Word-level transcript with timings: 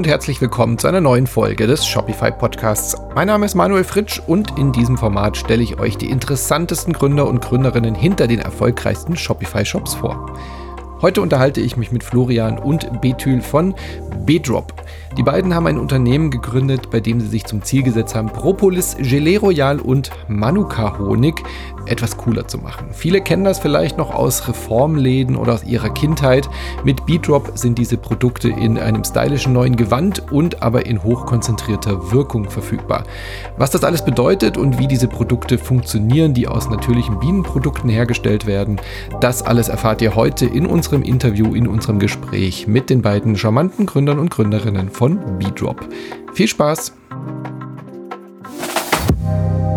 Und 0.00 0.06
herzlich 0.06 0.40
willkommen 0.40 0.78
zu 0.78 0.88
einer 0.88 1.02
neuen 1.02 1.26
Folge 1.26 1.66
des 1.66 1.86
Shopify 1.86 2.32
Podcasts. 2.32 2.96
Mein 3.14 3.26
Name 3.26 3.44
ist 3.44 3.54
Manuel 3.54 3.84
Fritsch 3.84 4.18
und 4.26 4.58
in 4.58 4.72
diesem 4.72 4.96
Format 4.96 5.36
stelle 5.36 5.62
ich 5.62 5.78
euch 5.78 5.98
die 5.98 6.08
interessantesten 6.08 6.94
Gründer 6.94 7.28
und 7.28 7.42
Gründerinnen 7.42 7.94
hinter 7.94 8.26
den 8.26 8.38
erfolgreichsten 8.38 9.14
Shopify 9.14 9.62
Shops 9.66 9.92
vor. 9.92 10.34
Heute 11.02 11.20
unterhalte 11.20 11.60
ich 11.60 11.76
mich 11.76 11.92
mit 11.92 12.02
Florian 12.02 12.58
und 12.58 13.02
Betül 13.02 13.42
von 13.42 13.74
Bedrop. 14.24 14.72
Die 15.18 15.22
beiden 15.22 15.54
haben 15.54 15.66
ein 15.66 15.78
Unternehmen 15.78 16.30
gegründet, 16.30 16.90
bei 16.90 17.00
dem 17.00 17.20
sie 17.20 17.28
sich 17.28 17.44
zum 17.44 17.62
Ziel 17.62 17.82
gesetzt 17.82 18.14
haben, 18.14 18.28
Propolis, 18.28 18.96
Gelee 18.98 19.36
Royal 19.36 19.80
und 19.80 20.10
Manuka 20.28 20.98
Honig 20.98 21.42
etwas 21.86 22.16
cooler 22.16 22.46
zu 22.46 22.58
machen. 22.58 22.88
Viele 22.92 23.20
kennen 23.20 23.44
das 23.44 23.58
vielleicht 23.58 23.98
noch 23.98 24.14
aus 24.14 24.48
Reformläden 24.48 25.36
oder 25.36 25.54
aus 25.54 25.64
ihrer 25.64 25.90
Kindheit. 25.90 26.48
Mit 26.84 27.06
Beatrop 27.06 27.52
sind 27.54 27.78
diese 27.78 27.96
Produkte 27.96 28.48
in 28.48 28.78
einem 28.78 29.04
stylischen 29.04 29.52
neuen 29.52 29.76
Gewand 29.76 30.30
und 30.32 30.62
aber 30.62 30.86
in 30.86 31.02
hochkonzentrierter 31.02 32.12
Wirkung 32.12 32.50
verfügbar. 32.50 33.04
Was 33.56 33.70
das 33.70 33.84
alles 33.84 34.04
bedeutet 34.04 34.56
und 34.56 34.78
wie 34.78 34.86
diese 34.86 35.08
Produkte 35.08 35.58
funktionieren, 35.58 36.34
die 36.34 36.48
aus 36.48 36.68
natürlichen 36.68 37.18
Bienenprodukten 37.20 37.90
hergestellt 37.90 38.46
werden, 38.46 38.80
das 39.20 39.42
alles 39.42 39.68
erfahrt 39.68 40.02
ihr 40.02 40.14
heute 40.14 40.46
in 40.46 40.66
unserem 40.66 41.02
Interview, 41.02 41.54
in 41.54 41.66
unserem 41.66 41.98
Gespräch 41.98 42.66
mit 42.66 42.90
den 42.90 43.02
beiden 43.02 43.36
charmanten 43.36 43.86
Gründern 43.86 44.18
und 44.18 44.30
Gründerinnen 44.30 44.90
von 44.90 45.38
Beatrop. 45.38 45.88
Viel 46.34 46.48
Spaß! 46.48 46.92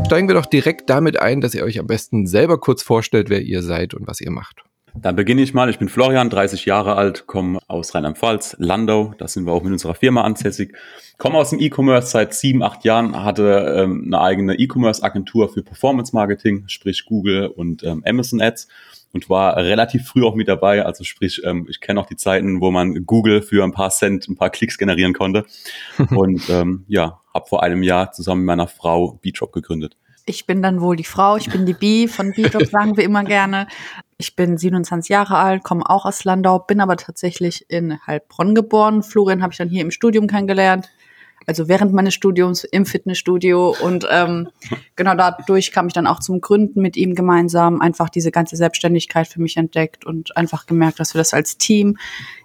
Steigen 0.06 0.28
wir 0.28 0.36
doch 0.36 0.46
direkt 0.46 0.90
damit 0.90 1.20
ein, 1.20 1.42
dass 1.42 1.56
ihr 1.56 1.64
euch 1.64 1.80
am 1.80 1.88
besten 1.88 2.28
selber 2.28 2.60
kurz 2.60 2.84
vorstellt, 2.84 3.30
wer 3.30 3.42
ihr 3.42 3.62
seid 3.62 3.94
und 3.94 4.08
was 4.08 4.22
ihr 4.22 4.32
macht. 4.32 4.64
Dann 4.96 5.16
beginne 5.16 5.42
ich 5.42 5.54
mal. 5.56 5.70
Ich 5.70 5.80
bin 5.80 5.90
Florian, 5.90 6.30
30 6.30 6.66
Jahre 6.66 6.96
alt, 6.96 7.26
komme 7.26 7.60
aus 7.68 7.96
Rheinland-Pfalz, 7.96 8.58
Landau. 8.60 9.16
Da 9.18 9.28
sind 9.28 9.46
wir 9.46 9.52
auch 9.52 9.64
mit 9.64 9.72
unserer 9.72 9.96
Firma 9.96 10.22
ansässig. 10.22 10.76
Komme 11.18 11.38
aus 11.38 11.50
dem 11.50 11.60
E-Commerce 11.60 12.10
seit 12.10 12.34
sieben, 12.36 12.62
acht 12.62 12.84
Jahren, 12.84 13.24
hatte 13.24 13.76
ähm, 13.76 14.04
eine 14.06 14.22
eigene 14.22 14.56
E-Commerce-Agentur 14.56 15.50
für 15.50 15.64
Performance-Marketing, 15.64 16.66
sprich 16.68 17.06
Google 17.06 17.48
und 17.48 17.84
ähm, 17.84 18.04
Amazon 18.06 18.40
Ads 18.40 18.68
und 19.14 19.30
war 19.30 19.56
relativ 19.58 20.08
früh 20.08 20.26
auch 20.26 20.36
mit 20.36 20.48
dabei. 20.48 20.86
Also 20.86 21.04
sprich, 21.04 21.42
ähm, 21.46 21.68
ich 21.70 21.80
kenne 21.80 22.00
auch 22.00 22.08
die 22.08 22.18
Zeiten, 22.18 22.60
wo 22.60 22.72
man 22.72 23.06
Google 23.06 23.42
für 23.42 23.64
ein 23.64 23.72
paar 23.72 23.92
Cent 23.92 24.28
ein 24.28 24.36
paar 24.36 24.50
Klicks 24.50 24.78
generieren 24.78 25.14
konnte. 25.14 25.46
und 26.10 26.50
ähm, 26.50 26.84
ja, 26.88 27.22
habe 27.34 27.48
vor 27.48 27.64
einem 27.64 27.84
Jahr 27.84 28.12
zusammen 28.12 28.42
mit 28.42 28.48
meiner 28.48 28.68
Frau 28.68 29.20
Beatrop 29.22 29.54
gegründet. 29.54 29.96
Ich 30.26 30.46
bin 30.46 30.62
dann 30.62 30.82
wohl 30.82 30.96
die 30.96 31.04
Frau, 31.04 31.36
ich 31.36 31.50
bin 31.50 31.66
die 31.66 31.74
Bi 31.74 32.08
von 32.08 32.32
Beatrop, 32.32 32.66
sagen 32.72 32.98
wir 32.98 33.04
immer 33.04 33.24
gerne. 33.24 33.68
Ich 34.18 34.36
bin 34.36 34.58
27 34.58 35.10
Jahre 35.10 35.38
alt, 35.38 35.64
komme 35.64 35.84
auch 35.88 36.06
aus 36.06 36.24
Landau, 36.24 36.60
bin 36.60 36.80
aber 36.80 36.96
tatsächlich 36.96 37.70
in 37.70 38.00
Heilbronn 38.08 38.56
geboren. 38.56 39.04
Florian 39.04 39.44
habe 39.44 39.52
ich 39.52 39.58
dann 39.58 39.70
hier 39.70 39.82
im 39.82 39.92
Studium 39.92 40.28
kennengelernt, 40.28 40.90
also 41.46 41.68
während 41.68 41.94
meines 41.94 42.14
Studiums 42.14 42.64
im 42.64 42.86
Fitnessstudio. 42.86 43.76
Und 43.82 44.08
ähm, 44.10 44.50
genau 44.96 45.16
dadurch 45.16 45.72
kam 45.72 45.88
ich 45.88 45.94
dann 45.94 46.08
auch 46.08 46.20
zum 46.20 46.42
Gründen 46.42 46.82
mit 46.82 46.98
ihm 46.98 47.16
gemeinsam, 47.16 47.82
einfach 47.82 48.10
diese 48.10 48.32
ganze 48.32 48.56
Selbstständigkeit 48.56 49.28
für 49.28 49.42
mich 49.42 49.58
entdeckt 49.58 50.06
und 50.06 50.36
einfach 50.38 50.66
gemerkt, 50.66 51.00
dass 51.00 51.14
wir 51.14 51.20
das 51.20 51.34
als 51.34 51.58
Team 51.58 51.98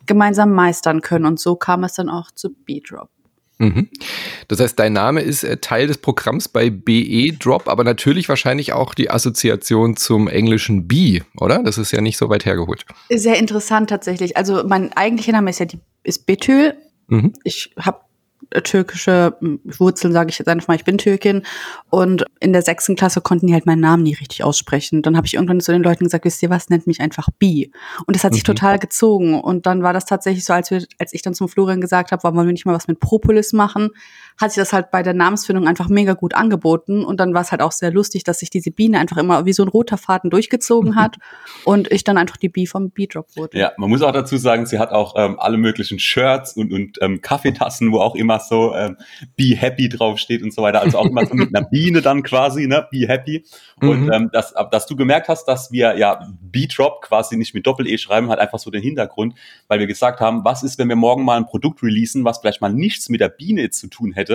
gemeinsam 0.07 0.53
meistern 0.53 1.01
können. 1.01 1.27
Und 1.27 1.41
so 1.41 1.57
kam 1.57 1.85
es 1.85 1.95
dann 1.95 2.09
auch 2.09 2.31
zu 2.31 2.51
Beatrop. 2.65 3.11
Mhm. 3.59 3.89
Das 4.47 4.61
heißt, 4.61 4.79
dein 4.79 4.93
Name 4.93 5.21
ist 5.21 5.43
äh, 5.43 5.57
Teil 5.57 5.89
des 5.89 5.99
Programms 5.99 6.49
bei 6.49 6.71
BE 6.71 7.33
Drop, 7.33 7.69
aber 7.69 7.83
natürlich 7.83 8.29
wahrscheinlich 8.29 8.73
auch 8.73 8.95
die 8.95 9.11
Assoziation 9.11 9.97
zum 9.97 10.29
englischen 10.29 10.87
B, 10.87 11.23
oder? 11.37 11.63
Das 11.65 11.77
ist 11.77 11.91
ja 11.91 12.01
nicht 12.01 12.19
so 12.19 12.29
weit 12.29 12.47
hergeholt. 12.47 12.85
Sehr 13.11 13.37
interessant 13.37 13.91
tatsächlich. 13.91 14.37
Also 14.37 14.63
mein 14.67 14.93
eigentlicher 14.93 15.33
Name 15.33 15.51
ist 15.51 15.59
ja 15.59 15.67
die 15.67 15.81
ist 16.05 16.27
Betül. 16.27 16.75
Mhm. 17.09 17.33
Ich 17.43 17.75
habe 17.79 18.01
türkische 18.63 19.37
hm, 19.41 19.61
Wurzeln, 19.65 20.13
sage 20.13 20.31
ich 20.31 20.39
jetzt 20.39 20.49
einfach 20.49 20.69
mal, 20.69 20.75
ich 20.75 20.85
bin 20.85 20.99
Türkin. 20.99 21.43
Und 21.91 22.25
in 22.41 22.53
der 22.53 22.63
sechsten 22.63 22.97
Klasse 22.97 23.21
konnten 23.21 23.47
die 23.47 23.53
halt 23.53 23.67
meinen 23.67 23.81
Namen 23.81 24.03
nie 24.03 24.15
richtig 24.15 24.45
aussprechen. 24.45 25.03
Dann 25.03 25.17
habe 25.17 25.27
ich 25.27 25.35
irgendwann 25.35 25.61
zu 25.61 25.73
den 25.73 25.83
Leuten 25.83 26.05
gesagt, 26.05 26.25
wisst 26.25 26.43
ihr 26.43 26.51
was, 26.51 26.69
nennt 26.69 26.87
mich 26.87 27.01
einfach 27.01 27.29
Bi. 27.39 27.71
Und 28.07 28.17
das 28.17 28.25
hat 28.25 28.35
sich 28.35 28.43
mhm. 28.43 28.55
total 28.55 28.79
gezogen. 28.79 29.41
Und 29.41 29.67
dann 29.67 29.83
war 29.83 29.93
das 29.93 30.05
tatsächlich 30.05 30.45
so, 30.45 30.53
als, 30.53 30.71
wir, 30.71 30.85
als 30.99 31.13
ich 31.13 31.23
dann 31.23 31.35
zum 31.35 31.49
Florian 31.49 31.81
gesagt 31.81 32.13
habe, 32.13 32.23
wollen 32.23 32.37
wir 32.47 32.53
nicht 32.53 32.67
mal 32.67 32.75
was 32.75 32.89
mit 32.89 33.01
Propolis 33.01 33.53
machen, 33.53 33.91
hat 34.41 34.53
sich 34.53 34.61
das 34.61 34.73
halt 34.73 34.91
bei 34.91 35.03
der 35.03 35.15
Namensfindung 35.15 35.67
einfach 35.67 35.89
mega 35.89 36.15
gut 36.15 36.35
angeboten. 36.35 37.05
Und 37.05 37.19
dann 37.19 37.35
war 37.35 37.43
es 37.43 37.51
halt 37.51 37.61
auch 37.61 37.73
sehr 37.73 37.91
lustig, 37.91 38.25
dass 38.25 38.39
sich 38.39 38.51
diese 38.51 38.71
Biene 38.71 38.99
einfach 38.99 39.17
immer 39.17 39.45
wie 39.47 39.53
so 39.53 39.65
ein 39.65 39.69
roter 39.69 39.99
Faden 39.99 40.31
durchgezogen 40.31 40.97
hat 40.97 41.17
und 41.65 41.91
ich 41.91 42.05
dann 42.05 42.19
einfach 42.19 42.37
die 42.37 42.49
Bee 42.49 42.67
vom 42.67 42.91
Bee-Drop 42.91 43.37
wurde. 43.37 43.59
Ja, 43.59 43.73
man 43.77 43.91
muss 43.91 44.03
auch 44.03 44.13
dazu 44.13 44.37
sagen, 44.37 44.67
sie 44.67 44.79
hat 44.79 44.91
auch 44.93 45.15
ähm, 45.17 45.39
alle 45.41 45.59
möglichen 45.59 45.99
Shirts 45.99 46.55
und, 46.55 46.73
und 46.73 46.99
ähm, 47.01 47.21
Kaffeetassen, 47.21 47.93
wo 47.93 48.01
auch 48.01 48.15
immer 48.15 48.39
so 48.41 48.75
ähm, 48.75 48.97
Be 49.37 49.57
Happy 49.57 49.89
draufsteht 49.89 50.43
und 50.43 50.53
so 50.53 50.63
weiter. 50.63 50.81
Also 50.81 50.99
auch 50.99 51.07
immer 51.07 51.27
so 51.27 51.35
mit 51.35 51.55
einer 51.55 51.67
Biene 51.71 52.01
dann 52.01 52.23
quasi, 52.23 52.67
ne? 52.67 52.87
Be 52.91 53.09
Happy. 53.09 53.45
Und 53.81 54.05
mhm. 54.05 54.13
ähm, 54.13 54.31
dass, 54.33 54.55
dass 54.71 54.87
du 54.87 54.97
gemerkt 54.97 55.29
hast, 55.29 55.47
dass 55.47 55.73
wir 55.73 55.97
ja 55.97 56.29
B-Drop 56.41 57.03
quasi 57.03 57.37
nicht 57.37 57.55
mit 57.55 57.67
Doppel-E 57.67 57.99
schreiben, 57.99 58.31
hat 58.31 58.39
einfach 58.39 58.59
so 58.59 58.71
den 58.71 58.83
Hintergrund, 58.83 59.35
weil 59.67 59.81
wir 59.81 59.87
gesagt 59.87 60.21
haben, 60.21 60.45
was 60.45 60.63
ist, 60.63 60.79
wenn 60.79 60.89
wir 60.89 60.97
morgen 60.97 61.25
mal 61.25 61.37
ein 61.37 61.47
Produkt 61.47 61.83
releasen, 61.83 62.25
was 62.25 62.39
vielleicht 62.39 62.61
mal 62.61 62.73
nichts 62.73 63.09
mit 63.09 63.21
der 63.21 63.29
Biene 63.29 63.71
zu 63.71 63.89
tun 63.89 64.13
hätte, 64.13 64.28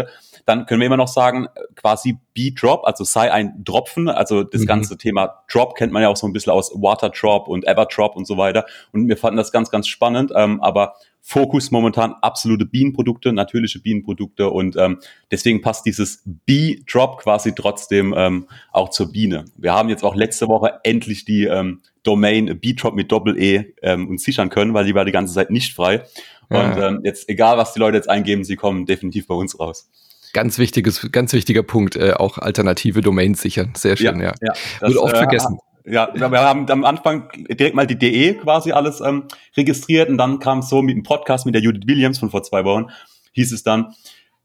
dann 0.46 0.66
können 0.66 0.82
wir 0.82 0.88
immer 0.88 0.98
noch 0.98 1.08
sagen, 1.08 1.48
quasi 1.76 2.18
B-Drop, 2.34 2.86
also 2.86 3.04
sei 3.04 3.32
ein 3.32 3.64
Tropfen, 3.64 4.10
also 4.10 4.44
das 4.44 4.62
mhm. 4.62 4.66
ganze 4.66 4.98
Thema 4.98 5.44
Drop 5.52 5.76
kennt 5.76 5.94
man 5.94 6.02
ja 6.02 6.10
auch 6.10 6.18
so 6.18 6.28
ein 6.28 6.34
bisschen 6.34 6.52
aus 6.52 6.72
Water 6.76 7.10
Drop 7.10 7.48
und 7.48 7.66
Ever 7.66 7.86
Drop 7.86 8.16
und 8.16 8.26
so 8.26 8.38
weiter. 8.38 8.66
Und 8.92 9.08
wir 9.08 9.18
fanden 9.18 9.38
das 9.38 9.52
ganz, 9.52 9.70
ganz 9.70 9.88
spannend, 9.88 10.32
ähm, 10.36 10.62
aber 10.62 10.96
Fokus 11.26 11.72
momentan 11.72 12.16
absolute 12.22 12.66
Bienenprodukte, 12.66 13.32
natürliche 13.32 13.80
Bienenprodukte 13.80 14.50
und 14.50 14.76
ähm, 14.76 15.00
deswegen 15.32 15.62
passt 15.62 15.86
dieses 15.86 16.22
B-Drop 16.26 17.18
quasi 17.18 17.56
trotzdem 17.56 18.14
ähm, 18.16 18.48
auch 18.74 18.90
zur 18.90 19.10
Biene. 19.14 19.46
Wir 19.56 19.74
haben 19.74 19.88
jetzt 19.88 20.04
auch 20.04 20.16
letzte 20.16 20.50
Woche 20.50 20.82
endlich 20.84 21.24
die 21.24 21.46
ähm, 21.46 21.82
Domain 22.04 22.60
B-Drop 22.60 22.94
mit 22.94 23.10
Doppel-E 23.10 23.74
ähm, 23.82 24.10
uns 24.10 24.24
sichern 24.24 24.50
können, 24.50 24.74
weil 24.74 24.84
die 24.84 24.96
war 24.96 25.06
die 25.06 25.14
ganze 25.14 25.34
Zeit 25.34 25.50
nicht 25.50 25.74
frei. 25.74 26.04
Und 26.50 26.78
ähm, 26.78 27.02
jetzt, 27.04 27.30
egal 27.30 27.58
was 27.58 27.74
die 27.74 27.80
Leute 27.80 27.98
jetzt 27.98 28.10
eingeben, 28.10 28.44
sie 28.44 28.56
kommen 28.56 28.86
definitiv 28.86 29.28
bei 29.28 29.36
uns 29.36 29.60
raus. 29.60 29.90
Ganz 30.34 30.58
wichtiges, 30.58 31.12
ganz 31.12 31.34
wichtiger 31.34 31.64
Punkt, 31.64 31.96
äh, 31.96 32.14
auch 32.14 32.38
alternative 32.38 33.02
Domains 33.02 33.42
sichern. 33.42 33.74
Sehr 33.76 33.98
schön, 33.98 34.20
ja. 34.20 34.34
ja. 34.42 34.54
ja 34.82 34.88
Wird 34.88 34.98
oft 34.98 35.14
äh, 35.14 35.18
vergessen. 35.18 35.60
Ja, 35.86 36.10
wir 36.16 36.32
haben 36.40 36.70
am 36.72 36.86
Anfang 36.86 37.30
direkt 37.50 37.76
mal 37.76 37.86
die 37.86 37.98
DE 37.98 38.36
quasi 38.36 38.72
alles 38.72 39.02
ähm, 39.02 39.26
registriert 39.58 40.10
und 40.10 40.18
dann 40.18 40.40
kam 40.40 40.60
es 40.60 40.70
so 40.70 40.82
mit 40.82 40.96
dem 40.96 41.04
Podcast 41.04 41.46
mit 41.46 41.56
der 41.56 41.62
Judith 41.62 41.84
Williams 41.86 42.20
von 42.20 42.30
vor 42.30 42.42
zwei 42.42 42.64
Wochen, 42.64 42.88
hieß 43.34 43.52
es 43.52 43.64
dann, 43.64 43.94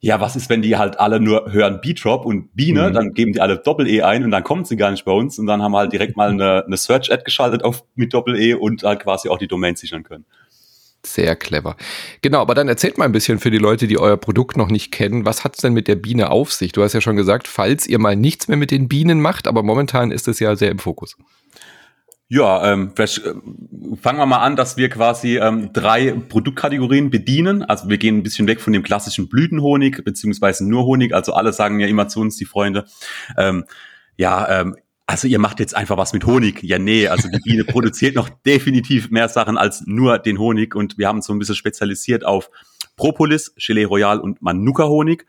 ja, 0.01 0.21
was 0.21 0.37
ist, 0.37 0.49
wenn 0.49 0.63
die 0.63 0.77
halt 0.77 1.01
alle 1.01 1.21
nur 1.21 1.53
hören 1.53 1.81
B-Drop 1.81 2.25
und 2.25 2.55
Biene, 2.55 2.91
mhm. 2.91 2.95
dann 2.95 3.15
geben 3.15 3.33
die 3.33 3.41
alle 3.41 3.59
Doppel-E 3.59 4.03
ein 4.03 4.25
und 4.25 4.31
dann 4.31 4.45
kommen 4.45 4.65
sie 4.65 4.77
gar 4.77 4.91
nicht 4.91 5.05
bei 5.05 5.13
uns 5.13 5.39
und 5.39 5.47
dann 5.47 5.63
haben 5.63 5.73
wir 5.73 5.79
halt 5.79 5.93
direkt 5.93 6.17
mal 6.17 6.31
eine, 6.31 6.65
eine 6.65 6.77
Search-Ad 6.77 7.25
geschaltet 7.25 7.65
auf 7.65 7.85
mit 7.95 8.15
Doppel-E 8.15 8.55
und 8.55 8.83
halt 8.83 9.01
quasi 9.01 9.29
auch 9.29 9.39
die 9.39 9.49
Domain 9.49 9.75
sichern 9.77 10.05
können. 10.05 10.25
Sehr 11.05 11.37
clever. 11.37 11.77
Genau, 12.23 12.41
aber 12.41 12.55
dann 12.55 12.69
erzählt 12.69 12.99
mal 12.99 13.05
ein 13.05 13.13
bisschen 13.13 13.39
für 13.39 13.51
die 13.51 13.59
Leute, 13.59 13.87
die 13.87 13.99
euer 13.99 14.17
Produkt 14.17 14.57
noch 14.57 14.69
nicht 14.69 14.91
kennen, 14.91 15.25
was 15.25 15.45
hat 15.45 15.55
es 15.55 15.63
denn 15.63 15.73
mit 15.73 15.87
der 15.87 15.95
Biene 15.95 16.31
auf 16.31 16.53
sich? 16.53 16.73
Du 16.73 16.83
hast 16.83 16.93
ja 16.93 17.01
schon 17.01 17.17
gesagt, 17.17 17.47
falls 17.47 17.87
ihr 17.87 17.99
mal 17.99 18.17
nichts 18.17 18.49
mehr 18.49 18.57
mit 18.57 18.71
den 18.71 18.89
Bienen 18.89 19.21
macht, 19.21 19.47
aber 19.47 19.63
momentan 19.63 20.11
ist 20.11 20.27
es 20.27 20.41
ja 20.41 20.57
sehr 20.57 20.71
im 20.71 20.79
Fokus. 20.79 21.17
Ja, 22.31 22.73
ähm, 22.73 22.93
vielleicht 22.95 23.25
äh, 23.25 23.33
fangen 24.03 24.19
wir 24.19 24.27
mal 24.27 24.41
an, 24.41 24.55
dass 24.55 24.77
wir 24.77 24.91
quasi 24.91 25.39
ähm, 25.39 25.73
drei 25.73 26.13
Produktkategorien 26.13 27.09
bedienen. 27.09 27.63
Also 27.63 27.89
wir 27.89 27.97
gehen 27.97 28.19
ein 28.19 28.23
bisschen 28.23 28.47
weg 28.47 28.61
von 28.61 28.75
dem 28.75 28.83
klassischen 28.83 29.31
Blütenhonig, 29.31 30.05
beziehungsweise 30.05 30.69
nur 30.69 30.85
Honig. 30.85 31.15
Also 31.15 31.33
alle 31.33 31.55
sagen 31.55 31.81
ja 31.81 31.87
immer 31.87 32.09
zu 32.09 32.21
uns, 32.21 32.37
die 32.37 32.45
Freunde, 32.45 32.85
ähm, 33.39 33.65
ja, 34.19 34.61
ähm, 34.61 34.77
also 35.09 35.27
ihr 35.27 35.39
macht 35.39 35.59
jetzt 35.59 35.75
einfach 35.75 35.97
was 35.97 36.13
mit 36.13 36.27
Honig. 36.27 36.63
Ja, 36.63 36.79
nee, 36.79 37.09
also 37.09 37.31
die 37.31 37.39
Biene 37.39 37.65
produziert 37.65 38.15
noch 38.15 38.29
definitiv 38.29 39.11
mehr 39.11 39.31
Sachen 39.31 39.57
als 39.57 39.85
nur 39.87 40.19
den 40.19 40.39
Honig 40.39 40.75
und 40.75 40.99
wir 40.99 41.09
haben 41.09 41.23
so 41.23 41.33
ein 41.33 41.39
bisschen 41.39 41.55
spezialisiert 41.55 42.27
auf 42.27 42.51
Propolis, 42.95 43.55
Gelee 43.57 43.85
Royal 43.85 44.21
und 44.21 44.43
Manuka-Honig. 44.43 45.25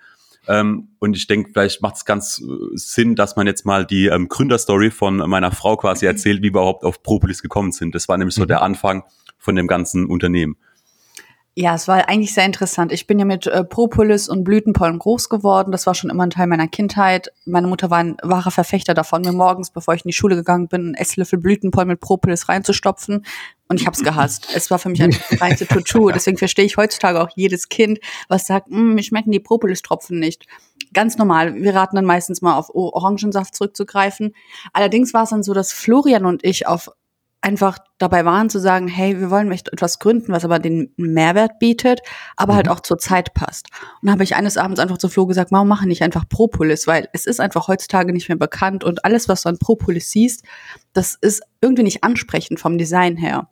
Ähm, 0.48 0.90
und 1.00 1.16
ich 1.16 1.28
denke, 1.28 1.52
vielleicht 1.54 1.82
macht 1.82 1.96
es 1.96 2.04
ganz 2.04 2.42
äh, 2.42 2.76
Sinn, 2.76 3.16
dass 3.16 3.38
man 3.38 3.48
jetzt 3.48 3.66
mal 3.66 3.86
die 3.86 4.08
ähm, 4.08 4.28
Gründerstory 4.28 4.92
von 4.92 5.18
meiner 5.18 5.54
Frau 5.54 5.78
quasi 5.78 6.06
erzählt, 6.06 6.40
wie 6.40 6.48
wir 6.48 6.50
überhaupt 6.50 6.84
auf 6.84 7.02
Propolis 7.02 7.42
gekommen 7.42 7.72
sind. 7.72 7.96
Das 7.96 8.10
war 8.10 8.18
nämlich 8.18 8.36
so 8.36 8.44
mhm. 8.44 8.48
der 8.48 8.62
Anfang 8.62 9.04
von 9.38 9.56
dem 9.56 9.68
ganzen 9.68 10.08
Unternehmen. 10.08 10.58
Ja, 11.62 11.76
es 11.76 11.90
war 11.90 12.08
eigentlich 12.08 12.34
sehr 12.34 12.46
interessant. 12.46 12.94
Ich 12.94 13.06
bin 13.06 13.20
ja 13.20 13.26
mit 13.26 13.46
äh, 13.46 13.66
Propolis 13.66 14.30
und 14.30 14.46
Blütenpollen 14.46 14.98
groß 14.98 15.28
geworden. 15.28 15.74
Das 15.74 15.86
war 15.88 15.94
schon 15.94 16.10
immer 16.10 16.26
ein 16.26 16.30
Teil 16.30 16.48
meiner 16.48 16.70
Kindheit. 16.70 17.34
Meine 17.44 17.68
Mutter 17.68 17.90
war 17.90 17.98
ein 17.98 18.16
wahrer 18.24 18.50
Verfechter 18.50 18.94
davon, 18.94 19.24
mir 19.24 19.34
morgens, 19.34 19.70
bevor 19.70 19.94
ich 19.94 20.06
in 20.06 20.08
die 20.08 20.16
Schule 20.16 20.38
gegangen 20.38 20.70
bin, 20.70 20.82
einen 20.82 20.94
Esslöffel 20.94 21.38
Blütenpollen 21.38 21.90
mit 21.90 22.00
Propolis 22.00 22.48
reinzustopfen. 22.48 23.26
Und 23.68 23.82
ich 23.82 23.86
habe 23.86 23.94
es 23.94 24.02
gehasst. 24.02 24.48
Es 24.56 24.72
war 24.72 24.80
für 24.80 24.88
mich 24.88 25.04
ein 25.04 25.14
reinste 25.42 25.68
Tutu. 25.68 26.12
Deswegen 26.12 26.38
verstehe 26.38 26.64
ich 26.64 26.78
heutzutage 26.78 27.20
auch 27.20 27.30
jedes 27.36 27.68
Kind, 27.68 28.00
was 28.30 28.48
sagt, 28.48 28.72
mm, 28.72 28.94
mir 28.94 29.04
schmecken 29.04 29.32
die 29.32 29.42
Propolis-Tropfen 29.42 30.18
nicht. 30.18 30.46
Ganz 30.94 31.18
normal. 31.18 31.56
Wir 31.56 31.76
raten 31.76 31.98
dann 31.98 32.06
meistens 32.06 32.42
mal 32.42 32.56
auf 32.56 32.74
Orangensaft 32.74 33.54
zurückzugreifen. 33.54 34.34
Allerdings 34.72 35.14
war 35.14 35.24
es 35.24 35.32
dann 35.32 35.44
so, 35.44 35.54
dass 35.54 35.74
Florian 35.74 36.26
und 36.26 36.46
ich 36.46 36.68
auf 36.68 36.90
einfach 37.42 37.78
dabei 37.98 38.26
waren 38.26 38.50
zu 38.50 38.60
sagen, 38.60 38.88
hey, 38.88 39.20
wir 39.20 39.30
wollen 39.30 39.52
etwas 39.52 40.00
gründen, 40.00 40.32
was 40.32 40.44
aber 40.44 40.60
den 40.60 40.94
Mehrwert 40.98 41.60
bietet, 41.60 42.02
aber 42.36 42.56
halt 42.56 42.66
mhm. 42.66 42.70
halt 42.70 42.80
auch 42.80 42.84
zur 42.84 42.98
Zeit 42.98 43.34
passt. 43.34 43.68
Und 44.02 44.08
dann 44.08 44.14
habe 44.14 44.24
ich 44.24 44.36
eines 44.36 44.58
Abends 44.58 44.80
einfach 44.80 44.98
zu 44.98 45.10
Flo 45.10 45.26
gesagt, 45.26 45.52
warum 45.52 45.68
machen 45.68 45.88
nicht 45.88 46.02
einfach 46.02 46.28
Propolis? 46.28 46.88
Weil 46.88 47.08
es 47.14 47.26
ist 47.26 47.40
einfach 47.40 47.68
heutzutage 47.68 48.12
nicht 48.12 48.28
mehr 48.28 48.38
bekannt 48.38 48.84
und 48.84 49.06
alles, 49.06 49.30
was 49.30 49.44
du 49.44 49.50
an 49.50 49.58
Propolis 49.58 50.12
siehst, 50.12 50.44
das 50.94 51.18
ist 51.22 51.42
irgendwie 51.62 51.84
nicht 51.84 52.04
ansprechend 52.04 52.60
vom 52.60 52.78
Design 52.78 53.16
her. 53.16 53.48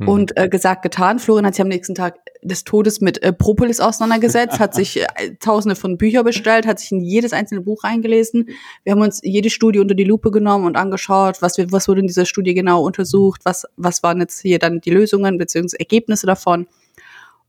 Mhm. 0.00 0.08
Und 0.08 0.36
äh, 0.36 0.48
gesagt, 0.48 0.82
getan. 0.82 1.18
Florian 1.18 1.44
hat 1.44 1.54
sich 1.54 1.62
am 1.62 1.68
nächsten 1.68 1.94
Tag 1.94 2.16
des 2.42 2.64
Todes 2.64 3.02
mit 3.02 3.22
äh, 3.22 3.34
Propolis 3.34 3.80
auseinandergesetzt, 3.80 4.58
hat 4.58 4.74
sich 4.74 5.02
äh, 5.02 5.04
tausende 5.40 5.76
von 5.76 5.98
Büchern 5.98 6.24
bestellt, 6.24 6.66
hat 6.66 6.80
sich 6.80 6.90
in 6.90 7.00
jedes 7.00 7.34
einzelne 7.34 7.60
Buch 7.60 7.84
reingelesen. 7.84 8.48
Wir 8.82 8.92
haben 8.92 9.02
uns 9.02 9.20
jede 9.22 9.50
Studie 9.50 9.78
unter 9.78 9.94
die 9.94 10.04
Lupe 10.04 10.30
genommen 10.30 10.64
und 10.64 10.76
angeschaut, 10.76 11.42
was, 11.42 11.58
wir, 11.58 11.70
was 11.70 11.86
wurde 11.86 12.00
in 12.00 12.06
dieser 12.06 12.24
Studie 12.24 12.54
genau 12.54 12.82
untersucht, 12.82 13.42
was, 13.44 13.66
was 13.76 14.02
waren 14.02 14.20
jetzt 14.20 14.40
hier 14.40 14.58
dann 14.58 14.80
die 14.80 14.90
Lösungen 14.90 15.36
bzw. 15.36 15.76
Ergebnisse 15.78 16.26
davon. 16.26 16.66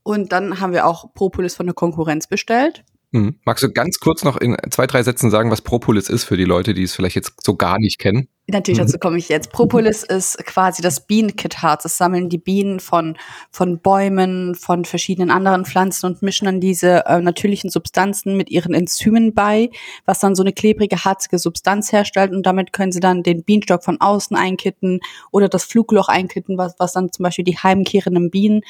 Und 0.02 0.32
dann 0.32 0.60
haben 0.60 0.74
wir 0.74 0.86
auch 0.86 1.14
Propolis 1.14 1.54
von 1.54 1.66
der 1.66 1.74
Konkurrenz 1.74 2.26
bestellt. 2.26 2.84
Mhm. 3.12 3.36
Magst 3.44 3.62
du 3.62 3.70
ganz 3.70 3.98
kurz 4.00 4.24
noch 4.24 4.38
in 4.38 4.56
zwei, 4.70 4.86
drei 4.86 5.02
Sätzen 5.02 5.30
sagen, 5.30 5.50
was 5.50 5.60
Propolis 5.60 6.08
ist 6.08 6.24
für 6.24 6.38
die 6.38 6.44
Leute, 6.44 6.72
die 6.72 6.82
es 6.82 6.94
vielleicht 6.94 7.16
jetzt 7.16 7.44
so 7.44 7.54
gar 7.54 7.78
nicht 7.78 7.98
kennen? 7.98 8.28
Natürlich, 8.48 8.80
dazu 8.80 8.96
mhm. 8.96 9.00
komme 9.00 9.18
ich 9.18 9.28
jetzt. 9.28 9.52
Propolis 9.52 10.02
ist 10.02 10.38
quasi 10.46 10.80
das 10.80 11.06
Bienenkitharz. 11.06 11.84
Es 11.84 11.98
sammeln 11.98 12.30
die 12.30 12.38
Bienen 12.38 12.80
von, 12.80 13.16
von 13.50 13.78
Bäumen, 13.78 14.54
von 14.54 14.86
verschiedenen 14.86 15.30
anderen 15.30 15.66
Pflanzen 15.66 16.06
und 16.06 16.22
mischen 16.22 16.46
dann 16.46 16.60
diese 16.60 17.04
äh, 17.06 17.20
natürlichen 17.20 17.70
Substanzen 17.70 18.36
mit 18.36 18.50
ihren 18.50 18.72
Enzymen 18.72 19.34
bei, 19.34 19.70
was 20.06 20.18
dann 20.18 20.34
so 20.34 20.42
eine 20.42 20.54
klebrige, 20.54 21.04
harzige 21.04 21.38
Substanz 21.38 21.92
herstellt 21.92 22.32
und 22.32 22.46
damit 22.46 22.72
können 22.72 22.92
sie 22.92 23.00
dann 23.00 23.22
den 23.22 23.44
Bienenstock 23.44 23.84
von 23.84 24.00
außen 24.00 24.36
einkitten 24.36 25.00
oder 25.30 25.48
das 25.48 25.64
Flugloch 25.64 26.08
einkitten, 26.08 26.56
was, 26.56 26.74
was 26.78 26.94
dann 26.94 27.12
zum 27.12 27.24
Beispiel 27.24 27.44
die 27.44 27.58
heimkehrenden 27.58 28.30
Bienen 28.30 28.62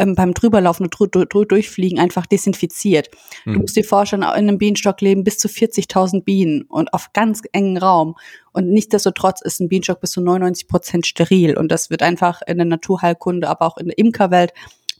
ähm, 0.00 0.14
beim 0.14 0.34
Drüberlaufen 0.34 0.86
und 0.86 0.94
dr 0.94 1.08
dr 1.26 1.46
durchfliegen 1.46 1.98
einfach 1.98 2.26
desinfiziert. 2.26 3.10
Mhm. 3.44 3.52
Du 3.52 3.58
musst 3.60 3.76
dir 3.76 3.84
vorstellen, 3.84 4.22
in 4.22 4.28
einem 4.28 4.58
Bienenstock 4.58 5.00
leben 5.00 5.22
bis 5.22 5.38
zu 5.38 5.48
40.000 5.48 6.24
Bienen 6.24 6.62
und 6.62 6.92
auf 6.92 7.12
ganz 7.12 7.42
engen 7.52 7.76
Raum. 7.76 8.16
Und 8.52 8.68
nichtsdestotrotz 8.68 9.40
ist 9.42 9.60
ein 9.60 9.68
Bienenstock 9.68 10.00
bis 10.00 10.10
zu 10.10 10.20
99 10.20 10.66
Prozent 10.66 11.06
steril. 11.06 11.56
Und 11.56 11.70
das 11.70 11.90
wird 11.90 12.02
einfach 12.02 12.40
in 12.46 12.56
der 12.56 12.66
Naturheilkunde, 12.66 13.48
aber 13.48 13.66
auch 13.66 13.76
in 13.76 13.86
der 13.86 13.98
Imkerwelt 13.98 14.52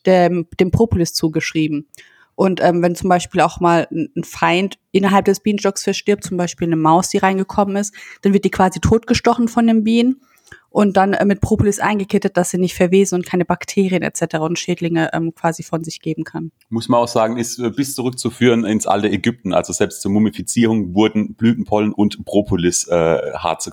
dem, 0.07 0.47
dem 0.59 0.71
Propolis 0.71 1.15
zugeschrieben. 1.15 1.89
Und 2.35 2.63
ähm, 2.63 2.81
wenn 2.83 2.95
zum 2.95 3.11
Beispiel 3.11 3.43
auch 3.43 3.61
mal 3.61 3.87
ein 3.91 4.25
Feind 4.25 4.79
innerhalb 4.93 5.27
des 5.27 5.41
Bienenstocks 5.41 5.85
verstirbt, 5.85 6.25
zum 6.25 6.37
Beispiel 6.37 6.69
eine 6.69 6.77
Maus, 6.77 7.11
die 7.11 7.19
reingekommen 7.19 7.77
ist, 7.77 7.95
dann 8.23 8.33
wird 8.33 8.45
die 8.45 8.51
quasi 8.51 8.81
totgestochen 8.81 9.49
von 9.49 9.67
den 9.67 9.85
Bienen 9.85 10.23
und 10.71 10.97
dann 10.97 11.13
äh, 11.13 11.25
mit 11.25 11.41
Propolis 11.41 11.81
eingekittet, 11.81 12.37
dass 12.37 12.51
sie 12.51 12.59
nicht 12.59 12.75
verwesen 12.75 13.17
und 13.17 13.27
keine 13.27 13.45
Bakterien 13.45 14.03
etc. 14.03 14.37
und 14.39 14.59
Schädlinge 14.59 15.11
ähm, 15.13 15.35
quasi 15.35 15.63
von 15.63 15.83
sich 15.83 16.01
geben 16.01 16.25
kann. 16.25 16.53
Muss 16.69 16.89
man 16.89 17.01
auch 17.01 17.09
sagen, 17.09 17.37
ist 17.37 17.59
äh, 17.59 17.71
bis 17.71 17.95
zurückzuführen 17.95 18.65
ins 18.65 18.87
alte 18.87 19.11
Ägypten. 19.11 19.53
Also 19.53 19.73
selbst 19.73 20.01
zur 20.01 20.13
Mumifizierung 20.13 20.95
wurden 20.95 21.35
Blütenpollen 21.35 21.93
und 21.93 22.25
Propolis 22.25 22.87
äh, 22.87 23.19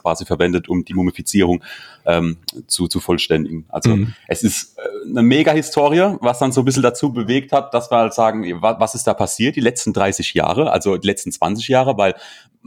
quasi 0.01 0.25
verwendet, 0.25 0.67
um 0.69 0.83
die 0.83 0.95
Mumifizierung 0.95 1.63
ähm, 2.05 2.37
zu, 2.65 2.87
zu 2.87 2.99
vollständigen. 2.99 3.65
Also 3.69 3.95
mhm. 3.95 4.13
es 4.27 4.43
ist 4.43 4.77
äh, 4.77 5.09
eine 5.09 5.21
Mega-Historie, 5.21 6.17
was 6.21 6.39
dann 6.39 6.51
so 6.51 6.61
ein 6.61 6.65
bisschen 6.65 6.83
dazu 6.83 7.13
bewegt 7.13 7.51
hat, 7.51 7.73
dass 7.73 7.91
wir 7.91 7.97
halt 7.97 8.13
sagen, 8.13 8.43
was 8.61 8.95
ist 8.95 9.05
da 9.05 9.13
passiert 9.13 9.55
die 9.55 9.61
letzten 9.61 9.93
30 9.93 10.33
Jahre, 10.33 10.71
also 10.71 10.97
die 10.97 11.07
letzten 11.07 11.31
20 11.31 11.67
Jahre, 11.67 11.97
weil 11.97 12.15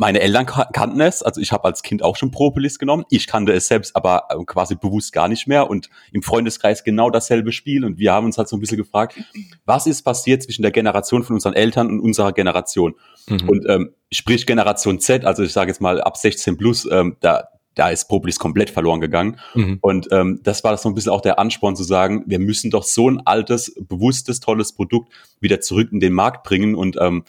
meine 0.01 0.21
Eltern 0.21 0.47
kannten 0.47 1.01
es, 1.01 1.23
also 1.23 1.41
ich 1.43 1.53
habe 1.53 1.65
als 1.65 1.83
Kind 1.83 2.03
auch 2.03 2.17
schon 2.17 2.31
Propolis 2.31 2.79
genommen. 2.79 3.05
Ich 3.11 3.27
kannte 3.27 3.53
es 3.53 3.69
selbst 3.69 3.95
aber 3.97 4.20
äh, 4.29 4.45
quasi 4.45 4.75
bewusst 4.75 5.13
gar 5.13 5.29
nicht 5.29 5.47
mehr 5.47 5.71
und 5.71 5.89
im 6.13 6.23
Freundeskreis 6.23 6.85
genau 6.85 7.11
dasselbe 7.11 7.53
Spiel 7.53 7.85
und 7.85 7.99
wir 7.99 8.13
haben 8.13 8.27
uns 8.27 8.39
halt 8.39 8.49
so 8.49 8.57
ein 8.57 8.61
bisschen 8.61 8.77
gefragt, 8.77 9.17
was 9.65 9.87
ist 9.87 10.03
passiert 10.03 10.43
zwischen 10.43 10.63
der 10.63 10.71
Generation 10.71 11.23
von 11.23 11.35
unseren 11.35 11.55
Eltern 11.55 11.89
und 11.89 12.01
unserer 12.01 12.33
Generation? 12.33 12.95
Mhm. 13.29 13.49
Und 13.49 13.69
ähm, 13.69 13.95
sprich 14.13 14.47
Generation 14.47 15.01
Z, 15.01 15.25
also 15.25 15.43
ich 15.43 15.53
sage 15.53 15.71
jetzt 15.71 15.81
mal 15.81 16.01
ab 16.01 16.17
16 16.17 16.57
plus, 16.57 16.89
ähm, 16.91 17.17
da 17.21 17.49
da 17.75 17.89
ist 17.89 18.09
Propolis 18.09 18.39
komplett 18.39 18.69
verloren 18.69 19.01
gegangen. 19.01 19.39
Mhm. 19.55 19.79
Und 19.81 20.09
ähm, 20.11 20.41
das 20.43 20.65
war 20.65 20.77
so 20.77 20.89
ein 20.89 20.95
bisschen 20.95 21.13
auch 21.13 21.21
der 21.21 21.39
Ansporn 21.39 21.77
zu 21.77 21.85
sagen, 21.85 22.25
wir 22.27 22.39
müssen 22.39 22.71
doch 22.71 22.83
so 22.83 23.09
ein 23.09 23.25
altes, 23.27 23.75
bewusstes, 23.81 24.41
tolles 24.41 24.73
Produkt 24.73 25.13
wieder 25.41 25.61
zurück 25.61 25.91
in 25.93 26.01
den 26.01 26.13
Markt 26.13 26.43
bringen. 26.43 26.75
Und 26.75 26.97
ähm, 27.01 27.25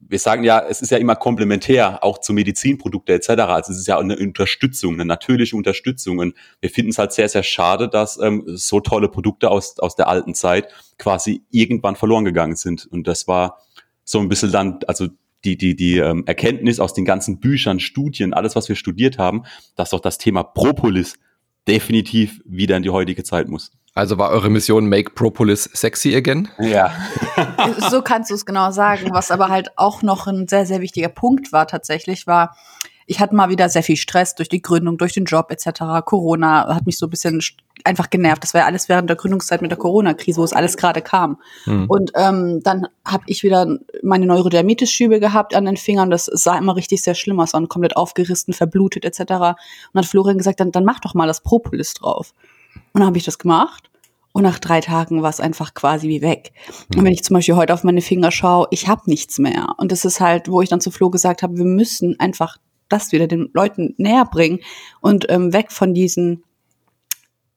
wir 0.00 0.18
sagen 0.18 0.44
ja, 0.44 0.60
es 0.68 0.82
ist 0.82 0.90
ja 0.90 0.98
immer 0.98 1.16
komplementär, 1.16 2.02
auch 2.02 2.18
zu 2.18 2.32
Medizinprodukte 2.32 3.12
etc. 3.12 3.28
Also 3.28 3.72
es 3.72 3.78
ist 3.78 3.86
ja 3.86 3.98
eine 3.98 4.16
Unterstützung, 4.16 4.94
eine 4.94 5.04
natürliche 5.04 5.56
Unterstützung. 5.56 6.18
Und 6.18 6.34
wir 6.60 6.70
finden 6.70 6.90
es 6.90 6.98
halt 6.98 7.12
sehr, 7.12 7.28
sehr 7.28 7.42
schade, 7.42 7.88
dass 7.88 8.18
ähm, 8.20 8.44
so 8.46 8.80
tolle 8.80 9.08
Produkte 9.08 9.50
aus, 9.50 9.78
aus 9.78 9.96
der 9.96 10.08
alten 10.08 10.34
Zeit 10.34 10.68
quasi 10.98 11.42
irgendwann 11.50 11.96
verloren 11.96 12.24
gegangen 12.24 12.56
sind. 12.56 12.86
Und 12.86 13.06
das 13.06 13.28
war 13.28 13.62
so 14.04 14.18
ein 14.18 14.28
bisschen 14.28 14.52
dann, 14.52 14.80
also 14.86 15.08
die, 15.44 15.56
die, 15.56 15.74
die 15.74 15.98
ähm, 15.98 16.24
Erkenntnis 16.26 16.80
aus 16.80 16.94
den 16.94 17.04
ganzen 17.04 17.40
Büchern, 17.40 17.80
Studien, 17.80 18.34
alles, 18.34 18.56
was 18.56 18.68
wir 18.68 18.76
studiert 18.76 19.18
haben, 19.18 19.44
dass 19.76 19.90
doch 19.90 20.00
das 20.00 20.18
Thema 20.18 20.42
Propolis 20.42 21.18
definitiv 21.66 22.40
wieder 22.44 22.76
in 22.76 22.82
die 22.82 22.90
heutige 22.90 23.22
Zeit 23.22 23.48
muss. 23.48 23.72
Also 23.94 24.18
war 24.18 24.30
eure 24.30 24.50
Mission 24.50 24.88
Make 24.88 25.12
Propolis 25.14 25.64
sexy 25.64 26.14
again? 26.14 26.48
Ja. 26.58 26.92
so 27.90 28.02
kannst 28.02 28.30
du 28.30 28.34
es 28.34 28.46
genau 28.46 28.70
sagen. 28.70 29.10
Was 29.12 29.30
aber 29.30 29.48
halt 29.48 29.76
auch 29.76 30.02
noch 30.02 30.26
ein 30.26 30.46
sehr, 30.46 30.64
sehr 30.64 30.80
wichtiger 30.80 31.08
Punkt 31.08 31.52
war 31.52 31.66
tatsächlich, 31.66 32.26
war, 32.26 32.56
ich 33.06 33.18
hatte 33.18 33.34
mal 33.34 33.48
wieder 33.48 33.68
sehr 33.68 33.82
viel 33.82 33.96
Stress 33.96 34.36
durch 34.36 34.48
die 34.48 34.62
Gründung, 34.62 34.96
durch 34.96 35.14
den 35.14 35.24
Job 35.24 35.50
etc. 35.50 36.04
Corona 36.04 36.72
hat 36.72 36.86
mich 36.86 36.98
so 36.98 37.06
ein 37.06 37.10
bisschen 37.10 37.42
einfach 37.84 38.10
genervt. 38.10 38.44
Das 38.44 38.54
war 38.54 38.60
ja 38.60 38.66
alles 38.66 38.88
während 38.88 39.08
der 39.08 39.16
Gründungszeit 39.16 39.62
mit 39.62 39.72
der 39.72 39.78
Corona-Krise, 39.78 40.38
wo 40.38 40.44
es 40.44 40.52
alles 40.52 40.76
gerade 40.76 41.02
kam. 41.02 41.38
Mhm. 41.66 41.86
Und 41.88 42.12
ähm, 42.14 42.60
dann 42.62 42.86
habe 43.04 43.24
ich 43.26 43.42
wieder 43.42 43.78
meine 44.02 44.26
Neurodermitis-Schübe 44.26 45.18
gehabt 45.18 45.54
an 45.54 45.64
den 45.64 45.76
Fingern. 45.76 46.10
Das 46.10 46.26
sah 46.26 46.56
immer 46.56 46.76
richtig 46.76 47.02
sehr 47.02 47.16
schlimm 47.16 47.40
aus, 47.40 47.54
waren 47.54 47.68
komplett 47.68 47.96
aufgerissen, 47.96 48.54
verblutet 48.54 49.04
etc. 49.04 49.20
Und 49.20 49.30
dann 49.30 49.56
hat 49.94 50.06
Florian 50.06 50.38
gesagt, 50.38 50.60
dann, 50.60 50.70
dann 50.70 50.84
mach 50.84 51.00
doch 51.00 51.14
mal 51.14 51.26
das 51.26 51.40
Propolis 51.40 51.94
drauf. 51.94 52.34
Und 52.92 53.00
dann 53.00 53.06
habe 53.06 53.18
ich 53.18 53.24
das 53.24 53.38
gemacht. 53.38 53.90
Und 54.32 54.44
nach 54.44 54.58
drei 54.58 54.80
Tagen 54.80 55.22
war 55.22 55.30
es 55.30 55.40
einfach 55.40 55.74
quasi 55.74 56.08
wie 56.08 56.22
weg. 56.22 56.52
Mhm. 56.90 56.98
Und 56.98 57.04
wenn 57.04 57.12
ich 57.12 57.24
zum 57.24 57.34
Beispiel 57.34 57.56
heute 57.56 57.74
auf 57.74 57.84
meine 57.84 58.00
Finger 58.00 58.30
schaue, 58.30 58.68
ich 58.70 58.86
habe 58.88 59.02
nichts 59.06 59.38
mehr. 59.38 59.74
Und 59.78 59.90
das 59.92 60.04
ist 60.04 60.20
halt, 60.20 60.48
wo 60.48 60.62
ich 60.62 60.68
dann 60.68 60.80
zu 60.80 60.90
Flo 60.90 61.10
gesagt 61.10 61.42
habe, 61.42 61.56
wir 61.56 61.64
müssen 61.64 62.18
einfach 62.20 62.58
das 62.88 63.12
wieder 63.12 63.26
den 63.26 63.50
Leuten 63.54 63.94
näher 63.98 64.24
bringen 64.24 64.60
und 65.00 65.26
ähm, 65.30 65.52
weg 65.52 65.72
von 65.72 65.94
diesen 65.94 66.44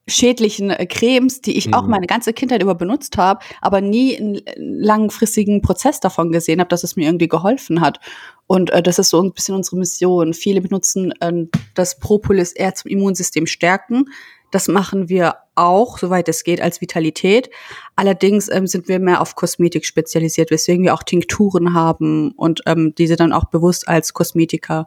schädlichen 0.06 0.70
äh, 0.70 0.86
Cremes, 0.86 1.40
die 1.40 1.56
ich 1.56 1.68
mhm. 1.68 1.74
auch 1.74 1.86
meine 1.86 2.06
ganze 2.06 2.32
Kindheit 2.32 2.62
über 2.62 2.74
benutzt 2.74 3.16
habe, 3.16 3.40
aber 3.60 3.80
nie 3.80 4.16
einen 4.16 4.40
langfristigen 4.56 5.62
Prozess 5.62 6.00
davon 6.00 6.30
gesehen 6.30 6.60
habe, 6.60 6.68
dass 6.68 6.84
es 6.84 6.96
mir 6.96 7.06
irgendwie 7.06 7.28
geholfen 7.28 7.80
hat. 7.80 8.00
Und 8.46 8.70
äh, 8.70 8.82
das 8.82 8.98
ist 8.98 9.10
so 9.10 9.22
ein 9.22 9.32
bisschen 9.32 9.54
unsere 9.54 9.76
Mission. 9.76 10.34
Viele 10.34 10.60
benutzen 10.60 11.12
äh, 11.20 11.46
das 11.74 11.98
Propolis 11.98 12.52
eher 12.52 12.74
zum 12.74 12.90
Immunsystem 12.90 13.46
stärken, 13.46 14.06
das 14.54 14.68
machen 14.68 15.08
wir 15.08 15.36
auch, 15.56 15.98
soweit 15.98 16.28
es 16.28 16.44
geht, 16.44 16.60
als 16.60 16.80
Vitalität. 16.80 17.50
Allerdings 17.96 18.48
ähm, 18.48 18.68
sind 18.68 18.86
wir 18.86 19.00
mehr 19.00 19.20
auf 19.20 19.34
Kosmetik 19.34 19.84
spezialisiert, 19.84 20.50
weswegen 20.52 20.84
wir 20.84 20.94
auch 20.94 21.02
Tinkturen 21.02 21.74
haben 21.74 22.30
und 22.32 22.62
ähm, 22.66 22.94
diese 22.96 23.16
dann 23.16 23.32
auch 23.32 23.46
bewusst 23.46 23.88
als 23.88 24.12
Kosmetika 24.12 24.86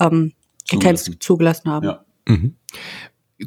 ähm, 0.00 0.32
zugelassen. 0.64 1.16
zugelassen 1.20 1.70
haben. 1.70 1.86
Ja. 1.86 2.04
Mhm. 2.26 2.56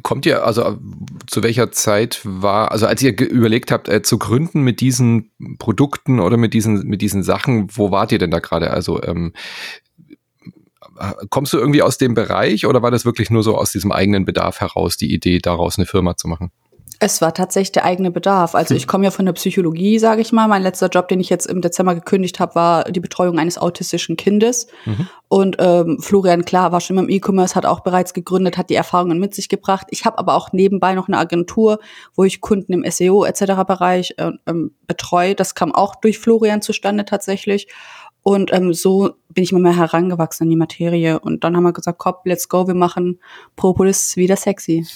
Kommt 0.02 0.26
ihr, 0.26 0.44
also 0.44 0.78
zu 1.26 1.42
welcher 1.42 1.70
Zeit 1.72 2.20
war, 2.24 2.70
also 2.72 2.86
als 2.86 3.02
ihr 3.02 3.18
überlegt 3.18 3.70
habt, 3.70 3.88
äh, 3.88 4.02
zu 4.02 4.18
gründen 4.18 4.62
mit 4.62 4.80
diesen 4.80 5.30
Produkten 5.58 6.20
oder 6.20 6.36
mit 6.36 6.54
diesen, 6.54 6.86
mit 6.86 7.02
diesen 7.02 7.22
Sachen, 7.22 7.68
wo 7.74 7.90
wart 7.90 8.12
ihr 8.12 8.18
denn 8.18 8.30
da 8.30 8.38
gerade? 8.38 8.70
Also 8.70 9.02
ähm, 9.02 9.32
kommst 11.30 11.52
du 11.52 11.58
irgendwie 11.58 11.82
aus 11.82 11.98
dem 11.98 12.14
Bereich 12.14 12.66
oder 12.66 12.82
war 12.82 12.90
das 12.90 13.04
wirklich 13.04 13.30
nur 13.30 13.42
so 13.42 13.56
aus 13.56 13.72
diesem 13.72 13.92
eigenen 13.92 14.24
Bedarf 14.24 14.60
heraus, 14.60 14.96
die 14.96 15.12
Idee, 15.12 15.38
daraus 15.38 15.78
eine 15.78 15.86
Firma 15.86 16.16
zu 16.16 16.28
machen? 16.28 16.50
Es 17.00 17.20
war 17.20 17.32
tatsächlich 17.32 17.70
der 17.72 17.84
eigene 17.84 18.10
Bedarf. 18.10 18.56
Also 18.56 18.74
ich 18.74 18.88
komme 18.88 19.04
ja 19.04 19.12
von 19.12 19.24
der 19.24 19.32
Psychologie, 19.34 20.00
sage 20.00 20.20
ich 20.20 20.32
mal. 20.32 20.48
Mein 20.48 20.62
letzter 20.62 20.88
Job, 20.88 21.06
den 21.06 21.20
ich 21.20 21.30
jetzt 21.30 21.46
im 21.46 21.60
Dezember 21.60 21.94
gekündigt 21.94 22.40
habe, 22.40 22.56
war 22.56 22.84
die 22.84 22.98
Betreuung 22.98 23.38
eines 23.38 23.56
autistischen 23.56 24.16
Kindes. 24.16 24.66
Mhm. 24.84 25.08
Und 25.28 25.56
ähm, 25.60 25.98
Florian, 26.00 26.44
klar, 26.44 26.72
war 26.72 26.80
schon 26.80 26.98
im 26.98 27.08
E-Commerce, 27.08 27.54
hat 27.54 27.66
auch 27.66 27.80
bereits 27.80 28.14
gegründet, 28.14 28.58
hat 28.58 28.68
die 28.68 28.74
Erfahrungen 28.74 29.20
mit 29.20 29.32
sich 29.32 29.48
gebracht. 29.48 29.86
Ich 29.90 30.06
habe 30.06 30.18
aber 30.18 30.34
auch 30.34 30.52
nebenbei 30.52 30.94
noch 30.94 31.06
eine 31.06 31.18
Agentur, 31.18 31.78
wo 32.16 32.24
ich 32.24 32.40
Kunden 32.40 32.72
im 32.72 32.90
SEO 32.90 33.24
etc. 33.24 33.62
Bereich 33.64 34.14
äh, 34.16 34.32
ähm, 34.48 34.72
betreue. 34.88 35.36
Das 35.36 35.54
kam 35.54 35.72
auch 35.72 35.94
durch 35.94 36.18
Florian 36.18 36.62
zustande 36.62 37.04
tatsächlich. 37.04 37.68
Und 38.28 38.52
ähm, 38.52 38.74
so 38.74 39.14
bin 39.32 39.42
ich 39.42 39.52
immer 39.52 39.60
mehr 39.62 39.74
herangewachsen 39.74 40.44
an 40.44 40.50
die 40.50 40.56
Materie. 40.56 41.18
Und 41.18 41.44
dann 41.44 41.56
haben 41.56 41.62
wir 41.62 41.72
gesagt, 41.72 41.96
komm, 41.96 42.16
let's 42.24 42.50
go, 42.50 42.66
wir 42.66 42.74
machen 42.74 43.20
Propolis 43.56 44.18
wieder 44.18 44.36
sexy. 44.36 44.86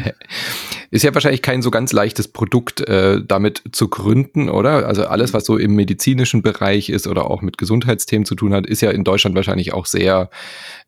Ist 0.90 1.04
ja 1.04 1.14
wahrscheinlich 1.14 1.42
kein 1.42 1.62
so 1.62 1.70
ganz 1.70 1.92
leichtes 1.92 2.26
Produkt, 2.26 2.80
äh, 2.80 3.22
damit 3.24 3.62
zu 3.70 3.86
gründen, 3.86 4.48
oder? 4.48 4.88
Also 4.88 5.06
alles, 5.06 5.32
was 5.32 5.44
so 5.44 5.56
im 5.56 5.76
medizinischen 5.76 6.42
Bereich 6.42 6.88
ist 6.88 7.06
oder 7.06 7.30
auch 7.30 7.42
mit 7.42 7.58
Gesundheitsthemen 7.58 8.24
zu 8.24 8.34
tun 8.34 8.52
hat, 8.52 8.66
ist 8.66 8.80
ja 8.80 8.90
in 8.90 9.04
Deutschland 9.04 9.36
wahrscheinlich 9.36 9.72
auch 9.72 9.86
sehr, 9.86 10.28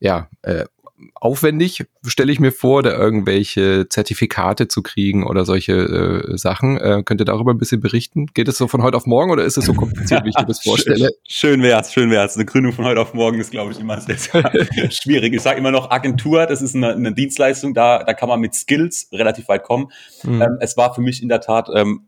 ja, 0.00 0.29
äh, 0.43 0.65
aufwendig, 1.14 1.85
stelle 2.07 2.33
ich 2.33 2.40
mir 2.40 2.52
vor, 2.52 2.83
da 2.83 2.97
irgendwelche 2.97 3.88
Zertifikate 3.88 4.69
zu 4.69 4.83
kriegen 4.83 5.26
oder 5.26 5.45
solche 5.45 5.73
äh, 5.73 6.37
Sachen. 6.37 6.76
Äh, 6.78 7.02
könnt 7.04 7.21
ihr 7.21 7.25
darüber 7.25 7.52
ein 7.52 7.59
bisschen 7.59 7.80
berichten? 7.80 8.26
Geht 8.35 8.49
es 8.49 8.59
so 8.59 8.69
von 8.69 8.83
heute 8.83 8.97
auf 8.97 9.07
morgen 9.07 9.30
oder 9.30 9.45
ist 9.45 9.57
es 9.57 9.64
so 9.64 9.75
kompliziert, 9.75 10.25
wie 10.25 10.30
ich 10.30 10.38
mir 10.38 10.47
das 10.47 10.61
vorstelle? 10.64 11.11
Schön 11.28 11.62
wär's, 11.62 11.92
schön 11.92 12.11
wär's. 12.11 12.37
Eine 12.37 12.45
Gründung 12.45 12.73
von 12.73 12.85
heute 12.85 13.00
auf 13.00 13.14
morgen 13.14 13.40
ist, 13.40 13.50
glaube 13.50 13.73
ich, 13.73 13.80
immer 13.80 14.00
sehr, 14.00 14.16
sehr 14.16 14.42
schwierig. 14.90 15.35
Ich 15.35 15.42
sage 15.42 15.59
immer 15.59 15.71
noch 15.71 15.90
Agentur, 15.90 16.47
das 16.47 16.62
ist 16.62 16.75
eine, 16.75 16.92
eine, 16.92 17.12
Dienstleistung, 17.12 17.75
da, 17.75 18.02
da 18.04 18.14
kann 18.14 18.28
man 18.28 18.40
mit 18.40 18.54
Skills 18.54 19.09
relativ 19.12 19.49
weit 19.49 19.62
kommen. 19.62 19.88
Mhm. 20.23 20.42
Ähm, 20.42 20.59
es 20.61 20.76
war 20.76 20.95
für 20.95 21.00
mich 21.00 21.23
in 21.23 21.28
der 21.28 21.40
Tat 21.40 21.69
ähm, 21.75 22.07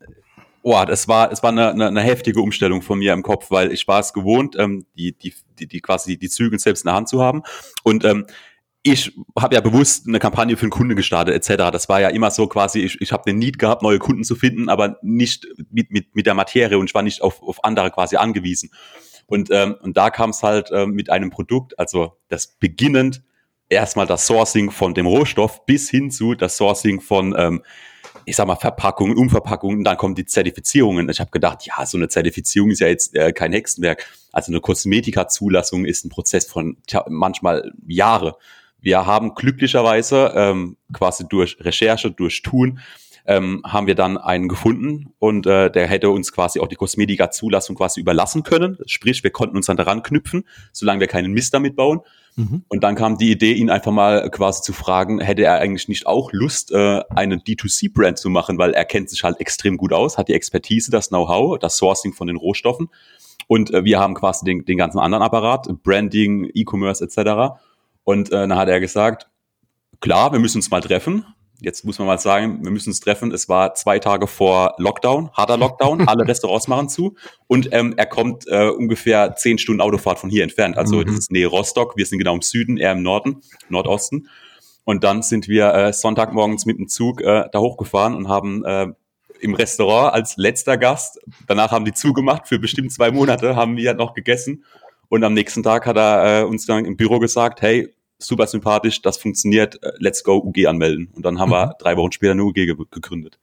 Oh, 0.64 0.84
das 0.87 1.08
war, 1.08 1.32
es 1.32 1.42
war 1.42 1.50
eine, 1.50 1.70
eine, 1.70 1.88
eine 1.88 2.02
heftige 2.02 2.40
Umstellung 2.40 2.82
von 2.82 3.00
mir 3.00 3.12
im 3.12 3.22
Kopf, 3.22 3.50
weil 3.50 3.72
ich 3.72 3.88
war 3.88 3.99
es 3.99 4.12
gewohnt, 4.12 4.54
ähm, 4.56 4.87
die, 4.96 5.12
die, 5.12 5.34
die, 5.58 5.66
die 5.66 5.80
quasi 5.80 6.16
die 6.16 6.28
Zügel 6.28 6.61
selbst 6.61 6.84
in 6.84 6.88
der 6.88 6.94
Hand 6.94 7.08
zu 7.08 7.20
haben. 7.20 7.42
Und 7.82 8.04
ähm, 8.04 8.26
ich 8.85 9.17
habe 9.39 9.55
ja 9.55 9.61
bewusst 9.61 10.09
eine 10.09 10.19
Kampagne 10.19 10.57
für 10.57 10.62
einen 10.62 10.71
Kunden 10.71 10.97
gestartet, 10.97 11.35
etc. 11.35 11.71
Das 11.71 11.89
war 11.89 12.01
ja 12.01 12.09
immer 12.09 12.31
so 12.31 12.49
quasi, 12.49 12.81
ich, 12.81 13.01
ich 13.01 13.12
habe 13.12 13.23
den 13.25 13.39
Need 13.39 13.59
gehabt, 13.59 13.83
neue 13.83 13.99
Kunden 13.99 14.25
zu 14.25 14.35
finden, 14.35 14.69
aber 14.69 14.99
nicht 15.03 15.47
mit, 15.71 15.91
mit, 15.91 16.15
mit 16.17 16.27
der 16.27 16.35
Materie 16.35 16.79
und 16.79 16.91
ich 16.91 16.95
war 16.95 17.03
nicht 17.03 17.23
auf, 17.23 17.43
auf 17.43 17.65
andere 17.65 17.91
quasi 17.91 18.17
angewiesen. 18.17 18.71
Und, 19.27 19.51
ähm, 19.53 19.77
und 19.83 19.97
da 19.97 20.11
kam 20.11 20.31
es 20.31 20.43
halt 20.43 20.71
ähm, 20.73 20.91
mit 20.91 21.11
einem 21.11 21.31
Produkt, 21.31 21.79
also 21.79 22.19
das 22.29 22.57
beginnend 22.59 23.23
erstmal 23.69 24.07
das 24.07 24.27
Sourcing 24.27 24.71
von 24.71 24.95
dem 24.95 25.07
Rohstoff 25.07 25.65
bis 25.65 25.89
hin 25.89 26.11
zu 26.11 26.35
das 26.35 26.57
Sourcing 26.57 27.01
von 27.01 27.35
ähm, 27.39 27.62
ich 28.25 28.37
sag 28.37 28.47
mal, 28.47 28.57
Verpackungen, 28.57 29.17
Umverpackungen, 29.17 29.85
dann 29.85 29.97
kommen 29.97 30.15
die 30.15 30.27
Zertifizierungen. 30.27 31.09
Ich 31.09 31.21
habe 31.21 31.31
gedacht, 31.31 31.67
ja, 31.67 31.85
so 31.87 31.99
eine 31.99 32.09
Zertifizierung 32.09 32.71
ist 32.71 32.81
ja 32.81 32.87
jetzt 32.87 33.17
äh, 33.17 33.33
kein 33.33 33.53
Hexenwerk. 33.53 34.07
Also 34.33 34.53
eine 34.53 34.61
Kosmetika-Zulassung 34.61 35.85
ist 35.85 36.05
ein 36.05 36.09
Prozess 36.09 36.47
von 36.47 36.77
tja, 36.87 37.05
manchmal 37.09 37.73
Jahre. 37.87 38.37
Wir 38.83 39.07
haben 39.07 39.35
glücklicherweise 39.35 40.33
ähm, 40.35 40.77
quasi 40.93 41.27
durch 41.27 41.57
Recherche, 41.61 42.11
durch 42.11 42.43
Tun, 42.43 42.81
ähm, 43.25 43.62
haben 43.65 43.87
wir 43.87 43.95
dann 43.95 44.19
einen 44.19 44.49
gefunden 44.49 45.15
und 45.19 45.47
äh, 45.47 45.71
der 45.71 45.87
hätte 45.87 46.11
uns 46.11 46.33
quasi 46.33 46.61
auch 46.61 46.67
die 46.67 46.75
Kosmetika-Zulassung 46.75 47.77
quasi 47.77 48.01
überlassen 48.01 48.43
können. 48.43 48.79
Sprich, 48.87 49.23
wir 49.23 49.31
konnten 49.31 49.57
uns 49.57 49.67
dann 49.67 49.77
daran 49.77 50.03
knüpfen, 50.03 50.45
solange 50.73 51.01
wir 51.01 51.07
keinen 51.07 51.33
Mist 51.33 51.55
damit 51.55 51.77
bauen. 51.77 52.01
Mhm. 52.35 52.65
Und 52.69 52.83
dann 52.83 52.95
kam 52.95 53.19
die 53.19 53.31
Idee, 53.31 53.53
ihn 53.53 53.71
einfach 53.71 53.93
mal 53.93 54.29
quasi 54.31 54.62
zu 54.62 54.73
fragen, 54.73 55.21
hätte 55.21 55.45
er 55.45 55.61
eigentlich 55.61 55.89
nicht 55.89 56.07
auch 56.07 56.33
Lust, 56.33 56.73
äh, 56.73 57.03
eine 57.11 57.37
D2C-Brand 57.37 58.19
zu 58.19 58.31
machen, 58.31 58.59
weil 58.59 58.73
er 58.73 58.85
kennt 58.85 59.11
sich 59.11 59.23
halt 59.23 59.39
extrem 59.39 59.77
gut 59.77 59.93
aus, 59.93 60.19
hat 60.19 60.29
die 60.29 60.35
Expertise, 60.35 60.91
das 60.91 61.09
Know-how, 61.09 61.59
das 61.59 61.77
Sourcing 61.77 62.15
von 62.15 62.27
den 62.27 62.37
Rohstoffen. 62.37 62.89
Und 63.47 63.73
äh, 63.73 63.85
wir 63.85 64.01
haben 64.01 64.15
quasi 64.15 64.45
den, 64.45 64.65
den 64.65 64.79
ganzen 64.79 64.99
anderen 64.99 65.23
Apparat, 65.23 65.69
Branding, 65.83 66.51
E-Commerce 66.55 67.05
etc. 67.05 67.61
Und 68.04 68.28
äh, 68.28 68.32
dann 68.32 68.56
hat 68.56 68.68
er 68.68 68.80
gesagt, 68.80 69.28
klar, 70.00 70.32
wir 70.32 70.38
müssen 70.38 70.59
uns 70.59 70.71
mal 70.71 70.80
treffen. 70.80 71.25
Jetzt 71.61 71.85
muss 71.85 71.99
man 72.00 72.09
mal 72.09 72.18
sagen, 72.18 72.64
wir 72.64 72.73
müssen 72.73 72.90
uns 72.90 72.99
treffen. 72.99 73.30
Es 73.30 73.49
war 73.49 73.75
zwei 73.75 74.00
Tage 74.00 74.26
vor 74.26 74.75
Lockdown, 74.78 75.30
harter 75.32 75.56
Lockdown, 75.56 76.02
alle 76.09 76.26
Restaurants 76.26 76.66
machen 76.66 76.88
zu. 76.88 77.14
Und 77.47 77.68
ähm, 77.73 77.94
er 77.97 78.06
kommt 78.06 78.47
äh, 78.49 78.68
ungefähr 78.68 79.37
zehn 79.37 79.59
Stunden 79.59 79.80
Autofahrt 79.80 80.18
von 80.18 80.28
hier 80.28 80.42
entfernt. 80.42 80.76
Also 80.76 80.97
mhm. 80.97 81.06
das 81.06 81.14
ist 81.14 81.30
Nähe 81.30 81.47
Rostock. 81.47 81.97
Wir 81.97 82.06
sind 82.06 82.18
genau 82.18 82.35
im 82.35 82.42
Süden, 82.42 82.78
er 82.78 82.92
im 82.92 83.02
Norden, 83.02 83.42
Nordosten. 83.68 84.28
Und 84.85 85.04
dann 85.04 85.23
sind 85.23 85.47
wir 85.47 85.73
äh, 85.73 85.92
Sonntagmorgens 85.92 86.66
mit 86.66 86.78
dem 86.78 86.88
Zug 86.88 87.21
äh, 87.21 87.44
da 87.52 87.61
hochgefahren 87.61 88.16
und 88.16 88.28
haben 88.28 88.64
äh, 88.64 88.88
im 89.42 89.54
Restaurant 89.54 90.14
als 90.14 90.37
letzter 90.37 90.78
Gast, 90.78 91.21
danach 91.49 91.73
haben 91.73 91.85
die 91.85 91.92
zugemacht, 91.92 92.47
für 92.47 92.59
bestimmt 92.59 92.92
zwei 92.92 93.11
Monate 93.11 93.56
haben 93.56 93.76
wir 93.76 93.94
noch 93.94 94.14
gegessen. 94.14 94.64
Und 95.12 95.25
am 95.25 95.35
nächsten 95.35 95.62
Tag 95.62 95.85
hat 95.85 95.99
er 95.99 96.40
äh, 96.40 96.45
uns 96.45 96.64
dann 96.64 96.87
im 96.87 96.97
Büro 96.97 97.19
gesagt, 97.19 97.61
hey, 97.61 97.92
super 98.19 98.47
sympathisch, 98.47 99.02
das 99.02 99.19
funktioniert, 99.19 99.78
äh, 99.83 99.92
let's 99.99 100.25
go 100.25 100.38
UG 100.38 100.66
anmelden. 100.66 101.11
Und 101.14 101.26
dann 101.26 101.38
haben 101.38 101.50
mhm. 101.50 101.52
wir 101.52 101.76
drei 101.78 101.99
Wochen 101.99 102.12
später 102.12 102.33
eine 102.33 102.45
UG 102.45 102.54
ge 102.54 102.75
gegründet. 102.90 103.38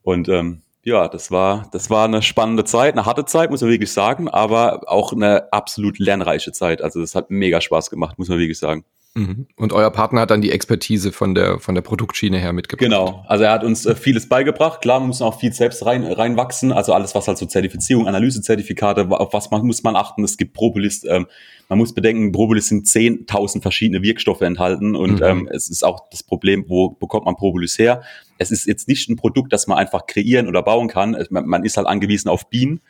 Und 0.00 0.30
ähm, 0.30 0.62
ja, 0.82 1.08
das 1.08 1.30
war, 1.30 1.68
das 1.72 1.90
war 1.90 2.06
eine 2.06 2.22
spannende 2.22 2.64
Zeit, 2.64 2.94
eine 2.94 3.04
harte 3.04 3.26
Zeit, 3.26 3.50
muss 3.50 3.60
man 3.60 3.68
wirklich 3.68 3.92
sagen, 3.92 4.30
aber 4.30 4.90
auch 4.90 5.12
eine 5.12 5.52
absolut 5.52 5.98
lernreiche 5.98 6.52
Zeit. 6.52 6.80
Also 6.80 7.02
das 7.02 7.14
hat 7.14 7.30
mega 7.30 7.60
Spaß 7.60 7.90
gemacht, 7.90 8.18
muss 8.18 8.30
man 8.30 8.38
wirklich 8.38 8.58
sagen. 8.58 8.86
Mhm. 9.16 9.46
Und 9.56 9.72
euer 9.72 9.90
Partner 9.90 10.20
hat 10.20 10.30
dann 10.30 10.42
die 10.42 10.52
Expertise 10.52 11.10
von 11.10 11.34
der, 11.34 11.58
von 11.58 11.74
der 11.74 11.80
Produktschiene 11.80 12.38
her 12.38 12.52
mitgebracht. 12.52 12.84
Genau. 12.84 13.24
Also 13.26 13.44
er 13.44 13.52
hat 13.52 13.64
uns 13.64 13.86
äh, 13.86 13.94
vieles 13.94 14.28
beigebracht. 14.28 14.82
Klar, 14.82 15.00
man 15.00 15.08
muss 15.08 15.22
auch 15.22 15.40
viel 15.40 15.54
selbst 15.54 15.86
rein, 15.86 16.04
reinwachsen. 16.04 16.70
Also 16.70 16.92
alles, 16.92 17.14
was 17.14 17.26
halt 17.26 17.38
so 17.38 17.46
Zertifizierung, 17.46 18.06
Analysezertifikate, 18.08 19.08
auf 19.10 19.32
was 19.32 19.50
man, 19.50 19.66
muss 19.66 19.82
man 19.82 19.96
achten. 19.96 20.22
Es 20.22 20.36
gibt 20.36 20.52
Propolis. 20.52 21.02
Ähm, 21.04 21.26
man 21.70 21.78
muss 21.78 21.94
bedenken, 21.94 22.30
Propolis 22.30 22.68
sind 22.68 22.86
10.000 22.86 23.62
verschiedene 23.62 24.02
Wirkstoffe 24.02 24.42
enthalten. 24.42 24.94
Und 24.94 25.20
mhm. 25.20 25.24
ähm, 25.24 25.48
es 25.50 25.70
ist 25.70 25.82
auch 25.82 26.10
das 26.10 26.22
Problem, 26.22 26.66
wo 26.68 26.90
bekommt 26.90 27.24
man 27.24 27.36
Propolis 27.36 27.78
her? 27.78 28.02
Es 28.36 28.50
ist 28.50 28.66
jetzt 28.66 28.86
nicht 28.86 29.08
ein 29.08 29.16
Produkt, 29.16 29.50
das 29.50 29.66
man 29.66 29.78
einfach 29.78 30.06
kreieren 30.06 30.46
oder 30.46 30.62
bauen 30.62 30.88
kann. 30.88 31.16
Man, 31.30 31.46
man 31.46 31.64
ist 31.64 31.78
halt 31.78 31.86
angewiesen 31.86 32.28
auf 32.28 32.50
Bienen 32.50 32.82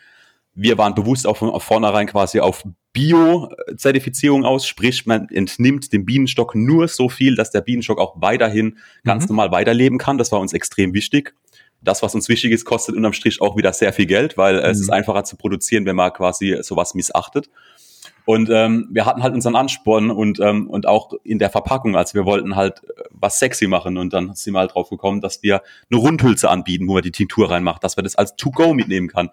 wir 0.57 0.79
waren 0.79 0.95
bewusst 0.95 1.27
auch 1.27 1.37
von 1.37 1.61
vornherein 1.61 2.07
quasi 2.07 2.41
auf 2.41 2.65
Bio-Zertifizierung 2.95 4.47
aus, 4.47 4.67
sprich 4.67 5.05
man 5.05 5.29
entnimmt 5.29 5.93
dem 5.93 6.07
Bienenstock 6.07 6.55
nur 6.55 6.89
so 6.89 7.11
viel, 7.11 7.37
dass 7.37 7.51
der 7.51 7.61
Bienenstock 7.61 7.99
auch 7.99 8.15
weiterhin 8.23 8.79
ganz 9.05 9.25
mhm. 9.25 9.37
normal 9.37 9.53
weiterleben 9.53 9.99
kann. 9.99 10.17
Das 10.17 10.33
war 10.33 10.41
uns 10.41 10.55
extrem 10.55 10.95
wichtig. 10.95 11.35
Das, 11.83 12.03
was 12.03 12.15
uns 12.15 12.31
wichtig 12.31 12.53
ist, 12.53 12.65
kostet 12.65 12.97
unterm 12.97 13.13
Strich 13.13 13.43
auch 13.43 13.57
wieder 13.59 13.75
sehr 13.75 13.93
viel 13.93 14.07
Geld, 14.07 14.39
weil 14.39 14.55
mhm. 14.55 14.65
es 14.65 14.81
ist 14.81 14.89
einfacher 14.89 15.25
zu 15.25 15.37
produzieren, 15.37 15.85
wenn 15.85 15.95
man 15.95 16.11
quasi 16.11 16.57
sowas 16.63 16.95
missachtet. 16.95 17.51
Und 18.25 18.49
ähm, 18.51 18.89
wir 18.91 19.05
hatten 19.05 19.23
halt 19.23 19.35
unseren 19.35 19.55
Ansporn 19.55 20.11
und, 20.11 20.41
ähm, 20.41 20.69
und 20.69 20.89
auch 20.89 21.13
in 21.23 21.39
der 21.39 21.51
Verpackung, 21.51 21.95
also 21.97 22.15
wir 22.15 22.25
wollten 22.25 22.57
halt 22.57 22.83
äh, 22.83 23.03
was 23.11 23.39
sexy 23.39 23.69
machen 23.69 23.99
und 23.99 24.13
dann 24.13 24.35
sind 24.35 24.55
wir 24.55 24.59
halt 24.59 24.75
drauf 24.75 24.91
gekommen, 24.91 25.21
dass 25.21 25.45
wir 25.45 25.63
eine 25.91 26.01
Rundhülse 26.01 26.51
anbieten, 26.51 26.89
wo 26.89 26.95
man 26.95 27.03
die 27.03 27.13
Tinktur 27.13 27.51
reinmacht, 27.51 27.85
dass 27.85 27.97
man 27.97 28.03
das 28.03 28.17
als 28.17 28.35
To-Go 28.35 28.75
mitnehmen 28.75 29.07
kann 29.07 29.31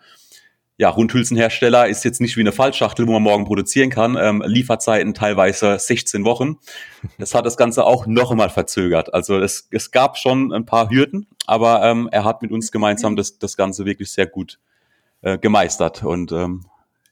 ja, 0.77 0.89
Rundhülsenhersteller 0.89 1.87
ist 1.87 2.03
jetzt 2.03 2.19
nicht 2.19 2.35
wie 2.35 2.41
eine 2.41 2.51
Fallschachtel, 2.51 3.07
wo 3.07 3.13
man 3.13 3.21
morgen 3.21 3.45
produzieren 3.45 3.91
kann. 3.91 4.17
Ähm, 4.19 4.43
Lieferzeiten 4.45 5.13
teilweise 5.13 5.77
16 5.77 6.25
Wochen. 6.25 6.57
Das 7.19 7.35
hat 7.35 7.45
das 7.45 7.57
Ganze 7.57 7.85
auch 7.85 8.07
noch 8.07 8.31
einmal 8.31 8.49
verzögert. 8.49 9.13
Also 9.13 9.37
es, 9.37 9.67
es 9.69 9.91
gab 9.91 10.17
schon 10.17 10.51
ein 10.51 10.65
paar 10.65 10.89
Hürden, 10.89 11.27
aber 11.45 11.83
ähm, 11.83 12.09
er 12.11 12.23
hat 12.23 12.41
mit 12.41 12.51
uns 12.51 12.71
gemeinsam 12.71 13.15
das, 13.15 13.37
das 13.37 13.55
Ganze 13.55 13.85
wirklich 13.85 14.11
sehr 14.11 14.25
gut 14.25 14.59
äh, 15.21 15.37
gemeistert. 15.37 16.03
Und 16.03 16.31
ähm, 16.31 16.65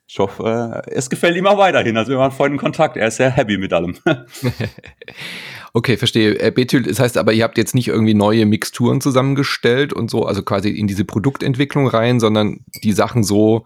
ich 0.07 0.17
hoffe, 0.17 0.83
äh, 0.87 0.91
es 0.91 1.11
gefällt 1.11 1.37
ihm 1.37 1.45
auch 1.45 1.59
weiterhin. 1.59 1.97
Also 1.97 2.11
wir 2.11 2.17
waren 2.17 2.31
vorhin 2.31 2.53
in 2.53 2.59
Kontakt. 2.59 2.97
Er 2.97 3.09
ist 3.09 3.17
sehr 3.17 3.29
happy 3.29 3.57
mit 3.57 3.73
allem. 3.73 3.95
okay, 5.73 5.97
verstehe. 5.97 6.39
Äh, 6.39 6.51
Bethyl, 6.51 6.83
das 6.83 6.99
heißt 6.99 7.17
aber, 7.17 7.33
ihr 7.33 7.43
habt 7.43 7.57
jetzt 7.57 7.75
nicht 7.75 7.87
irgendwie 7.87 8.13
neue 8.13 8.45
Mixturen 8.45 9.01
zusammengestellt 9.01 9.93
und 9.93 10.09
so, 10.09 10.25
also 10.25 10.43
quasi 10.43 10.69
in 10.69 10.87
diese 10.87 11.05
Produktentwicklung 11.05 11.87
rein, 11.87 12.19
sondern 12.19 12.61
die 12.83 12.93
Sachen 12.93 13.23
so 13.23 13.65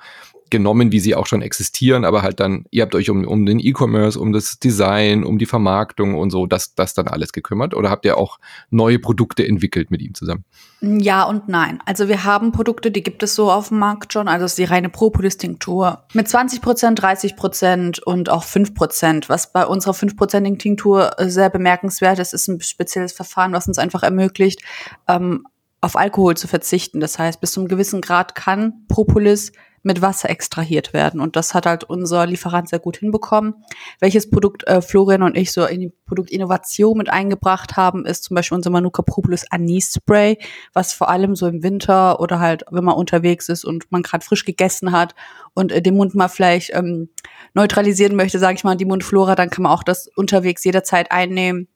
genommen, 0.55 0.93
wie 0.93 1.01
sie 1.01 1.15
auch 1.15 1.27
schon 1.27 1.41
existieren, 1.41 2.05
aber 2.05 2.21
halt 2.21 2.39
dann, 2.39 2.63
ihr 2.71 2.83
habt 2.83 2.95
euch 2.95 3.09
um, 3.09 3.27
um 3.27 3.45
den 3.45 3.59
E-Commerce, 3.59 4.17
um 4.17 4.31
das 4.31 4.57
Design, 4.57 5.25
um 5.25 5.38
die 5.38 5.45
Vermarktung 5.45 6.15
und 6.15 6.29
so, 6.29 6.45
das, 6.45 6.75
das 6.75 6.93
dann 6.93 7.09
alles 7.09 7.33
gekümmert? 7.33 7.74
Oder 7.74 7.89
habt 7.89 8.05
ihr 8.05 8.17
auch 8.17 8.39
neue 8.69 9.00
Produkte 9.00 9.45
entwickelt 9.45 9.91
mit 9.91 10.01
ihm 10.01 10.13
zusammen? 10.13 10.45
Ja 10.81 11.24
und 11.24 11.50
nein. 11.50 11.79
Also 11.85 12.07
wir 12.07 12.24
haben 12.24 12.53
Produkte, 12.53 12.89
die 12.89 13.03
gibt 13.03 13.21
es 13.24 13.35
so 13.35 13.51
auf 13.51 13.67
dem 13.67 13.79
Markt 13.79 14.13
schon. 14.13 14.29
Also 14.29 14.45
es 14.45 14.53
ist 14.53 14.59
die 14.59 14.63
reine 14.63 14.89
Propolis-Tinktur 14.89 16.05
mit 16.13 16.29
20 16.29 16.62
Prozent, 16.62 17.01
30 17.01 17.35
Prozent 17.35 18.00
und 18.00 18.29
auch 18.29 18.43
5 18.43 18.74
Prozent. 18.74 19.27
Was 19.27 19.51
bei 19.51 19.65
unserer 19.65 19.93
5-prozentigen 19.93 20.57
Tinktur 20.57 21.12
sehr 21.19 21.50
bemerkenswert 21.50 22.19
ist, 22.19 22.33
ist 22.33 22.47
ein 22.47 22.62
spezielles 22.62 23.12
Verfahren, 23.12 23.51
was 23.51 23.67
uns 23.67 23.77
einfach 23.77 24.03
ermöglicht, 24.03 24.62
ähm, 25.07 25.45
auf 25.81 25.95
Alkohol 25.95 26.35
zu 26.35 26.47
verzichten. 26.47 27.00
Das 27.00 27.19
heißt, 27.19 27.39
bis 27.41 27.51
zu 27.51 27.59
einem 27.59 27.69
gewissen 27.69 28.01
Grad 28.01 28.35
kann 28.35 28.85
Propolis 28.88 29.51
mit 29.85 30.01
Wasser 30.01 30.29
extrahiert 30.29 30.93
werden. 30.93 31.21
Und 31.21 31.35
das 31.35 31.53
hat 31.53 31.65
halt 31.65 31.83
unser 31.83 32.25
Lieferant 32.25 32.67
sehr 32.67 32.79
gut 32.79 32.97
hinbekommen. 32.97 33.63
Welches 33.99 34.29
Produkt 34.29 34.67
äh, 34.67 34.81
Florian 34.81 35.21
und 35.21 35.37
ich 35.37 35.51
so 35.51 35.63
in 35.65 35.79
die 35.79 35.93
Produktinnovation 36.07 36.97
mit 36.97 37.09
eingebracht 37.09 37.77
haben, 37.77 38.05
ist 38.05 38.23
zum 38.23 38.35
Beispiel 38.35 38.55
unser 38.55 38.71
Manuka 38.71 39.03
Propolis 39.03 39.45
Anis 39.51 39.93
Spray, 39.93 40.39
was 40.73 40.91
vor 40.93 41.09
allem 41.09 41.35
so 41.35 41.47
im 41.47 41.61
Winter 41.61 42.19
oder 42.19 42.39
halt, 42.39 42.65
wenn 42.71 42.83
man 42.83 42.95
unterwegs 42.95 43.47
ist 43.47 43.63
und 43.63 43.91
man 43.91 44.01
gerade 44.01 44.25
frisch 44.25 44.43
gegessen 44.43 44.91
hat 44.91 45.13
und 45.53 45.71
äh, 45.71 45.81
den 45.81 45.95
Mund 45.95 46.15
mal 46.15 46.29
vielleicht 46.29 46.73
ähm, 46.73 47.09
neutralisieren 47.53 48.15
möchte, 48.15 48.39
sage 48.39 48.55
ich 48.55 48.63
mal, 48.63 48.75
die 48.75 48.85
Mundflora, 48.85 49.35
dann 49.35 49.51
kann 49.51 49.63
man 49.63 49.71
auch 49.71 49.83
das 49.83 50.09
unterwegs 50.15 50.63
jederzeit 50.63 51.11
einnehmen 51.11 51.67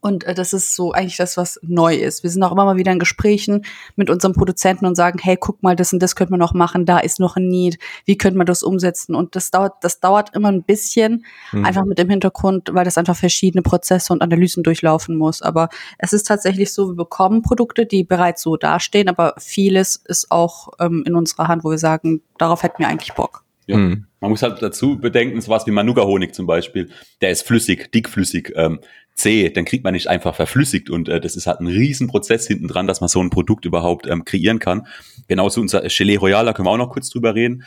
und 0.00 0.24
äh, 0.24 0.34
das 0.34 0.52
ist 0.52 0.74
so 0.74 0.92
eigentlich 0.92 1.16
das, 1.16 1.36
was 1.36 1.60
neu 1.62 1.94
ist. 1.94 2.22
Wir 2.22 2.30
sind 2.30 2.42
auch 2.42 2.52
immer 2.52 2.64
mal 2.64 2.76
wieder 2.76 2.92
in 2.92 2.98
Gesprächen 2.98 3.64
mit 3.96 4.10
unserem 4.10 4.34
Produzenten 4.34 4.86
und 4.86 4.94
sagen, 4.94 5.18
hey, 5.22 5.36
guck 5.38 5.62
mal, 5.62 5.76
das 5.76 5.92
und 5.92 6.02
das 6.02 6.16
könnte 6.16 6.32
man 6.32 6.40
noch 6.40 6.54
machen, 6.54 6.86
da 6.86 6.98
ist 6.98 7.20
noch 7.20 7.36
ein 7.36 7.48
Need, 7.48 7.78
wie 8.04 8.16
könnte 8.16 8.38
man 8.38 8.46
das 8.46 8.62
umsetzen? 8.62 9.14
Und 9.14 9.36
das 9.36 9.50
dauert, 9.50 9.74
das 9.82 10.00
dauert 10.00 10.34
immer 10.34 10.48
ein 10.48 10.62
bisschen, 10.62 11.24
mhm. 11.52 11.64
einfach 11.64 11.84
mit 11.84 11.98
dem 11.98 12.10
Hintergrund, 12.10 12.70
weil 12.72 12.84
das 12.84 12.98
einfach 12.98 13.16
verschiedene 13.16 13.62
Prozesse 13.62 14.12
und 14.12 14.22
Analysen 14.22 14.62
durchlaufen 14.62 15.16
muss. 15.16 15.42
Aber 15.42 15.68
es 15.98 16.12
ist 16.12 16.26
tatsächlich 16.26 16.72
so, 16.72 16.88
wir 16.88 16.96
bekommen 16.96 17.42
Produkte, 17.42 17.86
die 17.86 18.04
bereits 18.04 18.42
so 18.42 18.56
dastehen, 18.56 19.08
aber 19.08 19.34
vieles 19.38 19.96
ist 19.96 20.30
auch 20.30 20.70
ähm, 20.78 21.04
in 21.06 21.14
unserer 21.14 21.48
Hand, 21.48 21.64
wo 21.64 21.70
wir 21.70 21.78
sagen, 21.78 22.22
darauf 22.38 22.62
hätten 22.62 22.78
wir 22.78 22.88
eigentlich 22.88 23.12
Bock. 23.14 23.44
Ja. 23.66 23.76
Mhm. 23.76 24.06
Man 24.20 24.30
muss 24.30 24.42
halt 24.42 24.60
dazu 24.60 24.98
bedenken, 24.98 25.40
sowas 25.40 25.66
wie 25.66 25.70
Manuka-Honig 25.70 26.34
zum 26.34 26.46
Beispiel, 26.46 26.90
der 27.22 27.30
ist 27.30 27.42
flüssig, 27.42 27.90
dickflüssig, 27.90 28.52
ähm, 28.54 28.80
zäh, 29.14 29.48
den 29.50 29.64
kriegt 29.64 29.84
man 29.84 29.94
nicht 29.94 30.08
einfach 30.08 30.34
verflüssigt 30.34 30.90
und 30.90 31.08
äh, 31.08 31.20
das 31.20 31.36
ist 31.36 31.46
halt 31.46 31.60
ein 31.60 31.66
Riesenprozess 31.66 32.46
hinten 32.46 32.68
dran, 32.68 32.86
dass 32.86 33.00
man 33.00 33.08
so 33.08 33.20
ein 33.22 33.30
Produkt 33.30 33.64
überhaupt 33.64 34.06
ähm, 34.06 34.24
kreieren 34.24 34.58
kann. 34.58 34.86
Genauso 35.28 35.60
unser 35.60 35.82
Gelee 35.82 36.16
Royal, 36.16 36.44
da 36.44 36.52
können 36.52 36.66
wir 36.66 36.72
auch 36.72 36.78
noch 36.78 36.90
kurz 36.90 37.10
drüber 37.10 37.34
reden. 37.34 37.64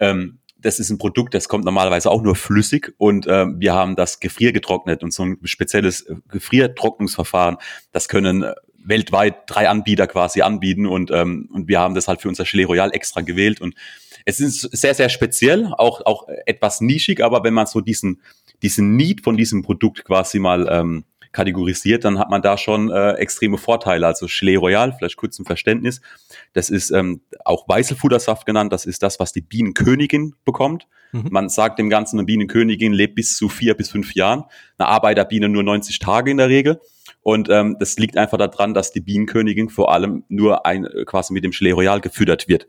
Ähm, 0.00 0.38
das 0.58 0.78
ist 0.78 0.90
ein 0.90 0.98
Produkt, 0.98 1.34
das 1.34 1.48
kommt 1.48 1.64
normalerweise 1.64 2.10
auch 2.10 2.22
nur 2.22 2.34
flüssig 2.34 2.94
und 2.98 3.26
äh, 3.26 3.46
wir 3.56 3.74
haben 3.74 3.94
das 3.94 4.20
gefriergetrocknet 4.20 5.02
und 5.02 5.12
so 5.12 5.24
ein 5.24 5.38
spezielles 5.44 6.02
äh, 6.02 6.16
Gefriertrocknungsverfahren, 6.28 7.56
das 7.92 8.08
können 8.08 8.42
äh, 8.42 8.54
weltweit 8.82 9.36
drei 9.46 9.68
Anbieter 9.68 10.06
quasi 10.06 10.42
anbieten 10.42 10.86
und, 10.86 11.10
ähm, 11.10 11.48
und 11.52 11.68
wir 11.68 11.80
haben 11.80 11.94
das 11.94 12.08
halt 12.08 12.20
für 12.22 12.28
unser 12.28 12.44
Gelee 12.44 12.64
Royal 12.64 12.90
extra 12.92 13.20
gewählt 13.20 13.60
und 13.60 13.74
es 14.26 14.40
ist 14.40 14.60
sehr, 14.76 14.92
sehr 14.92 15.08
speziell, 15.08 15.72
auch, 15.78 16.04
auch 16.04 16.28
etwas 16.46 16.80
nischig, 16.80 17.22
aber 17.22 17.44
wenn 17.44 17.54
man 17.54 17.66
so 17.66 17.80
diesen, 17.80 18.20
diesen 18.60 18.96
Need 18.96 19.22
von 19.22 19.36
diesem 19.36 19.62
Produkt 19.62 20.04
quasi 20.04 20.40
mal 20.40 20.68
ähm, 20.68 21.04
kategorisiert, 21.30 22.04
dann 22.04 22.18
hat 22.18 22.28
man 22.28 22.42
da 22.42 22.58
schon 22.58 22.90
äh, 22.90 23.12
extreme 23.12 23.56
Vorteile. 23.56 24.06
Also 24.06 24.26
Gelee 24.26 24.56
Royal, 24.56 24.92
vielleicht 24.92 25.16
kurz 25.16 25.36
zum 25.36 25.46
Verständnis, 25.46 26.00
das 26.54 26.70
ist 26.70 26.90
ähm, 26.90 27.20
auch 27.44 27.68
Weißelfudersaft 27.68 28.46
genannt, 28.46 28.72
das 28.72 28.84
ist 28.84 29.02
das, 29.02 29.20
was 29.20 29.32
die 29.32 29.42
Bienenkönigin 29.42 30.34
bekommt. 30.44 30.88
Mhm. 31.12 31.28
Man 31.30 31.48
sagt 31.48 31.78
dem 31.78 31.88
Ganzen, 31.88 32.18
eine 32.18 32.26
Bienenkönigin 32.26 32.92
lebt 32.92 33.14
bis 33.14 33.36
zu 33.36 33.48
vier 33.48 33.74
bis 33.74 33.90
fünf 33.90 34.14
Jahren, 34.14 34.44
eine 34.76 34.88
Arbeiterbiene 34.88 35.48
nur 35.48 35.62
90 35.62 36.00
Tage 36.00 36.32
in 36.32 36.38
der 36.38 36.48
Regel. 36.48 36.80
Und 37.22 37.48
ähm, 37.48 37.76
das 37.78 37.96
liegt 37.96 38.16
einfach 38.16 38.38
daran, 38.38 38.74
dass 38.74 38.90
die 38.90 39.00
Bienenkönigin 39.00 39.68
vor 39.68 39.92
allem 39.92 40.24
nur 40.28 40.66
ein, 40.66 40.88
quasi 41.04 41.32
mit 41.32 41.44
dem 41.44 41.52
Gelee 41.52 41.72
Royal 41.72 42.00
gefüttert 42.00 42.48
wird. 42.48 42.66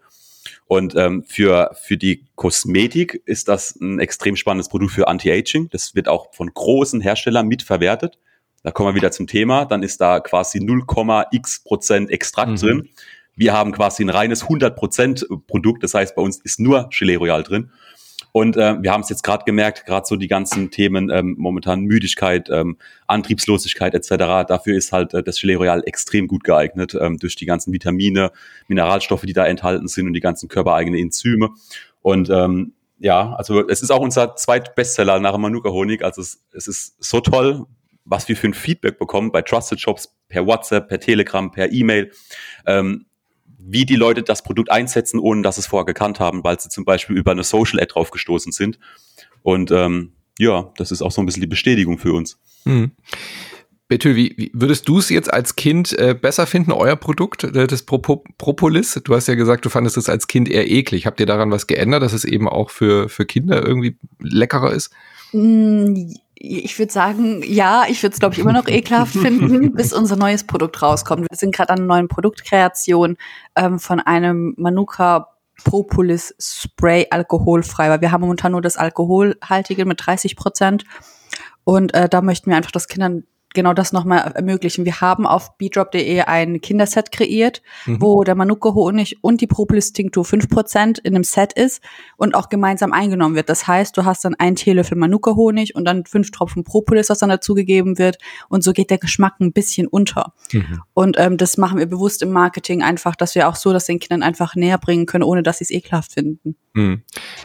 Und 0.67 0.95
ähm, 0.95 1.23
für, 1.23 1.71
für 1.81 1.97
die 1.97 2.25
Kosmetik 2.35 3.21
ist 3.25 3.47
das 3.47 3.75
ein 3.77 3.99
extrem 3.99 4.35
spannendes 4.35 4.67
Produkt 4.67 4.91
für 4.91 5.07
Anti-Aging. 5.07 5.69
Das 5.69 5.95
wird 5.95 6.09
auch 6.09 6.33
von 6.33 6.53
großen 6.53 6.99
Herstellern 6.99 7.47
mitverwertet. 7.47 8.17
Da 8.63 8.71
kommen 8.71 8.89
wir 8.89 8.95
wieder 8.95 9.11
zum 9.11 9.27
Thema. 9.27 9.65
Dann 9.65 9.81
ist 9.81 10.01
da 10.01 10.19
quasi 10.19 10.59
0,x 10.59 11.63
Prozent 11.63 12.11
Extrakt 12.11 12.51
mhm. 12.51 12.57
drin. 12.57 12.89
Wir 13.35 13.53
haben 13.53 13.71
quasi 13.71 14.03
ein 14.03 14.09
reines 14.09 14.43
100 14.43 14.75
Prozent 14.75 15.25
Produkt. 15.47 15.83
Das 15.83 15.93
heißt, 15.93 16.15
bei 16.15 16.21
uns 16.21 16.41
ist 16.41 16.59
nur 16.59 16.89
Gelee 16.89 17.15
Royal 17.15 17.43
drin. 17.43 17.71
Und 18.37 18.55
äh, 18.55 18.75
wir 18.83 18.91
haben 18.91 19.01
es 19.01 19.09
jetzt 19.09 19.23
gerade 19.23 19.45
gemerkt, 19.45 19.87
gerade 19.87 20.05
so 20.05 20.15
die 20.15 20.27
ganzen 20.27 20.69
Themen 20.69 21.09
ähm, 21.09 21.33
momentan 21.39 21.81
Müdigkeit, 21.81 22.51
ähm, 22.51 22.77
Antriebslosigkeit 23.07 23.95
etc. 23.95 24.45
Dafür 24.47 24.77
ist 24.77 24.91
halt 24.91 25.15
äh, 25.15 25.23
das 25.23 25.41
Gelee 25.41 25.55
Royal 25.55 25.81
extrem 25.87 26.27
gut 26.27 26.43
geeignet 26.43 26.95
ähm, 27.01 27.17
durch 27.17 27.35
die 27.35 27.47
ganzen 27.47 27.73
Vitamine, 27.73 28.31
Mineralstoffe, 28.67 29.23
die 29.23 29.33
da 29.33 29.43
enthalten 29.47 29.87
sind 29.87 30.05
und 30.05 30.13
die 30.13 30.19
ganzen 30.19 30.49
körpereigenen 30.49 30.99
Enzyme. 30.99 31.49
Und 32.03 32.29
ähm, 32.29 32.73
ja, 32.99 33.33
also 33.33 33.67
es 33.67 33.81
ist 33.81 33.89
auch 33.89 34.01
unser 34.01 34.35
zweitbestseller 34.35 35.19
nach 35.19 35.35
Manuka 35.39 35.71
Honig. 35.71 36.03
Also 36.03 36.21
es, 36.21 36.45
es 36.53 36.67
ist 36.67 37.03
so 37.03 37.21
toll, 37.21 37.65
was 38.05 38.29
wir 38.29 38.37
für 38.37 38.49
ein 38.49 38.53
Feedback 38.53 38.99
bekommen 38.99 39.31
bei 39.31 39.41
Trusted 39.41 39.81
Shops 39.81 40.15
per 40.29 40.45
WhatsApp, 40.45 40.89
per 40.89 40.99
Telegram, 40.99 41.49
per 41.49 41.71
E-Mail. 41.71 42.11
Ähm, 42.67 43.07
wie 43.57 43.85
die 43.85 43.95
Leute 43.95 44.23
das 44.23 44.43
Produkt 44.43 44.71
einsetzen, 44.71 45.19
ohne 45.19 45.41
dass 45.41 45.55
sie 45.55 45.61
es 45.61 45.67
vorher 45.67 45.85
gekannt 45.85 46.19
haben, 46.19 46.43
weil 46.43 46.59
sie 46.59 46.69
zum 46.69 46.85
Beispiel 46.85 47.17
über 47.17 47.31
eine 47.31 47.43
Social 47.43 47.79
Ad 47.79 47.93
drauf 47.93 48.11
gestoßen 48.11 48.51
sind. 48.51 48.79
Und 49.41 49.71
ähm, 49.71 50.13
ja, 50.39 50.71
das 50.77 50.91
ist 50.91 51.01
auch 51.01 51.11
so 51.11 51.21
ein 51.21 51.25
bisschen 51.25 51.41
die 51.41 51.47
Bestätigung 51.47 51.97
für 51.97 52.13
uns. 52.13 52.39
Mhm. 52.65 52.91
Betül, 53.87 54.17
wie, 54.17 54.33
wie 54.35 54.51
würdest 54.53 54.87
du 54.89 54.99
es 54.99 55.09
jetzt 55.09 55.31
als 55.31 55.55
Kind 55.55 55.97
äh, 55.97 56.13
besser 56.13 56.45
finden, 56.45 56.73
euer 56.73 56.97
Produkt, 56.97 57.45
äh, 57.45 57.67
das 57.67 57.83
Pro 57.83 57.99
Propolis? 58.37 58.99
Du 59.03 59.15
hast 59.15 59.27
ja 59.27 59.35
gesagt, 59.35 59.65
du 59.65 59.69
fandest 59.69 59.95
es 59.95 60.09
als 60.09 60.27
Kind 60.27 60.49
eher 60.49 60.69
eklig. 60.69 61.05
Habt 61.05 61.21
ihr 61.21 61.25
daran 61.25 61.51
was 61.51 61.67
geändert, 61.67 62.03
dass 62.03 62.11
es 62.11 62.25
eben 62.25 62.49
auch 62.49 62.69
für, 62.69 63.07
für 63.07 63.25
Kinder 63.25 63.65
irgendwie 63.65 63.97
leckerer 64.19 64.73
ist? 64.73 64.91
Mm, 65.31 66.13
ich 66.35 66.77
würde 66.77 66.91
sagen, 66.91 67.41
ja, 67.43 67.85
ich 67.89 68.03
würde 68.03 68.13
es, 68.13 68.19
glaube 68.19 68.35
ich, 68.35 68.39
immer 68.39 68.53
noch 68.53 68.67
ekelhaft 68.67 69.13
finden, 69.17 69.73
bis 69.73 69.93
unser 69.93 70.15
neues 70.15 70.45
Produkt 70.45 70.81
rauskommt. 70.81 71.27
Wir 71.29 71.37
sind 71.37 71.55
gerade 71.55 71.71
an 71.71 71.79
einer 71.79 71.87
neuen 71.87 72.07
Produktkreation 72.07 73.17
ähm, 73.55 73.79
von 73.79 73.99
einem 73.99 74.53
Manuka 74.57 75.29
Propolis 75.63 76.35
Spray 76.39 77.07
alkoholfrei, 77.09 77.89
weil 77.89 78.01
wir 78.01 78.11
haben 78.11 78.21
momentan 78.21 78.51
nur 78.51 78.61
das 78.61 78.77
Alkoholhaltige 78.77 79.85
mit 79.85 80.05
30 80.05 80.35
Prozent. 80.35 80.83
Und 81.63 81.93
äh, 81.93 82.07
da 82.07 82.21
möchten 82.21 82.49
wir 82.51 82.57
einfach 82.57 82.71
das 82.71 82.87
Kindern 82.87 83.23
genau 83.53 83.73
das 83.73 83.91
nochmal 83.91 84.31
ermöglichen. 84.35 84.85
Wir 84.85 85.01
haben 85.01 85.25
auf 85.25 85.57
bdrop.de 85.57 86.21
ein 86.21 86.61
Kinderset 86.61 87.11
kreiert, 87.11 87.61
mhm. 87.85 88.01
wo 88.01 88.23
der 88.23 88.35
Manuka-Honig 88.35 89.17
und 89.21 89.41
die 89.41 89.47
Propolis-Tinktur 89.47 90.23
5% 90.23 90.99
in 91.03 91.15
einem 91.15 91.23
Set 91.23 91.53
ist 91.53 91.81
und 92.17 92.35
auch 92.35 92.49
gemeinsam 92.49 92.93
eingenommen 92.93 93.35
wird. 93.35 93.49
Das 93.49 93.67
heißt, 93.67 93.97
du 93.97 94.05
hast 94.05 94.25
dann 94.25 94.35
einen 94.35 94.55
Teelöffel 94.55 94.97
Manuka-Honig 94.97 95.75
und 95.75 95.85
dann 95.85 96.05
fünf 96.05 96.31
Tropfen 96.31 96.63
Propolis, 96.63 97.09
was 97.09 97.19
dann 97.19 97.29
dazugegeben 97.29 97.97
wird. 97.97 98.17
Und 98.49 98.63
so 98.63 98.73
geht 98.73 98.89
der 98.89 98.97
Geschmack 98.97 99.39
ein 99.39 99.53
bisschen 99.53 99.87
unter. 99.87 100.33
Mhm. 100.51 100.81
Und 100.93 101.17
ähm, 101.19 101.37
das 101.37 101.57
machen 101.57 101.79
wir 101.79 101.85
bewusst 101.85 102.21
im 102.21 102.31
Marketing 102.31 102.83
einfach, 102.83 103.15
dass 103.15 103.33
wir 103.35 103.47
auch 103.47 103.55
so 103.55 103.73
das 103.73 103.85
den 103.85 103.99
Kindern 103.99 104.23
einfach 104.23 104.55
näher 104.55 104.77
bringen 104.77 105.05
können, 105.05 105.23
ohne 105.23 105.43
dass 105.43 105.59
sie 105.59 105.63
es 105.63 105.71
ekelhaft 105.71 106.13
finden. 106.13 106.55
Mhm. 106.73 107.01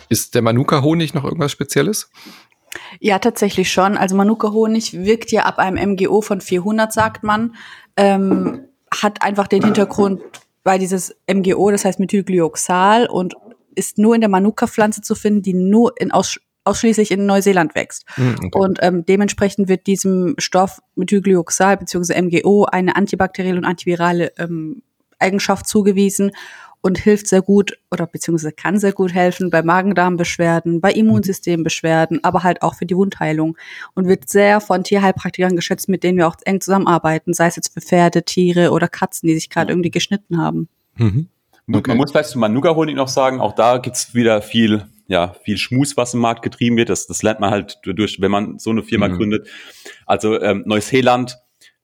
Ist 0.08 0.34
der 0.34 0.42
Manuka-Honig 0.42 1.14
noch 1.14 1.24
irgendwas 1.24 1.52
Spezielles? 1.52 2.10
Ja, 3.00 3.18
tatsächlich 3.18 3.70
schon. 3.70 3.96
Also 3.96 4.16
Manuka-Honig 4.16 4.92
wirkt 4.94 5.30
ja 5.32 5.44
ab 5.44 5.58
einem 5.58 5.92
MGO 5.92 6.20
von 6.20 6.40
400, 6.40 6.92
sagt 6.92 7.22
man. 7.22 7.54
Ähm, 7.96 8.68
hat 8.92 9.22
einfach 9.22 9.46
den 9.46 9.64
Hintergrund, 9.64 10.22
weil 10.64 10.78
dieses 10.78 11.16
MGO, 11.32 11.70
das 11.70 11.84
heißt 11.84 11.98
Methylglyoxal 11.98 13.06
und 13.06 13.34
ist 13.74 13.98
nur 13.98 14.14
in 14.14 14.20
der 14.20 14.30
Manuka-Pflanze 14.30 15.00
zu 15.00 15.14
finden, 15.14 15.42
die 15.42 15.54
nur 15.54 15.94
in 15.98 16.12
aus, 16.12 16.38
ausschließlich 16.64 17.10
in 17.10 17.26
Neuseeland 17.26 17.74
wächst. 17.74 18.04
Hm, 18.14 18.34
okay. 18.36 18.50
Und 18.52 18.78
ähm, 18.82 19.04
dementsprechend 19.06 19.68
wird 19.68 19.86
diesem 19.86 20.34
Stoff 20.38 20.80
Methylglyoxal 20.94 21.78
bzw. 21.78 22.20
MGO 22.20 22.64
eine 22.64 22.96
antibakterielle 22.96 23.58
und 23.58 23.64
antivirale 23.64 24.32
ähm, 24.38 24.82
Eigenschaft 25.18 25.66
zugewiesen 25.66 26.32
und 26.82 26.98
hilft 26.98 27.28
sehr 27.28 27.42
gut 27.42 27.78
oder 27.90 28.06
beziehungsweise 28.06 28.52
kann 28.52 28.78
sehr 28.78 28.92
gut 28.92 29.14
helfen 29.14 29.50
bei 29.50 29.62
Magen-Darm-Beschwerden, 29.62 30.80
bei 30.80 30.92
Immunsystembeschwerden, 30.92 32.22
aber 32.24 32.42
halt 32.42 32.60
auch 32.60 32.74
für 32.74 32.86
die 32.86 32.96
Wundheilung 32.96 33.56
und 33.94 34.08
wird 34.08 34.28
sehr 34.28 34.60
von 34.60 34.84
Tierheilpraktikern 34.84 35.56
geschätzt, 35.56 35.88
mit 35.88 36.02
denen 36.02 36.18
wir 36.18 36.28
auch 36.28 36.36
eng 36.44 36.60
zusammenarbeiten, 36.60 37.32
sei 37.32 37.46
es 37.46 37.56
jetzt 37.56 37.72
für 37.72 37.80
Pferde, 37.80 38.24
Tiere 38.24 38.72
oder 38.72 38.88
Katzen, 38.88 39.28
die 39.28 39.34
sich 39.34 39.48
gerade 39.48 39.72
irgendwie 39.72 39.90
geschnitten 39.90 40.38
haben. 40.38 40.68
Mhm. 40.96 41.28
Okay. 41.72 41.90
Man 41.90 41.96
muss 41.96 42.10
vielleicht 42.10 42.30
zu 42.30 42.38
Manuka-Honig 42.38 42.96
noch 42.96 43.08
sagen, 43.08 43.40
auch 43.40 43.54
da 43.54 43.78
gibt's 43.78 44.14
wieder 44.14 44.42
viel, 44.42 44.84
ja, 45.06 45.34
viel 45.44 45.58
Schmus, 45.58 45.96
was 45.96 46.12
im 46.14 46.20
Markt 46.20 46.42
getrieben 46.42 46.76
wird. 46.76 46.88
Das, 46.88 47.06
das 47.06 47.22
lernt 47.22 47.38
man 47.38 47.52
halt 47.52 47.78
durch, 47.84 48.20
wenn 48.20 48.32
man 48.32 48.58
so 48.58 48.70
eine 48.70 48.82
Firma 48.82 49.06
mhm. 49.06 49.16
gründet. 49.16 49.48
Also 50.04 50.40
ähm, 50.40 50.64
Neuseeland 50.66 51.38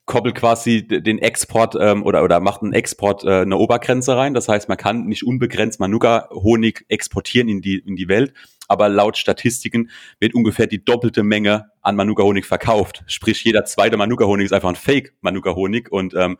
koppelt 0.09 0.33
quasi 0.33 0.87
den 0.87 1.19
Export 1.19 1.77
ähm, 1.79 2.03
oder, 2.03 2.23
oder 2.23 2.39
macht 2.39 2.63
einen 2.63 2.73
Export 2.73 3.23
äh, 3.23 3.41
eine 3.41 3.57
Obergrenze 3.57 4.17
rein. 4.17 4.33
Das 4.33 4.49
heißt, 4.49 4.67
man 4.67 4.77
kann 4.77 5.05
nicht 5.05 5.23
unbegrenzt 5.23 5.79
Manuka-Honig 5.79 6.83
exportieren 6.89 7.47
in 7.47 7.61
die, 7.61 7.77
in 7.77 7.95
die 7.95 8.07
Welt. 8.07 8.33
Aber 8.67 8.89
laut 8.89 9.17
Statistiken 9.17 9.91
wird 10.19 10.33
ungefähr 10.33 10.65
die 10.65 10.83
doppelte 10.83 11.21
Menge 11.21 11.67
an 11.83 11.95
Manuka-Honig 11.95 12.47
verkauft. 12.47 13.03
Sprich, 13.05 13.43
jeder 13.43 13.65
zweite 13.65 13.97
Manuka-Honig 13.97 14.45
ist 14.45 14.51
einfach 14.51 14.69
ein 14.69 14.75
Fake-Manuka-Honig. 14.75 15.91
Und 15.91 16.15
ähm, 16.15 16.39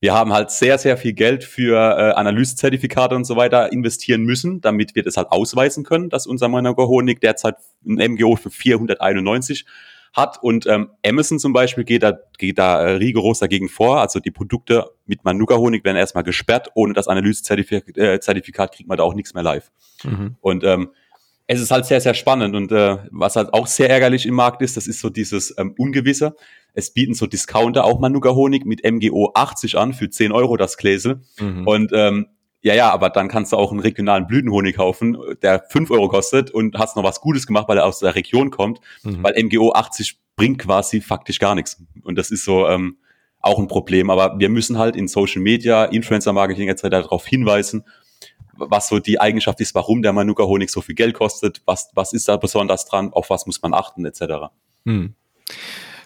wir 0.00 0.12
haben 0.12 0.32
halt 0.32 0.50
sehr, 0.50 0.76
sehr 0.76 0.96
viel 0.96 1.12
Geld 1.12 1.44
für 1.44 1.76
äh, 1.76 2.14
Analysezertifikate 2.14 3.14
und 3.14 3.26
so 3.26 3.36
weiter 3.36 3.72
investieren 3.72 4.24
müssen, 4.24 4.60
damit 4.60 4.96
wir 4.96 5.04
das 5.04 5.16
halt 5.16 5.30
ausweisen 5.30 5.84
können, 5.84 6.10
dass 6.10 6.26
unser 6.26 6.48
Manuka-Honig 6.48 7.20
derzeit 7.20 7.54
ein 7.86 8.14
MGO 8.14 8.34
für 8.34 8.50
491 8.50 9.66
hat. 10.12 10.42
Und 10.42 10.66
ähm, 10.66 10.90
Amazon 11.04 11.38
zum 11.38 11.52
Beispiel 11.52 11.84
geht 11.84 12.02
da, 12.02 12.18
geht 12.38 12.58
da 12.58 12.80
äh, 12.80 12.90
rigoros 12.92 13.38
dagegen 13.38 13.68
vor. 13.68 14.00
Also 14.00 14.20
die 14.20 14.30
Produkte 14.30 14.90
mit 15.06 15.24
Manuka-Honig 15.24 15.84
werden 15.84 15.96
erstmal 15.96 16.24
gesperrt. 16.24 16.70
Ohne 16.74 16.94
das 16.94 17.08
Analysezertifikat 17.08 17.96
äh, 17.96 18.20
Zertifikat 18.20 18.74
kriegt 18.74 18.88
man 18.88 18.98
da 18.98 19.04
auch 19.04 19.14
nichts 19.14 19.34
mehr 19.34 19.42
live. 19.42 19.70
Mhm. 20.04 20.36
Und 20.40 20.64
ähm, 20.64 20.90
es 21.46 21.60
ist 21.60 21.70
halt 21.70 21.86
sehr, 21.86 22.00
sehr 22.00 22.14
spannend. 22.14 22.54
Und 22.54 22.72
äh, 22.72 22.98
was 23.10 23.36
halt 23.36 23.54
auch 23.54 23.66
sehr 23.66 23.88
ärgerlich 23.88 24.26
im 24.26 24.34
Markt 24.34 24.62
ist, 24.62 24.76
das 24.76 24.86
ist 24.86 25.00
so 25.00 25.08
dieses 25.08 25.54
ähm, 25.58 25.74
Ungewisse. 25.78 26.36
Es 26.74 26.92
bieten 26.92 27.14
so 27.14 27.26
Discounter 27.26 27.84
auch 27.84 27.98
Manuka-Honig 28.00 28.64
mit 28.64 28.84
MGO 28.84 29.32
80 29.34 29.78
an 29.78 29.94
für 29.94 30.10
10 30.10 30.30
Euro 30.32 30.56
das 30.56 30.76
Gläsel. 30.76 31.22
Mhm. 31.40 31.66
Und 31.66 31.90
ähm, 31.94 32.26
ja, 32.60 32.74
ja, 32.74 32.90
aber 32.90 33.10
dann 33.10 33.28
kannst 33.28 33.52
du 33.52 33.56
auch 33.56 33.70
einen 33.70 33.80
regionalen 33.80 34.26
Blütenhonig 34.26 34.76
kaufen, 34.76 35.16
der 35.42 35.64
fünf 35.68 35.90
Euro 35.90 36.08
kostet 36.08 36.50
und 36.50 36.76
hast 36.76 36.96
noch 36.96 37.04
was 37.04 37.20
Gutes 37.20 37.46
gemacht, 37.46 37.68
weil 37.68 37.78
er 37.78 37.86
aus 37.86 38.00
der 38.00 38.14
Region 38.14 38.50
kommt, 38.50 38.80
mhm. 39.04 39.22
weil 39.22 39.40
MGO 39.42 39.72
80 39.72 40.18
bringt 40.36 40.58
quasi 40.58 41.00
faktisch 41.00 41.38
gar 41.38 41.54
nichts. 41.54 41.82
Und 42.02 42.16
das 42.16 42.30
ist 42.30 42.44
so 42.44 42.66
ähm, 42.68 42.98
auch 43.40 43.58
ein 43.58 43.68
Problem. 43.68 44.10
Aber 44.10 44.38
wir 44.38 44.48
müssen 44.48 44.78
halt 44.78 44.96
in 44.96 45.08
Social 45.08 45.42
Media, 45.42 45.84
Influencer-Marketing 45.84 46.68
etc. 46.68 46.82
darauf 46.90 47.26
hinweisen, 47.26 47.84
was 48.52 48.88
so 48.88 48.98
die 48.98 49.20
Eigenschaft 49.20 49.60
ist, 49.60 49.74
warum 49.74 50.02
der 50.02 50.12
Manuka-Honig 50.12 50.70
so 50.70 50.80
viel 50.80 50.96
Geld 50.96 51.14
kostet, 51.14 51.62
was, 51.64 51.90
was 51.94 52.12
ist 52.12 52.26
da 52.28 52.36
besonders 52.36 52.86
dran, 52.86 53.12
auf 53.12 53.30
was 53.30 53.46
muss 53.46 53.62
man 53.62 53.72
achten 53.72 54.04
etc. 54.04 54.50
Mhm. 54.84 55.14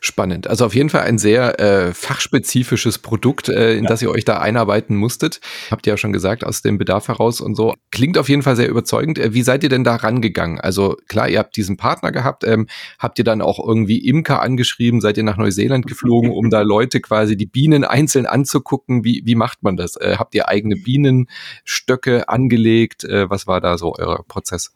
Spannend. 0.05 0.49
Also 0.49 0.67
auf 0.67 0.75
jeden 0.75 0.91
Fall 0.91 1.03
ein 1.03 1.17
sehr 1.17 1.61
äh, 1.61 1.95
fachspezifisches 1.95 2.99
Produkt, 2.99 3.49
äh, 3.49 3.77
in 3.77 3.85
ja. 3.85 3.89
das 3.89 4.03
ihr 4.03 4.11
euch 4.11 4.25
da 4.25 4.39
einarbeiten 4.41 4.97
musstet. 4.97 5.41
Habt 5.71 5.87
ihr 5.87 5.93
ja 5.93 5.97
schon 5.97 6.13
gesagt, 6.13 6.45
aus 6.45 6.61
dem 6.61 6.77
Bedarf 6.77 7.07
heraus 7.07 7.41
und 7.41 7.55
so. 7.55 7.75
Klingt 7.93 8.19
auf 8.19 8.29
jeden 8.29 8.43
Fall 8.43 8.57
sehr 8.57 8.69
überzeugend. 8.69 9.21
Äh, 9.21 9.33
wie 9.33 9.43
seid 9.45 9.63
ihr 9.63 9.69
denn 9.69 9.85
da 9.85 9.95
rangegangen? 9.95 10.59
Also 10.59 10.97
klar, 11.07 11.29
ihr 11.29 11.39
habt 11.39 11.57
diesen 11.57 11.77
Partner 11.77 12.11
gehabt. 12.11 12.43
Ähm, 12.43 12.67
habt 12.99 13.21
ihr 13.21 13.25
dann 13.25 13.41
auch 13.41 13.65
irgendwie 13.65 14.05
Imker 14.05 14.43
angeschrieben? 14.43 15.01
Seid 15.01 15.19
ihr 15.19 15.23
nach 15.23 15.37
Neuseeland 15.37 15.87
geflogen, 15.87 16.33
um 16.33 16.51
da 16.51 16.63
Leute 16.63 17.01
quasi 17.01 17.37
die 17.37 17.47
Bienen 17.47 17.85
einzeln 17.85 18.27
anzugucken? 18.27 19.05
Wie, 19.05 19.23
wie 19.25 19.37
macht 19.37 19.63
man 19.63 19.77
das? 19.77 19.95
Äh, 19.95 20.17
habt 20.19 20.35
ihr 20.35 20.49
eigene 20.49 20.75
Bienenstöcke 20.75 22.29
angelegt? 22.29 23.05
Äh, 23.05 23.31
was 23.31 23.47
war 23.47 23.61
da 23.61 23.79
so 23.79 23.95
euer 23.97 24.25
Prozess? 24.27 24.73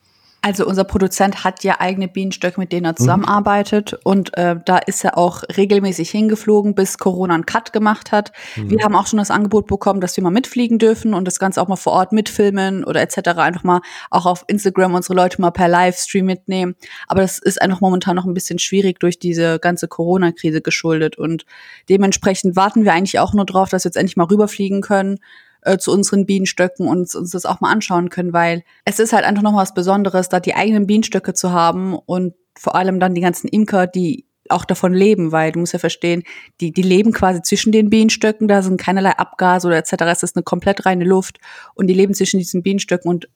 Also 0.47 0.65
unser 0.65 0.85
Produzent 0.85 1.43
hat 1.43 1.65
ja 1.65 1.81
eigene 1.81 2.07
Bienenstöcke, 2.07 2.61
mit 2.61 2.71
denen 2.71 2.87
er 2.87 2.93
mhm. 2.93 2.99
zusammenarbeitet. 2.99 3.91
Mhm. 3.91 3.99
Und 4.05 4.39
äh, 4.39 4.55
da 4.65 4.79
ist 4.79 5.05
er 5.05 5.19
auch 5.19 5.43
regelmäßig 5.57 6.09
hingeflogen, 6.09 6.77
bis 6.77 6.99
Corona 6.99 7.35
einen 7.35 7.47
Cut 7.47 7.73
gemacht 7.73 8.13
hat. 8.13 8.31
Mhm. 8.55 8.71
Wir 8.71 8.85
haben 8.85 8.95
auch 8.95 9.09
schon 9.09 9.17
das 9.17 9.33
Angebot 9.33 9.67
bekommen, 9.67 10.01
dass 10.01 10.17
wir 10.17 10.23
mal 10.23 10.31
mitfliegen 10.31 10.79
dürfen 10.79 11.15
und 11.15 11.25
das 11.25 11.41
Ganze 11.41 11.61
auch 11.61 11.67
mal 11.67 11.75
vor 11.75 11.95
Ort 11.95 12.13
mitfilmen 12.13 12.85
oder 12.85 13.01
etc. 13.01 13.31
Einfach 13.39 13.65
mal 13.65 13.81
auch 14.13 14.25
auf 14.25 14.45
Instagram 14.47 14.95
unsere 14.95 15.15
Leute 15.15 15.41
mal 15.41 15.51
per 15.51 15.67
Livestream 15.67 16.27
mitnehmen. 16.27 16.77
Aber 17.09 17.23
das 17.23 17.41
ist 17.41 17.61
einfach 17.61 17.81
momentan 17.81 18.15
noch 18.15 18.25
ein 18.25 18.35
bisschen 18.35 18.61
schwierig 18.61 19.01
durch 19.01 19.19
diese 19.19 19.59
ganze 19.59 19.89
Corona-Krise 19.89 20.61
geschuldet. 20.61 21.19
Und 21.19 21.45
dementsprechend 21.89 22.55
warten 22.55 22.85
wir 22.85 22.93
eigentlich 22.93 23.19
auch 23.19 23.35
nur 23.35 23.47
drauf, 23.47 23.71
dass 23.71 23.83
wir 23.83 23.89
jetzt 23.89 23.97
endlich 23.97 24.17
mal 24.17 24.29
rüberfliegen 24.29 24.81
können 24.81 25.19
äh, 25.67 25.79
zu 25.79 25.93
unseren 25.93 26.27
Bienenstöcken 26.27 26.89
und 26.89 27.15
uns 27.15 27.31
das 27.31 27.45
auch 27.45 27.61
mal 27.61 27.73
anschauen 27.73 28.09
können, 28.09 28.33
weil 28.33 28.63
es 28.85 28.99
ist 28.99 29.13
halt 29.13 29.25
einfach 29.25 29.43
noch 29.43 29.55
was 29.55 29.75
Besonderes, 29.75 30.29
da 30.29 30.41
die 30.41 30.55
eigenen 30.55 30.87
Bienenstöcke 30.87 31.35
zu 31.35 31.53
haben 31.53 31.95
und 31.95 32.35
vor 32.57 32.75
allem 32.75 33.01
dann 33.01 33.15
die 33.15 33.21
ganzen 33.21 33.49
Imker, 33.49 33.87
die 33.87 34.25
auch 34.49 34.65
davon 34.65 34.95
leben, 34.95 35.33
weil 35.33 35.51
du 35.51 35.59
musst 35.59 35.73
ja 35.73 35.81
verstehen, 35.81 36.23
die, 36.61 36.73
die 36.73 36.83
leben 36.83 37.13
quasi 37.13 37.43
zwischen 37.43 37.73
den 37.73 37.91
Bienenstöcken, 37.91 38.47
da 38.47 38.63
sind 38.63 38.81
keinerlei 38.81 39.11
Abgase 39.11 39.67
oder 39.67 39.77
etc. 39.77 39.95
Es 40.07 40.23
ist 40.23 40.37
eine 40.37 40.45
komplett 40.45 40.87
reine 40.87 41.05
Luft 41.05 41.39
und 41.75 41.89
die 41.89 41.95
leben 41.95 42.15
zwischen 42.15 42.39
diesen 42.39 42.63
Bienenstöcken 42.63 43.11
und 43.11 43.29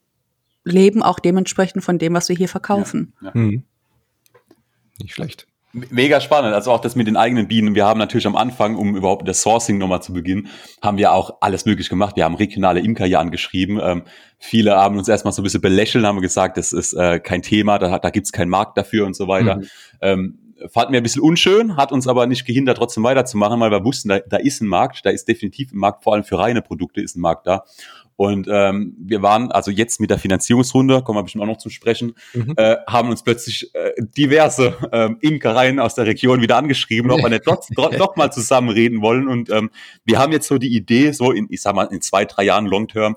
leben 0.64 1.02
auch 1.02 1.18
dementsprechend 1.18 1.82
von 1.82 1.98
dem, 1.98 2.14
was 2.14 2.28
wir 2.28 2.36
hier 2.36 2.48
verkaufen. 2.48 3.12
Ja, 3.20 3.28
ja. 3.28 3.34
Hm. 3.34 3.64
Nicht 5.00 5.14
schlecht. 5.14 5.46
Mega 5.72 6.20
spannend, 6.20 6.52
also 6.52 6.72
auch 6.72 6.80
das 6.80 6.96
mit 6.96 7.06
den 7.06 7.16
eigenen 7.16 7.46
Bienen. 7.46 7.76
Wir 7.76 7.86
haben 7.86 7.98
natürlich 7.98 8.26
am 8.26 8.34
Anfang, 8.34 8.74
um 8.74 8.96
überhaupt 8.96 9.28
das 9.28 9.42
Sourcing 9.42 9.78
nochmal 9.78 10.02
zu 10.02 10.12
beginnen, 10.12 10.48
haben 10.82 10.98
wir 10.98 11.12
auch 11.12 11.36
alles 11.40 11.64
möglich 11.64 11.88
gemacht. 11.88 12.16
Wir 12.16 12.24
haben 12.24 12.34
regionale 12.34 12.80
Imker 12.80 13.04
hier 13.06 13.20
angeschrieben. 13.20 13.78
Ähm, 13.80 14.02
viele 14.36 14.74
haben 14.74 14.98
uns 14.98 15.08
erstmal 15.08 15.32
so 15.32 15.42
ein 15.42 15.44
bisschen 15.44 15.60
belächelt, 15.60 16.04
haben 16.04 16.20
gesagt, 16.20 16.56
das 16.56 16.72
ist 16.72 16.94
äh, 16.94 17.20
kein 17.20 17.42
Thema, 17.42 17.78
da, 17.78 18.00
da 18.00 18.10
gibt 18.10 18.26
es 18.26 18.32
keinen 18.32 18.48
Markt 18.48 18.76
dafür 18.78 19.06
und 19.06 19.14
so 19.14 19.28
weiter. 19.28 19.56
Mhm. 19.56 19.66
Ähm, 20.00 20.38
fanden 20.68 20.92
wir 20.92 21.00
ein 21.00 21.04
bisschen 21.04 21.22
unschön, 21.22 21.76
hat 21.76 21.92
uns 21.92 22.08
aber 22.08 22.26
nicht 22.26 22.44
gehindert, 22.44 22.78
trotzdem 22.78 23.04
weiterzumachen, 23.04 23.60
weil 23.60 23.70
wir 23.70 23.84
wussten, 23.84 24.08
da, 24.08 24.18
da 24.18 24.36
ist 24.38 24.60
ein 24.60 24.66
Markt, 24.66 25.06
da 25.06 25.10
ist 25.10 25.28
definitiv 25.28 25.72
ein 25.72 25.78
Markt, 25.78 26.02
vor 26.02 26.14
allem 26.14 26.24
für 26.24 26.38
reine 26.38 26.62
Produkte 26.62 27.00
ist 27.00 27.16
ein 27.16 27.20
Markt 27.20 27.46
da. 27.46 27.64
Und 28.20 28.48
ähm, 28.52 28.94
wir 28.98 29.22
waren 29.22 29.50
also 29.50 29.70
jetzt 29.70 29.98
mit 29.98 30.10
der 30.10 30.18
Finanzierungsrunde, 30.18 31.00
kommen 31.00 31.16
wir 31.16 31.22
bestimmt 31.22 31.42
auch 31.42 31.48
noch 31.48 31.56
zu 31.56 31.70
sprechen, 31.70 32.12
mhm. 32.34 32.52
äh, 32.58 32.76
haben 32.86 33.08
uns 33.08 33.22
plötzlich 33.22 33.74
äh, 33.74 33.92
diverse 33.98 34.76
äh, 34.92 35.08
Imkereien 35.22 35.80
aus 35.80 35.94
der 35.94 36.04
Region 36.04 36.42
wieder 36.42 36.58
angeschrieben, 36.58 37.10
ob 37.10 37.22
wir 37.22 37.30
nicht 37.30 37.46
doch, 37.46 37.62
doch, 37.70 37.90
doch 37.94 38.16
mal 38.16 38.30
zusammen 38.30 38.68
reden 38.68 39.00
wollen. 39.00 39.26
Und 39.26 39.48
ähm, 39.48 39.70
wir 40.04 40.18
haben 40.18 40.32
jetzt 40.32 40.48
so 40.48 40.58
die 40.58 40.76
Idee, 40.76 41.12
so 41.12 41.32
in, 41.32 41.46
ich 41.48 41.62
sag 41.62 41.74
mal, 41.74 41.84
in 41.84 42.02
zwei, 42.02 42.26
drei 42.26 42.42
Jahren 42.42 42.66
Long-Term, 42.66 43.16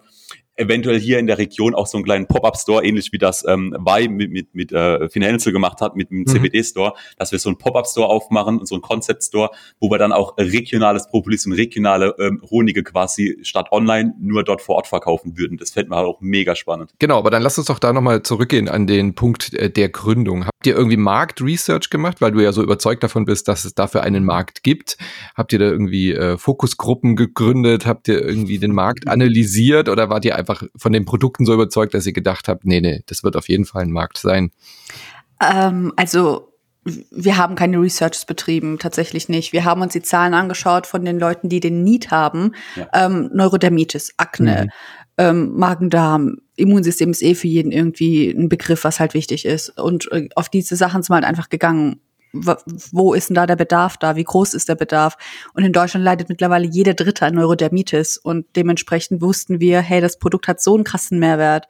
eventuell 0.56 1.00
hier 1.00 1.20
in 1.20 1.28
der 1.28 1.38
Region 1.38 1.76
auch 1.76 1.88
so 1.88 1.98
einen 1.98 2.06
kleinen 2.06 2.28
Pop-Up-Store, 2.28 2.86
ähnlich 2.86 3.12
wie 3.12 3.18
das 3.18 3.46
ähm, 3.48 3.76
Wei 3.80 4.08
mit, 4.08 4.32
mit, 4.32 4.54
mit 4.54 4.72
äh, 4.72 5.10
Finanzel 5.10 5.52
gemacht 5.52 5.82
hat, 5.82 5.96
mit 5.96 6.10
dem 6.10 6.20
mhm. 6.20 6.28
CBD-Store, 6.28 6.94
dass 7.18 7.32
wir 7.32 7.40
so 7.40 7.50
einen 7.50 7.58
Pop-Up-Store 7.58 8.08
aufmachen, 8.08 8.66
so 8.66 8.76
einen 8.76 8.82
Concept-Store, 8.82 9.50
wo 9.80 9.90
wir 9.90 9.98
dann 9.98 10.12
auch 10.12 10.38
regionales 10.38 11.08
Propolis 11.10 11.46
und 11.46 11.54
regionale 11.54 12.16
ähm, 12.20 12.42
Honige 12.50 12.84
quasi 12.84 13.40
statt 13.42 13.72
online 13.72 14.14
nur 14.20 14.44
dort 14.44 14.62
vor 14.62 14.76
Ort 14.76 14.88
verkaufen 14.88 15.38
würden. 15.38 15.58
Das 15.58 15.72
fällt 15.72 15.90
mir 15.90 15.96
halt 15.96 16.08
auch 16.08 16.22
mega 16.22 16.56
spannend. 16.56 16.94
Genau, 17.00 17.18
aber 17.18 17.32
dann 17.32 17.42
lass 17.42 17.58
uns 17.58 17.68
doch 17.68 17.80
da 17.80 17.94
nochmal 17.94 18.24
zurückgehen 18.24 18.70
an 18.70 18.88
den 18.88 19.16
Punkt 19.16 19.54
äh, 19.54 19.70
der 19.70 19.90
Gründung. 19.90 20.46
Habt 20.64 20.68
ihr 20.70 20.78
irgendwie 20.78 20.96
Markt-Research 20.96 21.90
gemacht, 21.90 22.22
weil 22.22 22.32
du 22.32 22.40
ja 22.40 22.54
so 22.54 22.64
überzeugt 22.64 23.04
davon 23.04 23.26
bist, 23.26 23.50
dass 23.50 23.66
es 23.66 23.76
dafür 23.76 24.02
einen 24.04 24.24
Markt 24.24 24.64
gibt? 24.64 24.98
Habt 25.36 25.52
ihr 25.52 25.60
da 25.60 25.66
irgendwie 25.66 26.14
äh, 26.14 26.38
Fokusgruppen 26.38 27.18
gegründet? 27.18 27.86
Habt 27.86 28.08
ihr 28.08 28.22
irgendwie 28.22 28.60
den 28.60 28.72
Markt 28.72 29.10
analysiert 29.10 29.90
oder 29.90 30.10
wart 30.10 30.24
ihr 30.24 30.38
einfach 30.38 30.64
von 30.78 30.94
den 30.94 31.04
Produkten 31.04 31.46
so 31.46 31.54
überzeugt, 31.54 31.94
dass 31.94 32.06
ihr 32.06 32.14
gedacht 32.14 32.48
habt, 32.48 32.64
nee, 32.64 32.80
nee, 32.80 33.04
das 33.08 33.26
wird 33.26 33.36
auf 33.36 33.50
jeden 33.50 33.66
Fall 33.66 33.82
ein 33.82 33.92
Markt 33.92 34.18
sein? 34.18 34.52
Ähm, 35.42 35.92
also 35.98 36.53
wir 36.84 37.38
haben 37.38 37.56
keine 37.56 37.80
Researches 37.80 38.26
betrieben, 38.26 38.78
tatsächlich 38.80 39.30
nicht. 39.30 39.54
Wir 39.54 39.66
haben 39.66 39.82
uns 39.82 39.94
die 39.94 40.02
Zahlen 40.02 40.34
angeschaut 40.34 40.88
von 40.88 41.06
den 41.06 41.20
Leuten, 41.20 41.50
die 41.50 41.60
den 41.60 41.84
Need 41.84 42.12
haben. 42.12 42.54
Ja. 42.76 42.88
Ähm, 42.94 43.30
Neurodermitis, 43.34 44.14
Akne, 44.18 44.66
mhm. 44.66 44.72
ähm, 45.18 45.54
Magen-Darm, 45.58 46.38
Immunsystem 46.56 47.12
ist 47.12 47.24
eh 47.24 47.36
für 47.36 47.48
jeden 47.48 47.72
irgendwie 47.72 48.30
ein 48.30 48.50
Begriff, 48.50 48.84
was 48.84 49.00
halt 49.00 49.14
wichtig 49.14 49.46
ist. 49.46 49.70
Und 49.80 50.12
äh, 50.12 50.28
auf 50.36 50.50
diese 50.50 50.76
Sachen 50.76 51.04
sind 51.04 51.12
wir 51.12 51.16
halt 51.16 51.26
einfach 51.26 51.50
gegangen 51.50 52.02
wo 52.34 53.14
ist 53.14 53.30
denn 53.30 53.36
da 53.36 53.46
der 53.46 53.56
Bedarf 53.56 53.98
da? 53.98 54.16
Wie 54.16 54.24
groß 54.24 54.56
ist 54.56 54.68
der 54.68 54.76
Bedarf? 54.76 55.18
Und 55.54 55.64
in 55.64 55.72
Deutschland 55.72 56.04
leidet 56.04 56.30
mittlerweile 56.30 56.66
jeder 56.66 56.96
Dritte 56.96 57.28
an 57.28 57.36
Neurodermitis. 57.36 58.18
Und 58.18 58.48
dementsprechend 58.56 59.22
wussten 59.22 59.60
wir, 59.60 59.82
hey, 59.82 60.02
das 60.02 60.18
Produkt 60.18 60.48
hat 60.48 60.62
so 60.62 60.74
einen 60.74 60.84
krassen 60.84 61.20
Mehrwert. 61.20 61.68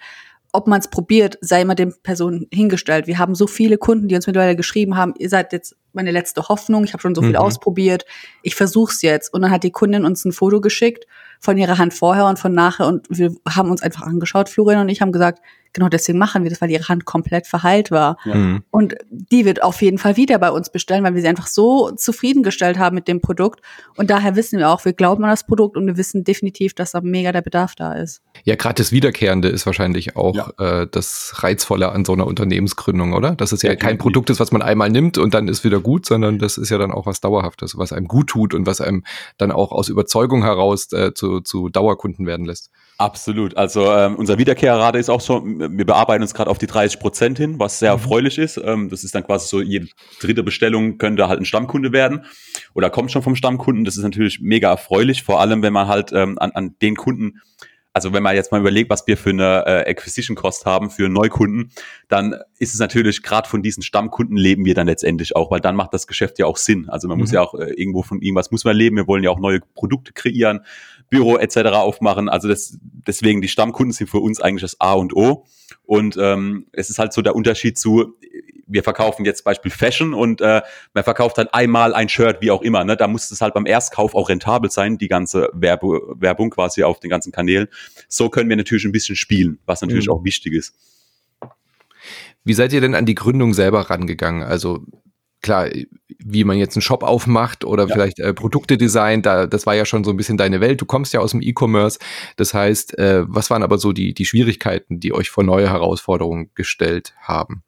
Ob 0.53 0.67
man 0.67 0.79
es 0.79 0.87
probiert, 0.87 1.37
sei 1.41 1.61
immer 1.63 1.75
den 1.75 1.93
Personen 2.03 2.47
hingestellt. 2.53 3.07
Wir 3.07 3.17
haben 3.17 3.35
so 3.35 3.47
viele 3.47 3.77
Kunden, 3.77 4.07
die 4.07 4.15
uns 4.15 4.27
mittlerweile 4.27 4.55
geschrieben 4.55 4.95
haben, 4.95 5.13
ihr 5.17 5.29
seid 5.29 5.51
jetzt 5.51 5.75
meine 5.93 6.11
letzte 6.11 6.47
Hoffnung, 6.47 6.83
ich 6.83 6.93
habe 6.93 7.01
schon 7.01 7.15
so 7.15 7.21
viel 7.21 7.31
mhm. 7.31 7.37
ausprobiert, 7.37 8.05
ich 8.41 8.55
versuch's 8.55 9.01
jetzt. 9.01 9.33
Und 9.33 9.41
dann 9.41 9.51
hat 9.51 9.63
die 9.63 9.71
Kundin 9.71 10.05
uns 10.05 10.25
ein 10.25 10.31
Foto 10.31 10.61
geschickt 10.61 11.05
von 11.39 11.57
ihrer 11.57 11.77
Hand 11.77 11.93
vorher 11.93 12.25
und 12.25 12.39
von 12.39 12.53
nachher 12.53 12.87
und 12.87 13.05
wir 13.09 13.35
haben 13.47 13.69
uns 13.69 13.81
einfach 13.81 14.03
angeschaut, 14.03 14.49
Florian 14.49 14.81
und 14.81 14.89
ich 14.89 15.01
haben 15.01 15.11
gesagt, 15.11 15.39
genau 15.73 15.89
deswegen 15.89 16.17
machen 16.17 16.43
wir 16.43 16.49
das, 16.49 16.61
weil 16.61 16.69
ihre 16.69 16.87
Hand 16.87 17.03
komplett 17.05 17.47
verheilt 17.47 17.91
war. 17.91 18.17
Ja. 18.25 18.35
Mhm. 18.35 18.63
Und 18.71 18.95
die 19.09 19.43
wird 19.43 19.61
auf 19.63 19.81
jeden 19.81 19.97
Fall 19.97 20.15
wieder 20.15 20.37
bei 20.37 20.51
uns 20.51 20.69
bestellen, 20.69 21.03
weil 21.03 21.15
wir 21.15 21.21
sie 21.21 21.27
einfach 21.27 21.47
so 21.47 21.91
zufriedengestellt 21.91 22.77
haben 22.77 22.95
mit 22.95 23.07
dem 23.07 23.21
Produkt. 23.21 23.61
Und 23.97 24.09
daher 24.09 24.35
wissen 24.35 24.59
wir 24.59 24.69
auch, 24.69 24.85
wir 24.85 24.93
glauben 24.93 25.23
an 25.23 25.31
das 25.31 25.45
Produkt 25.45 25.75
und 25.75 25.85
wir 25.87 25.97
wissen 25.97 26.23
definitiv, 26.23 26.75
dass 26.75 26.91
da 26.91 27.01
mega 27.01 27.31
der 27.31 27.41
Bedarf 27.41 27.75
da 27.75 27.93
ist. 27.93 28.21
Ja, 28.43 28.55
gerade 28.55 28.75
das 28.75 28.91
Wiederkehrende 28.91 29.49
ist 29.49 29.65
wahrscheinlich 29.65 30.15
auch 30.15 30.35
ja. 30.35 30.81
äh, 30.81 30.87
das 30.89 31.33
Reizvolle 31.37 31.91
an 31.91 32.05
so 32.05 32.13
einer 32.13 32.27
Unternehmensgründung, 32.27 33.13
oder? 33.13 33.35
Dass 33.35 33.51
es 33.51 33.63
ja, 33.63 33.71
ja 33.71 33.75
kein 33.75 33.97
Produkt 33.97 34.29
ist, 34.29 34.39
was 34.39 34.51
man 34.51 34.61
einmal 34.61 34.89
nimmt 34.89 35.17
und 35.17 35.33
dann 35.33 35.47
ist 35.47 35.63
wieder 35.63 35.79
gut, 35.83 36.05
sondern 36.05 36.39
das 36.39 36.57
ist 36.57 36.69
ja 36.69 36.77
dann 36.77 36.91
auch 36.91 37.05
was 37.05 37.21
Dauerhaftes, 37.21 37.77
was 37.77 37.93
einem 37.93 38.07
gut 38.07 38.27
tut 38.27 38.53
und 38.53 38.65
was 38.65 38.81
einem 38.81 39.03
dann 39.37 39.51
auch 39.51 39.71
aus 39.71 39.89
Überzeugung 39.89 40.43
heraus 40.43 40.91
äh, 40.93 41.13
zu, 41.13 41.41
zu 41.41 41.69
Dauerkunden 41.69 42.25
werden 42.25 42.45
lässt. 42.45 42.71
Absolut. 42.97 43.57
Also 43.57 43.91
ähm, 43.91 44.15
unser 44.15 44.37
Wiederkehrrate 44.37 44.97
ist 44.97 45.09
auch 45.09 45.21
schon, 45.21 45.77
wir 45.77 45.85
bearbeiten 45.85 46.21
uns 46.21 46.33
gerade 46.33 46.49
auf 46.49 46.57
die 46.57 46.67
30 46.67 46.99
Prozent 46.99 47.37
hin, 47.37 47.59
was 47.59 47.79
sehr 47.79 47.91
mhm. 47.91 48.01
erfreulich 48.01 48.37
ist. 48.37 48.57
Ähm, 48.57 48.89
das 48.89 49.03
ist 49.03 49.13
dann 49.13 49.25
quasi 49.25 49.47
so, 49.47 49.61
jede 49.61 49.87
dritte 50.21 50.43
Bestellung 50.43 50.97
könnte 50.97 51.27
halt 51.27 51.39
ein 51.39 51.45
Stammkunde 51.45 51.91
werden 51.91 52.25
oder 52.73 52.89
kommt 52.89 53.11
schon 53.11 53.23
vom 53.23 53.35
Stammkunden. 53.35 53.83
Das 53.83 53.97
ist 53.97 54.03
natürlich 54.03 54.39
mega 54.41 54.69
erfreulich, 54.69 55.23
vor 55.23 55.41
allem 55.41 55.61
wenn 55.63 55.73
man 55.73 55.87
halt 55.87 56.11
ähm, 56.13 56.37
an, 56.39 56.51
an 56.51 56.75
den 56.81 56.95
Kunden 56.95 57.41
also 57.93 58.11
wenn 58.11 58.23
man 58.23 58.35
jetzt 58.35 58.51
mal 58.51 58.59
überlegt, 58.59 58.89
was 58.89 59.05
wir 59.05 59.17
für 59.17 59.29
eine 59.29 59.65
äh, 59.67 59.89
Acquisition 59.89 60.35
Cost 60.35 60.65
haben 60.65 60.89
für 60.89 61.09
Neukunden, 61.09 61.71
dann 62.07 62.35
ist 62.57 62.73
es 62.73 62.79
natürlich 62.79 63.21
gerade 63.21 63.47
von 63.47 63.61
diesen 63.61 63.83
Stammkunden 63.83 64.35
leben 64.35 64.65
wir 64.65 64.73
dann 64.73 64.87
letztendlich 64.87 65.35
auch, 65.35 65.51
weil 65.51 65.61
dann 65.61 65.75
macht 65.75 65.93
das 65.93 66.07
Geschäft 66.07 66.39
ja 66.39 66.47
auch 66.47 66.57
Sinn. 66.57 66.89
Also 66.89 67.07
man 67.07 67.17
mhm. 67.17 67.21
muss 67.21 67.31
ja 67.31 67.41
auch 67.41 67.53
äh, 67.53 67.71
irgendwo 67.73 68.01
von 68.01 68.19
irgendwas 68.21 68.49
muss 68.49 68.65
man 68.65 68.75
leben. 68.75 68.95
Wir 68.95 69.07
wollen 69.07 69.23
ja 69.23 69.29
auch 69.29 69.39
neue 69.39 69.59
Produkte 69.75 70.11
kreieren, 70.11 70.61
Büro 71.09 71.37
etc. 71.37 71.57
aufmachen. 71.73 72.29
Also 72.29 72.47
das, 72.47 72.79
deswegen 72.81 73.41
die 73.41 73.47
Stammkunden 73.47 73.93
sind 73.93 74.09
für 74.09 74.19
uns 74.19 74.41
eigentlich 74.41 74.63
das 74.63 74.81
A 74.81 74.93
und 74.93 75.15
O. 75.15 75.45
Und 75.85 76.17
ähm, 76.19 76.65
es 76.71 76.89
ist 76.89 76.97
halt 76.97 77.13
so 77.13 77.21
der 77.21 77.35
Unterschied 77.35 77.77
zu, 77.77 78.15
wir 78.67 78.83
verkaufen 78.83 79.25
jetzt 79.25 79.43
Beispiel 79.43 79.71
Fashion 79.71 80.13
und 80.13 80.41
äh, 80.41 80.61
man 80.93 81.03
verkauft 81.03 81.37
halt 81.37 81.53
einmal 81.53 81.93
ein 81.93 82.09
Shirt, 82.09 82.37
wie 82.41 82.51
auch 82.51 82.61
immer. 82.61 82.83
Ne? 82.83 82.97
Da 82.97 83.07
muss 83.07 83.29
es 83.31 83.41
halt 83.41 83.53
beim 83.53 83.65
Erstkauf 83.65 84.15
auch 84.15 84.29
rentabel 84.29 84.71
sein, 84.71 84.97
die 84.97 85.07
ganze 85.07 85.49
Werbe 85.53 86.01
Werbung 86.15 86.49
quasi 86.49 86.83
auf 86.83 86.99
den 86.99 87.09
ganzen 87.09 87.31
Kanälen. 87.31 87.67
So 88.07 88.29
können 88.29 88.49
wir 88.49 88.57
natürlich 88.57 88.85
ein 88.85 88.91
bisschen 88.91 89.15
spielen, 89.15 89.59
was 89.65 89.81
natürlich 89.81 90.07
mhm. 90.07 90.13
auch 90.13 90.23
wichtig 90.23 90.53
ist. 90.53 90.73
Wie 92.43 92.53
seid 92.53 92.73
ihr 92.73 92.81
denn 92.81 92.95
an 92.95 93.05
die 93.05 93.15
Gründung 93.15 93.53
selber 93.53 93.89
rangegangen? 93.89 94.43
Also 94.43 94.85
klar, 95.41 95.69
wie 96.17 96.43
man 96.43 96.57
jetzt 96.57 96.75
einen 96.75 96.81
Shop 96.81 97.03
aufmacht 97.03 97.65
oder 97.65 97.87
ja. 97.87 97.93
vielleicht 97.93 98.19
äh, 98.19 98.33
Produkte 98.33 98.77
designt, 98.77 99.25
da, 99.25 99.45
das 99.45 99.65
war 99.65 99.75
ja 99.75 99.85
schon 99.85 100.03
so 100.03 100.11
ein 100.11 100.17
bisschen 100.17 100.37
deine 100.37 100.61
Welt. 100.61 100.81
Du 100.81 100.85
kommst 100.85 101.13
ja 101.13 101.19
aus 101.19 101.31
dem 101.31 101.41
E-Commerce. 101.41 101.99
Das 102.37 102.53
heißt, 102.53 102.97
äh, 102.97 103.23
was 103.27 103.49
waren 103.49 103.61
aber 103.61 103.77
so 103.77 103.91
die, 103.91 104.13
die 104.13 104.25
Schwierigkeiten, 104.25 104.99
die 104.99 105.13
euch 105.13 105.29
vor 105.29 105.43
neue 105.43 105.69
Herausforderungen 105.69 106.49
gestellt 106.55 107.13
haben? 107.19 107.63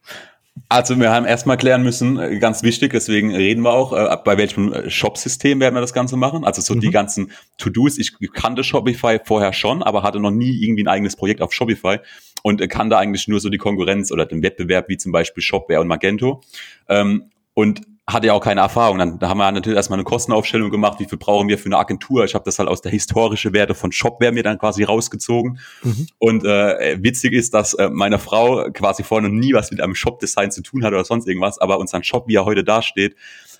Also 0.69 0.97
wir 0.99 1.11
haben 1.11 1.25
erstmal 1.25 1.57
klären 1.57 1.83
müssen, 1.83 2.17
äh, 2.17 2.39
ganz 2.39 2.63
wichtig, 2.63 2.91
deswegen 2.91 3.35
reden 3.35 3.61
wir 3.61 3.73
auch, 3.73 3.93
äh, 3.93 4.17
bei 4.23 4.37
welchem 4.37 4.71
äh, 4.71 4.89
Shop-System 4.89 5.59
werden 5.59 5.75
wir 5.75 5.81
das 5.81 5.93
Ganze 5.93 6.15
machen. 6.17 6.43
Also 6.43 6.61
so 6.61 6.75
mhm. 6.75 6.79
die 6.79 6.91
ganzen 6.91 7.31
To-Dos. 7.57 7.97
Ich 7.97 8.13
kannte 8.33 8.63
Shopify 8.63 9.19
vorher 9.23 9.53
schon, 9.53 9.83
aber 9.83 10.01
hatte 10.01 10.19
noch 10.19 10.31
nie 10.31 10.63
irgendwie 10.63 10.83
ein 10.83 10.87
eigenes 10.87 11.15
Projekt 11.15 11.41
auf 11.41 11.53
Shopify 11.53 11.97
und 12.41 12.67
kannte 12.69 12.97
eigentlich 12.97 13.27
nur 13.27 13.39
so 13.39 13.49
die 13.49 13.57
Konkurrenz 13.57 14.11
oder 14.11 14.25
den 14.25 14.41
Wettbewerb 14.43 14.87
wie 14.87 14.97
zum 14.97 15.11
Beispiel 15.11 15.43
Shopware 15.43 15.81
und 15.81 15.87
Magento. 15.87 16.41
Ähm, 16.87 17.31
und 17.53 17.81
hatte 18.07 18.27
ja 18.27 18.33
auch 18.33 18.41
keine 18.41 18.61
Erfahrung. 18.61 18.99
Dann 18.99 19.17
da 19.17 19.29
haben 19.29 19.39
wir 19.39 19.51
natürlich 19.51 19.75
erstmal 19.75 19.97
eine 19.97 20.03
Kostenaufstellung 20.03 20.69
gemacht, 20.69 20.99
wie 20.99 21.05
viel 21.05 21.17
brauchen 21.17 21.47
wir 21.47 21.57
für 21.57 21.65
eine 21.65 21.77
Agentur. 21.77 22.23
Ich 22.23 22.35
habe 22.35 22.45
das 22.45 22.59
halt 22.59 22.69
aus 22.69 22.81
der 22.81 22.91
historischen 22.91 23.53
Werte 23.53 23.73
von 23.73 23.91
Shopware 23.91 24.31
mir 24.31 24.43
dann 24.43 24.59
quasi 24.59 24.83
rausgezogen. 24.83 25.59
Mhm. 25.81 26.07
Und 26.19 26.45
äh, 26.45 27.01
witzig 27.01 27.33
ist, 27.33 27.53
dass 27.53 27.73
äh, 27.73 27.89
meine 27.89 28.19
Frau 28.19 28.69
quasi 28.71 29.03
noch 29.09 29.21
nie 29.21 29.53
was 29.53 29.71
mit 29.71 29.81
einem 29.81 29.95
Shop-Design 29.95 30.51
zu 30.51 30.61
tun 30.61 30.83
hat 30.83 30.93
oder 30.93 31.05
sonst 31.05 31.27
irgendwas, 31.27 31.57
aber 31.57 31.79
unseren 31.79 32.03
Shop, 32.03 32.27
wie 32.27 32.35
er 32.35 32.45
heute 32.45 32.63
dasteht, 32.63 33.15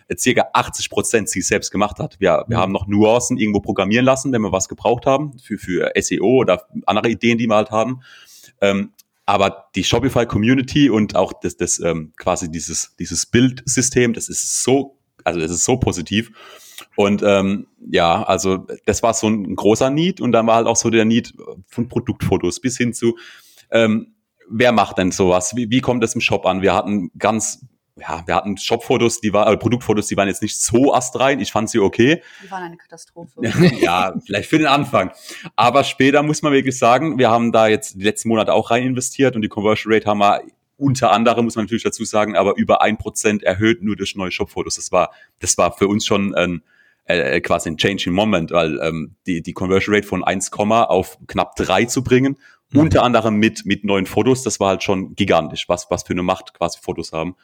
äh, 0.08 0.16
circa 0.16 0.48
80 0.54 0.92
Prozent 0.92 1.30
sie 1.30 1.42
selbst 1.42 1.72
gemacht 1.72 1.98
hat. 1.98 2.20
Wir, 2.20 2.46
wir 2.48 2.58
mhm. 2.58 2.62
haben 2.62 2.72
noch 2.72 2.86
Nuancen 2.86 3.38
irgendwo 3.38 3.62
programmieren 3.62 4.06
lassen, 4.06 4.32
wenn 4.32 4.42
wir 4.42 4.52
was 4.52 4.70
gebraucht 4.70 5.08
haben, 5.08 5.40
für, 5.40 5.58
für 5.58 5.92
SEO 6.00 6.42
oder 6.42 6.68
andere 6.86 7.10
Ideen, 7.10 7.40
die 7.40 7.48
wir 7.48 7.56
halt 7.56 7.72
haben. 7.72 8.02
Ähm, 8.62 8.92
aber 9.26 9.70
die 9.76 9.84
Shopify 9.84 10.26
Community 10.26 10.90
und 10.90 11.16
auch 11.16 11.34
das, 11.42 11.58
das 11.58 11.80
ähm, 11.80 12.14
quasi 12.18 12.52
dieses, 12.52 12.96
dieses 13.00 13.26
Bildsystem, 13.26 14.14
das 14.14 14.30
ist 14.30 14.64
so, 14.64 14.98
also 15.24 15.40
das 15.40 15.52
ist 15.52 15.64
so 15.64 15.78
positiv. 15.78 16.32
Und 16.96 17.24
ähm, 17.24 17.68
ja, 17.90 18.24
also 18.24 18.66
das 18.86 19.02
war 19.02 19.14
so 19.14 19.28
ein 19.28 19.56
großer 19.56 19.90
Need 19.90 20.22
und 20.22 20.32
dann 20.32 20.46
war 20.48 20.56
halt 20.56 20.68
auch 20.68 20.76
so 20.76 20.90
der 20.90 21.06
Need 21.06 21.34
von 21.68 21.88
Produktfotos 21.88 22.60
bis 22.60 22.78
hin 22.78 22.94
zu, 22.94 23.18
ähm, 23.72 24.16
wer 24.50 24.72
macht 24.72 24.98
denn 24.98 25.12
sowas? 25.12 25.56
Wie, 25.56 25.70
wie 25.70 25.82
kommt 25.82 26.04
das 26.04 26.16
im 26.16 26.22
Shop 26.22 26.46
an? 26.46 26.62
Wir 26.62 26.74
hatten 26.74 27.12
ganz 27.18 27.66
ja, 27.98 28.24
wir 28.26 28.36
hatten 28.36 28.58
Shopfotos, 28.58 29.22
die 29.22 29.32
waren, 29.32 29.54
äh, 29.54 29.58
Produktfotos, 29.58 30.08
die 30.08 30.18
waren 30.18 30.28
jetzt 30.28 30.42
nicht 30.42 30.60
so 30.60 30.94
astrein. 30.94 31.40
Ich 31.40 31.52
fand 31.52 31.70
sie 31.70 31.80
okay. 31.80 32.22
Die 32.44 32.52
waren 32.52 32.64
eine 32.64 32.78
Katastrophe. 32.78 33.40
ja, 33.80 34.14
vielleicht 34.26 34.50
für 34.50 34.58
den 34.58 34.68
Anfang. 34.68 35.12
Aber 35.56 35.84
später 35.86 36.22
muss 36.22 36.42
man 36.42 36.52
wirklich 36.52 36.78
sagen, 36.78 37.18
wir 37.18 37.30
haben 37.30 37.54
da 37.54 37.68
jetzt 37.68 37.96
die 37.96 38.04
letzten 38.04 38.30
Monate 38.30 38.54
auch 38.54 38.70
rein 38.70 38.84
investiert 38.84 39.36
und 39.36 39.42
die 39.42 39.48
Conversion 39.48 39.94
Rate 39.94 40.08
haben 40.08 40.20
wir 40.20 40.42
unter 40.78 41.12
anderem, 41.12 41.46
muss 41.46 41.56
man 41.56 41.66
natürlich 41.66 41.84
dazu 41.84 42.04
sagen, 42.04 42.36
aber 42.36 42.58
über 42.58 42.82
ein 42.82 42.98
Prozent 42.98 43.44
erhöht 43.44 43.82
nur 43.82 43.96
durch 43.96 44.16
neue 44.18 44.32
Shopfotos. 44.32 44.76
Das 44.76 44.92
war, 44.92 45.12
das 45.40 45.58
war 45.58 45.72
für 45.72 45.88
uns 45.88 46.06
schon 46.06 46.36
ein, 46.36 46.64
äh, 47.06 47.40
quasi 47.40 47.70
ein 47.70 47.78
changing 47.78 48.14
moment, 48.14 48.52
weil 48.52 48.78
ähm, 48.82 49.16
die, 49.26 49.42
die 49.42 49.54
Conversion 49.54 49.96
Rate 49.96 50.08
von 50.08 50.22
1, 50.22 50.52
auf 50.52 51.18
knapp 51.28 51.56
drei 51.56 51.86
zu 51.86 52.04
bringen, 52.04 52.38
mhm. 52.72 52.80
unter 52.82 53.04
anderem 53.04 53.38
mit, 53.38 53.66
mit 53.66 53.86
neuen 53.86 54.06
Fotos, 54.06 54.44
das 54.44 54.60
war 54.60 54.70
halt 54.70 54.84
schon 54.84 55.16
gigantisch, 55.16 55.70
was, 55.70 55.90
was 55.90 56.04
für 56.04 56.12
eine 56.12 56.24
Macht 56.24 56.54
quasi 56.54 56.80
Fotos 56.82 57.14
haben. 57.14 57.38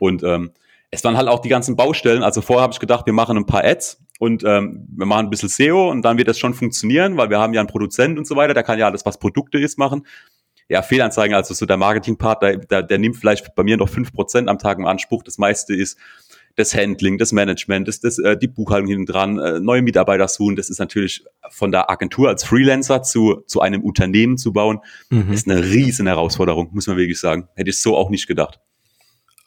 Und 0.00 0.22
ähm, 0.22 0.52
es 0.90 1.04
waren 1.04 1.16
halt 1.16 1.28
auch 1.28 1.40
die 1.40 1.48
ganzen 1.48 1.76
Baustellen. 1.76 2.22
Also 2.22 2.40
vorher 2.40 2.62
habe 2.62 2.72
ich 2.72 2.80
gedacht, 2.80 3.06
wir 3.06 3.12
machen 3.12 3.36
ein 3.36 3.46
paar 3.46 3.64
Ads 3.64 4.00
und 4.18 4.42
ähm, 4.44 4.86
wir 4.96 5.06
machen 5.06 5.26
ein 5.26 5.30
bisschen 5.30 5.48
SEO 5.48 5.90
und 5.90 6.02
dann 6.02 6.18
wird 6.18 6.28
das 6.28 6.38
schon 6.38 6.54
funktionieren, 6.54 7.16
weil 7.16 7.30
wir 7.30 7.38
haben 7.38 7.52
ja 7.54 7.60
einen 7.60 7.68
Produzent 7.68 8.18
und 8.18 8.26
so 8.26 8.36
weiter, 8.36 8.54
der 8.54 8.62
kann 8.62 8.78
ja 8.78 8.86
alles, 8.86 9.04
was 9.04 9.18
Produkte 9.18 9.58
ist, 9.58 9.78
machen. 9.78 10.06
Ja, 10.68 10.82
Fehlanzeigen, 10.82 11.34
also 11.34 11.54
so 11.54 11.64
der 11.64 11.78
Marketingpart, 11.78 12.42
der, 12.42 12.56
der, 12.58 12.82
der 12.82 12.98
nimmt 12.98 13.16
vielleicht 13.16 13.54
bei 13.54 13.62
mir 13.62 13.76
noch 13.76 13.88
fünf 13.88 14.12
Prozent 14.12 14.48
am 14.48 14.58
Tag 14.58 14.78
im 14.78 14.86
Anspruch. 14.86 15.22
Das 15.22 15.38
meiste 15.38 15.74
ist 15.74 15.98
das 16.56 16.74
Handling, 16.74 17.18
das 17.18 17.32
Management, 17.32 17.86
das, 17.86 18.00
das, 18.00 18.18
äh, 18.18 18.36
die 18.36 18.48
Buchhaltung 18.48 18.88
hinten 18.88 19.06
dran, 19.06 19.38
äh, 19.38 19.60
neue 19.60 19.80
Mitarbeiter 19.80 20.26
suchen. 20.26 20.56
Das 20.56 20.68
ist 20.68 20.78
natürlich 20.78 21.24
von 21.50 21.70
der 21.70 21.88
Agentur 21.88 22.28
als 22.28 22.44
Freelancer 22.44 23.02
zu, 23.02 23.42
zu 23.46 23.60
einem 23.60 23.82
Unternehmen 23.82 24.36
zu 24.36 24.52
bauen, 24.52 24.80
mhm. 25.08 25.32
ist 25.32 25.48
eine 25.48 25.62
riesen 25.64 26.06
Herausforderung, 26.06 26.70
muss 26.72 26.88
man 26.88 26.96
wirklich 26.96 27.20
sagen. 27.20 27.48
Hätte 27.54 27.70
ich 27.70 27.80
so 27.80 27.96
auch 27.96 28.10
nicht 28.10 28.26
gedacht. 28.26 28.60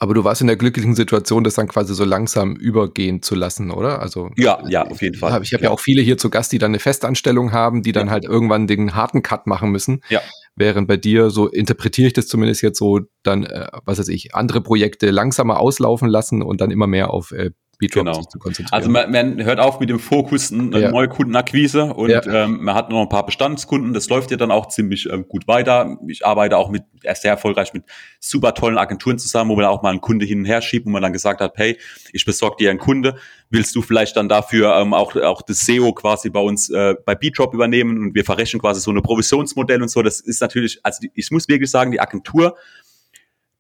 Aber 0.02 0.16
du 0.16 0.24
warst 0.24 0.42
in 0.42 0.48
der 0.48 0.56
glücklichen 0.56 0.96
Situation, 0.96 1.44
das 1.44 1.54
dann 1.54 1.68
quasi 1.68 1.94
so 1.94 2.04
langsam 2.04 2.56
übergehen 2.56 3.22
zu 3.22 3.36
lassen, 3.36 3.70
oder? 3.70 4.02
Also 4.02 4.32
ja, 4.36 4.60
ja, 4.68 4.82
auf 4.88 5.00
jeden 5.04 5.16
Fall. 5.16 5.40
Ich 5.44 5.54
habe 5.54 5.64
ja 5.64 5.70
auch 5.70 5.80
viele 5.80 6.02
hier 6.02 6.18
zu 6.18 6.32
Gast, 6.32 6.52
die 6.52 6.58
dann 6.58 6.72
eine 6.72 6.80
Festanstellung 6.80 7.52
haben, 7.52 7.84
die 7.84 7.92
dann 7.92 8.08
ja. 8.08 8.14
halt 8.14 8.26
irgendwann 8.26 8.66
den 8.66 8.96
harten 8.96 9.22
Cut 9.22 9.46
machen 9.46 9.70
müssen. 9.70 10.02
Ja. 10.10 10.20
Während 10.56 10.88
bei 10.88 10.98
dir, 10.98 11.30
so 11.30 11.48
interpretiere 11.48 12.08
ich 12.08 12.14
das 12.14 12.26
zumindest 12.26 12.64
jetzt 12.64 12.80
so, 12.80 13.02
dann, 13.22 13.44
äh, 13.44 13.68
was 13.86 14.00
weiß 14.00 14.08
ich, 14.08 14.34
andere 14.34 14.62
Projekte 14.62 15.12
langsamer 15.12 15.60
auslaufen 15.60 16.10
lassen 16.10 16.42
und 16.42 16.62
dann 16.62 16.72
immer 16.72 16.88
mehr 16.88 17.12
auf 17.12 17.32
äh, 17.32 17.52
Speedrun 17.82 18.06
genau. 18.06 18.22
zu 18.22 18.38
konzentrieren. 18.38 18.74
Also 18.74 18.90
man, 18.90 19.12
man, 19.12 19.44
hört 19.44 19.60
auf 19.60 19.80
mit 19.80 19.90
dem 19.90 20.00
Fokus 20.00 20.52
eine 20.52 20.80
ja. 20.80 20.92
neue 20.92 21.08
Kundenakquise 21.08 21.94
und 21.94 22.10
ja. 22.10 22.24
ähm, 22.26 22.64
man 22.64 22.76
hat 22.76 22.90
noch 22.92 23.02
ein 23.02 23.10
paar 23.10 23.26
Bestandskunden. 23.26 23.94
Das 23.94 24.08
läuft 24.10 24.30
ja 24.30 24.38
dann 24.38 24.52
auch 24.52 24.68
ziemlich 24.68 25.10
ähm, 25.10 25.28
gut 25.28 25.48
weiter. 25.48 25.98
Ich 26.08 26.26
arbeite 26.26 26.58
auch 26.58 26.70
mit 26.70 26.84
sehr 27.02 27.32
erfolgreich 27.32 27.74
mit 27.74 27.84
super 28.20 28.54
tollen 28.54 28.78
Agenturen 28.78 29.18
zusammen, 29.18 29.50
wo 29.50 29.56
man 29.56 29.66
auch 29.66 29.82
mal 29.82 29.90
einen 29.90 30.02
Kunde 30.02 30.26
hin 30.26 30.40
und 30.40 30.46
her 30.46 30.62
schiebt, 30.62 30.86
wo 30.86 30.92
man 30.92 31.02
dann 31.02 31.14
gesagt 31.14 31.42
hat, 31.42 31.54
hey, 31.56 31.78
ich 32.14 32.24
besorge 32.24 32.58
dir 32.60 32.70
einen 32.70 32.80
Kunde, 32.80 33.16
willst 33.50 33.76
du 33.76 33.82
vielleicht 33.82 34.16
dann 34.16 34.30
dafür 34.30 34.76
ähm, 34.78 34.94
auch 34.94 35.16
auch 35.16 35.42
das 35.42 35.62
SEO 35.62 35.94
quasi 35.94 36.30
bei 36.30 36.40
uns 36.40 36.70
äh, 36.70 36.96
bei 37.06 37.16
Beatrop 37.16 37.54
übernehmen 37.54 37.98
und 37.98 38.16
wir 38.16 38.24
verrechnen 38.24 38.62
quasi 38.62 38.80
so 38.82 38.92
eine 38.92 39.02
Provisionsmodell 39.02 39.82
und 39.82 39.90
so. 39.90 40.04
Das 40.04 40.20
ist 40.20 40.42
natürlich, 40.42 40.80
also 40.84 41.08
ich 41.14 41.32
muss 41.32 41.48
wirklich 41.48 41.72
sagen, 41.72 41.92
die 41.92 42.00
Agentur, 42.00 42.56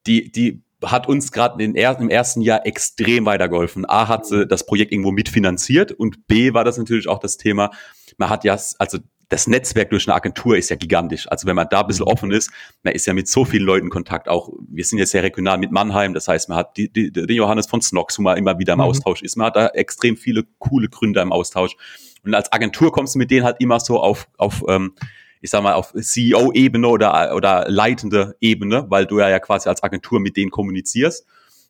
die 0.05 0.31
die 0.31 0.61
hat 0.83 1.07
uns 1.07 1.31
gerade 1.31 1.63
im 1.63 1.75
ersten 1.75 2.41
Jahr 2.41 2.65
extrem 2.65 3.25
weitergeholfen. 3.25 3.87
A 3.87 4.07
hat 4.07 4.25
sie 4.25 4.47
das 4.47 4.65
Projekt 4.65 4.91
irgendwo 4.91 5.11
mitfinanziert 5.11 5.91
und 5.91 6.27
B 6.27 6.53
war 6.53 6.63
das 6.63 6.77
natürlich 6.77 7.07
auch 7.07 7.19
das 7.19 7.37
Thema, 7.37 7.71
man 8.17 8.29
hat 8.29 8.43
ja, 8.43 8.57
also 8.79 8.97
das 9.31 9.47
Netzwerk 9.47 9.89
durch 9.91 10.07
eine 10.07 10.15
Agentur 10.15 10.57
ist 10.57 10.69
ja 10.69 10.75
gigantisch. 10.75 11.25
Also 11.31 11.47
wenn 11.47 11.55
man 11.55 11.67
da 11.69 11.81
ein 11.81 11.87
bisschen 11.87 12.03
offen 12.03 12.31
ist, 12.31 12.51
man 12.83 12.93
ist 12.93 13.07
ja 13.07 13.13
mit 13.13 13.29
so 13.29 13.45
vielen 13.45 13.63
Leuten 13.63 13.85
in 13.85 13.89
Kontakt. 13.89 14.27
Auch 14.27 14.49
wir 14.67 14.83
sind 14.83 14.99
jetzt 14.99 15.11
sehr 15.11 15.23
regional 15.23 15.57
mit 15.57 15.71
Mannheim. 15.71 16.13
Das 16.13 16.27
heißt, 16.27 16.49
man 16.49 16.57
hat 16.57 16.75
die, 16.75 16.91
die, 16.91 17.13
den 17.13 17.29
Johannes 17.29 17.67
von 17.67 17.81
Snox, 17.81 18.19
wo 18.19 18.23
man 18.23 18.37
immer 18.37 18.59
wieder 18.59 18.73
im 18.73 18.79
mhm. 18.79 18.85
Austausch 18.85 19.21
ist. 19.21 19.37
Man 19.37 19.47
hat 19.47 19.55
da 19.55 19.67
extrem 19.67 20.17
viele 20.17 20.43
coole 20.59 20.89
Gründer 20.89 21.21
im 21.21 21.31
Austausch. 21.31 21.77
Und 22.25 22.35
als 22.35 22.51
Agentur 22.51 22.91
kommst 22.91 23.15
du 23.15 23.19
mit 23.19 23.31
denen 23.31 23.45
halt 23.45 23.55
immer 23.59 23.79
so 23.79 24.01
auf, 24.01 24.27
auf 24.37 24.65
ähm, 24.67 24.95
ich 25.41 25.49
sag 25.49 25.63
mal, 25.63 25.73
auf 25.73 25.93
CEO-Ebene 25.93 26.87
oder, 26.87 27.35
oder 27.35 27.65
leitende 27.67 28.35
Ebene, 28.39 28.85
weil 28.89 29.05
du 29.05 29.19
ja, 29.19 29.29
ja 29.29 29.39
quasi 29.39 29.67
als 29.67 29.83
Agentur 29.83 30.19
mit 30.19 30.37
denen 30.37 30.51
kommunizierst. 30.51 31.25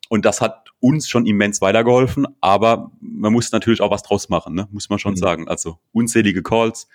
Und 0.08 0.24
das 0.24 0.40
hat 0.40 0.68
uns 0.80 1.08
schon 1.08 1.26
immens 1.26 1.60
weitergeholfen, 1.60 2.26
aber 2.40 2.90
man 3.00 3.32
muss 3.32 3.50
natürlich 3.52 3.80
auch 3.80 3.90
was 3.90 4.02
draus 4.02 4.28
machen, 4.28 4.54
ne? 4.54 4.68
muss 4.70 4.90
man 4.90 4.98
schon 4.98 5.12
mhm. 5.12 5.18
sagen. 5.18 5.48
Also 5.48 5.78
unzählige 5.92 6.42
Calls. 6.42 6.88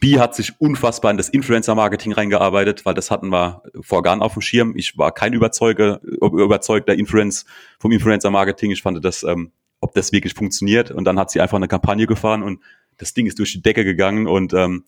B 0.00 0.18
hat 0.18 0.34
sich 0.34 0.52
unfassbar 0.60 1.10
in 1.10 1.16
das 1.16 1.30
Influencer-Marketing 1.30 2.12
reingearbeitet, 2.12 2.84
weil 2.84 2.92
das 2.92 3.10
hatten 3.10 3.30
wir 3.30 3.62
vor 3.80 4.04
Jahren 4.04 4.20
auf 4.20 4.34
dem 4.34 4.42
Schirm. 4.42 4.76
Ich 4.76 4.98
war 4.98 5.12
kein 5.12 5.32
Überzeuger, 5.32 6.02
überzeugter 6.02 6.94
Influence 6.94 7.46
vom 7.78 7.90
Influencer-Marketing. 7.92 8.70
Ich 8.72 8.82
fand 8.82 9.02
das, 9.02 9.22
ähm, 9.22 9.52
ob 9.80 9.94
das 9.94 10.12
wirklich 10.12 10.34
funktioniert. 10.34 10.90
Und 10.90 11.04
dann 11.04 11.18
hat 11.18 11.30
sie 11.30 11.40
einfach 11.40 11.56
eine 11.56 11.68
Kampagne 11.68 12.06
gefahren 12.06 12.42
und 12.42 12.60
das 12.98 13.14
Ding 13.14 13.26
ist 13.26 13.38
durch 13.38 13.52
die 13.52 13.62
Decke 13.62 13.84
gegangen 13.84 14.26
und 14.26 14.52
ähm, 14.52 14.84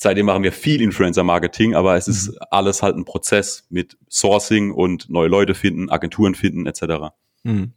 Seitdem 0.00 0.26
machen 0.26 0.44
wir 0.44 0.52
viel 0.52 0.80
Influencer-Marketing, 0.80 1.74
aber 1.74 1.96
es 1.96 2.06
ist 2.06 2.28
mhm. 2.28 2.38
alles 2.50 2.82
halt 2.82 2.96
ein 2.96 3.04
Prozess 3.04 3.66
mit 3.68 3.98
Sourcing 4.08 4.70
und 4.70 5.10
neue 5.10 5.28
Leute 5.28 5.54
finden, 5.54 5.90
Agenturen 5.90 6.36
finden 6.36 6.66
etc. 6.66 7.12
Mhm. 7.42 7.72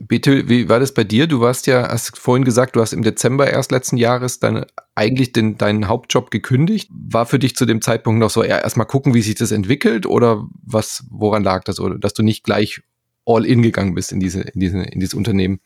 Bitte, 0.00 0.48
wie 0.48 0.68
war 0.68 0.78
das 0.78 0.94
bei 0.94 1.02
dir? 1.02 1.26
Du 1.26 1.40
warst 1.40 1.66
ja, 1.66 1.88
hast 1.88 2.16
vorhin 2.16 2.44
gesagt, 2.44 2.76
du 2.76 2.80
hast 2.80 2.92
im 2.92 3.02
Dezember 3.02 3.50
erst 3.50 3.72
letzten 3.72 3.96
Jahres 3.96 4.38
dann 4.38 4.64
eigentlich 4.94 5.32
den, 5.32 5.58
deinen 5.58 5.88
Hauptjob 5.88 6.30
gekündigt. 6.30 6.88
War 6.92 7.26
für 7.26 7.40
dich 7.40 7.56
zu 7.56 7.66
dem 7.66 7.82
Zeitpunkt 7.82 8.20
noch 8.20 8.30
so 8.30 8.44
eher 8.44 8.62
erstmal 8.62 8.86
gucken, 8.86 9.12
wie 9.12 9.22
sich 9.22 9.34
das 9.34 9.50
entwickelt 9.50 10.06
oder 10.06 10.46
was, 10.62 11.04
woran 11.10 11.42
lag 11.42 11.64
das? 11.64 11.80
Oder 11.80 11.98
dass 11.98 12.14
du 12.14 12.22
nicht 12.22 12.44
gleich 12.44 12.80
all 13.26 13.44
in 13.44 13.60
gegangen 13.60 13.96
bist 13.96 14.12
in 14.12 14.20
diese, 14.20 14.42
in 14.42 14.60
diese, 14.60 14.78
in 14.82 15.00
dieses 15.00 15.14
Unternehmen? 15.14 15.58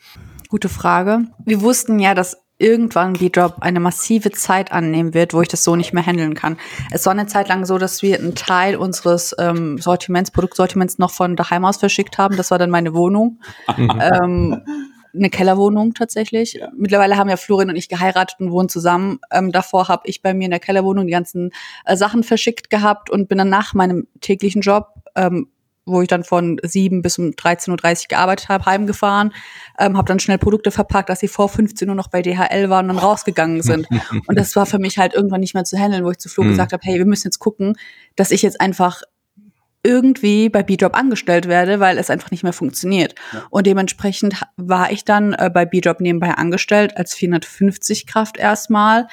Gute 0.48 0.70
Frage. 0.70 1.26
Wir 1.44 1.60
wussten 1.60 1.98
ja, 1.98 2.14
dass 2.14 2.38
irgendwann 2.62 3.14
die 3.14 3.28
Job 3.28 3.56
eine 3.60 3.80
massive 3.80 4.30
Zeit 4.30 4.72
annehmen 4.72 5.14
wird, 5.14 5.34
wo 5.34 5.42
ich 5.42 5.48
das 5.48 5.64
so 5.64 5.76
nicht 5.76 5.92
mehr 5.92 6.06
handeln 6.06 6.34
kann. 6.34 6.56
Es 6.90 7.04
war 7.06 7.12
eine 7.12 7.26
Zeit 7.26 7.48
lang 7.48 7.66
so, 7.66 7.76
dass 7.76 8.02
wir 8.02 8.18
einen 8.18 8.34
Teil 8.34 8.76
unseres 8.76 9.34
ähm, 9.38 9.78
Sortiments, 9.78 10.30
Produktsortiments 10.30 10.98
noch 10.98 11.10
von 11.10 11.36
daheim 11.36 11.64
aus 11.64 11.78
verschickt 11.78 12.18
haben. 12.18 12.36
Das 12.36 12.50
war 12.50 12.58
dann 12.58 12.70
meine 12.70 12.94
Wohnung. 12.94 13.40
ähm, 13.76 14.62
eine 15.14 15.30
Kellerwohnung 15.30 15.92
tatsächlich. 15.94 16.54
Ja. 16.54 16.70
Mittlerweile 16.76 17.16
haben 17.16 17.28
ja 17.28 17.36
Florin 17.36 17.68
und 17.68 17.76
ich 17.76 17.88
geheiratet 17.88 18.40
und 18.40 18.50
wohnen 18.50 18.68
zusammen. 18.68 19.18
Ähm, 19.30 19.52
davor 19.52 19.88
habe 19.88 20.02
ich 20.06 20.22
bei 20.22 20.32
mir 20.32 20.46
in 20.46 20.50
der 20.50 20.60
Kellerwohnung 20.60 21.06
die 21.06 21.12
ganzen 21.12 21.50
äh, 21.84 21.96
Sachen 21.96 22.22
verschickt 22.22 22.70
gehabt 22.70 23.10
und 23.10 23.28
bin 23.28 23.38
dann 23.38 23.50
nach 23.50 23.74
meinem 23.74 24.06
täglichen 24.20 24.62
Job 24.62 24.88
ähm, 25.14 25.48
wo 25.84 26.00
ich 26.00 26.08
dann 26.08 26.24
von 26.24 26.58
sieben 26.62 27.02
bis 27.02 27.18
um 27.18 27.30
13.30 27.30 27.70
Uhr 27.70 28.08
gearbeitet 28.08 28.48
habe, 28.48 28.66
heimgefahren, 28.66 29.32
ähm, 29.78 29.96
habe 29.96 30.06
dann 30.06 30.20
schnell 30.20 30.38
Produkte 30.38 30.70
verpackt, 30.70 31.08
dass 31.08 31.20
sie 31.20 31.28
vor 31.28 31.48
15 31.48 31.88
Uhr 31.88 31.94
noch 31.94 32.08
bei 32.08 32.22
DHL 32.22 32.70
waren 32.70 32.88
und 32.88 32.96
dann 32.96 33.04
rausgegangen 33.04 33.62
sind. 33.62 33.88
und 34.26 34.38
das 34.38 34.54
war 34.54 34.66
für 34.66 34.78
mich 34.78 34.98
halt 34.98 35.14
irgendwann 35.14 35.40
nicht 35.40 35.54
mehr 35.54 35.64
zu 35.64 35.76
handeln, 35.76 36.04
wo 36.04 36.10
ich 36.10 36.18
zu 36.18 36.28
Flo 36.28 36.44
mhm. 36.44 36.50
gesagt 36.50 36.72
habe, 36.72 36.82
hey, 36.84 36.98
wir 36.98 37.06
müssen 37.06 37.26
jetzt 37.28 37.40
gucken, 37.40 37.76
dass 38.14 38.30
ich 38.30 38.42
jetzt 38.42 38.60
einfach 38.60 39.02
irgendwie 39.84 40.48
bei 40.48 40.62
B-Job 40.62 40.96
angestellt 40.96 41.48
werde, 41.48 41.80
weil 41.80 41.98
es 41.98 42.10
einfach 42.10 42.30
nicht 42.30 42.44
mehr 42.44 42.52
funktioniert. 42.52 43.16
Ja. 43.32 43.42
Und 43.50 43.66
dementsprechend 43.66 44.40
war 44.56 44.92
ich 44.92 45.04
dann 45.04 45.32
äh, 45.32 45.50
bei 45.52 45.64
B-Job 45.64 46.00
nebenbei 46.00 46.30
angestellt 46.34 46.96
als 46.96 47.14
450 47.14 48.06
Kraft 48.06 48.36
erstmal, 48.36 49.08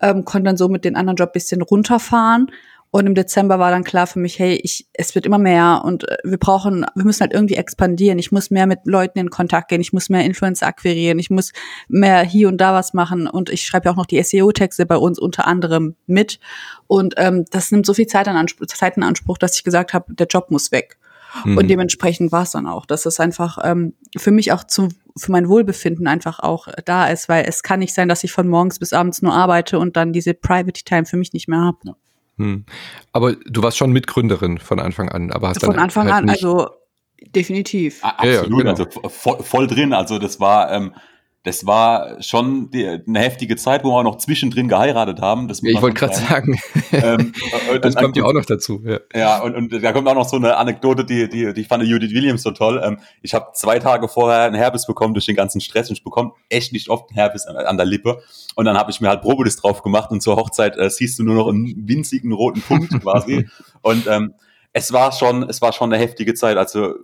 ähm, 0.00 0.24
konnte 0.24 0.46
dann 0.46 0.56
so 0.56 0.68
mit 0.68 0.84
den 0.84 0.94
anderen 0.94 1.16
Job 1.16 1.32
bisschen 1.32 1.62
runterfahren 1.62 2.52
und 2.94 3.06
im 3.06 3.14
Dezember 3.14 3.58
war 3.58 3.70
dann 3.70 3.84
klar 3.84 4.06
für 4.06 4.18
mich, 4.18 4.38
hey, 4.38 4.60
ich, 4.62 4.86
es 4.92 5.14
wird 5.14 5.24
immer 5.24 5.38
mehr 5.38 5.80
und 5.82 6.06
äh, 6.06 6.18
wir 6.24 6.36
brauchen, 6.36 6.84
wir 6.94 7.04
müssen 7.06 7.22
halt 7.22 7.32
irgendwie 7.32 7.56
expandieren. 7.56 8.18
Ich 8.18 8.30
muss 8.32 8.50
mehr 8.50 8.66
mit 8.66 8.80
Leuten 8.84 9.18
in 9.18 9.30
Kontakt 9.30 9.70
gehen, 9.70 9.80
ich 9.80 9.94
muss 9.94 10.10
mehr 10.10 10.26
Influencer 10.26 10.66
akquirieren, 10.66 11.18
ich 11.18 11.30
muss 11.30 11.52
mehr 11.88 12.20
hier 12.20 12.48
und 12.48 12.58
da 12.58 12.74
was 12.74 12.92
machen 12.92 13.26
und 13.26 13.48
ich 13.48 13.64
schreibe 13.64 13.86
ja 13.86 13.92
auch 13.92 13.96
noch 13.96 14.04
die 14.04 14.22
SEO-Texte 14.22 14.84
bei 14.84 14.96
uns 14.96 15.18
unter 15.18 15.46
anderem 15.46 15.96
mit. 16.06 16.38
Und 16.86 17.14
ähm, 17.16 17.46
das 17.50 17.72
nimmt 17.72 17.86
so 17.86 17.94
viel 17.94 18.06
Zeit, 18.08 18.28
an 18.28 18.36
Anspruch, 18.36 18.66
Zeit 18.66 18.98
in 18.98 19.04
Anspruch, 19.04 19.38
dass 19.38 19.56
ich 19.56 19.64
gesagt 19.64 19.94
habe, 19.94 20.12
der 20.12 20.26
Job 20.26 20.50
muss 20.50 20.70
weg. 20.70 20.98
Mhm. 21.46 21.56
Und 21.56 21.68
dementsprechend 21.68 22.30
war 22.30 22.42
es 22.42 22.50
dann 22.50 22.66
auch, 22.66 22.84
dass 22.84 23.06
es 23.06 23.18
einfach 23.20 23.56
ähm, 23.64 23.94
für 24.18 24.32
mich 24.32 24.52
auch 24.52 24.64
zum, 24.64 24.90
für 25.16 25.32
mein 25.32 25.48
Wohlbefinden 25.48 26.06
einfach 26.06 26.40
auch 26.40 26.68
da 26.84 27.06
ist, 27.06 27.30
weil 27.30 27.46
es 27.48 27.62
kann 27.62 27.78
nicht 27.78 27.94
sein, 27.94 28.10
dass 28.10 28.22
ich 28.22 28.32
von 28.32 28.48
morgens 28.48 28.78
bis 28.78 28.92
abends 28.92 29.22
nur 29.22 29.32
arbeite 29.32 29.78
und 29.78 29.96
dann 29.96 30.12
diese 30.12 30.34
Private 30.34 30.84
Time 30.84 31.06
für 31.06 31.16
mich 31.16 31.32
nicht 31.32 31.48
mehr 31.48 31.60
habe. 31.60 31.96
Ja. 32.42 32.46
Hm. 32.46 32.64
Aber 33.12 33.34
du 33.34 33.62
warst 33.62 33.76
schon 33.78 33.92
Mitgründerin 33.92 34.58
von 34.58 34.80
Anfang 34.80 35.08
an, 35.08 35.30
aber 35.32 35.48
hast 35.48 35.60
von 35.60 35.74
dann 35.74 35.84
Anfang 35.84 36.12
halt 36.12 36.24
an, 36.24 36.30
also 36.30 36.68
definitiv. 37.34 38.02
Absolut, 38.02 38.34
ja, 38.34 38.42
genau. 38.42 38.70
also 38.70 38.86
voll, 39.08 39.42
voll, 39.42 39.66
drin. 39.66 39.92
Also 39.92 40.18
das 40.18 40.40
war 40.40 40.72
ähm, 40.72 40.94
das 41.44 41.66
war 41.66 42.22
schon 42.22 42.70
die, 42.70 42.86
eine 42.86 43.18
heftige 43.18 43.56
Zeit, 43.56 43.82
wo 43.82 43.88
wir 43.90 43.98
auch 43.98 44.02
noch 44.04 44.18
zwischendrin 44.18 44.68
geheiratet 44.68 45.20
haben. 45.20 45.48
Das 45.48 45.60
ja, 45.60 45.70
ich 45.70 45.82
wollte 45.82 45.98
gerade 45.98 46.14
sagen, 46.14 46.60
ähm, 46.92 47.32
das 47.82 47.96
kommt 47.96 48.16
ja 48.16 48.24
auch 48.24 48.32
noch 48.32 48.44
dazu. 48.44 48.80
Ja, 48.84 49.00
ja 49.12 49.42
und, 49.42 49.56
und 49.56 49.82
da 49.82 49.92
kommt 49.92 50.06
auch 50.06 50.14
noch 50.14 50.28
so 50.28 50.36
eine 50.36 50.56
Anekdote, 50.56 51.04
die, 51.04 51.28
die, 51.28 51.52
die 51.52 51.60
ich 51.62 51.68
fand 51.68 51.82
Judith 51.82 52.12
Williams 52.12 52.42
so 52.42 52.52
toll. 52.52 52.80
Ähm, 52.84 52.98
ich 53.22 53.34
habe 53.34 53.48
zwei 53.54 53.80
Tage 53.80 54.06
vorher 54.06 54.42
einen 54.42 54.54
Herpes 54.54 54.86
bekommen 54.86 55.14
durch 55.14 55.26
den 55.26 55.34
ganzen 55.34 55.60
Stress 55.60 55.88
und 55.88 55.98
ich 55.98 56.04
bekomme 56.04 56.32
echt 56.48 56.72
nicht 56.72 56.88
oft 56.88 57.10
einen 57.10 57.16
Herpes 57.16 57.46
an, 57.46 57.56
an 57.56 57.76
der 57.76 57.86
Lippe. 57.86 58.22
Und 58.54 58.64
dann 58.64 58.78
habe 58.78 58.92
ich 58.92 59.00
mir 59.00 59.08
halt 59.08 59.22
Propolis 59.22 59.56
drauf 59.56 59.82
gemacht 59.82 60.12
und 60.12 60.22
zur 60.22 60.36
Hochzeit 60.36 60.76
äh, 60.76 60.90
siehst 60.90 61.18
du 61.18 61.24
nur 61.24 61.34
noch 61.34 61.48
einen 61.48 61.88
winzigen 61.88 62.32
roten 62.32 62.62
Punkt 62.62 62.92
quasi. 63.02 63.48
und 63.82 64.06
ähm, 64.06 64.34
es 64.72 64.92
war 64.92 65.10
schon, 65.10 65.42
es 65.42 65.60
war 65.60 65.72
schon 65.72 65.92
eine 65.92 66.00
heftige 66.00 66.34
Zeit. 66.34 66.56
Also 66.56 66.94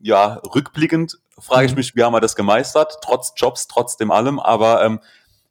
ja, 0.00 0.40
rückblickend 0.54 1.18
frage 1.40 1.66
ich 1.66 1.72
mhm. 1.72 1.78
mich, 1.78 1.96
wie 1.96 2.02
haben 2.02 2.12
wir 2.12 2.20
das 2.20 2.36
gemeistert, 2.36 2.98
trotz 3.02 3.32
Jobs, 3.36 3.66
trotzdem 3.66 4.10
allem. 4.10 4.38
Aber 4.38 4.84
ähm, 4.84 5.00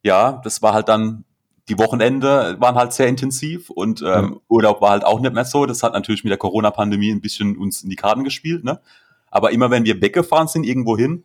ja, 0.02 0.40
das 0.44 0.62
war 0.62 0.72
halt 0.72 0.88
dann, 0.88 1.24
die 1.68 1.78
Wochenende 1.78 2.56
waren 2.60 2.74
halt 2.74 2.92
sehr 2.92 3.06
intensiv 3.06 3.70
und 3.70 4.02
ähm, 4.02 4.24
mhm. 4.24 4.40
Urlaub 4.48 4.80
war 4.80 4.90
halt 4.90 5.04
auch 5.04 5.20
nicht 5.20 5.34
mehr 5.34 5.44
so. 5.44 5.66
Das 5.66 5.82
hat 5.82 5.92
natürlich 5.92 6.24
mit 6.24 6.30
der 6.30 6.38
Corona-Pandemie 6.38 7.10
ein 7.10 7.20
bisschen 7.20 7.56
uns 7.56 7.82
in 7.82 7.90
die 7.90 7.96
Karten 7.96 8.24
gespielt. 8.24 8.64
Ne? 8.64 8.80
Aber 9.30 9.52
immer 9.52 9.70
wenn 9.70 9.84
wir 9.84 10.00
weggefahren 10.00 10.48
sind, 10.48 10.64
irgendwo 10.64 10.96
hin, 10.96 11.24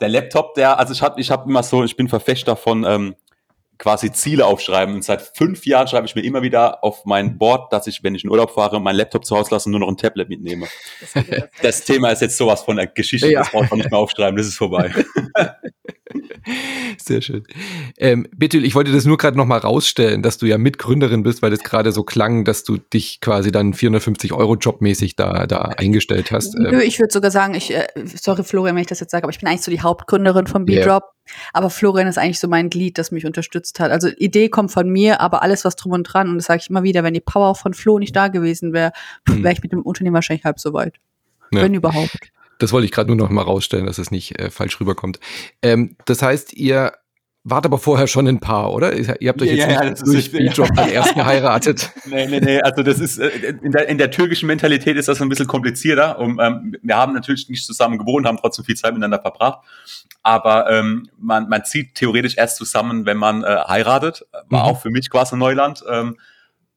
der 0.00 0.08
Laptop, 0.08 0.54
der, 0.54 0.78
also 0.78 0.92
ich 0.92 1.02
habe 1.02 1.20
ich 1.20 1.30
hab 1.30 1.46
immer 1.46 1.62
so, 1.62 1.82
ich 1.84 1.96
bin 1.96 2.08
Verfechter 2.08 2.56
von 2.56 2.84
ähm, 2.84 3.16
quasi 3.78 4.12
Ziele 4.12 4.44
aufschreiben. 4.46 4.96
Und 4.96 5.04
seit 5.04 5.22
fünf 5.22 5.64
Jahren 5.64 5.86
schreibe 5.88 6.06
ich 6.06 6.14
mir 6.14 6.22
immer 6.22 6.42
wieder 6.42 6.82
auf 6.84 7.04
mein 7.04 7.38
Board, 7.38 7.72
dass 7.72 7.86
ich, 7.86 8.02
wenn 8.02 8.14
ich 8.14 8.24
in 8.24 8.30
Urlaub 8.30 8.50
fahre, 8.50 8.80
mein 8.80 8.96
Laptop 8.96 9.24
zu 9.24 9.36
Hause 9.36 9.52
lasse 9.52 9.68
und 9.68 9.72
nur 9.72 9.80
noch 9.80 9.88
ein 9.88 9.96
Tablet 9.96 10.28
mitnehme. 10.28 10.66
Das, 11.00 11.24
das 11.62 11.84
Thema 11.84 12.10
ist 12.10 12.20
jetzt 12.20 12.36
sowas 12.36 12.62
von 12.62 12.76
der 12.76 12.88
Geschichte, 12.88 13.30
ja. 13.30 13.40
das 13.40 13.50
braucht 13.50 13.70
man 13.70 13.78
nicht 13.78 13.90
mehr 13.90 14.00
aufschreiben, 14.00 14.36
das 14.36 14.46
ist 14.46 14.56
vorbei. 14.56 14.92
Sehr 16.98 17.20
schön. 17.20 17.44
Ähm, 17.96 18.26
bitte, 18.36 18.58
ich 18.58 18.74
wollte 18.74 18.92
das 18.92 19.04
nur 19.04 19.16
gerade 19.16 19.36
noch 19.36 19.46
mal 19.46 19.58
rausstellen, 19.58 20.22
dass 20.22 20.38
du 20.38 20.46
ja 20.46 20.58
Mitgründerin 20.58 21.22
bist, 21.22 21.42
weil 21.42 21.50
das 21.50 21.60
gerade 21.60 21.92
so 21.92 22.02
klang, 22.02 22.44
dass 22.44 22.64
du 22.64 22.76
dich 22.78 23.20
quasi 23.20 23.52
dann 23.52 23.74
450 23.74 24.32
Euro 24.32 24.56
jobmäßig 24.56 25.16
da, 25.16 25.46
da 25.46 25.62
eingestellt 25.76 26.30
hast. 26.30 26.58
Nö, 26.58 26.68
ähm, 26.68 26.80
ich 26.80 26.98
würde 26.98 27.12
sogar 27.12 27.30
sagen, 27.30 27.54
ich, 27.54 27.74
äh, 27.74 27.86
sorry 28.04 28.44
Florian, 28.44 28.76
wenn 28.76 28.82
ich 28.82 28.88
das 28.88 29.00
jetzt 29.00 29.10
sage, 29.10 29.24
aber 29.24 29.32
ich 29.32 29.38
bin 29.38 29.48
eigentlich 29.48 29.62
so 29.62 29.70
die 29.70 29.80
Hauptgründerin 29.80 30.46
von 30.46 30.64
B-Drop. 30.64 31.02
Yeah. 31.02 31.12
Aber 31.52 31.70
Florian 31.70 32.08
ist 32.08 32.18
eigentlich 32.18 32.40
so 32.40 32.48
mein 32.48 32.70
Glied, 32.70 32.96
das 32.96 33.10
mich 33.10 33.26
unterstützt 33.26 33.80
hat. 33.80 33.90
Also 33.90 34.08
Idee 34.16 34.48
kommt 34.48 34.72
von 34.72 34.88
mir, 34.88 35.20
aber 35.20 35.42
alles 35.42 35.64
was 35.64 35.76
drum 35.76 35.92
und 35.92 36.04
dran, 36.04 36.28
und 36.28 36.36
das 36.36 36.46
sage 36.46 36.60
ich 36.62 36.70
immer 36.70 36.82
wieder, 36.82 37.04
wenn 37.04 37.14
die 37.14 37.20
Power 37.20 37.54
von 37.54 37.74
Flo 37.74 37.98
nicht 37.98 38.16
da 38.16 38.28
gewesen 38.28 38.72
wäre, 38.72 38.92
hm. 39.28 39.42
wäre 39.42 39.52
ich 39.52 39.62
mit 39.62 39.72
dem 39.72 39.82
Unternehmen 39.82 40.14
wahrscheinlich 40.14 40.44
halb 40.44 40.58
so 40.58 40.72
weit. 40.72 40.94
Ja. 41.52 41.62
Wenn 41.62 41.74
überhaupt. 41.74 42.30
Das 42.58 42.72
wollte 42.72 42.86
ich 42.86 42.92
gerade 42.92 43.08
nur 43.08 43.16
noch 43.16 43.30
mal 43.30 43.42
rausstellen, 43.42 43.86
dass 43.86 43.98
es 43.98 44.10
nicht 44.10 44.38
äh, 44.38 44.50
falsch 44.50 44.80
rüberkommt. 44.80 45.20
Ähm, 45.62 45.96
das 46.06 46.22
heißt, 46.22 46.52
ihr 46.54 46.92
wart 47.44 47.64
aber 47.66 47.78
vorher 47.78 48.06
schon 48.06 48.26
ein 48.26 48.40
Paar, 48.40 48.72
oder? 48.72 48.92
Ihr 48.94 49.28
habt 49.28 49.40
euch 49.40 49.50
jetzt 49.50 49.70
ja, 49.70 49.84
nicht 49.84 50.06
durch 50.06 50.30
den 50.30 50.52
Job 50.52 50.68
dann 50.74 50.88
erst 50.90 51.14
geheiratet. 51.14 51.90
Nee, 52.08 52.26
nee, 52.26 52.40
nee. 52.40 52.60
Also 52.60 52.82
das 52.82 53.00
ist 53.00 53.18
äh, 53.18 53.28
in 53.62 53.72
der, 53.72 53.88
in 53.88 53.98
der 53.98 54.10
türkischen 54.10 54.46
Mentalität 54.46 54.96
ist 54.96 55.08
das 55.08 55.20
ein 55.20 55.28
bisschen 55.28 55.46
komplizierter. 55.46 56.18
Um, 56.18 56.40
ähm, 56.40 56.74
wir 56.82 56.96
haben 56.96 57.12
natürlich 57.12 57.48
nicht 57.50 57.66
zusammen 57.66 57.98
gewohnt, 57.98 58.26
haben 58.26 58.38
trotzdem 58.38 58.64
viel 58.64 58.76
Zeit 58.76 58.92
miteinander 58.92 59.20
verbracht. 59.20 59.60
Aber 60.22 60.70
ähm, 60.70 61.08
man, 61.18 61.48
man 61.48 61.64
zieht 61.64 61.94
theoretisch 61.94 62.36
erst 62.38 62.56
zusammen, 62.56 63.04
wenn 63.04 63.18
man 63.18 63.44
äh, 63.44 63.58
heiratet. 63.68 64.26
War 64.48 64.64
mhm. 64.64 64.70
auch 64.70 64.80
für 64.80 64.90
mich 64.90 65.10
quasi 65.10 65.36
Neuland. 65.36 65.84
Ähm, 65.90 66.16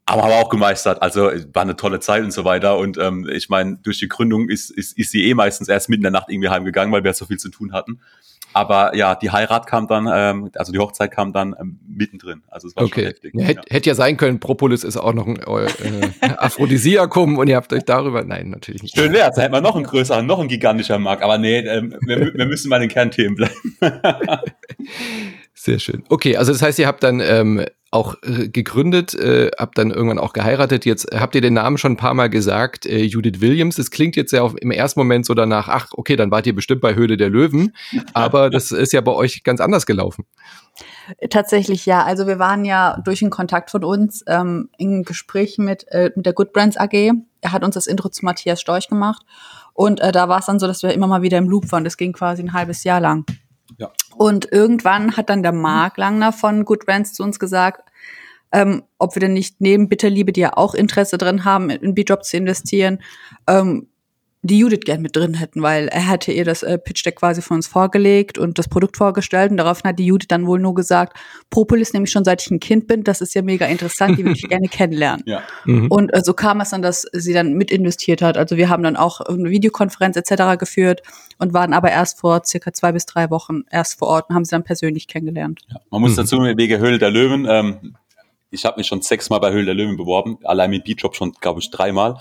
aber 0.05 0.23
haben 0.23 0.29
wir 0.29 0.37
auch 0.37 0.49
gemeistert. 0.49 1.01
Also 1.01 1.31
war 1.53 1.61
eine 1.61 1.75
tolle 1.75 1.99
Zeit 1.99 2.23
und 2.23 2.31
so 2.31 2.43
weiter. 2.43 2.77
Und 2.77 2.97
ähm, 2.97 3.29
ich 3.31 3.49
meine, 3.49 3.77
durch 3.77 3.99
die 3.99 4.07
Gründung 4.07 4.49
ist, 4.49 4.69
ist, 4.69 4.97
ist 4.97 5.11
sie 5.11 5.29
eh 5.29 5.33
meistens 5.33 5.69
erst 5.69 5.89
mitten 5.89 6.01
in 6.01 6.11
der 6.11 6.19
Nacht 6.19 6.29
irgendwie 6.29 6.49
heimgegangen, 6.49 6.91
weil 6.91 7.03
wir 7.03 7.13
so 7.13 7.25
viel 7.25 7.37
zu 7.37 7.49
tun 7.49 7.71
hatten. 7.71 7.99
Aber 8.53 8.95
ja, 8.95 9.15
die 9.15 9.31
Heirat 9.31 9.65
kam 9.65 9.87
dann, 9.87 10.09
ähm, 10.13 10.51
also 10.55 10.73
die 10.73 10.79
Hochzeit 10.79 11.11
kam 11.11 11.31
dann 11.31 11.55
ähm, 11.59 11.79
mittendrin. 11.87 12.41
Also 12.49 12.67
es 12.67 12.75
war 12.75 12.83
okay. 12.83 13.01
schon 13.01 13.09
heftig. 13.09 13.33
Ja, 13.35 13.45
hätte, 13.45 13.61
ja. 13.69 13.75
hätte 13.75 13.89
ja 13.89 13.95
sein 13.95 14.17
können, 14.17 14.39
Propolis 14.39 14.83
ist 14.83 14.97
auch 14.97 15.13
noch 15.13 15.25
ein 15.25 15.37
äh, 15.37 16.09
Aphrodisiakum 16.37 17.37
und 17.37 17.47
ihr 17.47 17.55
habt 17.55 17.71
euch 17.71 17.85
darüber, 17.85 18.23
nein, 18.23 18.49
natürlich 18.49 18.83
nicht. 18.83 18.95
Schön 18.95 19.13
wär's, 19.13 19.35
da 19.35 19.43
hätten 19.43 19.53
wir 19.53 19.61
noch 19.61 19.77
ein 19.77 19.83
größerer, 19.83 20.21
noch 20.21 20.39
ein 20.39 20.49
gigantischer 20.49 20.99
Markt. 20.99 21.23
Aber 21.23 21.37
nee, 21.37 21.59
ähm, 21.59 21.95
wir, 22.05 22.33
wir 22.33 22.45
müssen 22.45 22.69
bei 22.69 22.79
den 22.79 22.89
Kernthemen 22.89 23.35
bleiben. 23.35 23.55
Sehr 25.53 25.79
schön. 25.79 26.03
Okay, 26.09 26.37
also 26.37 26.51
das 26.51 26.61
heißt, 26.61 26.79
ihr 26.79 26.87
habt 26.87 27.03
dann 27.03 27.19
ähm, 27.19 27.65
auch 27.91 28.15
äh, 28.23 28.47
gegründet, 28.47 29.13
äh, 29.15 29.51
habt 29.59 29.77
dann 29.77 29.91
irgendwann 29.91 30.17
auch 30.17 30.31
geheiratet. 30.31 30.85
Jetzt 30.85 31.07
habt 31.13 31.35
ihr 31.35 31.41
den 31.41 31.53
Namen 31.53 31.77
schon 31.77 31.93
ein 31.93 31.97
paar 31.97 32.13
Mal 32.13 32.29
gesagt, 32.29 32.85
äh, 32.85 33.03
Judith 33.03 33.41
Williams. 33.41 33.75
Das 33.75 33.91
klingt 33.91 34.15
jetzt 34.15 34.31
ja 34.31 34.41
auf, 34.41 34.55
im 34.57 34.71
ersten 34.71 35.01
Moment 35.01 35.25
so 35.25 35.33
danach, 35.33 35.67
ach, 35.67 35.89
okay, 35.91 36.15
dann 36.15 36.31
wart 36.31 36.47
ihr 36.47 36.55
bestimmt 36.55 36.79
bei 36.79 36.95
Höhle 36.95 37.17
der 37.17 37.29
Löwen. 37.29 37.75
Aber 38.13 38.49
das 38.49 38.71
ist 38.71 38.93
ja 38.93 39.01
bei 39.01 39.11
euch 39.11 39.43
ganz 39.43 39.59
anders 39.59 39.85
gelaufen. 39.85 40.25
Tatsächlich 41.29 41.85
ja. 41.85 42.03
Also 42.03 42.27
wir 42.27 42.39
waren 42.39 42.63
ja 42.63 42.97
durch 43.03 43.21
einen 43.21 43.31
Kontakt 43.31 43.71
von 43.71 43.83
uns 43.83 44.23
ähm, 44.27 44.69
in 44.77 45.03
Gespräch 45.03 45.57
mit, 45.57 45.85
äh, 45.89 46.11
mit 46.15 46.25
der 46.25 46.33
Good 46.33 46.53
Brands 46.53 46.77
AG. 46.77 46.93
Er 47.41 47.51
hat 47.51 47.63
uns 47.65 47.75
das 47.75 47.87
Intro 47.87 48.07
zu 48.07 48.23
Matthias 48.23 48.61
Storch 48.61 48.87
gemacht. 48.87 49.25
Und 49.73 49.99
äh, 49.99 50.13
da 50.13 50.29
war 50.29 50.39
es 50.39 50.45
dann 50.45 50.59
so, 50.59 50.67
dass 50.67 50.81
wir 50.81 50.93
immer 50.93 51.07
mal 51.07 51.23
wieder 51.23 51.37
im 51.37 51.49
Loop 51.49 51.71
waren. 51.73 51.83
Das 51.83 51.97
ging 51.97 52.13
quasi 52.13 52.41
ein 52.41 52.53
halbes 52.53 52.85
Jahr 52.85 53.01
lang. 53.01 53.25
Ja. 53.77 53.91
Und 54.15 54.51
irgendwann 54.51 55.17
hat 55.17 55.29
dann 55.29 55.43
der 55.43 55.51
Mark 55.51 55.97
Langner 55.97 56.33
von 56.33 56.65
Good 56.65 56.85
Brands 56.85 57.13
zu 57.13 57.23
uns 57.23 57.39
gesagt, 57.39 57.89
ähm, 58.51 58.83
ob 58.97 59.15
wir 59.15 59.21
denn 59.21 59.33
nicht 59.33 59.61
neben 59.61 59.87
Bitterliebe, 59.87 60.31
die 60.31 60.41
ja 60.41 60.57
auch 60.57 60.73
Interesse 60.73 61.17
drin 61.17 61.45
haben, 61.45 61.69
in 61.69 61.95
B-Job 61.95 62.25
zu 62.25 62.37
investieren, 62.37 62.99
ähm, 63.47 63.87
die 64.43 64.57
Judith 64.57 64.81
gern 64.85 65.01
mit 65.01 65.15
drin 65.15 65.35
hätten, 65.35 65.61
weil 65.61 65.87
er 65.87 66.09
hätte 66.09 66.31
ihr 66.31 66.45
das 66.45 66.63
äh, 66.63 66.79
Pitch 66.79 67.05
Deck 67.05 67.17
quasi 67.17 67.41
von 67.41 67.57
uns 67.57 67.67
vorgelegt 67.67 68.39
und 68.39 68.57
das 68.57 68.67
Produkt 68.67 68.97
vorgestellt 68.97 69.51
und 69.51 69.57
daraufhin 69.57 69.89
hat 69.89 69.99
die 69.99 70.05
Judith 70.05 70.27
dann 70.29 70.47
wohl 70.47 70.59
nur 70.59 70.73
gesagt, 70.73 71.17
Propolis 71.51 71.93
nämlich 71.93 72.11
schon 72.11 72.23
seit 72.23 72.41
ich 72.41 72.49
ein 72.49 72.59
Kind 72.59 72.87
bin, 72.87 73.03
das 73.03 73.21
ist 73.21 73.35
ja 73.35 73.43
mega 73.43 73.67
interessant, 73.67 74.17
die 74.17 74.25
würde 74.25 74.37
ich 74.37 74.41
gerne 74.49 74.67
kennenlernen. 74.67 75.23
Ja. 75.27 75.43
Mhm. 75.65 75.87
Und 75.91 76.09
äh, 76.09 76.21
so 76.23 76.33
kam 76.33 76.59
es 76.59 76.71
dann, 76.71 76.81
dass 76.81 77.05
sie 77.13 77.33
dann 77.33 77.53
mit 77.53 77.69
investiert 77.69 78.23
hat. 78.23 78.37
Also 78.37 78.57
wir 78.57 78.69
haben 78.69 78.81
dann 78.81 78.95
auch 78.95 79.21
eine 79.21 79.49
Videokonferenz 79.49 80.17
etc. 80.17 80.57
geführt 80.59 81.03
und 81.37 81.53
waren 81.53 81.73
aber 81.73 81.91
erst 81.91 82.19
vor 82.19 82.41
circa 82.43 82.73
zwei 82.73 82.91
bis 82.91 83.05
drei 83.05 83.29
Wochen 83.29 83.61
erst 83.69 83.99
vor 83.99 84.07
Ort 84.07 84.29
und 84.29 84.35
haben 84.35 84.45
sie 84.45 84.51
dann 84.51 84.63
persönlich 84.63 85.07
kennengelernt. 85.07 85.59
Ja. 85.69 85.77
Man 85.91 86.01
muss 86.01 86.13
mhm. 86.13 86.17
dazu 86.17 86.37
wegen 86.39 86.79
Höhle 86.79 86.97
der 86.97 87.11
Löwen, 87.11 87.45
ähm, 87.47 87.95
ich 88.51 88.65
habe 88.65 88.77
mich 88.77 88.87
schon 88.87 89.01
sechsmal 89.01 89.39
bei 89.39 89.51
Höhle 89.51 89.65
der 89.65 89.75
Löwen 89.75 89.97
beworben, 89.97 90.37
allein 90.43 90.69
mit 90.69 90.83
B-Job 90.83 91.15
schon, 91.15 91.31
glaube 91.39 91.61
ich, 91.61 91.71
dreimal. 91.71 92.19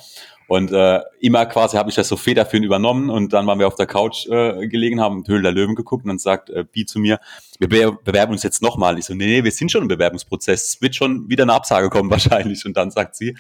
Und 0.50 0.72
äh, 0.72 1.00
immer 1.20 1.46
quasi 1.46 1.76
habe 1.76 1.90
ich 1.90 1.94
das 1.94 2.08
so 2.08 2.16
federführend 2.16 2.66
übernommen 2.66 3.08
und 3.08 3.32
dann 3.32 3.46
waren 3.46 3.60
wir 3.60 3.68
auf 3.68 3.76
der 3.76 3.86
Couch 3.86 4.26
äh, 4.26 4.66
gelegen, 4.66 5.00
haben 5.00 5.22
Höhle 5.24 5.42
der 5.42 5.52
Löwen 5.52 5.76
geguckt 5.76 6.02
und 6.04 6.08
dann 6.08 6.18
sagt 6.18 6.50
äh, 6.50 6.64
Bi 6.64 6.84
zu 6.84 6.98
mir, 6.98 7.20
wir 7.60 7.92
bewerben 7.92 8.32
uns 8.32 8.42
jetzt 8.42 8.60
nochmal. 8.60 8.98
Ich 8.98 9.04
so, 9.04 9.14
nee, 9.14 9.26
nee, 9.26 9.44
wir 9.44 9.52
sind 9.52 9.70
schon 9.70 9.82
im 9.82 9.86
Bewerbungsprozess. 9.86 10.64
Es 10.64 10.82
wird 10.82 10.96
schon 10.96 11.28
wieder 11.28 11.44
eine 11.44 11.52
Absage 11.52 11.88
kommen 11.88 12.10
wahrscheinlich. 12.10 12.66
Und 12.66 12.76
dann 12.76 12.90
sagt 12.90 13.14
sie, 13.14 13.36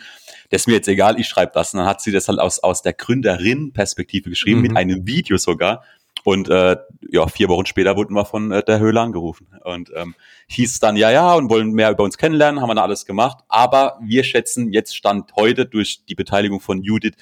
das 0.50 0.62
ist 0.62 0.66
mir 0.68 0.74
jetzt 0.74 0.86
egal, 0.86 1.18
ich 1.18 1.26
schreibe 1.26 1.50
das. 1.52 1.74
Und 1.74 1.78
dann 1.78 1.88
hat 1.88 2.00
sie 2.00 2.12
das 2.12 2.28
halt 2.28 2.38
aus, 2.38 2.60
aus 2.60 2.82
der 2.82 2.92
Gründerin-Perspektive 2.92 4.30
geschrieben, 4.30 4.60
mhm. 4.60 4.68
mit 4.68 4.76
einem 4.76 5.04
Video 5.04 5.36
sogar. 5.36 5.82
Und 6.24 6.48
äh, 6.48 6.76
ja, 7.08 7.26
vier 7.28 7.48
Wochen 7.48 7.66
später 7.66 7.96
wurden 7.96 8.14
wir 8.14 8.24
von 8.24 8.52
äh, 8.52 8.62
der 8.62 8.78
Höhle 8.78 9.00
angerufen. 9.00 9.48
Und 9.64 9.90
ähm, 9.94 10.14
hieß 10.48 10.80
dann, 10.80 10.96
ja, 10.96 11.10
ja, 11.10 11.34
und 11.34 11.50
wollen 11.50 11.72
mehr 11.72 11.90
über 11.90 12.04
uns 12.04 12.18
kennenlernen, 12.18 12.60
haben 12.60 12.68
wir 12.68 12.74
da 12.74 12.82
alles 12.82 13.06
gemacht. 13.06 13.38
Aber 13.48 13.98
wir 14.02 14.24
schätzen, 14.24 14.72
jetzt 14.72 14.94
Stand 14.96 15.34
heute 15.36 15.66
durch 15.66 16.04
die 16.06 16.14
Beteiligung 16.14 16.60
von 16.60 16.82
Judith, 16.82 17.14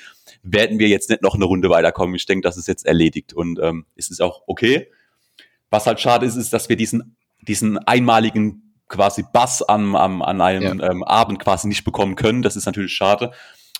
werden 0.42 0.78
wir 0.78 0.88
jetzt 0.88 1.11
nicht 1.11 1.22
noch 1.22 1.34
eine 1.34 1.44
Runde 1.44 1.70
weiterkommen. 1.70 2.14
Ich 2.14 2.26
denke, 2.26 2.46
das 2.46 2.56
ist 2.56 2.68
jetzt 2.68 2.87
erledigt. 2.87 3.32
Und 3.32 3.58
ähm, 3.61 3.87
es 3.96 4.11
ist 4.11 4.20
auch 4.20 4.42
okay. 4.46 4.90
Was 5.70 5.86
halt 5.86 6.01
schade 6.01 6.26
ist, 6.26 6.36
ist, 6.36 6.53
dass 6.53 6.68
wir 6.68 6.76
diesen, 6.76 7.16
diesen 7.42 7.78
einmaligen 7.78 8.74
quasi 8.88 9.24
Bass 9.32 9.62
am, 9.62 9.94
am, 9.94 10.22
an 10.22 10.40
einem 10.40 10.80
ja. 10.80 10.90
ähm, 10.90 11.05
Abend 11.05 11.38
quasi 11.38 11.68
nicht 11.68 11.84
bekommen 11.84 12.16
können. 12.16 12.42
Das 12.42 12.57
ist 12.57 12.66
natürlich 12.66 12.94
schade. 12.94 13.32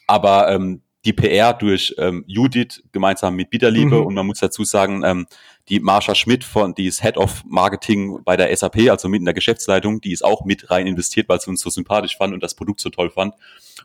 Aber 0.06 0.50
ähm, 0.50 0.82
die 1.05 1.12
PR 1.12 1.55
durch 1.55 1.94
ähm, 1.99 2.24
Judith 2.26 2.82
gemeinsam 2.92 3.36
mit 3.36 3.51
Bitterliebe 3.51 4.01
mhm. 4.01 4.07
und 4.07 4.14
man 4.14 4.26
muss 4.26 4.40
dazu 4.40 4.64
sagen, 4.64 5.03
ähm, 5.05 5.26
die 5.68 5.80
Marsha 5.80 6.14
Schmidt 6.14 6.44
von, 6.44 6.74
die 6.74 6.86
ist 6.86 7.03
Head 7.03 7.16
of 7.16 7.44
Marketing 7.46 8.22
bei 8.24 8.36
der 8.36 8.55
SAP, 8.57 8.90
also 8.90 9.09
mit 9.09 9.20
in 9.20 9.24
der 9.24 9.34
Geschäftsleitung, 9.34 10.01
die 10.01 10.12
ist 10.12 10.24
auch 10.24 10.44
mit 10.44 10.70
rein 10.70 10.86
investiert, 10.86 11.28
weil 11.28 11.40
sie 11.40 11.51
uns 11.51 11.61
so 11.61 11.70
sympathisch 11.70 12.16
fand 12.16 12.34
und 12.34 12.42
das 12.42 12.55
Produkt 12.55 12.80
so 12.80 12.90
toll 12.90 13.11
fand. 13.11 13.34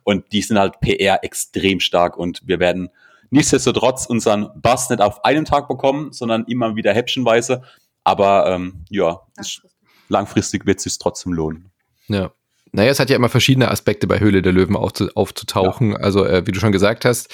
Und 0.03 0.31
die 0.31 0.41
sind 0.41 0.57
halt 0.57 0.79
PR 0.79 1.23
extrem 1.23 1.79
stark 1.79 2.17
und 2.17 2.41
wir 2.45 2.59
werden 2.59 2.89
nichtsdestotrotz 3.29 4.05
unseren 4.05 4.49
Bass 4.55 4.89
nicht 4.89 5.01
auf 5.01 5.23
einen 5.23 5.45
Tag 5.45 5.67
bekommen, 5.67 6.13
sondern 6.13 6.45
immer 6.45 6.75
wieder 6.75 6.93
häppchenweise. 6.93 7.63
Aber 8.03 8.47
ähm, 8.47 8.85
ja, 8.89 9.21
langfristig, 9.35 9.71
langfristig 10.09 10.65
wird 10.65 10.77
es 10.77 10.83
sich 10.83 10.97
trotzdem 10.99 11.33
lohnen. 11.33 11.71
Ja, 12.07 12.31
Naja, 12.75 12.89
es 12.89 12.99
hat 12.99 13.11
ja 13.11 13.15
immer 13.15 13.29
verschiedene 13.29 13.69
Aspekte 13.69 14.07
bei 14.07 14.19
Höhle 14.19 14.41
der 14.41 14.51
Löwen 14.51 14.75
aufzutauchen. 14.75 15.91
Ja. 15.91 15.97
Also, 15.97 16.25
äh, 16.25 16.47
wie 16.47 16.51
du 16.51 16.59
schon 16.59 16.71
gesagt 16.71 17.05
hast, 17.05 17.31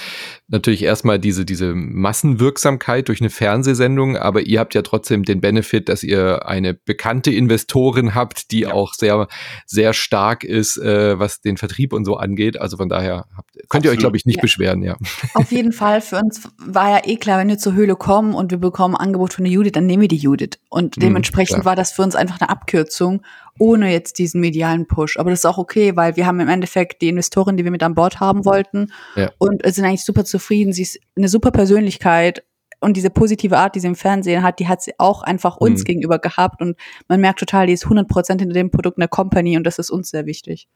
natürlich 0.50 0.84
erstmal 0.84 1.18
diese, 1.18 1.46
diese 1.46 1.74
Massenwirksamkeit 1.74 3.08
durch 3.08 3.22
eine 3.22 3.30
Fernsehsendung, 3.30 4.18
aber 4.18 4.42
ihr 4.42 4.60
habt 4.60 4.74
ja 4.76 4.82
trotzdem 4.82 5.24
den 5.24 5.40
Benefit, 5.40 5.88
dass 5.88 6.04
ihr 6.04 6.46
eine 6.46 6.74
bekannte 6.74 7.32
Investorin 7.32 8.16
habt, 8.16 8.52
die 8.52 8.62
ja. 8.62 8.74
auch 8.74 8.94
sehr, 8.94 9.30
sehr 9.66 9.94
stark 9.94 10.44
ist, 10.44 10.76
äh, 10.76 11.18
was 11.18 11.40
den 11.40 11.56
Vertrieb 11.56 11.94
und 11.94 12.04
so 12.04 12.18
angeht. 12.18 12.60
Also 12.60 12.76
von 12.76 12.90
daher 12.90 13.26
habt, 13.38 13.54
könnt 13.54 13.64
Absolut. 13.70 13.86
ihr 13.86 13.92
euch, 13.92 14.00
glaube 14.00 14.18
ich, 14.18 14.26
nicht 14.26 14.38
ja. 14.38 14.42
beschweren, 14.42 14.84
ja. 14.84 14.98
Auf 15.36 15.54
jeden 15.54 15.72
Fall. 15.72 16.02
Für 16.02 16.18
uns 16.18 16.50
war 16.58 16.90
ja 16.90 17.02
eh 17.06 17.16
klar, 17.16 17.40
wenn 17.40 17.48
wir 17.48 17.58
zur 17.58 17.76
Höhle 17.76 17.96
kommen 17.96 18.34
und 18.34 18.52
wir 18.52 18.58
bekommen 18.58 18.94
ein 18.96 19.06
Angebot 19.06 19.32
von 19.32 19.46
der 19.46 19.54
Judith, 19.54 19.72
dann 19.72 19.86
nehmen 19.86 20.02
wir 20.02 20.10
die 20.10 20.18
Judith. 20.18 20.60
Und 20.68 20.98
mhm, 20.98 21.02
dementsprechend 21.02 21.60
mhm, 21.60 21.66
war 21.66 21.78
das 21.78 21.94
für 21.94 22.02
uns 22.02 22.16
einfach 22.18 22.42
eine 22.42 22.50
Abkürzung 22.50 23.22
ohne 23.60 23.92
jetzt 23.92 24.18
diesen 24.18 24.42
medialen 24.42 24.88
Push. 24.88 25.18
Aber 25.18 25.30
das 25.30 25.40
ist 25.40 25.46
auch 25.46 25.58
okay, 25.58 25.96
weil 25.96 26.16
wir 26.16 26.26
haben 26.26 26.40
im 26.40 26.50
Endeffekt 26.50 27.02
die 27.02 27.10
Investorin, 27.10 27.58
die 27.58 27.64
wir 27.64 27.72
mit 27.72 27.84
an 27.84 27.94
Bord 27.94 28.20
haben 28.20 28.46
wollten 28.46 28.92
ja. 29.16 29.32
und 29.38 29.62
sind 29.66 29.86
eigentlich 29.86 30.06
super 30.06 30.26
zufrieden. 30.26 30.74
Sie 30.74 30.82
ist 30.82 31.00
eine 31.16 31.28
super 31.28 31.52
Persönlichkeit 31.52 32.44
und 32.80 32.96
diese 32.96 33.10
positive 33.10 33.58
Art, 33.58 33.76
die 33.76 33.82
sie 33.82 33.88
im 33.88 33.96
Fernsehen 33.96 34.42
hat, 34.42 34.60
die 34.60 34.68
hat 34.68 34.82
sie 34.82 34.94
auch 34.98 35.22
einfach 35.22 35.58
uns 35.58 35.82
mhm. 35.82 35.86
gegenüber 35.86 36.20
gehabt 36.20 36.62
und 36.62 36.78
man 37.08 37.20
merkt 37.20 37.40
total, 37.40 37.68
die 37.68 37.74
ist 37.74 37.86
100% 37.86 38.40
hinter 38.40 38.54
dem 38.54 38.72
Produkt 38.72 38.98
einer 38.98 39.10
Company 39.10 39.58
und 39.58 39.66
das 39.66 39.80
ist 39.80 39.90
uns 39.90 40.10
sehr 40.10 40.26
wichtig 40.26 40.68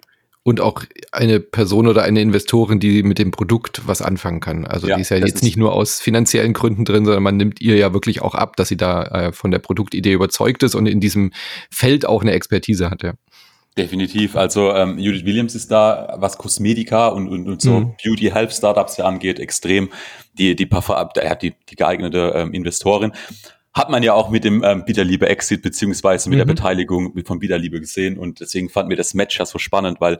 und 0.44 0.60
auch 0.60 0.84
eine 1.12 1.40
Person 1.40 1.88
oder 1.88 2.04
eine 2.04 2.22
Investorin, 2.22 2.80
die 2.80 3.02
mit 3.02 3.18
dem 3.18 3.32
Produkt 3.32 3.82
was 3.88 4.02
anfangen 4.02 4.42
kann. 4.42 4.66
Also 4.68 4.88
ja, 4.88 4.96
die 4.96 5.02
ist 5.02 5.10
ja 5.10 5.18
jetzt 5.18 5.36
ist 5.36 5.44
nicht 5.44 5.58
nur 5.58 5.74
aus 5.74 6.02
finanziellen 6.02 6.54
Gründen 6.54 6.84
drin, 6.84 7.06
sondern 7.06 7.24
man 7.24 7.38
nimmt 7.38 7.62
ihr 7.62 7.78
ja 7.78 7.94
wirklich 7.94 8.22
auch 8.22 8.36
ab, 8.36 8.58
dass 8.58 8.68
sie 8.68 8.78
da 8.78 9.04
äh, 9.04 9.32
von 9.32 9.52
der 9.52 9.60
Produktidee 9.60 10.12
überzeugt 10.12 10.64
ist 10.64 10.76
und 10.76 10.86
in 10.86 11.00
diesem 11.00 11.32
Feld 11.72 12.06
auch 12.06 12.22
eine 12.22 12.34
Expertise 12.34 12.90
hat. 12.90 13.04
Ja. 13.04 13.14
Definitiv. 13.78 14.36
Also 14.36 14.74
ähm, 14.74 15.00
Judith 15.00 15.26
Williams 15.26 15.56
ist 15.56 15.72
da, 15.72 16.16
was 16.18 16.38
Kosmetika 16.38 17.08
und, 17.08 17.30
und, 17.30 17.48
und 17.48 17.62
so 17.62 17.80
mhm. 17.80 17.96
Beauty 18.04 18.30
Health 18.30 18.54
Startups 18.54 18.98
ja 18.98 19.06
angeht, 19.06 19.40
extrem 19.40 19.90
die 20.38 20.56
die 20.56 20.66
Parfum, 20.66 20.96
er 21.16 21.30
hat 21.30 21.42
die, 21.42 21.54
die 21.70 21.76
geeignete 21.76 22.34
ähm, 22.36 22.54
Investorin 22.54 23.14
hat 23.74 23.90
man 23.90 24.04
ja 24.04 24.14
auch 24.14 24.30
mit 24.30 24.44
dem 24.44 24.64
ähm, 24.64 24.86
Bitterliebe 24.86 25.28
Exit 25.28 25.64
beziehungsweise 25.64 26.30
mit 26.30 26.38
mhm. 26.38 26.40
der 26.42 26.46
Beteiligung 26.46 27.14
von 27.26 27.40
Bitterliebe 27.40 27.80
gesehen 27.80 28.20
und 28.20 28.40
deswegen 28.40 28.70
fanden 28.70 28.92
wir 28.92 28.98
das 28.98 29.16
Match 29.16 29.40
ja 29.40 29.46
so 29.46 29.58
spannend, 29.58 30.00
weil 30.00 30.20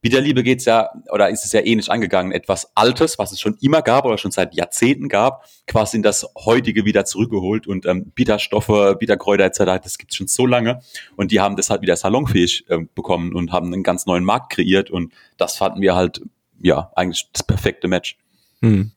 Bitterliebe 0.00 0.44
geht's 0.44 0.64
ja 0.66 0.90
oder 1.10 1.28
ist 1.28 1.44
es 1.44 1.52
ja 1.52 1.60
ähnlich 1.60 1.90
angegangen, 1.90 2.30
etwas 2.30 2.70
Altes, 2.76 3.18
was 3.18 3.32
es 3.32 3.40
schon 3.40 3.56
immer 3.60 3.82
gab 3.82 4.04
oder 4.04 4.18
schon 4.18 4.30
seit 4.30 4.54
Jahrzehnten 4.54 5.08
gab, 5.08 5.44
quasi 5.66 5.96
in 5.96 6.04
das 6.04 6.26
heutige 6.44 6.84
wieder 6.84 7.04
zurückgeholt 7.04 7.66
und 7.66 7.86
ähm, 7.86 8.12
Bitterstoffe, 8.14 8.96
Bitterkräuter 8.98 9.44
etc. 9.44 9.82
Das 9.82 9.98
gibt's 9.98 10.14
schon 10.14 10.28
so 10.28 10.46
lange 10.46 10.80
und 11.16 11.32
die 11.32 11.40
haben 11.40 11.56
das 11.56 11.70
halt 11.70 11.82
wieder 11.82 11.96
salonfähig 11.96 12.66
äh, 12.68 12.78
bekommen 12.94 13.34
und 13.34 13.50
haben 13.50 13.72
einen 13.72 13.82
ganz 13.82 14.06
neuen 14.06 14.24
Markt 14.24 14.52
kreiert 14.52 14.90
und 14.90 15.12
das 15.38 15.56
fanden 15.56 15.80
wir 15.80 15.96
halt 15.96 16.22
ja 16.60 16.92
eigentlich 16.94 17.28
das 17.32 17.42
perfekte 17.42 17.88
Match. 17.88 18.16
Mhm. 18.60 18.92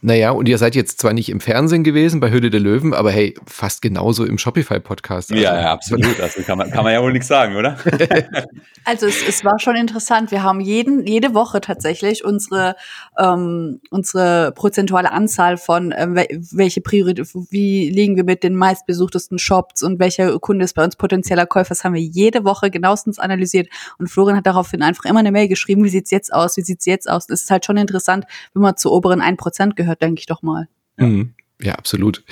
Naja, 0.00 0.32
und 0.32 0.48
ihr 0.48 0.58
seid 0.58 0.74
jetzt 0.74 1.00
zwar 1.00 1.12
nicht 1.12 1.28
im 1.28 1.38
Fernsehen 1.38 1.84
gewesen 1.84 2.18
bei 2.18 2.30
Höhle 2.30 2.50
der 2.50 2.58
Löwen, 2.58 2.92
aber 2.92 3.12
hey, 3.12 3.34
fast 3.46 3.82
genauso 3.82 4.24
im 4.24 4.36
Shopify-Podcast. 4.36 5.30
Also. 5.30 5.40
Ja, 5.40 5.60
ja, 5.60 5.72
absolut. 5.72 6.18
Also 6.18 6.42
kann 6.42 6.58
man, 6.58 6.72
kann 6.72 6.82
man 6.82 6.92
ja 6.92 7.00
wohl 7.00 7.12
nichts 7.12 7.28
sagen, 7.28 7.54
oder? 7.54 7.78
also 8.84 9.06
es, 9.06 9.22
es 9.28 9.44
war 9.44 9.60
schon 9.60 9.76
interessant. 9.76 10.32
Wir 10.32 10.42
haben 10.42 10.60
jeden, 10.60 11.06
jede 11.06 11.34
Woche 11.34 11.60
tatsächlich 11.60 12.24
unsere, 12.24 12.74
ähm, 13.16 13.80
unsere 13.90 14.50
prozentuale 14.56 15.12
Anzahl 15.12 15.56
von 15.56 15.94
ähm, 15.96 16.16
welche 16.50 16.80
Priorität, 16.80 17.28
wie 17.50 17.88
liegen 17.88 18.16
wir 18.16 18.24
mit 18.24 18.42
den 18.42 18.56
meistbesuchtesten 18.56 19.38
Shops 19.38 19.84
und 19.84 20.00
welcher 20.00 20.36
Kunde 20.40 20.64
ist 20.64 20.74
bei 20.74 20.82
uns 20.82 20.96
potenzieller 20.96 21.46
Käufer, 21.46 21.68
das 21.68 21.84
haben 21.84 21.94
wir 21.94 22.02
jede 22.02 22.44
Woche 22.44 22.72
genauestens 22.72 23.20
analysiert. 23.20 23.68
Und 23.98 24.08
Florian 24.08 24.36
hat 24.36 24.46
daraufhin 24.46 24.82
einfach 24.82 25.04
immer 25.04 25.20
eine 25.20 25.30
Mail 25.30 25.46
geschrieben, 25.46 25.84
wie 25.84 25.90
sieht's 25.90 26.10
jetzt 26.10 26.32
aus, 26.32 26.56
wie 26.56 26.62
sieht's 26.62 26.86
jetzt 26.86 27.08
aus. 27.08 27.28
Das 27.28 27.42
ist 27.42 27.50
halt 27.52 27.64
schon 27.64 27.76
interessant, 27.76 28.24
wenn 28.52 28.62
man 28.62 28.76
zu 28.76 28.92
oberen 28.92 29.22
1% 29.22 29.75
gehört, 29.76 30.02
denke 30.02 30.20
ich 30.20 30.26
doch 30.26 30.42
mal. 30.42 30.68
Ja, 30.98 31.06
mhm. 31.06 31.34
ja 31.60 31.74
absolut. 31.74 32.24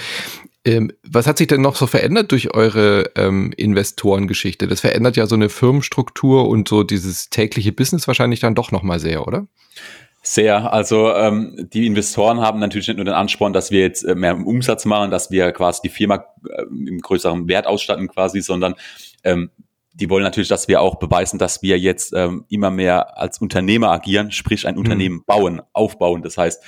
Ähm, 0.66 0.92
was 1.02 1.26
hat 1.26 1.36
sich 1.36 1.46
denn 1.46 1.60
noch 1.60 1.76
so 1.76 1.86
verändert 1.86 2.32
durch 2.32 2.54
eure 2.54 3.10
ähm, 3.16 3.52
Investorengeschichte? 3.56 4.66
Das 4.66 4.80
verändert 4.80 5.16
ja 5.16 5.26
so 5.26 5.34
eine 5.34 5.50
Firmenstruktur 5.50 6.48
und 6.48 6.68
so 6.68 6.82
dieses 6.82 7.28
tägliche 7.28 7.72
Business 7.72 8.06
wahrscheinlich 8.06 8.40
dann 8.40 8.54
doch 8.54 8.72
nochmal 8.72 8.98
sehr, 8.98 9.26
oder? 9.26 9.46
Sehr. 10.22 10.72
Also 10.72 11.12
ähm, 11.12 11.68
die 11.74 11.86
Investoren 11.86 12.40
haben 12.40 12.58
natürlich 12.58 12.88
nicht 12.88 12.96
nur 12.96 13.04
den 13.04 13.12
Ansporn, 13.12 13.52
dass 13.52 13.70
wir 13.70 13.80
jetzt 13.80 14.04
äh, 14.04 14.14
mehr 14.14 14.34
Umsatz 14.34 14.86
machen, 14.86 15.10
dass 15.10 15.30
wir 15.30 15.52
quasi 15.52 15.82
die 15.84 15.90
Firma 15.90 16.24
äh, 16.48 16.62
im 16.62 16.98
größeren 16.98 17.46
Wert 17.46 17.66
ausstatten 17.66 18.08
quasi, 18.08 18.40
sondern 18.40 18.74
ähm, 19.22 19.50
die 19.92 20.08
wollen 20.08 20.24
natürlich, 20.24 20.48
dass 20.48 20.66
wir 20.66 20.80
auch 20.80 20.94
beweisen, 20.94 21.38
dass 21.38 21.62
wir 21.62 21.78
jetzt 21.78 22.14
ähm, 22.16 22.46
immer 22.48 22.70
mehr 22.70 23.18
als 23.18 23.38
Unternehmer 23.38 23.90
agieren, 23.90 24.32
sprich 24.32 24.66
ein 24.66 24.76
mhm. 24.76 24.80
Unternehmen 24.80 25.24
bauen, 25.26 25.60
aufbauen. 25.74 26.22
Das 26.22 26.38
heißt, 26.38 26.62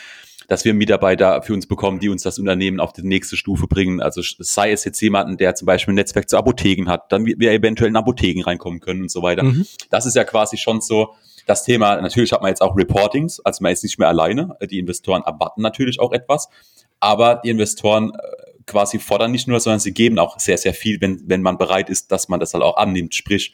dass 0.48 0.64
wir 0.64 0.74
Mitarbeiter 0.74 1.42
für 1.42 1.54
uns 1.54 1.66
bekommen, 1.66 1.98
die 1.98 2.08
uns 2.08 2.22
das 2.22 2.38
Unternehmen 2.38 2.80
auf 2.80 2.92
die 2.92 3.02
nächste 3.02 3.36
Stufe 3.36 3.66
bringen. 3.66 4.00
Also 4.00 4.22
sei 4.22 4.70
es 4.70 4.84
jetzt 4.84 5.00
jemanden, 5.00 5.36
der 5.36 5.54
zum 5.54 5.66
Beispiel 5.66 5.92
ein 5.92 5.96
Netzwerk 5.96 6.28
zu 6.28 6.36
Apotheken 6.36 6.88
hat, 6.88 7.10
dann 7.10 7.26
wir 7.26 7.50
eventuell 7.50 7.90
in 7.90 7.96
Apotheken 7.96 8.42
reinkommen 8.42 8.80
können 8.80 9.02
und 9.02 9.10
so 9.10 9.22
weiter. 9.22 9.42
Mhm. 9.42 9.66
Das 9.90 10.06
ist 10.06 10.14
ja 10.14 10.24
quasi 10.24 10.56
schon 10.56 10.80
so 10.80 11.14
das 11.46 11.64
Thema. 11.64 12.00
Natürlich 12.00 12.32
hat 12.32 12.42
man 12.42 12.50
jetzt 12.50 12.62
auch 12.62 12.76
Reportings, 12.76 13.40
also 13.40 13.62
man 13.62 13.72
ist 13.72 13.82
nicht 13.82 13.98
mehr 13.98 14.08
alleine. 14.08 14.56
Die 14.70 14.78
Investoren 14.78 15.22
erwarten 15.22 15.62
natürlich 15.62 16.00
auch 16.00 16.12
etwas, 16.12 16.48
aber 17.00 17.40
die 17.44 17.50
Investoren 17.50 18.12
äh, 18.14 18.62
quasi 18.66 18.98
fordern 18.98 19.32
nicht 19.32 19.48
nur, 19.48 19.60
sondern 19.60 19.80
sie 19.80 19.92
geben 19.92 20.18
auch 20.18 20.38
sehr, 20.38 20.58
sehr 20.58 20.74
viel, 20.74 21.00
wenn, 21.00 21.22
wenn 21.26 21.42
man 21.42 21.58
bereit 21.58 21.88
ist, 21.88 22.12
dass 22.12 22.28
man 22.28 22.40
das 22.40 22.54
halt 22.54 22.64
auch 22.64 22.76
annimmt. 22.76 23.14
Sprich, 23.14 23.52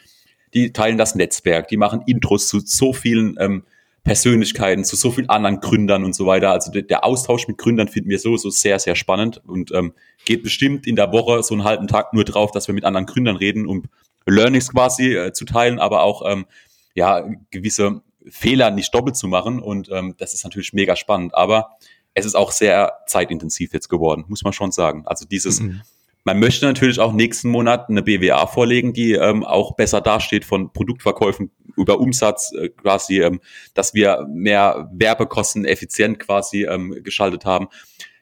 die 0.55 0.73
teilen 0.73 0.99
das 0.99 1.15
Netzwerk, 1.15 1.69
die 1.69 1.77
machen 1.77 2.03
Intros 2.07 2.49
zu 2.49 2.61
so 2.61 2.93
vielen 2.93 3.37
ähm, 3.39 3.65
Persönlichkeiten, 4.05 4.85
zu 4.85 4.97
so 4.97 5.13
vielen 5.13 5.29
anderen 5.29 5.61
Gründern 5.61 6.05
und 6.05 6.15
so 6.15 6.27
weiter. 6.27 6.51
Also 6.51 6.73
der, 6.73 6.83
der 6.83 7.05
Austausch 7.05 7.47
mit 7.47 7.59
Gründern 7.59 7.89
finden 7.89 8.11
wir 8.11 8.19
sowieso 8.19 8.51
sehr, 8.51 8.79
sehr 8.79 8.97
spannend 8.97 9.41
und 9.47 9.71
ähm, 9.73 9.93
geht 10.25 10.43
bestimmt 10.43 10.87
in 10.87 10.97
der 10.97 11.13
Woche 11.13 11.43
so 11.43 11.55
einen 11.55 11.65
halben 11.65 11.87
Tag 11.87 12.13
nur 12.13 12.25
drauf, 12.25 12.51
dass 12.51 12.67
wir 12.67 12.75
mit 12.75 12.85
anderen 12.85 13.07
Gründern 13.07 13.37
reden, 13.37 13.67
um 13.67 13.85
Learnings 14.27 14.73
quasi 14.73 15.15
äh, 15.15 15.33
zu 15.33 15.45
teilen, 15.45 15.79
aber 15.79 16.03
auch 16.03 16.23
ähm, 16.27 16.47
ja 16.95 17.25
gewisse 17.51 18.03
Fehler 18.29 18.71
nicht 18.71 18.93
doppelt 18.93 19.17
zu 19.17 19.29
machen. 19.29 19.61
Und 19.61 19.89
ähm, 19.93 20.15
das 20.19 20.35
ist 20.35 20.43
natürlich 20.43 20.73
mega 20.73 20.97
spannend. 20.97 21.35
Aber 21.35 21.71
es 22.15 22.27
ist 22.27 22.35
auch 22.35 22.51
sehr 22.51 22.99
zeitintensiv 23.07 23.73
jetzt 23.73 23.89
geworden, 23.89 24.25
muss 24.27 24.43
man 24.43 24.53
schon 24.53 24.73
sagen. 24.73 25.05
Also 25.07 25.27
dieses 25.27 25.61
mhm 25.61 25.83
man 26.25 26.39
möchte 26.39 26.67
natürlich 26.67 27.01
auch 27.01 27.13
nächsten 27.13 27.51
Monat 27.51 27.89
eine 27.89 28.03
BWA 28.03 28.47
vorlegen, 28.47 28.93
die 28.93 29.13
ähm, 29.13 29.45
auch 29.45 29.75
besser 29.75 30.01
dasteht 30.01 30.45
von 30.45 30.73
Produktverkäufen 30.73 31.51
über 31.77 32.01
Umsatz 32.01 32.53
äh, 32.53 32.69
quasi, 32.69 33.21
ähm, 33.21 33.41
dass 33.75 33.95
wir 33.95 34.27
mehr 34.29 34.89
Werbekosten 34.93 35.65
effizient 35.65 36.19
quasi 36.19 36.65
ähm, 36.65 36.97
geschaltet 37.03 37.45
haben. 37.45 37.69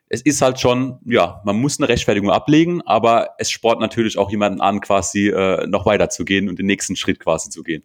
Es 0.08 0.22
ist 0.22 0.42
halt 0.42 0.58
schon, 0.58 0.98
ja, 1.04 1.40
man 1.44 1.56
muss 1.56 1.78
eine 1.78 1.88
Rechtfertigung 1.88 2.30
ablegen, 2.30 2.82
aber 2.82 3.30
es 3.38 3.50
sport 3.50 3.80
natürlich 3.80 4.18
auch 4.18 4.30
jemanden 4.30 4.60
an, 4.60 4.80
quasi 4.80 5.28
äh, 5.28 5.66
noch 5.68 5.86
weiter 5.86 6.10
zu 6.10 6.24
gehen 6.24 6.48
und 6.48 6.58
den 6.58 6.66
nächsten 6.66 6.96
Schritt 6.96 7.20
quasi 7.20 7.48
zu 7.50 7.62
gehen. 7.62 7.84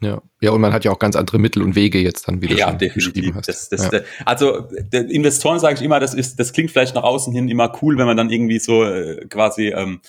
Ja. 0.00 0.22
ja, 0.40 0.52
und 0.52 0.60
man 0.60 0.72
hat 0.72 0.84
ja 0.84 0.92
auch 0.92 0.98
ganz 0.98 1.16
andere 1.16 1.38
Mittel 1.38 1.62
und 1.62 1.74
Wege 1.74 1.98
jetzt 1.98 2.28
dann 2.28 2.40
wieder. 2.40 2.56
Ja, 2.56 2.72
definitiv. 2.72 3.34
Das, 3.44 3.68
das, 3.68 3.90
ja. 3.90 4.00
Also 4.24 4.68
Investoren 4.92 5.58
sage 5.58 5.74
ich 5.74 5.82
immer, 5.82 5.98
das 5.98 6.14
ist, 6.14 6.38
das 6.38 6.52
klingt 6.52 6.70
vielleicht 6.70 6.94
nach 6.94 7.02
außen 7.02 7.32
hin 7.32 7.48
immer 7.48 7.72
cool, 7.82 7.98
wenn 7.98 8.06
man 8.06 8.16
dann 8.16 8.30
irgendwie 8.30 8.58
so 8.58 8.84
äh, 8.84 9.26
quasi 9.26 9.68
ähm, 9.68 10.00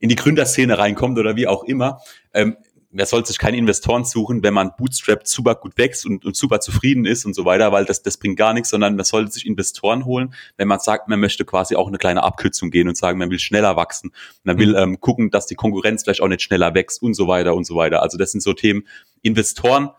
in 0.00 0.08
die 0.08 0.16
Gründerszene 0.16 0.78
reinkommt 0.78 1.18
oder 1.18 1.36
wie 1.36 1.46
auch 1.46 1.64
immer. 1.64 2.00
Ähm, 2.34 2.56
wer 2.90 3.06
soll 3.06 3.24
sich 3.24 3.38
keine 3.38 3.56
Investoren 3.56 4.04
suchen, 4.04 4.42
wenn 4.42 4.54
man 4.54 4.72
Bootstrap 4.76 5.26
super 5.26 5.54
gut 5.54 5.76
wächst 5.76 6.06
und, 6.06 6.24
und 6.24 6.36
super 6.36 6.60
zufrieden 6.60 7.04
ist 7.04 7.24
und 7.24 7.34
so 7.34 7.44
weiter, 7.44 7.70
weil 7.72 7.84
das, 7.84 8.02
das 8.02 8.16
bringt 8.16 8.38
gar 8.38 8.54
nichts, 8.54 8.70
sondern 8.70 8.96
man 8.96 9.04
sollte 9.04 9.32
sich 9.32 9.46
Investoren 9.46 10.04
holen, 10.04 10.34
wenn 10.56 10.68
man 10.68 10.80
sagt, 10.80 11.08
man 11.08 11.20
möchte 11.20 11.44
quasi 11.44 11.76
auch 11.76 11.88
eine 11.88 11.98
kleine 11.98 12.22
Abkürzung 12.22 12.70
gehen 12.70 12.88
und 12.88 12.96
sagen, 12.96 13.18
man 13.18 13.30
will 13.30 13.38
schneller 13.38 13.76
wachsen, 13.76 14.12
man 14.42 14.58
will 14.58 14.70
mhm. 14.70 14.76
ähm, 14.76 15.00
gucken, 15.00 15.30
dass 15.30 15.46
die 15.46 15.54
Konkurrenz 15.54 16.04
vielleicht 16.04 16.22
auch 16.22 16.28
nicht 16.28 16.42
schneller 16.42 16.74
wächst 16.74 17.02
und 17.02 17.14
so 17.14 17.28
weiter 17.28 17.54
und 17.54 17.64
so 17.64 17.76
weiter. 17.76 18.02
Also 18.02 18.16
das 18.16 18.32
sind 18.32 18.40
so 18.40 18.54
Themen, 18.54 18.86
Investoren 19.22 19.90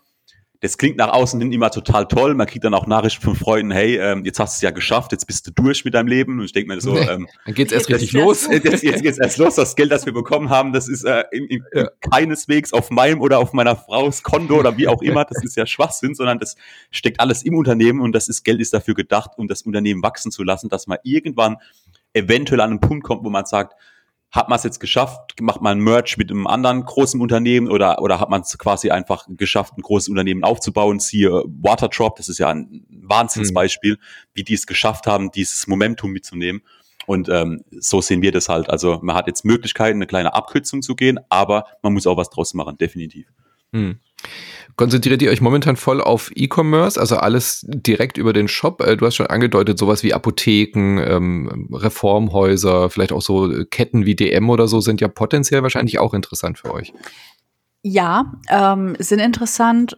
das 0.62 0.78
klingt 0.78 0.98
nach 0.98 1.10
außen 1.14 1.40
hin 1.40 1.54
immer 1.54 1.72
total 1.72 2.06
toll. 2.06 2.36
Man 2.36 2.46
kriegt 2.46 2.66
dann 2.66 2.74
auch 2.74 2.86
Nachrichten 2.86 3.24
von 3.24 3.36
Freunden, 3.36 3.72
hey, 3.72 3.98
ähm, 3.98 4.26
jetzt 4.26 4.40
hast 4.40 4.56
du 4.56 4.58
es 4.58 4.62
ja 4.62 4.72
geschafft, 4.72 5.14
jetzt 5.14 5.26
bist 5.26 5.48
du 5.48 5.52
durch 5.52 5.86
mit 5.86 5.94
deinem 5.94 6.08
Leben. 6.08 6.38
Und 6.38 6.46
ich 6.46 6.52
denke 6.52 6.74
mir 6.74 6.82
so, 6.82 6.98
ähm, 6.98 7.28
dann 7.46 7.54
geht's 7.54 7.72
erst 7.72 7.90
richtig 7.90 8.12
los. 8.12 8.48
Jetzt, 8.52 8.84
jetzt 8.84 9.02
geht's 9.02 9.18
erst 9.20 9.38
los. 9.38 9.56
Das 9.56 9.76
Geld, 9.78 9.92
das 9.92 10.06
wir 10.06 10.14
bekommen 10.14 10.50
haben, 10.50 10.74
das 10.74 10.90
ist 10.90 11.06
äh, 11.06 11.24
in, 11.32 11.46
in, 11.46 11.64
ja. 11.74 11.88
keineswegs 12.12 12.74
auf 12.74 12.90
meinem 12.90 13.22
oder 13.22 13.40
auf 13.40 13.54
meiner 13.54 13.78
Frau's 13.78 14.22
Konto 14.22 14.60
oder 14.60 14.78
wie 14.78 14.90
auch 14.90 15.02
immer. 15.02 15.24
Das 15.24 15.44
ist 15.44 15.56
ja 15.56 15.66
Schwachsinn, 15.66 16.14
sondern 16.14 16.40
das 16.40 16.58
steckt 16.92 17.22
alles 17.22 17.44
im 17.44 17.56
Unternehmen 17.56 18.02
und 18.02 18.12
das 18.14 18.28
ist 18.28 18.44
Geld 18.44 18.60
ist 18.60 18.74
dafür 18.74 18.96
gedacht, 18.96 19.32
um 19.38 19.48
das 19.48 19.62
Unternehmen 19.62 20.04
wachsen 20.04 20.32
zu 20.32 20.44
lassen, 20.44 20.68
dass 20.68 20.88
man 20.88 20.98
irgendwann 21.04 21.58
eventuell 22.14 22.60
an 22.60 22.72
einen 22.72 22.80
Punkt 22.82 23.06
kommt, 23.06 23.24
wo 23.24 23.30
man 23.30 23.46
sagt, 23.46 23.76
hat 24.32 24.48
man 24.48 24.58
es 24.58 24.64
jetzt 24.64 24.80
geschafft, 24.80 25.42
macht 25.42 25.62
man 25.62 25.80
Merch 25.80 26.18
mit 26.18 26.30
einem 26.30 26.46
anderen 26.46 26.86
großen 26.86 27.20
Unternehmen 27.20 27.70
oder, 27.70 28.02
oder 28.02 28.20
hat 28.20 28.30
man 28.30 28.42
es 28.42 28.56
quasi 28.58 28.92
einfach 28.92 29.26
geschafft, 29.30 29.74
ein 29.78 29.82
großes 29.82 30.10
Unternehmen 30.10 30.44
aufzubauen? 30.44 31.00
Siehe 31.00 31.44
Waterdrop, 31.46 32.16
das 32.18 32.30
ist 32.30 32.38
ja 32.38 32.50
ein 32.50 32.86
Wahnsinnsbeispiel, 32.90 33.94
mhm. 33.94 34.30
wie 34.34 34.44
die 34.44 34.54
es 34.54 34.68
geschafft 34.68 35.08
haben, 35.08 35.32
dieses 35.32 35.66
Momentum 35.68 36.12
mitzunehmen. 36.12 36.62
Und 37.08 37.28
ähm, 37.28 37.64
so 37.72 38.02
sehen 38.02 38.22
wir 38.22 38.32
das 38.32 38.50
halt. 38.50 38.70
Also 38.70 39.00
man 39.02 39.16
hat 39.16 39.26
jetzt 39.26 39.46
Möglichkeiten, 39.46 39.98
eine 39.98 40.06
kleine 40.06 40.36
Abkürzung 40.36 40.84
zu 40.84 40.96
gehen, 40.96 41.20
aber 41.30 41.66
man 41.82 41.94
muss 41.94 42.06
auch 42.06 42.18
was 42.18 42.30
draus 42.30 42.54
machen, 42.54 42.78
definitiv. 42.78 43.26
Hm. 43.74 44.00
Konzentriert 44.80 45.22
ihr 45.22 45.30
euch 45.30 45.42
momentan 45.42 45.76
voll 45.76 46.00
auf 46.00 46.32
E-Commerce, 46.36 46.98
also 46.98 47.18
alles 47.18 47.66
direkt 47.68 48.18
über 48.18 48.32
den 48.32 48.48
Shop? 48.48 48.82
Äh, 48.82 48.96
du 48.96 49.06
hast 49.06 49.16
schon 49.16 49.28
angedeutet, 49.28 49.78
sowas 49.78 50.04
wie 50.04 50.14
Apotheken, 50.14 51.00
ähm, 51.06 51.68
Reformhäuser, 51.74 52.90
vielleicht 52.90 53.12
auch 53.12 53.22
so 53.22 53.52
Ketten 53.70 54.06
wie 54.06 54.16
DM 54.16 54.50
oder 54.50 54.70
so 54.70 54.80
sind 54.80 55.02
ja 55.02 55.10
potenziell 55.10 55.64
wahrscheinlich 55.64 56.00
auch 56.00 56.14
interessant 56.14 56.60
für 56.60 56.74
euch. 56.74 56.94
Ja, 57.82 58.34
ähm, 58.50 58.96
sind 59.00 59.20
interessant 59.20 59.98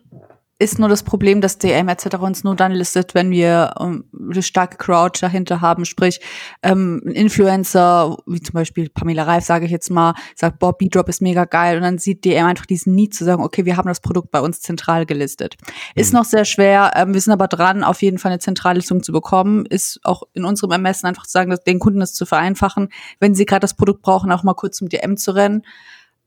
ist 0.61 0.77
nur 0.77 0.89
das 0.89 1.01
Problem, 1.01 1.41
dass 1.41 1.57
DM 1.57 1.89
etc. 1.89 2.17
uns 2.19 2.43
nur 2.43 2.55
dann 2.55 2.71
listet, 2.71 3.15
wenn 3.15 3.31
wir 3.31 3.73
ähm, 3.79 4.05
eine 4.13 4.43
starke 4.43 4.77
Crowd 4.77 5.17
dahinter 5.19 5.59
haben. 5.59 5.85
Sprich, 5.85 6.21
ähm, 6.61 7.01
ein 7.03 7.13
Influencer, 7.13 8.15
wie 8.27 8.39
zum 8.41 8.53
Beispiel 8.53 8.87
Pamela 8.89 9.23
Reif, 9.23 9.43
sage 9.43 9.65
ich 9.65 9.71
jetzt 9.71 9.89
mal, 9.89 10.13
sagt, 10.35 10.59
Bob, 10.59 10.77
B-Drop 10.77 11.09
ist 11.09 11.19
mega 11.19 11.45
geil. 11.45 11.77
Und 11.77 11.81
dann 11.81 11.97
sieht 11.97 12.25
DM 12.25 12.45
einfach 12.45 12.67
diesen 12.67 12.93
Need 12.93 13.15
zu 13.15 13.25
sagen, 13.25 13.43
okay, 13.43 13.65
wir 13.65 13.75
haben 13.75 13.87
das 13.87 14.01
Produkt 14.01 14.29
bei 14.29 14.39
uns 14.39 14.61
zentral 14.61 15.07
gelistet. 15.07 15.57
Ist 15.95 16.13
mhm. 16.13 16.19
noch 16.19 16.25
sehr 16.25 16.45
schwer. 16.45 16.91
Ähm, 16.95 17.15
wir 17.15 17.21
sind 17.21 17.33
aber 17.33 17.47
dran, 17.47 17.83
auf 17.83 18.03
jeden 18.03 18.19
Fall 18.19 18.31
eine 18.31 18.39
Zentrallistung 18.39 19.01
zu 19.01 19.11
bekommen. 19.11 19.65
Ist 19.65 19.99
auch 20.03 20.23
in 20.33 20.45
unserem 20.45 20.71
Ermessen 20.71 21.07
einfach 21.07 21.25
zu 21.25 21.31
sagen, 21.31 21.49
dass 21.49 21.63
den 21.63 21.79
Kunden 21.79 21.99
das 22.01 22.13
zu 22.13 22.27
vereinfachen, 22.27 22.89
wenn 23.19 23.33
sie 23.33 23.47
gerade 23.47 23.61
das 23.61 23.73
Produkt 23.73 24.03
brauchen, 24.03 24.31
auch 24.31 24.43
mal 24.43 24.53
kurz 24.53 24.77
zum 24.77 24.89
DM 24.89 25.17
zu 25.17 25.31
rennen. 25.31 25.63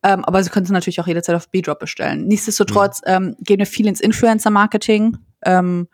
Ähm, 0.05 0.22
aber 0.24 0.42
sie 0.44 0.50
können 0.50 0.64
es 0.64 0.70
natürlich 0.70 1.00
auch 1.00 1.07
jederzeit 1.07 1.34
auf 1.34 1.48
B-Drop 1.48 1.78
bestellen. 1.78 2.26
Nichtsdestotrotz 2.26 3.00
mhm. 3.07 3.12
ähm, 3.12 3.36
gehen 3.40 3.59
wir 3.59 3.66
viel 3.66 3.86
ins 3.86 4.00
Influencer-Marketing. 4.00 5.16
Ähm, 5.46 5.88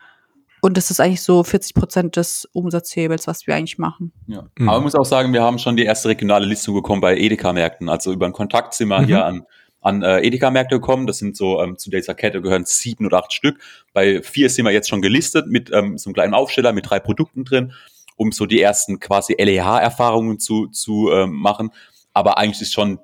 und 0.60 0.76
das 0.76 0.90
ist 0.90 1.00
eigentlich 1.00 1.22
so 1.22 1.44
40 1.44 1.74
Prozent 1.74 2.16
des 2.16 2.46
Umsatzhebels, 2.52 3.28
was 3.28 3.46
wir 3.46 3.54
eigentlich 3.54 3.78
machen. 3.78 4.12
Ja. 4.26 4.46
Mhm. 4.58 4.68
Aber 4.68 4.78
ich 4.78 4.84
muss 4.84 4.94
auch 4.96 5.04
sagen, 5.04 5.32
wir 5.32 5.42
haben 5.42 5.58
schon 5.58 5.76
die 5.76 5.84
erste 5.84 6.08
regionale 6.08 6.44
Listung 6.44 6.74
bekommen 6.74 7.00
bei 7.00 7.16
Edeka-Märkten. 7.16 7.88
Also 7.88 8.12
über 8.12 8.26
ein 8.26 8.32
Kontaktzimmer 8.32 9.00
mhm. 9.00 9.06
hier 9.06 9.24
an, 9.24 9.46
an 9.80 10.02
äh, 10.02 10.26
Edeka-Märkte 10.26 10.74
gekommen. 10.74 11.06
Das 11.06 11.18
sind 11.18 11.36
so, 11.36 11.62
ähm, 11.62 11.78
zu 11.78 11.88
dieser 11.88 12.14
Kette 12.14 12.42
gehören 12.42 12.64
sieben 12.66 13.06
oder 13.06 13.18
acht 13.18 13.32
Stück. 13.32 13.60
Bei 13.92 14.22
vier 14.22 14.50
sind 14.50 14.64
wir 14.64 14.72
jetzt 14.72 14.88
schon 14.88 15.02
gelistet 15.02 15.46
mit 15.46 15.70
ähm, 15.72 15.96
so 15.98 16.08
einem 16.08 16.14
kleinen 16.14 16.34
Aufsteller 16.34 16.72
mit 16.72 16.90
drei 16.90 16.98
Produkten 16.98 17.44
drin, 17.44 17.72
um 18.16 18.32
so 18.32 18.44
die 18.44 18.60
ersten 18.60 18.98
quasi 18.98 19.36
LEH-Erfahrungen 19.38 20.40
zu, 20.40 20.66
zu 20.66 21.10
ähm, 21.12 21.32
machen. 21.32 21.70
Aber 22.12 22.38
eigentlich 22.38 22.60
ist 22.60 22.72
schon 22.72 22.98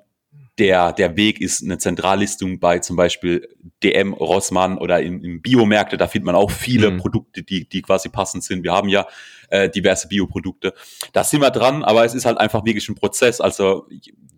der, 0.57 0.91
der 0.93 1.15
Weg 1.15 1.39
ist 1.39 1.63
eine 1.63 1.77
Zentrallistung 1.77 2.59
bei 2.59 2.79
zum 2.79 2.95
Beispiel 2.95 3.47
DM, 3.83 4.13
Rossmann 4.13 4.77
oder 4.77 5.01
in, 5.01 5.23
in 5.23 5.41
Biomärkte. 5.41 5.97
Da 5.97 6.07
findet 6.07 6.25
man 6.25 6.35
auch 6.35 6.49
viele 6.49 6.91
mhm. 6.91 6.97
Produkte, 6.97 7.43
die, 7.43 7.69
die 7.69 7.81
quasi 7.81 8.09
passend 8.09 8.43
sind. 8.43 8.63
Wir 8.63 8.73
haben 8.73 8.89
ja 8.89 9.05
äh, 9.49 9.69
diverse 9.69 10.07
Bioprodukte. 10.07 10.73
Da 11.13 11.23
sind 11.23 11.41
wir 11.41 11.51
dran, 11.51 11.83
aber 11.83 12.05
es 12.05 12.13
ist 12.15 12.25
halt 12.25 12.39
einfach 12.39 12.65
wirklich 12.65 12.89
ein 12.89 12.95
Prozess. 12.95 13.39
Also 13.39 13.87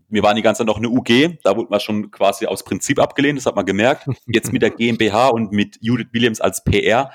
wir 0.09 0.24
waren 0.24 0.36
die 0.36 0.41
ganze 0.41 0.59
Zeit 0.59 0.67
noch 0.67 0.78
eine 0.78 0.89
UG, 0.89 1.39
da 1.43 1.55
wurde 1.55 1.70
man 1.70 1.80
schon 1.80 2.11
quasi 2.11 2.47
aus 2.47 2.63
Prinzip 2.63 2.99
abgelehnt, 2.99 3.38
das 3.38 3.45
hat 3.45 3.55
man 3.55 3.65
gemerkt. 3.65 4.07
Jetzt 4.28 4.51
mit 4.51 4.61
der 4.61 4.70
GmbH 4.76 5.28
und 5.30 5.51
mit 5.51 5.78
Judith 5.82 6.07
Williams 6.11 6.41
als 6.41 6.63
PR 6.63 7.11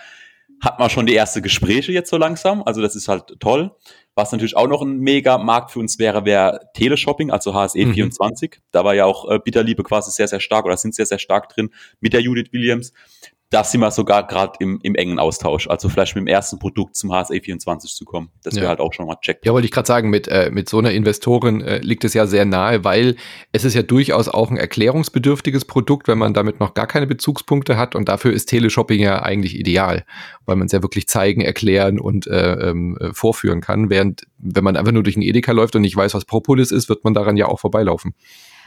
hat 0.64 0.78
man 0.78 0.90
schon 0.90 1.06
die 1.06 1.14
erste 1.14 1.42
Gespräche 1.42 1.92
jetzt 1.92 2.10
so 2.10 2.16
langsam. 2.16 2.62
Also 2.64 2.80
das 2.80 2.96
ist 2.96 3.08
halt 3.08 3.38
toll. 3.40 3.72
Was 4.16 4.30
natürlich 4.30 4.56
auch 4.56 4.68
noch 4.68 4.80
ein 4.80 5.00
mega 5.00 5.38
Markt 5.38 5.72
für 5.72 5.80
uns 5.80 5.98
wäre, 5.98 6.24
wäre 6.24 6.60
Teleshopping, 6.74 7.30
also 7.30 7.52
HSE24. 7.52 8.42
Mhm. 8.42 8.60
Da 8.70 8.84
war 8.84 8.94
ja 8.94 9.06
auch 9.06 9.28
äh, 9.28 9.40
Bitterliebe 9.40 9.82
quasi 9.82 10.12
sehr, 10.12 10.28
sehr 10.28 10.40
stark 10.40 10.64
oder 10.64 10.76
sind 10.76 10.94
sehr, 10.94 11.06
sehr 11.06 11.18
stark 11.18 11.48
drin 11.48 11.70
mit 12.00 12.12
der 12.12 12.20
Judith 12.20 12.52
Williams. 12.52 12.92
Da 13.54 13.62
sind 13.62 13.82
wir 13.82 13.92
sogar 13.92 14.26
gerade 14.26 14.54
im, 14.58 14.80
im 14.82 14.96
engen 14.96 15.20
Austausch. 15.20 15.68
Also 15.68 15.88
vielleicht 15.88 16.16
mit 16.16 16.22
dem 16.22 16.26
ersten 16.26 16.58
Produkt 16.58 16.96
zum 16.96 17.12
HSE24 17.12 17.94
zu 17.94 18.04
kommen. 18.04 18.30
Das 18.42 18.56
wäre 18.56 18.64
ja. 18.64 18.70
halt 18.70 18.80
auch 18.80 18.92
schon 18.92 19.06
mal 19.06 19.14
check. 19.20 19.38
Ja, 19.44 19.52
wollte 19.52 19.66
ich 19.66 19.70
gerade 19.70 19.86
sagen, 19.86 20.10
mit, 20.10 20.26
äh, 20.26 20.50
mit 20.52 20.68
so 20.68 20.78
einer 20.78 20.90
Investorin 20.90 21.60
äh, 21.60 21.78
liegt 21.78 22.02
es 22.02 22.14
ja 22.14 22.26
sehr 22.26 22.46
nahe, 22.46 22.82
weil 22.82 23.14
es 23.52 23.64
ist 23.64 23.74
ja 23.74 23.82
durchaus 23.82 24.28
auch 24.28 24.50
ein 24.50 24.56
erklärungsbedürftiges 24.56 25.66
Produkt, 25.66 26.08
wenn 26.08 26.18
man 26.18 26.34
damit 26.34 26.58
noch 26.58 26.74
gar 26.74 26.88
keine 26.88 27.06
Bezugspunkte 27.06 27.76
hat. 27.76 27.94
Und 27.94 28.08
dafür 28.08 28.32
ist 28.32 28.46
Teleshopping 28.46 28.98
ja 28.98 29.22
eigentlich 29.22 29.56
ideal, 29.56 30.04
weil 30.46 30.56
man 30.56 30.66
es 30.66 30.72
ja 30.72 30.82
wirklich 30.82 31.06
zeigen, 31.06 31.40
erklären 31.40 32.00
und 32.00 32.26
äh, 32.26 32.70
ähm, 32.70 32.98
äh, 32.98 33.14
vorführen 33.14 33.60
kann. 33.60 33.88
Während, 33.88 34.26
wenn 34.38 34.64
man 34.64 34.76
einfach 34.76 34.90
nur 34.90 35.04
durch 35.04 35.14
den 35.14 35.22
Edeka 35.22 35.52
läuft 35.52 35.76
und 35.76 35.82
nicht 35.82 35.94
weiß, 35.94 36.14
was 36.14 36.24
Propolis 36.24 36.72
ist, 36.72 36.88
wird 36.88 37.04
man 37.04 37.14
daran 37.14 37.36
ja 37.36 37.46
auch 37.46 37.60
vorbeilaufen. 37.60 38.14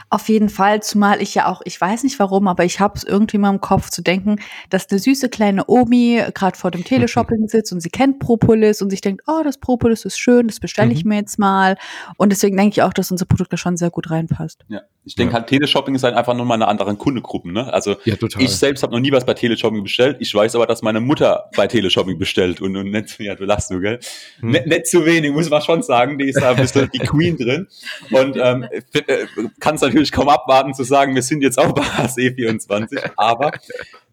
Auf 0.09 0.29
jeden 0.29 0.49
Fall, 0.49 0.81
zumal 0.81 1.21
ich 1.21 1.35
ja 1.35 1.47
auch, 1.47 1.61
ich 1.65 1.79
weiß 1.79 2.03
nicht 2.03 2.17
warum, 2.19 2.47
aber 2.47 2.63
ich 2.63 2.79
habe 2.79 2.93
es 2.95 3.03
irgendwie 3.03 3.37
mal 3.37 3.49
im 3.49 3.59
Kopf 3.59 3.89
zu 3.89 4.01
denken, 4.01 4.37
dass 4.69 4.89
eine 4.89 4.99
süße 4.99 5.27
kleine 5.27 5.65
Omi 5.67 6.23
gerade 6.33 6.57
vor 6.57 6.71
dem 6.71 6.85
Teleshopping 6.85 7.47
sitzt 7.47 7.73
und 7.73 7.81
sie 7.81 7.89
kennt 7.89 8.19
Propolis 8.19 8.81
und 8.81 8.89
sich 8.89 9.01
denkt, 9.01 9.23
oh, 9.27 9.41
das 9.43 9.57
Propolis 9.57 10.05
ist 10.05 10.17
schön, 10.17 10.47
das 10.47 10.59
bestelle 10.61 10.93
ich 10.93 11.03
mhm. 11.03 11.09
mir 11.09 11.15
jetzt 11.17 11.37
mal. 11.37 11.77
Und 12.15 12.31
deswegen 12.31 12.55
denke 12.55 12.73
ich 12.73 12.81
auch, 12.83 12.93
dass 12.93 13.11
unser 13.11 13.25
Produkt 13.25 13.51
da 13.51 13.57
schon 13.57 13.75
sehr 13.75 13.89
gut 13.89 14.09
reinpasst. 14.09 14.63
Ja, 14.69 14.81
ich 15.07 15.15
denke 15.15 15.33
ja. 15.33 15.39
halt, 15.39 15.47
Teleshopping 15.47 15.95
ist 15.95 16.03
halt 16.03 16.15
einfach 16.15 16.33
nur 16.33 16.45
mal 16.45 16.55
eine 16.55 16.67
andere 16.67 16.93
Kundegruppen. 16.95 17.53
Ne? 17.53 17.71
Also 17.73 17.95
ja, 18.03 18.15
ich 18.39 18.55
selbst 18.55 18.83
habe 18.83 18.93
noch 18.93 18.99
nie 18.99 19.11
was 19.11 19.25
bei 19.25 19.33
Teleshopping 19.33 19.81
bestellt. 19.81 20.17
Ich 20.19 20.35
weiß 20.35 20.55
aber, 20.55 20.67
dass 20.67 20.81
meine 20.81 20.99
Mutter 20.99 21.49
bei 21.55 21.65
Teleshopping 21.67 22.17
bestellt 22.17 22.61
und, 22.61 22.75
und 22.75 22.91
nicht, 22.91 23.17
ja, 23.19 23.35
du 23.35 23.45
lachst 23.45 23.71
du, 23.71 23.79
gell? 23.79 23.99
Hm. 24.39 24.51
Nicht, 24.51 24.67
nicht 24.67 24.87
zu 24.87 25.05
wenig, 25.05 25.31
muss 25.31 25.49
man 25.49 25.61
schon 25.61 25.81
sagen. 25.81 26.17
Die 26.17 26.29
ist 26.29 26.41
da 26.41 26.51
ein 26.51 26.57
bisschen 26.57 26.89
die 26.93 26.99
Queen 27.05 27.37
drin. 27.37 27.67
Und 28.11 28.37
ähm, 28.37 28.63
äh, 28.93 29.25
kann 29.59 29.75
es 29.75 29.81
natürlich 29.81 29.96
natürlich 29.97 30.11
kaum 30.11 30.29
abwarten 30.29 30.73
zu 30.73 30.83
sagen, 30.83 31.15
wir 31.15 31.23
sind 31.23 31.41
jetzt 31.41 31.57
auch 31.57 31.73
bei 31.73 31.81
HSE24, 31.81 33.11
aber 33.17 33.51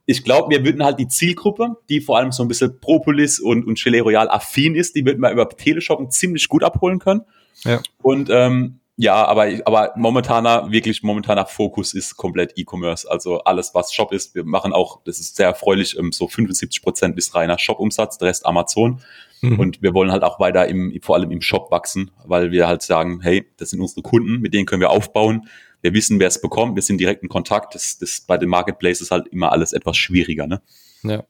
ich 0.06 0.24
glaube, 0.24 0.50
wir 0.50 0.64
würden 0.64 0.82
halt 0.82 0.98
die 0.98 1.08
Zielgruppe, 1.08 1.76
die 1.88 2.00
vor 2.00 2.18
allem 2.18 2.32
so 2.32 2.42
ein 2.42 2.48
bisschen 2.48 2.80
Propolis 2.80 3.38
und, 3.38 3.66
und 3.66 3.82
Gelee 3.82 4.00
Royal 4.00 4.28
affin 4.28 4.74
ist, 4.74 4.96
die 4.96 5.04
würden 5.04 5.20
wir 5.20 5.30
über 5.30 5.48
Teleshoppen 5.48 6.10
ziemlich 6.10 6.48
gut 6.48 6.64
abholen 6.64 6.98
können. 6.98 7.22
Ja. 7.64 7.80
Und 8.02 8.28
ähm, 8.30 8.80
ja, 8.96 9.24
aber, 9.24 9.48
aber 9.64 9.92
momentaner, 9.96 10.70
wirklich 10.70 11.02
momentaner 11.02 11.46
Fokus 11.46 11.94
ist 11.94 12.16
komplett 12.16 12.52
E-Commerce. 12.56 13.10
Also 13.10 13.40
alles, 13.40 13.74
was 13.74 13.92
Shop 13.92 14.12
ist. 14.12 14.36
Wir 14.36 14.44
machen 14.44 14.72
auch, 14.72 15.00
das 15.04 15.18
ist 15.18 15.36
sehr 15.36 15.48
erfreulich, 15.48 15.98
ähm, 15.98 16.12
so 16.12 16.28
75 16.28 16.80
Prozent 16.82 17.16
bis 17.16 17.34
reiner 17.34 17.58
Shop-Umsatz, 17.58 18.18
der 18.18 18.28
Rest 18.28 18.46
Amazon. 18.46 19.00
Mhm. 19.40 19.58
Und 19.58 19.82
wir 19.82 19.94
wollen 19.94 20.12
halt 20.12 20.22
auch 20.22 20.38
weiter 20.38 20.68
im, 20.68 20.96
vor 21.02 21.16
allem 21.16 21.32
im 21.32 21.40
Shop 21.40 21.72
wachsen, 21.72 22.12
weil 22.24 22.52
wir 22.52 22.68
halt 22.68 22.82
sagen, 22.82 23.20
hey, 23.20 23.44
das 23.56 23.70
sind 23.70 23.80
unsere 23.80 24.02
Kunden, 24.02 24.40
mit 24.40 24.54
denen 24.54 24.66
können 24.66 24.80
wir 24.80 24.90
aufbauen 24.90 25.48
wir 25.84 25.92
wissen, 25.92 26.18
wer 26.18 26.28
es 26.28 26.40
bekommt, 26.40 26.76
wir 26.76 26.82
sind 26.82 26.98
direkt 26.98 27.22
in 27.22 27.28
Kontakt. 27.28 27.74
Das, 27.74 27.98
das 27.98 28.22
bei 28.22 28.38
den 28.38 28.48
Marketplaces 28.48 29.10
halt 29.10 29.28
immer 29.28 29.52
alles 29.52 29.74
etwas 29.74 29.98
schwieriger, 29.98 30.46
ne? 30.46 30.62
Ja. 31.02 31.24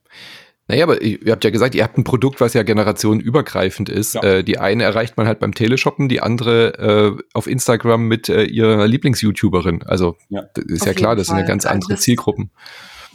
Naja, 0.69 0.85
aber 0.85 1.03
ihr 1.03 1.33
habt 1.33 1.45
ja 1.45 1.51
gesagt, 1.51 1.75
ihr 1.75 1.83
habt 1.83 1.99
ein 1.99 2.05
Produkt, 2.05 2.41
was 2.41 2.55
ja 2.55 2.63
generationenübergreifend 2.63 3.89
ist. 3.89 4.15
Ja. 4.15 4.23
Äh, 4.23 4.45
die 4.45 4.59
eine 4.59 4.85
erreicht 4.85 5.17
man 5.17 5.27
halt 5.27 5.41
beim 5.41 5.55
Teleshoppen, 5.55 6.09
die 6.09 6.23
andere 6.23 7.19
äh, 7.19 7.23
auf 7.35 7.49
Instagram 7.49 8.07
mit 8.07 8.29
äh, 8.29 8.45
ihrer 8.45 8.87
Lieblings-YouTuberin. 8.87 9.83
Also 9.83 10.17
ja. 10.31 10.45
ist 10.69 10.83
auf 10.83 10.87
ja 10.87 10.95
klar, 10.95 11.17
das 11.17 11.27
Fall. 11.27 11.39
sind 11.39 11.45
ja 11.45 11.49
ganz 11.49 11.67
andere 11.67 11.95
das, 11.95 12.03
Zielgruppen. 12.03 12.51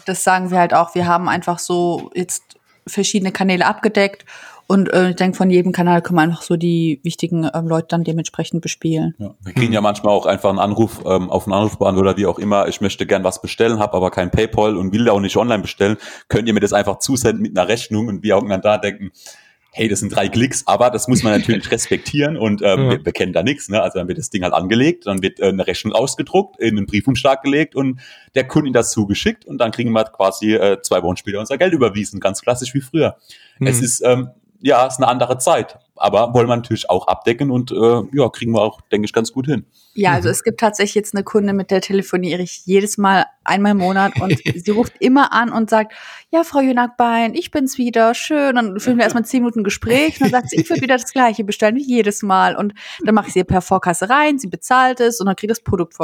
Das 0.06 0.24
sagen 0.24 0.52
wir 0.52 0.60
halt 0.60 0.74
auch. 0.74 0.94
Wir 0.94 1.08
haben 1.08 1.30
einfach 1.30 1.58
so 1.58 2.12
jetzt 2.14 2.60
verschiedene 2.86 3.32
Kanäle 3.32 3.66
abgedeckt 3.66 4.26
und 4.70 4.94
äh, 4.94 5.10
ich 5.10 5.16
denke, 5.16 5.36
von 5.36 5.50
jedem 5.50 5.72
Kanal 5.72 6.04
kann 6.04 6.16
man 6.16 6.30
einfach 6.30 6.44
so 6.44 6.56
die 6.56 7.00
wichtigen 7.02 7.50
ähm, 7.52 7.68
Leute 7.68 7.88
dann 7.90 8.04
dementsprechend 8.04 8.62
bespielen. 8.62 9.16
Ja, 9.18 9.34
wir 9.44 9.54
kriegen 9.54 9.74
ja 9.74 9.82
manchmal 9.82 10.14
auch 10.14 10.28
einfach 10.28 10.52
einen 10.52 10.60
Anruf 10.60 11.02
ähm, 11.08 11.32
auf 11.32 11.48
einen 11.48 11.54
Anrufband 11.54 11.98
oder 11.98 12.18
wie 12.18 12.28
auch 12.28 12.38
immer. 12.38 12.68
Ich 12.68 12.80
möchte 12.80 13.08
gern 13.08 13.24
was 13.24 13.42
bestellen, 13.42 13.80
habe 13.80 13.96
aber 13.96 14.12
kein 14.12 14.30
PayPal 14.30 14.78
und 14.78 14.94
will 14.94 15.10
auch 15.10 15.22
nicht 15.22 15.38
online 15.38 15.64
bestellen. 15.64 15.98
Könnt 16.28 16.48
ihr 16.48 16.54
mir 16.54 16.60
das 16.60 16.74
einfach 16.74 17.00
zusenden 17.00 17.42
mit 17.42 17.58
einer 17.58 17.68
Rechnung 17.68 18.10
und 18.10 18.22
wir 18.22 18.38
auch 18.38 18.48
dann 18.48 18.62
da 18.62 18.78
denken, 18.78 19.10
hey, 19.72 19.88
das 19.88 20.02
sind 20.02 20.16
drei 20.16 20.30
Klicks, 20.30 20.68
aber 20.68 20.92
das 20.92 21.08
muss 21.08 21.24
man 21.24 21.40
natürlich 21.40 21.72
respektieren 21.72 22.38
und 22.38 22.62
ähm, 22.62 22.80
ja. 22.80 22.90
wir, 22.92 23.06
wir 23.06 23.12
kennen 23.12 23.34
da 23.34 23.42
nichts. 23.42 23.70
Ne? 23.70 23.82
Also 23.82 23.98
dann 23.98 24.08
wird 24.08 24.20
das 24.20 24.30
Ding 24.30 24.44
halt 24.44 24.54
angelegt, 24.54 25.08
dann 25.08 25.24
wird 25.24 25.40
äh, 25.40 25.46
eine 25.46 25.66
Rechnung 25.66 25.94
ausgedruckt, 25.94 26.60
in 26.60 26.78
einen 26.78 26.86
Briefumschlag 26.86 27.42
gelegt 27.42 27.76
und 27.76 28.00
der 28.36 28.48
Kunde 28.48 28.72
das 28.72 28.92
zugeschickt 28.92 29.46
und 29.46 29.58
dann 29.58 29.72
kriegen 29.72 29.92
wir 29.92 30.04
quasi 30.06 30.54
äh, 30.54 30.80
zwei 30.82 31.02
Wochen 31.02 31.18
später 31.18 31.40
unser 31.40 31.58
Geld 31.58 31.74
überwiesen, 31.74 32.20
ganz 32.20 32.42
klassisch 32.42 32.74
wie 32.76 32.82
früher. 32.82 33.18
Mhm. 33.60 33.68
Es 33.68 33.82
ist 33.82 34.02
ähm, 34.06 34.30
ja, 34.62 34.86
ist 34.86 34.98
eine 34.98 35.08
andere 35.08 35.38
Zeit. 35.38 35.80
Aber 35.96 36.34
wollen 36.34 36.48
wir 36.48 36.56
natürlich 36.56 36.90
auch 36.90 37.08
abdecken 37.08 37.52
und 37.52 37.72
äh, 37.72 38.02
ja, 38.14 38.30
kriegen 38.30 38.54
wir 38.54 38.62
auch, 38.62 38.82
denke 38.92 39.06
ich, 39.06 39.14
ganz 39.14 39.32
gut 39.32 39.46
hin. 39.46 39.66
Ja, 39.96 40.14
also 40.14 40.30
es 40.30 40.44
gibt 40.44 40.60
tatsächlich 40.60 40.96
jetzt 40.96 41.16
eine 41.16 41.24
Kunde, 41.24 41.54
mit 41.54 41.72
der 41.72 41.82
telefoniere 41.82 42.42
ich 42.42 42.66
jedes 42.66 42.98
Mal 42.98 43.26
einmal 43.44 43.72
im 43.72 43.80
Monat 43.80 44.22
und 44.22 44.40
sie 44.56 44.72
ruft 44.72 44.94
immer 45.00 45.34
an 45.34 45.52
und 45.52 45.70
sagt, 45.70 45.94
ja, 46.32 46.44
Frau 46.44 46.62
Jünakbein, 46.62 47.34
ich 47.34 47.52
bin's 47.52 47.78
wieder, 47.78 48.14
schön. 48.14 48.56
dann 48.56 48.80
führen 48.80 48.98
wir 48.98 49.04
erstmal 49.04 49.26
zehn 49.26 49.42
Minuten 49.42 49.64
Gespräch 49.64 50.22
und 50.22 50.22
dann 50.22 50.42
sagt 50.42 50.52
sie, 50.52 50.62
ich 50.62 50.70
würde 50.70 50.84
wieder 50.84 50.98
das 50.98 51.12
Gleiche 51.12 51.44
bestellen 51.44 51.76
wie 51.76 51.84
jedes 51.84 52.22
Mal. 52.22 52.56
Und 52.56 52.74
dann 53.04 53.16
mache 53.16 53.28
ich 53.28 53.34
sie 53.34 53.44
per 53.44 53.62
Vorkasse 53.62 54.10
rein, 54.10 54.38
sie 54.38 54.48
bezahlt 54.48 55.00
es 55.00 55.20
und 55.20 55.26
dann 55.26 55.36
kriegt 55.36 55.52
das 55.52 55.62
Produkt 55.62 55.96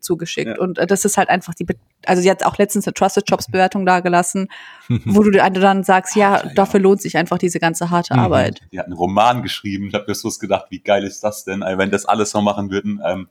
zugeschickt. 0.00 0.46
Ja. 0.46 0.58
Und 0.58 0.78
äh, 0.78 0.86
das 0.86 1.04
ist 1.04 1.18
halt 1.18 1.28
einfach 1.28 1.54
die, 1.54 1.64
Be 1.64 1.74
also 2.06 2.22
sie 2.22 2.30
hat 2.30 2.44
auch 2.44 2.58
letztens 2.58 2.86
eine 2.86 2.94
Trusted 2.94 3.28
Jobs 3.28 3.46
Bewertung 3.50 3.84
dagelassen, 3.84 4.48
wo 5.04 5.22
du 5.22 5.30
dann 5.30 5.84
sagst, 5.84 6.16
ja, 6.16 6.42
dafür 6.54 6.80
lohnt 6.80 7.02
sich 7.02 7.16
einfach 7.16 7.38
diese 7.38 7.58
ganze 7.58 7.90
harte 7.90 8.14
mhm. 8.14 8.20
Arbeit. 8.20 8.60
Die 8.72 8.78
hat 8.78 8.86
einen 8.86 8.94
Roman 8.94 9.42
geschrieben. 9.42 9.88
Ich 9.88 9.94
habe 9.94 10.04
mir 10.08 10.14
so 10.14 10.30
gedacht, 10.40 10.66
wie 10.70 10.80
geil 10.80 11.04
ist 11.04 11.22
das 11.24 11.44
denn, 11.44 11.60
wenn 11.60 11.90
das 11.90 12.06
alles 12.06 12.30
so 12.30 12.40
machen 12.40 12.70
würden. 12.70 13.00
Ähm, 13.04 13.28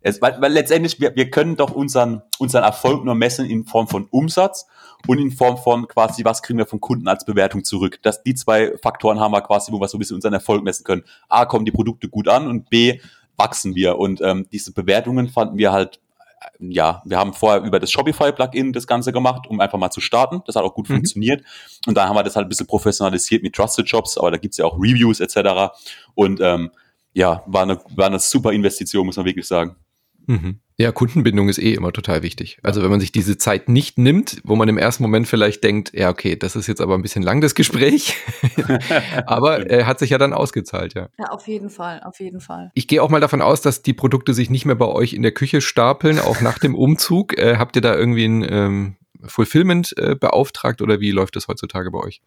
es, 0.00 0.22
weil, 0.22 0.40
weil 0.40 0.52
letztendlich, 0.52 1.00
wir, 1.00 1.14
wir 1.16 1.30
können 1.30 1.56
doch 1.56 1.72
unseren, 1.72 2.22
unseren 2.38 2.64
Erfolg 2.64 3.04
nur 3.04 3.14
messen 3.14 3.46
in 3.46 3.64
Form 3.64 3.88
von 3.88 4.06
Umsatz 4.10 4.66
und 5.06 5.18
in 5.18 5.30
Form 5.30 5.58
von 5.58 5.88
quasi, 5.88 6.24
was 6.24 6.42
kriegen 6.42 6.58
wir 6.58 6.66
vom 6.66 6.80
Kunden 6.80 7.08
als 7.08 7.24
Bewertung 7.24 7.64
zurück. 7.64 7.98
Das, 8.02 8.22
die 8.22 8.34
zwei 8.34 8.76
Faktoren 8.78 9.20
haben 9.20 9.32
wir 9.32 9.40
quasi, 9.42 9.72
wo 9.72 9.80
wir 9.80 9.88
so 9.88 9.96
ein 9.96 10.00
bisschen 10.00 10.16
unseren 10.16 10.34
Erfolg 10.34 10.62
messen 10.62 10.84
können. 10.84 11.04
A, 11.28 11.46
kommen 11.46 11.64
die 11.64 11.72
Produkte 11.72 12.08
gut 12.08 12.28
an 12.28 12.46
und 12.46 12.70
B, 12.70 13.00
wachsen 13.36 13.74
wir. 13.74 13.98
Und 13.98 14.20
ähm, 14.20 14.46
diese 14.52 14.72
Bewertungen 14.72 15.28
fanden 15.28 15.58
wir 15.58 15.72
halt 15.72 16.00
ja, 16.60 17.02
wir 17.04 17.18
haben 17.18 17.32
vorher 17.32 17.62
über 17.62 17.80
das 17.80 17.90
Shopify-Plugin 17.90 18.72
das 18.72 18.86
Ganze 18.86 19.12
gemacht, 19.12 19.46
um 19.48 19.60
einfach 19.60 19.78
mal 19.78 19.90
zu 19.90 20.00
starten. 20.00 20.42
Das 20.46 20.56
hat 20.56 20.62
auch 20.62 20.74
gut 20.74 20.88
mhm. 20.88 20.94
funktioniert. 20.94 21.42
Und 21.86 21.96
dann 21.96 22.08
haben 22.08 22.16
wir 22.16 22.22
das 22.22 22.36
halt 22.36 22.46
ein 22.46 22.48
bisschen 22.48 22.66
professionalisiert 22.66 23.42
mit 23.42 23.54
Trusted 23.54 23.88
Jobs, 23.88 24.16
aber 24.18 24.30
da 24.30 24.36
gibt's 24.36 24.56
ja 24.56 24.64
auch 24.64 24.78
Reviews 24.78 25.20
etc. 25.20 25.74
Und 26.14 26.40
ähm, 26.40 26.70
ja, 27.12 27.42
war 27.46 27.62
eine, 27.62 27.80
war 27.94 28.06
eine 28.06 28.18
super 28.18 28.52
Investition, 28.52 29.06
muss 29.06 29.16
man 29.16 29.26
wirklich 29.26 29.46
sagen. 29.46 29.76
Mhm. 30.28 30.60
Ja, 30.76 30.92
Kundenbindung 30.92 31.48
ist 31.48 31.58
eh 31.58 31.72
immer 31.72 31.90
total 31.90 32.22
wichtig. 32.22 32.58
Also 32.62 32.82
wenn 32.82 32.90
man 32.90 33.00
sich 33.00 33.10
diese 33.10 33.36
Zeit 33.36 33.68
nicht 33.68 33.98
nimmt, 33.98 34.40
wo 34.44 34.54
man 34.54 34.68
im 34.68 34.78
ersten 34.78 35.02
Moment 35.02 35.26
vielleicht 35.26 35.64
denkt, 35.64 35.90
ja, 35.92 36.08
okay, 36.10 36.36
das 36.36 36.54
ist 36.54 36.68
jetzt 36.68 36.80
aber 36.80 36.94
ein 36.94 37.02
bisschen 37.02 37.22
lang, 37.22 37.40
das 37.40 37.56
Gespräch. 37.56 38.14
aber 39.26 39.66
er 39.68 39.80
äh, 39.80 39.84
hat 39.84 39.98
sich 39.98 40.10
ja 40.10 40.18
dann 40.18 40.32
ausgezahlt, 40.32 40.94
ja. 40.94 41.08
Ja, 41.18 41.30
auf 41.30 41.48
jeden 41.48 41.70
Fall, 41.70 42.00
auf 42.04 42.20
jeden 42.20 42.40
Fall. 42.40 42.70
Ich 42.74 42.86
gehe 42.86 43.02
auch 43.02 43.08
mal 43.08 43.20
davon 43.20 43.42
aus, 43.42 43.60
dass 43.60 43.82
die 43.82 43.94
Produkte 43.94 44.34
sich 44.34 44.50
nicht 44.50 44.66
mehr 44.66 44.76
bei 44.76 44.86
euch 44.86 45.14
in 45.14 45.22
der 45.22 45.32
Küche 45.32 45.62
stapeln, 45.62 46.20
auch 46.20 46.40
nach 46.42 46.58
dem 46.58 46.76
Umzug. 46.76 47.36
Äh, 47.36 47.56
habt 47.56 47.74
ihr 47.74 47.82
da 47.82 47.96
irgendwie 47.96 48.26
ein 48.26 48.46
ähm, 48.48 48.96
Fulfillment 49.26 49.94
äh, 49.96 50.14
beauftragt 50.14 50.80
oder 50.80 51.00
wie 51.00 51.10
läuft 51.10 51.36
das 51.36 51.48
heutzutage 51.48 51.90
bei 51.90 51.98
euch? 51.98 52.20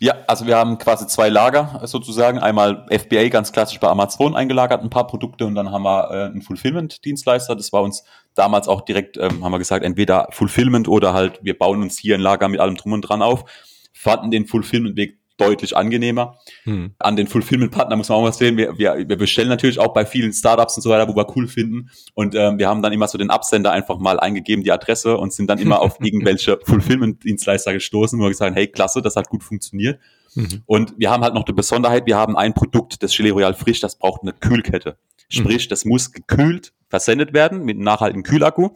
Ja, 0.00 0.14
also 0.26 0.46
wir 0.46 0.56
haben 0.56 0.78
quasi 0.78 1.06
zwei 1.06 1.28
Lager 1.28 1.82
sozusagen. 1.84 2.38
Einmal 2.38 2.86
FBA 2.90 3.28
ganz 3.28 3.52
klassisch 3.52 3.80
bei 3.80 3.88
Amazon 3.88 4.36
eingelagert, 4.36 4.82
ein 4.82 4.90
paar 4.90 5.06
Produkte 5.06 5.46
und 5.46 5.54
dann 5.54 5.72
haben 5.72 5.82
wir 5.82 6.10
äh, 6.10 6.24
einen 6.26 6.42
Fulfillment-Dienstleister. 6.42 7.56
Das 7.56 7.72
war 7.72 7.82
uns 7.82 8.04
damals 8.34 8.68
auch 8.68 8.82
direkt, 8.82 9.16
ähm, 9.16 9.44
haben 9.44 9.52
wir 9.52 9.58
gesagt, 9.58 9.84
entweder 9.84 10.28
Fulfillment 10.30 10.88
oder 10.88 11.12
halt 11.12 11.40
wir 11.42 11.58
bauen 11.58 11.82
uns 11.82 11.98
hier 11.98 12.14
ein 12.14 12.20
Lager 12.20 12.48
mit 12.48 12.60
allem 12.60 12.76
drum 12.76 12.92
und 12.92 13.02
dran 13.02 13.22
auf. 13.22 13.44
Fanden 13.92 14.30
den 14.30 14.46
Fulfillment-Weg 14.46 15.18
deutlich 15.36 15.76
angenehmer. 15.76 16.38
Hm. 16.64 16.94
An 16.98 17.16
den 17.16 17.26
Fulfillment-Partner 17.26 17.96
muss 17.96 18.08
man 18.08 18.18
auch 18.18 18.24
was 18.24 18.38
sehen. 18.38 18.56
Wir, 18.56 18.78
wir, 18.78 19.08
wir 19.08 19.16
bestellen 19.16 19.48
natürlich 19.48 19.78
auch 19.78 19.92
bei 19.92 20.06
vielen 20.06 20.32
Startups 20.32 20.76
und 20.76 20.82
so 20.82 20.90
weiter, 20.90 21.08
wo 21.08 21.16
wir 21.16 21.26
cool 21.36 21.46
finden. 21.48 21.90
Und 22.14 22.34
ähm, 22.34 22.58
wir 22.58 22.68
haben 22.68 22.82
dann 22.82 22.92
immer 22.92 23.08
so 23.08 23.18
den 23.18 23.30
Absender 23.30 23.72
einfach 23.72 23.98
mal 23.98 24.18
eingegeben, 24.18 24.64
die 24.64 24.72
Adresse, 24.72 25.16
und 25.16 25.32
sind 25.32 25.48
dann 25.48 25.58
immer 25.58 25.80
auf 25.80 25.98
irgendwelche 26.00 26.58
Fulfillment-Dienstleister 26.64 27.72
gestoßen, 27.72 28.18
wo 28.18 28.24
wir 28.24 28.30
gesagt 28.30 28.50
haben, 28.50 28.56
hey, 28.56 28.66
klasse, 28.66 29.02
das 29.02 29.16
hat 29.16 29.28
gut 29.28 29.44
funktioniert. 29.44 30.00
Mhm. 30.34 30.62
Und 30.66 30.94
wir 30.96 31.10
haben 31.10 31.22
halt 31.22 31.34
noch 31.34 31.44
die 31.44 31.52
Besonderheit, 31.52 32.06
wir 32.06 32.16
haben 32.16 32.36
ein 32.36 32.54
Produkt, 32.54 33.02
das 33.02 33.16
Gelee 33.16 33.30
Royal 33.30 33.54
Frisch, 33.54 33.80
das 33.80 33.98
braucht 33.98 34.22
eine 34.22 34.32
Kühlkette. 34.32 34.98
Sprich, 35.28 35.66
mhm. 35.66 35.70
das 35.70 35.84
muss 35.84 36.12
gekühlt 36.12 36.72
versendet 36.88 37.32
werden 37.34 37.64
mit 37.64 37.76
einem 37.76 37.84
nachhaltigen 37.84 38.22
Kühlakku. 38.22 38.70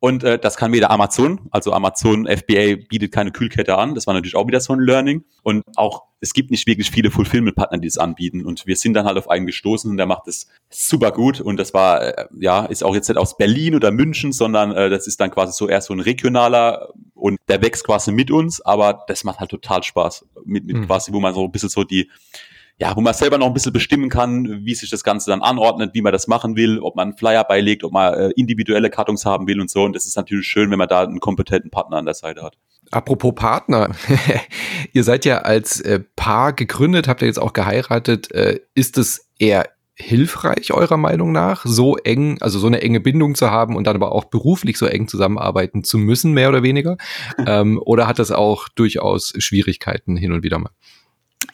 Und 0.00 0.22
äh, 0.22 0.38
das 0.38 0.56
kann 0.56 0.72
weder 0.72 0.90
Amazon, 0.90 1.40
also 1.50 1.72
Amazon 1.72 2.26
FBA 2.26 2.76
bietet 2.88 3.10
keine 3.10 3.32
Kühlkette 3.32 3.76
an. 3.76 3.96
Das 3.96 4.06
war 4.06 4.14
natürlich 4.14 4.36
auch 4.36 4.46
wieder 4.46 4.60
so 4.60 4.72
ein 4.72 4.78
Learning. 4.78 5.24
Und 5.42 5.64
auch 5.76 6.04
es 6.20 6.32
gibt 6.32 6.50
nicht 6.50 6.66
wirklich 6.66 6.90
viele 6.90 7.10
Fulfillment-Partner, 7.10 7.78
die 7.78 7.88
es 7.88 7.98
anbieten. 7.98 8.44
Und 8.44 8.66
wir 8.66 8.76
sind 8.76 8.94
dann 8.94 9.06
halt 9.06 9.18
auf 9.18 9.28
einen 9.28 9.46
gestoßen 9.46 9.90
und 9.90 9.96
der 9.96 10.06
macht 10.06 10.28
es 10.28 10.48
super 10.70 11.10
gut. 11.10 11.40
Und 11.40 11.56
das 11.58 11.74
war, 11.74 12.02
äh, 12.02 12.26
ja, 12.38 12.64
ist 12.66 12.84
auch 12.84 12.94
jetzt 12.94 13.08
nicht 13.08 13.18
aus 13.18 13.36
Berlin 13.36 13.74
oder 13.74 13.90
München, 13.90 14.32
sondern 14.32 14.72
äh, 14.72 14.88
das 14.88 15.06
ist 15.06 15.20
dann 15.20 15.30
quasi 15.30 15.52
so 15.52 15.68
eher 15.68 15.80
so 15.80 15.92
ein 15.94 16.00
regionaler 16.00 16.92
und 17.14 17.38
der 17.48 17.62
wächst 17.62 17.84
quasi 17.84 18.12
mit 18.12 18.30
uns, 18.30 18.60
aber 18.60 19.04
das 19.08 19.24
macht 19.24 19.40
halt 19.40 19.50
total 19.50 19.82
Spaß. 19.82 20.26
Mit, 20.44 20.64
mit 20.64 20.76
mhm. 20.76 20.86
quasi, 20.86 21.12
wo 21.12 21.20
man 21.20 21.34
so 21.34 21.44
ein 21.44 21.52
bisschen 21.52 21.68
so 21.68 21.82
die 21.84 22.08
ja, 22.80 22.94
wo 22.94 23.00
man 23.00 23.12
selber 23.12 23.38
noch 23.38 23.48
ein 23.48 23.54
bisschen 23.54 23.72
bestimmen 23.72 24.08
kann, 24.08 24.64
wie 24.64 24.74
sich 24.74 24.88
das 24.88 25.02
Ganze 25.02 25.30
dann 25.30 25.42
anordnet, 25.42 25.94
wie 25.94 26.02
man 26.02 26.12
das 26.12 26.28
machen 26.28 26.54
will, 26.54 26.78
ob 26.78 26.94
man 26.94 27.08
einen 27.08 27.16
Flyer 27.16 27.42
beilegt, 27.42 27.82
ob 27.82 27.92
man 27.92 28.14
äh, 28.14 28.28
individuelle 28.36 28.88
Kartons 28.88 29.24
haben 29.24 29.48
will 29.48 29.60
und 29.60 29.68
so. 29.68 29.82
Und 29.82 29.96
das 29.96 30.06
ist 30.06 30.16
natürlich 30.16 30.46
schön, 30.46 30.70
wenn 30.70 30.78
man 30.78 30.88
da 30.88 31.02
einen 31.02 31.18
kompetenten 31.18 31.70
Partner 31.70 31.96
an 31.96 32.04
der 32.04 32.14
Seite 32.14 32.42
hat. 32.42 32.56
Apropos 32.92 33.34
Partner, 33.34 33.90
ihr 34.92 35.02
seid 35.02 35.24
ja 35.24 35.38
als 35.38 35.80
äh, 35.80 36.00
Paar 36.14 36.52
gegründet, 36.52 37.08
habt 37.08 37.20
ihr 37.20 37.26
jetzt 37.26 37.40
auch 37.40 37.52
geheiratet. 37.52 38.30
Äh, 38.30 38.60
ist 38.74 38.96
es 38.96 39.28
eher 39.40 39.68
hilfreich 39.96 40.72
eurer 40.72 40.96
Meinung 40.96 41.32
nach, 41.32 41.64
so 41.64 41.96
eng, 41.96 42.38
also 42.40 42.60
so 42.60 42.68
eine 42.68 42.80
enge 42.80 43.00
Bindung 43.00 43.34
zu 43.34 43.50
haben 43.50 43.74
und 43.74 43.88
dann 43.88 43.96
aber 43.96 44.12
auch 44.12 44.26
beruflich 44.26 44.78
so 44.78 44.86
eng 44.86 45.08
zusammenarbeiten 45.08 45.82
zu 45.82 45.98
müssen, 45.98 46.32
mehr 46.32 46.48
oder 46.48 46.62
weniger? 46.62 46.96
ähm, 47.46 47.80
oder 47.84 48.06
hat 48.06 48.20
das 48.20 48.30
auch 48.30 48.68
durchaus 48.68 49.32
Schwierigkeiten 49.38 50.16
hin 50.16 50.30
und 50.30 50.44
wieder 50.44 50.60
mal? 50.60 50.70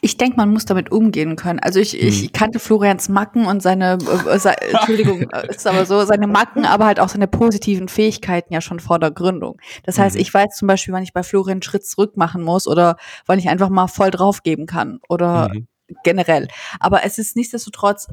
Ich 0.05 0.19
denke, 0.19 0.37
man 0.37 0.51
muss 0.51 0.67
damit 0.67 0.93
umgehen 0.93 1.35
können. 1.35 1.61
Also 1.61 1.81
ich, 1.81 1.99
ich 1.99 2.25
hm. 2.25 2.33
kannte 2.33 2.59
Florians 2.59 3.09
Macken 3.09 3.47
und 3.47 3.63
seine, 3.63 3.97
äh, 4.29 4.39
se, 4.39 4.53
Entschuldigung, 4.71 5.31
äh, 5.31 5.49
ist 5.49 5.67
aber 5.67 5.87
so, 5.87 6.05
seine 6.05 6.27
Macken, 6.27 6.67
aber 6.67 6.85
halt 6.85 7.01
auch 7.01 7.09
seine 7.09 7.27
positiven 7.27 7.89
Fähigkeiten 7.89 8.53
ja 8.53 8.61
schon 8.61 8.81
vor 8.81 8.99
der 8.99 9.11
Gründung. 9.11 9.59
Das 9.85 9.99
heißt, 9.99 10.17
mhm. 10.17 10.21
ich 10.21 10.35
weiß 10.35 10.57
zum 10.57 10.69
Beispiel, 10.69 10.93
wann 10.93 11.03
ich 11.03 11.15
bei 11.15 11.23
Florian 11.23 11.55
einen 11.55 11.63
Schritt 11.63 11.87
zurück 11.87 12.19
machen 12.19 12.43
muss 12.43 12.69
oder 12.69 12.97
wann 13.25 13.39
ich 13.39 13.49
einfach 13.49 13.71
mal 13.71 13.87
voll 13.87 14.11
draufgeben 14.11 14.67
kann 14.67 15.01
oder 15.09 15.49
mhm 15.55 15.69
generell. 16.03 16.49
Aber 16.81 17.05
es 17.05 17.19
ist 17.19 17.37
nichtsdestotrotz, 17.37 18.09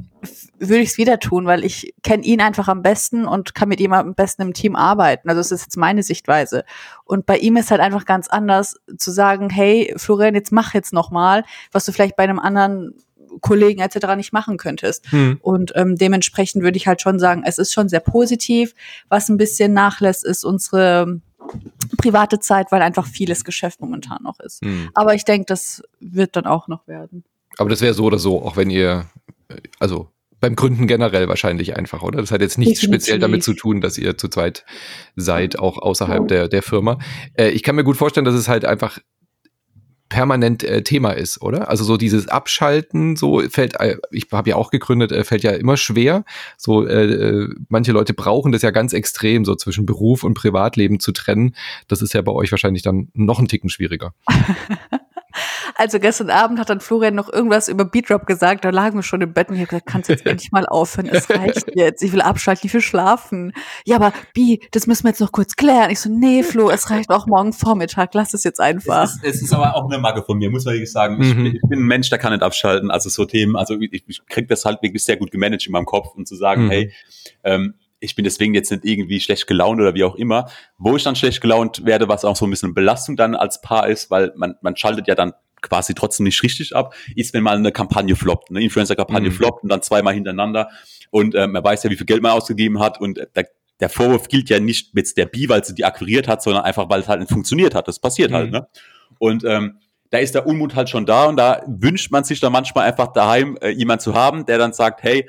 würde 0.60 0.84
ich 0.84 0.90
es 0.90 0.98
wieder 0.98 1.20
tun, 1.20 1.46
weil 1.46 1.64
ich 1.64 1.94
kenne 2.04 2.24
ihn 2.24 2.42
einfach 2.42 2.68
am 2.68 2.82
besten 2.82 3.26
und 3.26 3.56
kann 3.56 3.70
mit 3.70 3.80
ihm 3.80 3.94
am 3.94 4.14
besten 4.14 4.44
im 4.44 4.54
Team 4.54 4.76
arbeiten. 4.76 5.30
Also 5.30 5.42
es 5.42 5.52
ist 5.52 5.64
jetzt 5.64 5.78
meine 5.78 6.04
Sichtweise. 6.04 6.64
Und 7.06 7.26
bei 7.26 7.38
ihm 7.38 7.58
ist 7.58 7.72
halt 7.72 7.82
einfach 7.82 8.06
ganz 8.06 8.28
anders 8.28 8.76
zu 8.98 9.12
sagen, 9.12 9.50
hey, 9.50 9.94
Florian, 9.98 10.36
jetzt 10.36 10.52
mach 10.52 10.74
jetzt 10.74 10.94
noch 10.94 11.12
mal, 11.12 11.44
was 11.72 11.86
du 11.86 11.92
vielleicht 11.92 12.16
bei 12.16 12.24
einem 12.24 12.40
anderen 12.40 12.96
Kollegen 13.40 13.82
etc. 13.82 14.16
nicht 14.16 14.34
machen 14.34 14.58
könntest. 14.58 15.10
Hm. 15.12 15.40
Und 15.42 15.72
ähm, 15.76 15.96
dementsprechend 15.96 16.64
würde 16.64 16.78
ich 16.78 16.88
halt 16.88 17.02
schon 17.02 17.20
sagen, 17.20 17.44
es 17.46 17.58
ist 17.58 17.74
schon 17.74 17.88
sehr 17.88 18.02
positiv. 18.02 18.74
Was 19.08 19.30
ein 19.30 19.38
bisschen 19.38 19.74
nachlässt, 19.74 20.26
ist 20.26 20.44
unsere 20.44 21.22
private 21.98 22.40
Zeit, 22.40 22.72
weil 22.72 22.82
einfach 22.82 23.08
vieles 23.08 23.44
Geschäft 23.44 23.82
momentan 23.82 24.24
noch 24.24 24.40
ist. 24.40 24.64
Hm. 24.64 24.90
Aber 24.94 25.14
ich 25.14 25.26
denke, 25.26 25.46
das 25.46 25.82
wird 26.00 26.36
dann 26.36 26.46
auch 26.46 26.68
noch 26.68 26.88
werden. 26.88 27.24
Aber 27.62 27.70
das 27.70 27.82
wäre 27.82 27.93
so 27.93 28.05
oder 28.05 28.20
so, 28.20 28.43
auch 28.43 28.57
wenn 28.57 28.70
ihr, 28.70 29.05
also 29.80 30.09
beim 30.39 30.55
Gründen 30.55 30.88
generell 30.88 31.28
wahrscheinlich 31.28 31.78
einfach, 31.78 32.01
oder? 32.01 32.20
Das 32.20 32.32
hat 32.32 32.41
jetzt 32.41 32.57
nichts 32.57 32.80
Definitiv. 32.80 33.03
speziell 33.03 33.20
damit 33.20 33.43
zu 33.43 33.53
tun, 33.53 33.80
dass 33.80 33.97
ihr 33.97 34.18
zu 34.18 34.28
zweit 34.28 34.66
seid, 35.16 35.59
auch 35.59 35.78
außerhalb 35.78 36.28
der, 36.28 36.47
der 36.47 36.64
Firma. 36.64 36.97
Äh, 37.36 37.49
ich 37.49 37.62
kann 37.62 37.76
mir 37.76 37.84
gut 37.84 37.97
vorstellen, 37.97 38.26
dass 38.26 38.34
es 38.34 38.47
halt 38.47 38.66
einfach 38.66 38.99
permanent 40.09 40.64
äh, 40.64 40.84
Thema 40.84 41.12
ist, 41.12 41.41
oder? 41.41 41.70
Also 41.70 41.84
so 41.84 41.95
dieses 41.95 42.28
Abschalten, 42.28 43.16
so 43.16 43.41
fällt, 43.49 43.80
äh, 43.80 43.97
ich 44.12 44.28
habe 44.32 44.49
ja 44.49 44.55
auch 44.57 44.72
gegründet, 44.72 45.12
äh, 45.12 45.24
fällt 45.24 45.43
ja 45.43 45.51
immer 45.51 45.78
schwer. 45.78 46.26
So 46.57 46.86
äh, 46.86 47.05
äh, 47.05 47.49
manche 47.70 47.93
Leute 47.93 48.14
brauchen 48.14 48.51
das 48.51 48.62
ja 48.62 48.72
ganz 48.72 48.93
extrem, 48.93 49.45
so 49.45 49.55
zwischen 49.55 49.86
Beruf 49.86 50.24
und 50.24 50.34
Privatleben 50.34 50.99
zu 50.99 51.14
trennen. 51.14 51.55
Das 51.88 52.01
ist 52.01 52.14
ja 52.14 52.22
bei 52.24 52.32
euch 52.32 52.51
wahrscheinlich 52.51 52.82
dann 52.82 53.07
noch 53.14 53.39
ein 53.39 53.47
Ticken 53.47 53.70
schwieriger. 53.70 54.14
Also 55.76 55.99
gestern 55.99 56.30
Abend 56.30 56.59
hat 56.59 56.69
dann 56.69 56.80
Florian 56.80 57.15
noch 57.15 57.32
irgendwas 57.32 57.67
über 57.67 57.86
Beatrop 57.86 58.26
gesagt, 58.26 58.65
da 58.65 58.69
lagen 58.69 58.97
wir 58.97 59.03
schon 59.03 59.22
im 59.22 59.34
Bett 59.34 59.49
und 59.49 59.55
ich 59.55 59.61
habe 59.61 59.69
gesagt, 59.69 59.88
kannst 59.88 60.09
jetzt 60.09 60.26
endlich 60.26 60.51
mal 60.51 60.65
aufhören, 60.65 61.07
es 61.07 61.30
reicht 61.30 61.65
jetzt, 61.76 62.03
ich 62.03 62.11
will 62.11 62.22
abschalten, 62.22 62.67
ich 62.67 62.74
will 62.74 62.82
schlafen. 62.82 63.53
Ja, 63.86 63.95
aber 63.97 64.13
Bi, 64.34 64.61
das 64.72 64.88
müssen 64.88 65.03
wir 65.03 65.09
jetzt 65.09 65.22
noch 65.22 65.32
kurz 65.32 65.55
klären. 65.55 65.91
Ich 65.91 65.99
so, 65.99 66.09
nee, 66.09 66.43
Flo, 66.43 66.69
es 66.69 66.89
reicht 66.89 67.09
auch 67.09 67.28
morgen 67.28 67.53
Vormittag, 67.53 68.13
lass 68.13 68.34
es 68.34 68.43
jetzt 68.43 68.59
einfach. 68.59 69.03
Es 69.03 69.15
ist, 69.15 69.24
es 69.24 69.41
ist 69.43 69.53
aber 69.53 69.76
auch 69.76 69.89
eine 69.89 69.99
Macke 69.99 70.24
von 70.24 70.38
mir, 70.38 70.49
muss 70.49 70.65
man 70.65 70.76
wirklich 70.76 70.91
sagen. 70.91 71.17
Mhm. 71.17 71.45
Ich, 71.45 71.53
ich, 71.55 71.61
bin 71.69 71.80
ein 71.80 71.88
Mensch, 71.88 72.09
der 72.09 72.19
kann 72.19 72.34
nicht 72.34 72.43
abschalten, 72.43 72.91
also 72.91 73.09
so 73.09 73.26
Themen, 73.26 73.55
also 73.55 73.80
ich, 73.80 74.03
ich 74.07 74.26
krieg 74.28 74.47
das 74.47 74.65
halt 74.65 74.82
wirklich 74.82 75.03
sehr 75.03 75.17
gut 75.17 75.32
gemanagt 75.32 75.65
in 75.65 75.72
meinem 75.72 75.86
Kopf 75.86 76.15
und 76.15 76.28
zu 76.28 76.36
sagen, 76.36 76.65
mhm. 76.65 76.69
hey, 76.69 76.93
ähm, 77.43 77.76
ich 78.01 78.15
bin 78.15 78.26
deswegen 78.26 78.53
jetzt 78.53 78.72
nicht 78.72 78.84
irgendwie 78.84 79.19
schlecht 79.19 79.47
gelaunt 79.47 79.80
oder 79.80 79.93
wie 79.93 80.03
auch 80.03 80.15
immer. 80.15 80.49
Wo 80.78 80.95
ich 80.95 81.03
dann 81.03 81.15
schlecht 81.15 81.39
gelaunt 81.39 81.86
werde, 81.86 82.09
was 82.09 82.26
auch 82.26 82.36
so 82.36 82.45
ein 82.45 82.49
bisschen 82.49 82.74
Belastung 82.74 83.15
dann 83.15 83.36
als 83.36 83.61
Paar 83.61 83.88
ist, 83.88 84.09
weil 84.09 84.34
man, 84.36 84.55
man 84.61 84.76
schaltet 84.76 85.07
ja 85.07 85.15
dann 85.15 85.34
quasi 85.62 85.93
trotzdem 85.93 86.26
nicht 86.26 86.41
richtig 86.43 86.76
ab, 86.76 86.93
ist, 87.16 87.34
wenn 87.34 87.43
mal 87.43 87.57
eine 87.57 87.72
Kampagne 87.72 88.16
floppt, 88.16 88.49
eine 88.49 88.62
Influencer-Kampagne 88.62 89.30
mhm. 89.30 89.34
floppt 89.34 89.64
und 89.64 89.70
dann 89.70 89.82
zweimal 89.82 90.14
hintereinander 90.14 90.70
und 91.12 91.36
äh, 91.36 91.47
man 91.47 91.64
weiß 91.64 91.84
ja, 91.84 91.89
wie 91.89 91.95
viel 91.95 92.05
Geld 92.05 92.22
man 92.22 92.32
ausgegeben 92.32 92.80
hat 92.80 92.99
und 92.99 93.18
äh, 93.18 93.28
der, 93.36 93.47
der 93.80 93.89
Vorwurf 93.89 94.28
gilt 94.28 94.49
ja 94.49 94.59
nicht 94.59 94.93
mit 94.93 95.16
der 95.18 95.26
Bi, 95.26 95.49
weil 95.49 95.64
sie 95.64 95.74
die 95.74 95.86
akquiriert 95.86 96.28
hat, 96.28 96.41
sondern 96.43 96.64
einfach, 96.64 96.89
weil 96.89 97.01
es 97.01 97.07
halt 97.07 97.20
nicht 97.20 97.32
funktioniert 97.32 97.74
hat. 97.74 97.88
Das 97.88 97.99
passiert 97.99 98.32
halt, 98.32 98.51
mhm. 98.51 98.55
halt, 98.55 98.64
ne? 98.64 98.82
Und 99.18 99.43
ähm, 99.43 99.78
da 100.12 100.20
ist 100.20 100.36
der 100.36 100.45
Unmut 100.45 100.76
halt 100.76 100.89
schon 100.89 101.05
da 101.05 101.26
und 101.26 101.38
da 101.38 101.64
wünscht 101.68 102.12
man 102.12 102.24
sich 102.24 102.39
dann 102.39 102.51
manchmal 102.51 102.88
einfach 102.88 103.07
daheim 103.14 103.57
äh, 103.62 103.70
jemand 103.70 104.01
zu 104.01 104.14
haben, 104.14 104.45
der 104.45 104.57
dann 104.57 104.74
sagt, 104.74 105.03
hey, 105.03 105.28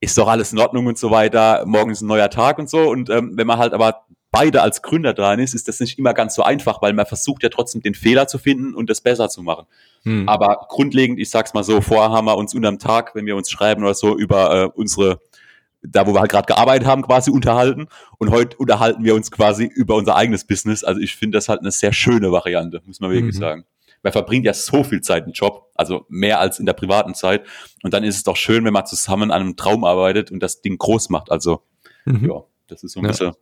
ist 0.00 0.18
doch 0.18 0.28
alles 0.28 0.52
in 0.52 0.58
Ordnung 0.58 0.86
und 0.86 0.98
so 0.98 1.10
weiter, 1.10 1.64
morgen 1.64 1.90
ist 1.90 2.02
ein 2.02 2.08
neuer 2.08 2.28
Tag 2.28 2.58
und 2.58 2.68
so. 2.68 2.90
Und 2.90 3.08
ähm, 3.08 3.32
wenn 3.34 3.46
man 3.46 3.58
halt 3.58 3.72
aber 3.72 4.04
beide 4.30 4.62
als 4.62 4.82
Gründer 4.82 5.14
dran 5.14 5.38
ist, 5.38 5.54
ist 5.54 5.68
das 5.68 5.80
nicht 5.80 5.98
immer 5.98 6.14
ganz 6.14 6.34
so 6.34 6.42
einfach, 6.42 6.82
weil 6.82 6.92
man 6.92 7.06
versucht 7.06 7.42
ja 7.42 7.48
trotzdem 7.48 7.82
den 7.82 7.94
Fehler 7.94 8.28
zu 8.28 8.38
finden 8.38 8.74
und 8.74 8.90
das 8.90 9.00
besser 9.00 9.28
zu 9.28 9.42
machen. 9.42 9.66
Hm. 10.02 10.28
Aber 10.28 10.66
grundlegend, 10.68 11.18
ich 11.18 11.30
sag's 11.30 11.54
mal 11.54 11.64
so, 11.64 11.80
vorher 11.80 12.10
haben 12.10 12.26
wir 12.26 12.36
uns 12.36 12.54
unterm 12.54 12.78
Tag, 12.78 13.14
wenn 13.14 13.26
wir 13.26 13.36
uns 13.36 13.50
schreiben 13.50 13.82
oder 13.82 13.94
so, 13.94 14.16
über 14.16 14.64
äh, 14.64 14.68
unsere, 14.74 15.20
da 15.82 16.06
wo 16.06 16.14
wir 16.14 16.20
halt 16.20 16.30
gerade 16.30 16.46
gearbeitet 16.46 16.86
haben, 16.86 17.02
quasi 17.02 17.30
unterhalten. 17.30 17.86
Und 18.18 18.30
heute 18.30 18.56
unterhalten 18.56 19.04
wir 19.04 19.14
uns 19.14 19.30
quasi 19.30 19.64
über 19.64 19.94
unser 19.94 20.16
eigenes 20.16 20.46
Business. 20.46 20.84
Also 20.84 21.00
ich 21.00 21.16
finde 21.16 21.38
das 21.38 21.48
halt 21.48 21.60
eine 21.60 21.70
sehr 21.70 21.92
schöne 21.92 22.30
Variante, 22.32 22.82
muss 22.84 23.00
man 23.00 23.10
wirklich 23.10 23.36
mhm. 23.36 23.40
sagen. 23.40 23.64
Man 24.02 24.12
verbringt 24.12 24.44
ja 24.44 24.54
so 24.54 24.84
viel 24.84 25.00
Zeit 25.00 25.26
im 25.26 25.32
Job, 25.32 25.70
also 25.74 26.04
mehr 26.08 26.38
als 26.38 26.60
in 26.60 26.66
der 26.66 26.74
privaten 26.74 27.14
Zeit. 27.14 27.44
Und 27.82 27.94
dann 27.94 28.04
ist 28.04 28.16
es 28.16 28.22
doch 28.22 28.36
schön, 28.36 28.64
wenn 28.64 28.72
man 28.72 28.86
zusammen 28.86 29.30
an 29.30 29.40
einem 29.40 29.56
Traum 29.56 29.84
arbeitet 29.84 30.30
und 30.30 30.40
das 30.42 30.60
Ding 30.60 30.78
groß 30.78 31.08
macht. 31.10 31.32
Also, 31.32 31.62
mhm. 32.04 32.28
ja, 32.28 32.44
das 32.68 32.84
ist 32.84 32.92
so 32.92 33.00
ein 33.00 33.04
ja. 33.04 33.10
bisschen 33.10 33.32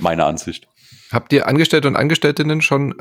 meine 0.00 0.24
Ansicht. 0.24 0.68
Habt 1.12 1.32
ihr 1.32 1.46
Angestellte 1.46 1.88
und 1.88 1.96
Angestelltinnen 1.96 2.60
schon 2.62 2.94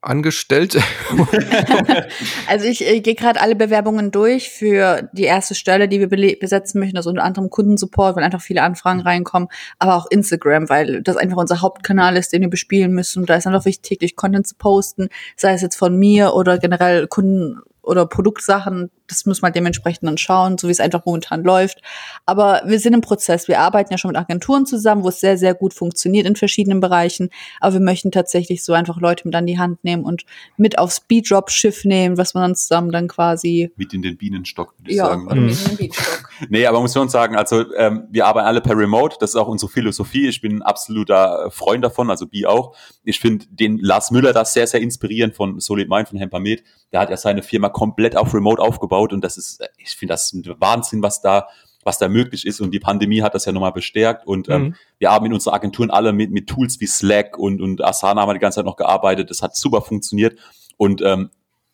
angestellt? 0.00 0.78
also 2.48 2.66
ich, 2.66 2.86
ich 2.86 3.02
gehe 3.02 3.14
gerade 3.14 3.40
alle 3.40 3.56
Bewerbungen 3.56 4.10
durch 4.10 4.50
für 4.50 5.08
die 5.12 5.24
erste 5.24 5.54
Stelle, 5.54 5.88
die 5.88 6.00
wir 6.00 6.38
besetzen 6.38 6.78
möchten, 6.78 6.96
also 6.96 7.10
unter 7.10 7.24
anderem 7.24 7.50
Kundensupport, 7.50 8.16
weil 8.16 8.24
einfach 8.24 8.40
viele 8.40 8.62
Anfragen 8.62 9.00
reinkommen, 9.00 9.48
aber 9.78 9.96
auch 9.96 10.06
Instagram, 10.10 10.68
weil 10.68 11.02
das 11.02 11.16
einfach 11.16 11.36
unser 11.36 11.60
Hauptkanal 11.60 12.16
ist, 12.16 12.32
den 12.32 12.42
wir 12.42 12.50
bespielen 12.50 12.92
müssen. 12.92 13.20
Und 13.20 13.30
da 13.30 13.36
ist 13.36 13.46
einfach 13.46 13.64
wichtig, 13.64 13.88
täglich 13.88 14.16
Content 14.16 14.46
zu 14.46 14.54
posten, 14.56 15.08
sei 15.36 15.52
es 15.52 15.62
jetzt 15.62 15.76
von 15.76 15.96
mir 15.96 16.34
oder 16.34 16.58
generell 16.58 17.06
Kunden 17.08 17.60
oder 17.82 18.06
Produktsachen, 18.06 18.90
das 19.08 19.26
muss 19.26 19.42
man 19.42 19.52
dementsprechend 19.52 20.06
dann 20.06 20.18
schauen, 20.18 20.58
so 20.58 20.68
wie 20.68 20.72
es 20.72 20.80
einfach 20.80 21.04
momentan 21.04 21.42
läuft. 21.42 21.80
Aber 22.26 22.62
wir 22.66 22.78
sind 22.78 22.92
im 22.92 23.00
Prozess. 23.00 23.48
Wir 23.48 23.60
arbeiten 23.60 23.92
ja 23.92 23.98
schon 23.98 24.10
mit 24.10 24.18
Agenturen 24.18 24.66
zusammen, 24.66 25.02
wo 25.02 25.08
es 25.08 25.20
sehr, 25.20 25.38
sehr 25.38 25.54
gut 25.54 25.74
funktioniert 25.74 26.26
in 26.26 26.36
verschiedenen 26.36 26.80
Bereichen. 26.80 27.30
Aber 27.60 27.74
wir 27.74 27.80
möchten 27.80 28.12
tatsächlich 28.12 28.64
so 28.64 28.74
einfach 28.74 29.00
Leute 29.00 29.26
mit 29.26 29.34
an 29.34 29.46
die 29.46 29.58
Hand 29.58 29.82
nehmen 29.82 30.04
und 30.04 30.24
mit 30.56 30.78
aufs 30.78 30.98
Speeddrop-Schiff 30.98 31.84
nehmen, 31.84 32.18
was 32.18 32.34
man 32.34 32.42
dann 32.42 32.54
zusammen 32.54 32.92
dann 32.92 33.08
quasi. 33.08 33.72
Mit 33.76 33.94
in 33.94 34.02
den 34.02 34.16
Bienenstock, 34.16 34.74
würde 34.78 34.90
ich 34.90 34.96
ja, 34.98 35.06
sagen. 35.06 35.26
Oder 35.26 35.36
mhm. 35.36 35.46
mit 35.46 35.60
in 35.60 35.68
den 35.68 35.76
Bienenstock. 35.76 36.28
nee, 36.50 36.66
aber 36.66 36.80
muss 36.80 36.94
man 36.94 37.08
sagen, 37.08 37.36
also 37.36 37.64
ähm, 37.74 38.06
wir 38.10 38.26
arbeiten 38.26 38.46
alle 38.46 38.60
per 38.60 38.76
Remote. 38.76 39.16
Das 39.20 39.30
ist 39.30 39.36
auch 39.36 39.48
unsere 39.48 39.70
Philosophie. 39.70 40.28
Ich 40.28 40.40
bin 40.40 40.56
ein 40.56 40.62
absoluter 40.62 41.50
Freund 41.50 41.82
davon, 41.82 42.10
also 42.10 42.26
Bi 42.26 42.46
auch. 42.46 42.76
Ich 43.04 43.20
finde 43.20 43.46
den 43.50 43.78
Lars 43.78 44.10
Müller 44.10 44.32
das 44.32 44.52
sehr, 44.52 44.66
sehr 44.66 44.80
inspirierend 44.80 45.34
von 45.34 45.58
Solid 45.60 45.88
Mind, 45.88 46.08
von 46.08 46.18
Hempamed. 46.18 46.62
Der 46.92 47.00
hat 47.00 47.10
ja 47.10 47.16
seine 47.16 47.42
Firma 47.42 47.68
komplett 47.68 48.16
auf 48.16 48.34
Remote 48.34 48.60
aufgebaut 48.60 48.97
und 49.12 49.22
das 49.22 49.36
ist, 49.36 49.62
ich 49.76 49.90
finde 49.90 50.14
das 50.14 50.32
ein 50.32 50.44
Wahnsinn, 50.58 51.02
was 51.02 51.20
da 51.20 51.48
was 51.88 51.98
da 51.98 52.08
möglich 52.08 52.46
ist. 52.46 52.60
Und 52.60 52.72
die 52.72 52.80
Pandemie 52.80 53.22
hat 53.22 53.34
das 53.34 53.46
ja 53.46 53.52
nochmal 53.52 53.72
bestärkt. 53.72 54.26
Und 54.26 54.48
ähm, 54.48 54.62
mhm. 54.62 54.74
wir 54.98 55.10
haben 55.10 55.26
in 55.26 55.32
unseren 55.32 55.54
Agenturen 55.54 55.90
alle 55.90 56.12
mit, 56.12 56.30
mit 56.30 56.46
Tools 56.46 56.80
wie 56.80 56.86
Slack 56.86 57.38
und, 57.38 57.62
und 57.62 57.82
Asana 57.82 58.20
haben 58.20 58.28
wir 58.28 58.34
die 58.34 58.40
ganze 58.40 58.56
Zeit 58.56 58.66
noch 58.66 58.76
gearbeitet. 58.76 59.30
Das 59.30 59.42
hat 59.42 59.56
super 59.56 59.80
funktioniert. 59.80 60.38
Und 60.76 61.00
ähm, 61.02 61.30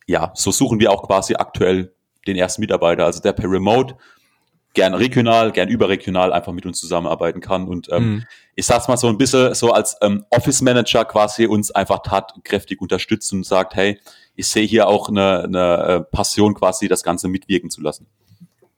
ja, 0.07 0.31
so 0.33 0.51
suchen 0.51 0.79
wir 0.79 0.91
auch 0.91 1.03
quasi 1.05 1.35
aktuell 1.35 1.93
den 2.27 2.37
ersten 2.37 2.61
Mitarbeiter, 2.61 3.05
also 3.05 3.21
der 3.21 3.33
per 3.33 3.51
Remote 3.51 3.95
gern 4.75 4.93
regional, 4.93 5.51
gern 5.51 5.69
überregional 5.69 6.31
einfach 6.31 6.53
mit 6.53 6.65
uns 6.65 6.79
zusammenarbeiten 6.79 7.41
kann. 7.41 7.67
Und 7.67 7.87
ähm, 7.91 8.03
mhm. 8.03 8.23
ich 8.53 8.65
sag's 8.65 8.87
mal 8.87 8.97
so 8.97 9.07
ein 9.07 9.17
bisschen 9.17 9.55
so 9.55 9.71
als 9.71 9.97
ähm, 10.01 10.25
Office 10.29 10.61
Manager 10.61 11.05
quasi 11.05 11.47
uns 11.47 11.71
einfach 11.71 11.99
tatkräftig 12.03 12.79
unterstützt 12.81 13.33
und 13.33 13.45
sagt, 13.45 13.75
hey, 13.75 13.99
ich 14.35 14.47
sehe 14.47 14.67
hier 14.67 14.87
auch 14.87 15.09
eine, 15.09 15.43
eine 15.43 15.83
äh, 15.83 16.01
Passion 16.01 16.53
quasi, 16.53 16.87
das 16.87 17.03
Ganze 17.03 17.27
mitwirken 17.27 17.69
zu 17.69 17.81
lassen. 17.81 18.07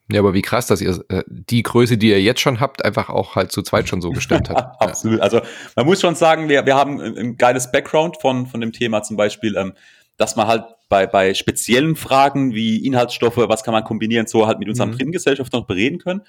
Ja, 0.10 0.22
aber 0.22 0.34
wie 0.34 0.41
krass, 0.41 0.68
dass 0.68 0.80
ihr 0.80 1.04
äh, 1.10 1.24
die 1.28 1.64
Größe, 1.64 1.98
die 1.98 2.10
ihr 2.10 2.22
jetzt 2.22 2.39
schon 2.39 2.62
habt, 2.62 2.86
einfach 2.86 3.10
auch 3.10 3.36
halt 3.36 3.52
zu 3.52 3.62
zweit 3.62 3.89
schon 3.89 4.02
so 4.02 4.12
gestemmt 4.12 4.50
habt. 4.50 4.82
Absolut. 4.82 5.20
Also 5.20 5.41
man 5.76 5.86
muss 5.86 6.00
schon 6.00 6.16
sagen, 6.16 6.48
wir, 6.48 6.66
wir 6.66 6.76
haben 6.76 7.02
ein, 7.02 7.18
ein 7.18 7.38
geiles 7.38 7.72
Background 7.72 8.22
von, 8.22 8.48
von 8.48 8.62
dem 8.62 8.72
Thema 8.72 9.04
zum 9.04 9.18
Beispiel, 9.18 9.58
ähm, 9.58 9.74
dass 10.16 10.38
man 10.38 10.48
halt 10.48 10.64
bei, 10.90 11.06
bei 11.08 11.34
speziellen 11.34 11.96
Fragen 11.96 12.54
wie 12.54 12.86
Inhaltsstoffe, 12.86 13.38
was 13.38 13.64
kann 13.64 13.74
man 13.74 13.84
kombinieren, 13.84 14.28
so 14.28 14.48
halt 14.48 14.60
mit 14.60 14.70
unseren 14.70 14.92
mhm. 14.92 14.98
Printgesellschaft 14.98 15.54
noch 15.54 15.66
bereden 15.66 16.00
können. 16.00 16.22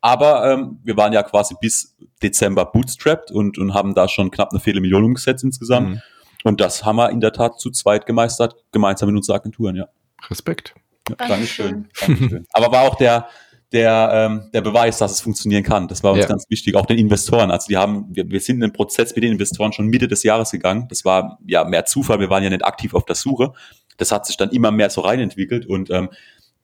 Aber 0.00 0.52
ähm, 0.52 0.78
wir 0.84 0.96
waren 0.96 1.12
ja 1.12 1.22
quasi 1.22 1.54
bis 1.60 1.96
Dezember 2.22 2.66
bootstrapped 2.66 3.30
und, 3.30 3.58
und 3.58 3.74
haben 3.74 3.94
da 3.94 4.06
schon 4.08 4.30
knapp 4.30 4.50
eine 4.50 4.60
Viertelmillion 4.60 5.04
umgesetzt 5.04 5.42
insgesamt. 5.44 5.88
Mhm. 5.88 6.02
Und 6.44 6.60
das 6.60 6.84
haben 6.84 6.96
wir 6.96 7.10
in 7.10 7.20
der 7.20 7.32
Tat 7.32 7.58
zu 7.58 7.70
zweit 7.70 8.04
gemeistert, 8.04 8.54
gemeinsam 8.70 9.08
mit 9.08 9.16
unseren 9.16 9.36
Agenturen, 9.36 9.76
ja. 9.76 9.88
Respekt. 10.30 10.74
Ja, 11.08 11.16
Dankeschön. 11.16 11.88
Dankeschön. 11.98 12.46
Aber 12.52 12.70
war 12.70 12.82
auch 12.82 12.96
der, 12.96 13.28
der, 13.74 14.10
ähm, 14.12 14.50
der 14.54 14.60
Beweis, 14.60 14.98
dass 14.98 15.12
es 15.12 15.20
funktionieren 15.20 15.64
kann. 15.64 15.88
Das 15.88 16.02
war 16.04 16.12
uns 16.12 16.22
ja. 16.22 16.28
ganz 16.28 16.48
wichtig. 16.48 16.76
Auch 16.76 16.86
den 16.86 16.96
Investoren. 16.96 17.50
Also 17.50 17.66
die 17.68 17.76
haben, 17.76 18.06
wir, 18.08 18.30
wir 18.30 18.40
sind 18.40 18.56
in 18.56 18.60
den 18.60 18.72
Prozess 18.72 19.14
mit 19.14 19.24
den 19.24 19.32
Investoren 19.32 19.72
schon 19.72 19.88
Mitte 19.88 20.06
des 20.06 20.22
Jahres 20.22 20.52
gegangen. 20.52 20.86
Das 20.88 21.04
war 21.04 21.38
ja 21.44 21.64
mehr 21.64 21.84
Zufall. 21.84 22.20
Wir 22.20 22.30
waren 22.30 22.44
ja 22.44 22.50
nicht 22.50 22.64
aktiv 22.64 22.94
auf 22.94 23.04
der 23.04 23.16
Suche. 23.16 23.52
Das 23.96 24.12
hat 24.12 24.26
sich 24.26 24.36
dann 24.36 24.50
immer 24.50 24.70
mehr 24.70 24.90
so 24.90 25.00
reinentwickelt 25.00 25.66
und 25.66 25.90
ähm, 25.90 26.08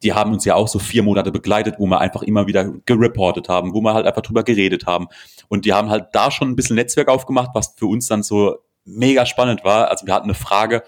die 0.02 0.14
haben 0.14 0.32
uns 0.32 0.44
ja 0.44 0.54
auch 0.54 0.68
so 0.68 0.78
vier 0.78 1.02
Monate 1.02 1.30
begleitet, 1.30 1.74
wo 1.78 1.86
wir 1.86 2.00
einfach 2.00 2.22
immer 2.22 2.46
wieder 2.46 2.72
gereportet 2.86 3.48
haben, 3.48 3.74
wo 3.74 3.80
wir 3.82 3.92
halt 3.92 4.06
einfach 4.06 4.22
drüber 4.22 4.44
geredet 4.44 4.86
haben. 4.86 5.08
Und 5.48 5.64
die 5.64 5.72
haben 5.72 5.90
halt 5.90 6.06
da 6.12 6.30
schon 6.30 6.48
ein 6.48 6.56
bisschen 6.56 6.76
Netzwerk 6.76 7.08
aufgemacht, 7.08 7.50
was 7.54 7.74
für 7.76 7.86
uns 7.86 8.06
dann 8.06 8.22
so 8.22 8.56
mega 8.84 9.26
spannend 9.26 9.62
war. 9.62 9.90
Also 9.90 10.06
wir 10.06 10.14
hatten 10.14 10.24
eine 10.24 10.34
Frage, 10.34 10.84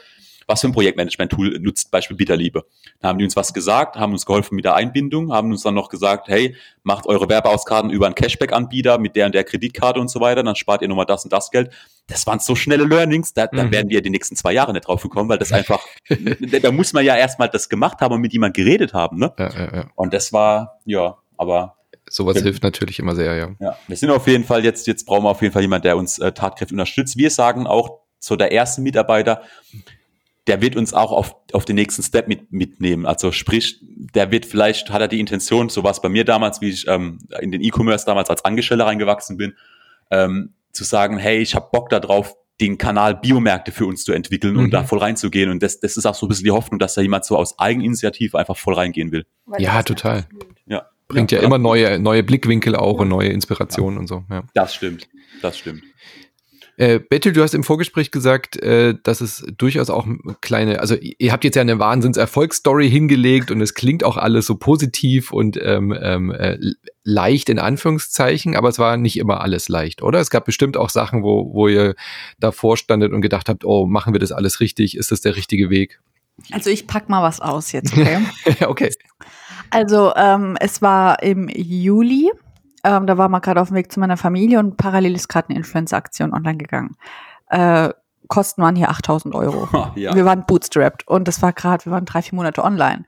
was 0.53 0.61
für 0.61 0.69
ein 0.69 0.73
Projektmanagement-Tool 0.73 1.59
nutzt 1.61 1.91
Beispiel 1.91 2.17
Bitterliebe? 2.17 2.65
Da 3.01 3.09
haben 3.09 3.19
die 3.19 3.25
uns 3.25 3.37
was 3.37 3.53
gesagt, 3.53 3.97
haben 3.97 4.13
uns 4.13 4.27
geholfen 4.27 4.55
mit 4.55 4.65
der 4.65 4.75
Einbindung, 4.75 5.33
haben 5.33 5.51
uns 5.51 5.63
dann 5.63 5.75
noch 5.75 5.89
gesagt, 5.89 6.29
hey, 6.29 6.55
macht 6.83 7.07
eure 7.07 7.29
Werbeauskarten 7.29 7.91
über 7.91 8.07
einen 8.07 8.15
Cashback-Anbieter 8.15 8.99
mit 8.99 9.17
der 9.17 9.27
und 9.27 9.35
der 9.35 9.45
Kreditkarte 9.45 9.99
und 9.99 10.09
so 10.09 10.21
weiter, 10.21 10.43
dann 10.43 10.57
spart 10.57 10.83
ihr 10.83 10.89
nochmal 10.89 11.07
das 11.07 11.25
und 11.25 11.33
das 11.33 11.51
Geld. 11.51 11.73
Das 12.07 12.27
waren 12.27 12.39
so 12.39 12.55
schnelle 12.55 12.85
Learnings, 12.85 13.33
da, 13.33 13.47
da 13.47 13.65
mhm. 13.65 13.73
werden 13.73 13.91
wir 13.91 14.03
die 14.03 14.11
nächsten 14.11 14.37
zwei 14.37 14.53
Jahre 14.53 14.73
nicht 14.73 14.87
drauf 14.87 15.03
gekommen, 15.03 15.29
weil 15.29 15.39
das 15.39 15.53
einfach, 15.53 15.85
da 16.63 16.71
muss 16.71 16.93
man 16.93 17.05
ja 17.05 17.17
erstmal 17.17 17.49
das 17.49 17.69
gemacht 17.69 18.01
haben 18.01 18.15
und 18.15 18.21
mit 18.21 18.33
jemand 18.33 18.55
geredet 18.55 18.93
haben, 18.93 19.19
ne? 19.19 19.33
Ja, 19.39 19.51
ja, 19.51 19.75
ja. 19.75 19.91
Und 19.95 20.13
das 20.13 20.33
war, 20.33 20.81
ja, 20.85 21.17
aber 21.37 21.77
Sowas 22.09 22.35
wir, 22.35 22.43
hilft 22.43 22.63
natürlich 22.63 22.99
immer 22.99 23.15
sehr, 23.15 23.35
ja. 23.37 23.51
Ja, 23.59 23.79
wir 23.87 23.97
sind 23.97 24.11
auf 24.11 24.27
jeden 24.27 24.45
Fall 24.45 24.65
jetzt, 24.65 24.87
jetzt 24.87 25.07
brauchen 25.07 25.25
wir 25.25 25.31
auf 25.31 25.41
jeden 25.41 25.55
Fall 25.55 25.63
jemand, 25.63 25.85
der 25.85 25.97
uns 25.97 26.19
äh, 26.19 26.33
tatkräftig 26.33 26.73
unterstützt. 26.73 27.17
Wir 27.17 27.31
sagen 27.31 27.67
auch 27.67 28.01
so 28.19 28.37
der 28.37 28.53
erste 28.53 28.81
Mitarbeiter, 28.83 29.43
der 30.47 30.61
wird 30.61 30.77
uns 30.77 30.93
auch 30.93 31.13
auf, 31.13 31.37
auf 31.53 31.65
den 31.65 31.77
nächsten 31.77 32.03
Step 32.03 32.27
mit, 32.27 32.53
mitnehmen. 32.53 33.07
Also 33.07 33.31
sprich, 33.31 33.79
der 33.81 34.31
wird 34.33 34.45
vielleicht, 34.45 34.91
hat 34.91 35.01
er 35.01 35.09
die 35.09 35.21
Intention, 35.21 35.69
so 35.69 35.85
war 35.85 35.93
es 35.93 36.03
bei 36.03 36.09
mir 36.09 36.25
damals, 36.25 36.61
wie 36.61 36.71
ich 36.71 36.87
ähm, 36.89 37.19
in 37.41 37.53
den 37.53 37.63
E-Commerce 37.63 38.05
damals 38.07 38.29
als 38.29 38.45
Angestellter 38.45 38.87
reingewachsen 38.87 39.37
bin, 39.37 39.55
ähm, 40.11 40.55
zu 40.73 40.85
sagen, 40.85 41.19
hey, 41.19 41.39
ich 41.39 41.55
habe 41.55 41.69
Bock 41.71 41.91
darauf, 41.91 42.37
den 42.61 42.79
Kanal 42.79 43.17
Biomärkte 43.17 43.73
für 43.73 43.87
uns 43.87 44.05
zu 44.05 44.13
entwickeln 44.13 44.55
mhm. 44.55 44.61
und 44.61 44.71
da 44.71 44.85
voll 44.85 44.99
reinzugehen. 44.99 45.51
Und 45.51 45.63
das, 45.63 45.81
das 45.81 45.97
ist 45.97 46.07
auch 46.07 46.15
so 46.15 46.27
ein 46.27 46.29
bisschen 46.29 46.45
die 46.45 46.51
Hoffnung, 46.51 46.79
dass 46.79 46.95
da 46.95 47.01
jemand 47.01 47.25
so 47.25 47.37
aus 47.37 47.59
Eigeninitiative 47.59 48.39
einfach 48.39 48.57
voll 48.57 48.75
reingehen 48.75 49.11
will. 49.11 49.27
Ja, 49.59 49.83
total. 49.83 50.27
Ja. 50.67 50.87
Bringt 51.09 51.33
ja, 51.33 51.39
ja 51.39 51.45
immer 51.45 51.59
neue, 51.59 51.99
neue 51.99 52.23
Blickwinkel 52.23 52.77
auch 52.77 53.01
und 53.01 53.09
neue 53.09 53.29
Inspirationen 53.29 53.95
ja. 53.95 54.01
und 54.01 54.07
so. 54.07 54.25
Ja. 54.31 54.45
Das 54.55 54.75
stimmt. 54.75 55.09
Das 55.41 55.59
stimmt. 55.59 55.83
Äh, 56.79 57.01
Bettel, 57.01 57.33
du 57.33 57.43
hast 57.43 57.55
im 57.55 57.65
Vorgespräch 57.65 58.11
gesagt, 58.11 58.57
äh, 58.57 58.95
dass 59.03 59.21
es 59.21 59.45
durchaus 59.59 59.91
auch 59.91 60.07
kleine, 60.41 60.81
also 60.81 60.97
ihr 60.97 61.33
habt 61.33 61.45
jetzt 61.45 61.57
ja 61.57 61.63
eine 61.63 61.79
Wahnsinns-Erfolgsstory 61.79 62.89
hingelegt 62.89 63.51
und 63.51 63.61
es 63.61 63.75
klingt 63.75 64.05
auch 64.05 64.17
alles 64.17 64.47
so 64.47 64.57
positiv 64.57 65.33
und 65.33 65.59
ähm, 65.63 65.95
ähm, 66.01 66.31
äh, 66.31 66.59
leicht 67.05 67.51
in 67.51 67.59
Anführungszeichen, 67.59 68.57
aber 68.57 68.71
es 68.71 68.79
war 68.79 68.97
nicht 68.97 69.19
immer 69.19 69.43
alles 69.43 69.69
leicht, 69.69 70.03
oder? 70.03 70.19
Es 70.19 70.31
gab 70.31 70.47
bestimmt 70.47 70.79
auch 70.79 70.89
Sachen, 70.89 71.23
wo, 71.23 71.53
wo 71.53 71.69
ihr 71.69 71.95
davor 72.39 72.79
standet 72.79 73.13
und 73.13 73.21
gedacht 73.21 73.51
habt, 73.51 73.65
oh, 73.67 73.85
machen 73.87 74.15
wir 74.15 74.21
das 74.21 74.33
alles 74.33 74.61
richtig? 74.61 74.97
Ist 74.97 75.13
das 75.13 75.21
der 75.21 75.37
richtige 75.37 75.69
Weg? 75.69 76.01
Also 76.53 76.71
ich 76.71 76.87
pack 76.87 77.11
mal 77.11 77.23
was 77.23 77.41
aus 77.41 77.73
jetzt, 77.73 77.93
okay? 77.93 78.19
okay. 78.67 78.91
Also 79.71 80.13
ähm, 80.17 80.57
es 80.59 80.81
war 80.81 81.23
im 81.23 81.49
Juli 81.49 82.31
ähm, 82.85 83.07
da 83.07 83.19
war 83.19 83.29
man 83.29 83.41
gerade 83.41 83.61
auf 83.61 83.69
dem 83.69 83.77
Weg 83.77 83.93
zu 83.93 84.01
meiner 84.01 84.17
Familie 84.17 84.59
und 84.59 84.77
parallel 84.77 85.15
ist 85.15 85.29
gerade 85.29 85.51
eine 85.51 85.59
Influencer-Aktion 85.59 86.33
online 86.33 86.59
gegangen. 86.59 86.97
Äh, 87.49 87.91
Kosten 88.29 88.63
waren 88.63 88.77
hier 88.77 88.91
8000 88.91 89.35
Euro. 89.35 89.69
ja. 89.95 90.15
Wir 90.15 90.25
waren 90.25 90.45
bootstrapped 90.47 91.07
und 91.07 91.29
das 91.29 91.43
war 91.43 91.53
gerade, 91.53 91.85
wir 91.85 91.93
waren 91.93 92.05
drei, 92.05 92.23
vier 92.23 92.37
Monate 92.37 92.65
online. 92.65 93.05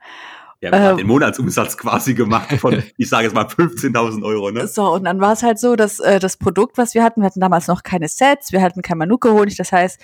Ja, 0.61 0.71
wir 0.71 0.79
äh, 0.79 0.81
haben 0.83 0.97
den 0.97 1.07
Monatsumsatz 1.07 1.77
quasi 1.77 2.13
gemacht 2.13 2.53
von, 2.53 2.81
ich 2.97 3.09
sage 3.09 3.25
jetzt 3.25 3.33
mal 3.33 3.45
15.000 3.45 4.23
Euro, 4.23 4.51
ne? 4.51 4.67
So, 4.67 4.93
und 4.93 5.03
dann 5.03 5.19
war 5.19 5.33
es 5.33 5.43
halt 5.43 5.59
so, 5.59 5.75
dass 5.75 5.99
äh, 5.99 6.19
das 6.19 6.37
Produkt, 6.37 6.77
was 6.77 6.93
wir 6.93 7.03
hatten, 7.03 7.21
wir 7.21 7.25
hatten 7.25 7.39
damals 7.41 7.67
noch 7.67 7.83
keine 7.83 8.07
Sets, 8.07 8.51
wir 8.51 8.61
hatten 8.61 8.81
kein 8.81 8.97
Manuka-Honig, 8.97 9.57
das 9.57 9.71
heißt, 9.71 9.99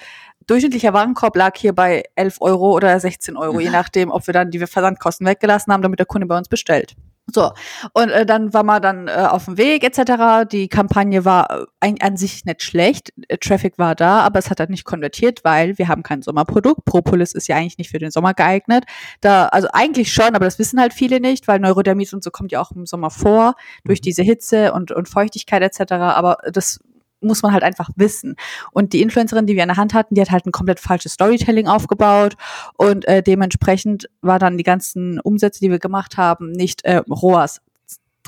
durchschnittlicher 0.47 0.93
Warenkorb 0.93 1.35
lag 1.35 1.55
hier 1.55 1.73
bei 1.73 2.03
11 2.15 2.37
Euro 2.41 2.73
oder 2.73 2.99
16 2.99 3.37
Euro, 3.37 3.59
je 3.59 3.69
nachdem, 3.69 4.11
ob 4.11 4.27
wir 4.27 4.33
dann 4.33 4.51
die 4.51 4.59
Versandkosten 4.59 5.25
weggelassen 5.25 5.71
haben, 5.71 5.81
damit 5.81 5.99
der 5.99 6.05
Kunde 6.05 6.27
bei 6.27 6.37
uns 6.37 6.49
bestellt. 6.49 6.95
So, 7.27 7.51
und 7.93 8.09
äh, 8.09 8.25
dann 8.25 8.53
war 8.53 8.63
man 8.63 8.81
dann 8.81 9.07
äh, 9.07 9.11
auf 9.11 9.45
dem 9.45 9.57
Weg 9.57 9.83
etc. 9.83 10.49
Die 10.51 10.67
Kampagne 10.67 11.23
war 11.23 11.67
äh, 11.79 11.93
an 11.99 12.17
sich 12.17 12.45
nicht 12.45 12.63
schlecht, 12.63 13.13
äh, 13.27 13.37
Traffic 13.37 13.77
war 13.77 13.95
da, 13.95 14.19
aber 14.21 14.39
es 14.39 14.49
hat 14.49 14.59
halt 14.59 14.69
nicht 14.69 14.85
konvertiert, 14.85 15.43
weil 15.43 15.77
wir 15.77 15.87
haben 15.87 16.03
kein 16.03 16.21
Sommerprodukt. 16.21 16.83
Propolis 16.83 17.33
ist 17.33 17.47
ja 17.47 17.55
eigentlich 17.55 17.77
nicht 17.77 17.91
für 17.91 17.99
den 17.99 18.11
Sommer 18.11 18.33
geeignet. 18.33 18.85
Da, 19.21 19.47
also 19.47 19.69
eigentlich 19.71 20.11
schon, 20.11 20.35
aber 20.35 20.45
das 20.45 20.59
wissen 20.59 20.79
halt 20.79 20.93
viele 20.93 21.19
nicht, 21.19 21.47
weil 21.47 21.59
Neurodermitis 21.59 22.13
und 22.13 22.23
so 22.23 22.31
kommt 22.31 22.51
ja 22.51 22.59
auch 22.61 22.71
im 22.71 22.85
Sommer 22.85 23.11
vor, 23.11 23.55
durch 23.85 23.99
mhm. 23.99 24.03
diese 24.03 24.23
Hitze 24.23 24.73
und, 24.73 24.91
und 24.91 25.07
Feuchtigkeit 25.07 25.61
etc. 25.61 25.93
Aber 25.93 26.37
das 26.51 26.79
muss 27.21 27.41
man 27.41 27.53
halt 27.53 27.63
einfach 27.63 27.89
wissen. 27.95 28.35
Und 28.71 28.93
die 28.93 29.01
Influencerin, 29.01 29.45
die 29.45 29.55
wir 29.55 29.63
in 29.63 29.69
der 29.69 29.77
Hand 29.77 29.93
hatten, 29.93 30.15
die 30.15 30.21
hat 30.21 30.31
halt 30.31 30.45
ein 30.45 30.51
komplett 30.51 30.79
falsches 30.79 31.13
Storytelling 31.13 31.67
aufgebaut 31.67 32.35
und 32.77 33.07
äh, 33.07 33.23
dementsprechend 33.23 34.09
war 34.21 34.39
dann 34.39 34.57
die 34.57 34.63
ganzen 34.63 35.19
Umsätze, 35.19 35.59
die 35.59 35.69
wir 35.69 35.79
gemacht 35.79 36.17
haben, 36.17 36.51
nicht 36.51 36.83
äh, 36.85 37.01
ROAS 37.09 37.61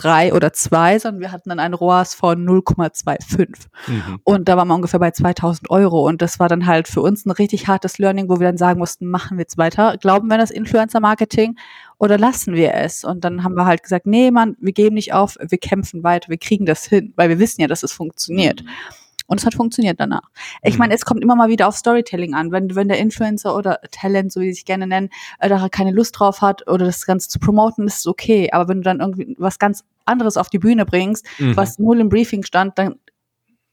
drei 0.04 0.34
oder 0.34 0.54
zwei, 0.54 1.00
sondern 1.00 1.22
wir 1.22 1.32
hatten 1.32 1.50
dann 1.50 1.60
ein 1.60 1.74
ROAS 1.74 2.14
von 2.14 2.46
0,25. 2.46 3.68
Mhm. 3.88 4.20
Und 4.24 4.50
da 4.50 4.58
waren 4.58 4.68
wir 4.68 4.76
ungefähr 4.76 5.00
bei 5.00 5.12
2000 5.12 5.70
Euro. 5.70 6.06
Und 6.08 6.22
das 6.22 6.40
war 6.40 6.50
dann 6.50 6.66
halt 6.66 6.88
für 6.88 7.02
uns 7.02 7.26
ein 7.26 7.32
richtig 7.32 7.68
hartes 7.68 7.98
Learning, 7.98 8.30
wo 8.30 8.40
wir 8.40 8.48
dann 8.48 8.58
sagen 8.58 8.80
mussten, 8.80 9.08
machen 9.08 9.38
wir 9.38 9.44
jetzt 9.44 9.58
weiter? 9.58 9.98
Glauben 9.98 10.28
wir 10.28 10.36
an 10.36 10.40
das 10.40 10.52
Influencer-Marketing 10.52 11.56
oder 11.98 12.18
lassen 12.18 12.54
wir 12.54 12.74
es? 12.74 13.04
Und 13.04 13.24
dann 13.24 13.44
haben 13.44 13.56
wir 13.56 13.66
halt 13.66 13.84
gesagt, 13.84 14.06
nee, 14.06 14.32
Mann, 14.32 14.58
wir 14.60 14.74
geben 14.74 14.96
nicht 14.96 15.14
auf, 15.14 15.38
wir 15.40 15.58
kämpfen 15.58 16.04
weiter, 16.04 16.30
wir 16.30 16.38
kriegen 16.38 16.66
das 16.66 16.86
hin, 16.86 17.14
weil 17.16 17.30
wir 17.30 17.40
wissen 17.40 17.62
ja, 17.62 17.68
dass 17.68 17.84
es 17.84 17.92
funktioniert. 17.92 18.64
Mhm. 18.64 18.70
Und 19.26 19.40
es 19.40 19.46
hat 19.46 19.54
funktioniert 19.54 20.00
danach. 20.00 20.30
Ich 20.62 20.74
mhm. 20.74 20.80
meine, 20.80 20.94
es 20.94 21.06
kommt 21.06 21.24
immer 21.24 21.36
mal 21.36 21.50
wieder 21.50 21.68
auf 21.68 21.76
Storytelling 21.76 22.34
an. 22.34 22.52
Wenn, 22.52 22.76
wenn 22.76 22.88
der 22.88 23.00
Influencer 23.00 23.56
oder 23.56 23.80
Talent, 23.92 24.32
so 24.32 24.42
wie 24.42 24.48
sie 24.48 24.54
sich 24.54 24.66
gerne 24.66 24.88
nennen, 24.88 25.10
äh, 25.40 25.50
da 25.50 25.70
keine 25.70 25.92
Lust 25.92 26.20
drauf 26.20 26.42
hat 26.42 26.68
oder 26.68 26.86
das 26.86 27.06
Ganze 27.06 27.30
zu 27.30 27.40
promoten, 27.40 27.88
ist 27.88 28.00
es 28.00 28.08
okay. 28.08 28.52
Aber 28.52 28.68
wenn 28.68 28.78
du 28.78 28.84
dann 28.84 29.00
irgendwie 29.00 29.36
was 29.38 29.60
ganz 29.60 29.84
anderes 30.06 30.38
auf 30.38 30.50
die 30.50 30.60
Bühne 30.60 30.86
bringst, 30.86 31.26
mhm. 31.40 31.56
was 31.56 31.80
null 31.80 32.00
im 32.00 32.10
Briefing 32.10 32.44
stand, 32.44 32.78
dann 32.78 32.96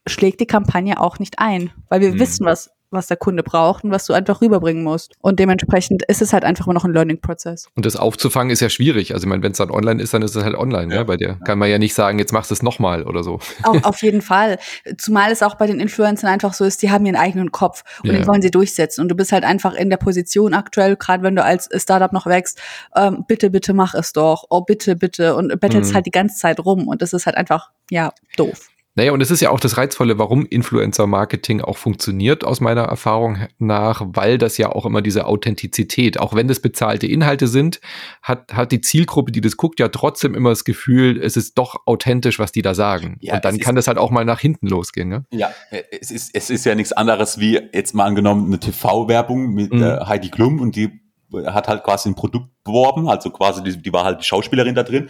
schlägt 0.07 0.39
die 0.39 0.47
Kampagne 0.47 0.99
auch 0.99 1.19
nicht 1.19 1.39
ein, 1.39 1.71
weil 1.89 2.01
wir 2.01 2.13
mhm. 2.13 2.19
wissen, 2.19 2.45
was 2.45 2.71
was 2.91 3.07
der 3.07 3.17
Kunde 3.17 3.43
braucht 3.43 3.83
und 3.83 3.91
was 3.91 4.05
du 4.05 4.13
einfach 4.13 4.41
rüberbringen 4.41 4.83
musst. 4.83 5.13
Und 5.21 5.39
dementsprechend 5.39 6.03
ist 6.03 6.21
es 6.21 6.33
halt 6.33 6.43
einfach 6.43 6.67
immer 6.67 6.73
noch 6.73 6.85
ein 6.85 6.93
Learning-Prozess. 6.93 7.67
Und 7.75 7.85
das 7.85 7.95
aufzufangen 7.95 8.51
ist 8.51 8.59
ja 8.59 8.69
schwierig. 8.69 9.13
Also 9.13 9.25
ich 9.25 9.29
meine, 9.29 9.43
wenn 9.43 9.51
es 9.51 9.57
dann 9.57 9.71
online 9.71 10.01
ist, 10.01 10.13
dann 10.13 10.21
ist 10.21 10.35
es 10.35 10.43
halt 10.43 10.55
online. 10.55 10.93
Ja. 10.93 10.99
ja. 10.99 11.03
Bei 11.03 11.17
dir 11.17 11.39
kann 11.45 11.57
man 11.57 11.69
ja 11.69 11.77
nicht 11.77 11.93
sagen, 11.93 12.19
jetzt 12.19 12.33
machst 12.33 12.51
du 12.51 12.53
es 12.53 12.61
nochmal 12.61 13.03
oder 13.03 13.23
so. 13.23 13.39
Auch, 13.63 13.75
auf 13.83 14.01
jeden 14.01 14.21
Fall. 14.21 14.59
Zumal 14.97 15.31
es 15.31 15.41
auch 15.41 15.55
bei 15.55 15.67
den 15.67 15.79
Influencern 15.79 16.29
einfach 16.29 16.53
so 16.53 16.65
ist, 16.65 16.81
die 16.81 16.91
haben 16.91 17.05
ihren 17.05 17.15
eigenen 17.15 17.51
Kopf 17.51 17.83
und 18.03 18.11
ja. 18.11 18.17
den 18.17 18.27
wollen 18.27 18.41
sie 18.41 18.51
durchsetzen. 18.51 19.01
Und 19.01 19.09
du 19.09 19.15
bist 19.15 19.31
halt 19.31 19.43
einfach 19.43 19.73
in 19.73 19.89
der 19.89 19.97
Position 19.97 20.53
aktuell, 20.53 20.95
gerade 20.95 21.23
wenn 21.23 21.35
du 21.35 21.43
als 21.43 21.69
Startup 21.75 22.11
noch 22.11 22.25
wächst, 22.25 22.59
ähm, 22.95 23.25
bitte, 23.27 23.49
bitte 23.49 23.73
mach 23.73 23.93
es 23.93 24.13
doch. 24.13 24.45
Oh, 24.49 24.61
bitte, 24.61 24.95
bitte. 24.95 25.35
Und 25.35 25.59
bettelst 25.59 25.91
mhm. 25.91 25.95
halt 25.95 26.05
die 26.05 26.11
ganze 26.11 26.37
Zeit 26.37 26.59
rum. 26.59 26.87
Und 26.87 27.01
das 27.01 27.13
ist 27.13 27.25
halt 27.25 27.37
einfach, 27.37 27.69
ja, 27.89 28.11
doof. 28.37 28.70
Naja, 28.95 29.13
und 29.13 29.21
es 29.21 29.31
ist 29.31 29.39
ja 29.39 29.51
auch 29.51 29.59
das 29.59 29.77
Reizvolle, 29.77 30.19
warum 30.19 30.45
Influencer-Marketing 30.45 31.61
auch 31.61 31.77
funktioniert, 31.77 32.43
aus 32.43 32.59
meiner 32.59 32.83
Erfahrung 32.83 33.37
nach, 33.57 34.03
weil 34.05 34.37
das 34.37 34.57
ja 34.57 34.69
auch 34.69 34.85
immer 34.85 35.01
diese 35.01 35.27
Authentizität, 35.27 36.19
auch 36.19 36.35
wenn 36.35 36.49
das 36.49 36.59
bezahlte 36.59 37.07
Inhalte 37.07 37.47
sind, 37.47 37.79
hat, 38.21 38.53
hat 38.53 38.73
die 38.73 38.81
Zielgruppe, 38.81 39.31
die 39.31 39.39
das 39.39 39.55
guckt, 39.55 39.79
ja 39.79 39.87
trotzdem 39.87 40.35
immer 40.35 40.49
das 40.49 40.65
Gefühl, 40.65 41.21
es 41.23 41.37
ist 41.37 41.57
doch 41.57 41.75
authentisch, 41.85 42.37
was 42.37 42.51
die 42.51 42.61
da 42.61 42.73
sagen. 42.73 43.15
Ja, 43.21 43.35
und 43.35 43.45
dann 43.45 43.59
kann 43.59 43.75
das 43.75 43.87
halt 43.87 43.97
auch 43.97 44.11
mal 44.11 44.25
nach 44.25 44.41
hinten 44.41 44.67
losgehen. 44.67 45.07
Ne? 45.07 45.23
Ja, 45.31 45.51
es 45.91 46.11
ist, 46.11 46.31
es 46.33 46.49
ist 46.49 46.65
ja 46.65 46.75
nichts 46.75 46.91
anderes 46.91 47.39
wie 47.39 47.61
jetzt 47.73 47.95
mal 47.95 48.05
angenommen 48.05 48.47
eine 48.47 48.59
TV-Werbung 48.59 49.53
mit 49.53 49.71
mhm. 49.71 49.83
äh, 49.83 50.05
Heidi 50.05 50.29
Klum 50.29 50.59
und 50.59 50.75
die 50.75 50.99
hat 51.45 51.69
halt 51.69 51.83
quasi 51.83 52.09
ein 52.09 52.15
Produkt 52.15 52.49
beworben, 52.65 53.07
also 53.07 53.29
quasi 53.29 53.63
die, 53.63 53.81
die 53.81 53.93
war 53.93 54.03
halt 54.03 54.19
die 54.19 54.25
Schauspielerin 54.25 54.75
da 54.75 54.83
drin 54.83 55.09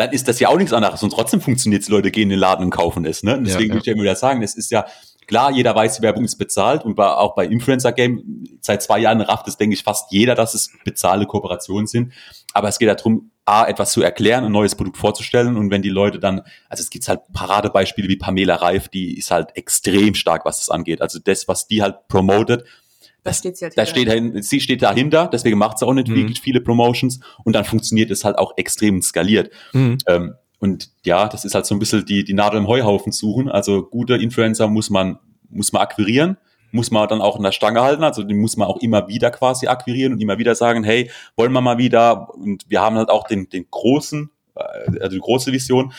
dann 0.00 0.12
ist 0.12 0.26
das 0.28 0.40
ja 0.40 0.48
auch 0.48 0.56
nichts 0.56 0.72
anderes. 0.72 1.02
Und 1.02 1.10
trotzdem 1.10 1.40
funktioniert 1.40 1.82
es, 1.82 1.88
Leute 1.88 2.10
gehen 2.10 2.24
in 2.24 2.28
den 2.30 2.38
Laden 2.38 2.64
und 2.64 2.70
kaufen 2.70 3.04
es. 3.04 3.22
Ne? 3.22 3.36
Und 3.36 3.44
deswegen 3.44 3.60
ja, 3.60 3.68
ja. 3.68 3.74
würde 3.74 3.80
ich 3.80 3.86
ja 3.86 3.92
immer 3.92 4.02
wieder 4.02 4.16
sagen, 4.16 4.42
es 4.42 4.54
ist 4.54 4.70
ja 4.70 4.86
klar, 5.26 5.52
jeder 5.52 5.74
weiß, 5.74 5.96
die 5.96 6.02
Werbung 6.02 6.24
ist 6.24 6.36
bezahlt 6.36 6.84
und 6.84 6.96
bei, 6.96 7.06
auch 7.06 7.34
bei 7.34 7.46
Influencer 7.46 7.92
Game 7.92 8.44
seit 8.60 8.82
zwei 8.82 8.98
Jahren 8.98 9.20
rafft 9.20 9.46
es, 9.46 9.56
denke 9.56 9.74
ich, 9.74 9.84
fast 9.84 10.10
jeder, 10.10 10.34
dass 10.34 10.54
es 10.54 10.72
bezahlte 10.84 11.26
Kooperationen 11.26 11.86
sind. 11.86 12.12
Aber 12.52 12.68
es 12.68 12.78
geht 12.78 12.88
darum, 12.88 13.30
A, 13.44 13.66
etwas 13.66 13.92
zu 13.92 14.02
erklären, 14.02 14.44
ein 14.44 14.52
neues 14.52 14.74
Produkt 14.74 14.96
vorzustellen 14.96 15.56
und 15.56 15.70
wenn 15.70 15.82
die 15.82 15.88
Leute 15.88 16.18
dann, 16.18 16.42
also 16.68 16.82
es 16.82 16.90
gibt 16.90 17.06
halt 17.08 17.20
Paradebeispiele 17.32 18.08
wie 18.08 18.16
Pamela 18.16 18.56
Reif, 18.56 18.88
die 18.88 19.18
ist 19.18 19.30
halt 19.30 19.56
extrem 19.56 20.14
stark, 20.14 20.44
was 20.44 20.58
das 20.58 20.68
angeht. 20.68 21.00
Also 21.00 21.18
das, 21.22 21.46
was 21.46 21.66
die 21.66 21.82
halt 21.82 22.08
promotet, 22.08 22.64
da 23.22 23.32
steht 23.32 23.56
sie 23.56 23.64
halt 23.66 23.76
da 23.76 23.86
steht 23.86 24.08
dahin, 24.08 24.42
sie 24.42 24.60
steht 24.60 24.82
dahinter, 24.82 25.28
deswegen 25.32 25.58
macht 25.58 25.78
sie 25.78 25.86
auch 25.86 25.92
nicht 25.92 26.08
mhm. 26.08 26.16
wirklich 26.16 26.40
viele 26.40 26.60
Promotions 26.60 27.20
und 27.44 27.54
dann 27.54 27.64
funktioniert 27.64 28.10
es 28.10 28.24
halt 28.24 28.38
auch 28.38 28.52
extrem 28.56 29.02
skaliert. 29.02 29.50
Mhm. 29.72 29.98
Ähm, 30.06 30.34
und 30.58 30.90
ja, 31.04 31.28
das 31.28 31.44
ist 31.44 31.54
halt 31.54 31.66
so 31.66 31.74
ein 31.74 31.78
bisschen 31.78 32.04
die, 32.04 32.22
die 32.22 32.34
Nadel 32.34 32.58
im 32.60 32.68
Heuhaufen 32.68 33.12
suchen. 33.12 33.48
Also 33.48 33.82
gute 33.82 34.16
Influencer 34.16 34.68
muss 34.68 34.90
man, 34.90 35.18
muss 35.48 35.72
man 35.72 35.82
akquirieren, 35.82 36.36
muss 36.70 36.90
man 36.90 37.08
dann 37.08 37.22
auch 37.22 37.36
in 37.36 37.42
der 37.42 37.52
Stange 37.52 37.80
halten. 37.80 38.04
Also 38.04 38.22
die 38.22 38.34
muss 38.34 38.58
man 38.58 38.68
auch 38.68 38.76
immer 38.78 39.08
wieder 39.08 39.30
quasi 39.30 39.68
akquirieren 39.68 40.12
und 40.12 40.20
immer 40.20 40.38
wieder 40.38 40.54
sagen, 40.54 40.84
hey, 40.84 41.10
wollen 41.34 41.52
wir 41.52 41.62
mal 41.62 41.78
wieder? 41.78 42.28
Und 42.34 42.64
wir 42.68 42.82
haben 42.82 42.96
halt 42.96 43.08
auch 43.08 43.26
den, 43.26 43.48
den 43.48 43.66
großen, 43.70 44.30
äh, 44.54 45.00
also 45.00 45.16
die 45.16 45.20
große 45.20 45.50
Vision 45.50 45.94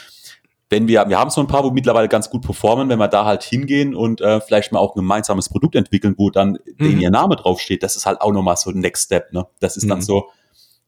wenn 0.71 0.87
wir, 0.87 1.07
wir 1.09 1.19
haben 1.19 1.29
so 1.29 1.41
ein 1.41 1.47
paar, 1.47 1.63
wo 1.65 1.71
mittlerweile 1.71 2.07
ganz 2.07 2.29
gut 2.29 2.43
performen, 2.43 2.87
wenn 2.87 2.97
wir 2.97 3.09
da 3.09 3.25
halt 3.25 3.43
hingehen 3.43 3.93
und 3.93 4.21
äh, 4.21 4.39
vielleicht 4.39 4.71
mal 4.71 4.79
auch 4.79 4.95
ein 4.95 5.01
gemeinsames 5.01 5.49
Produkt 5.49 5.75
entwickeln, 5.75 6.15
wo 6.17 6.29
dann 6.29 6.57
mhm. 6.77 6.99
ihr 6.99 7.11
Name 7.11 7.35
draufsteht, 7.35 7.83
das 7.83 7.97
ist 7.97 8.05
halt 8.05 8.21
auch 8.21 8.31
nochmal 8.31 8.55
so 8.55 8.71
ein 8.71 8.79
Next 8.79 9.05
Step, 9.05 9.33
ne? 9.33 9.45
Das 9.59 9.75
ist 9.75 9.83
mhm. 9.83 9.89
dann 9.89 10.01
so, 10.01 10.29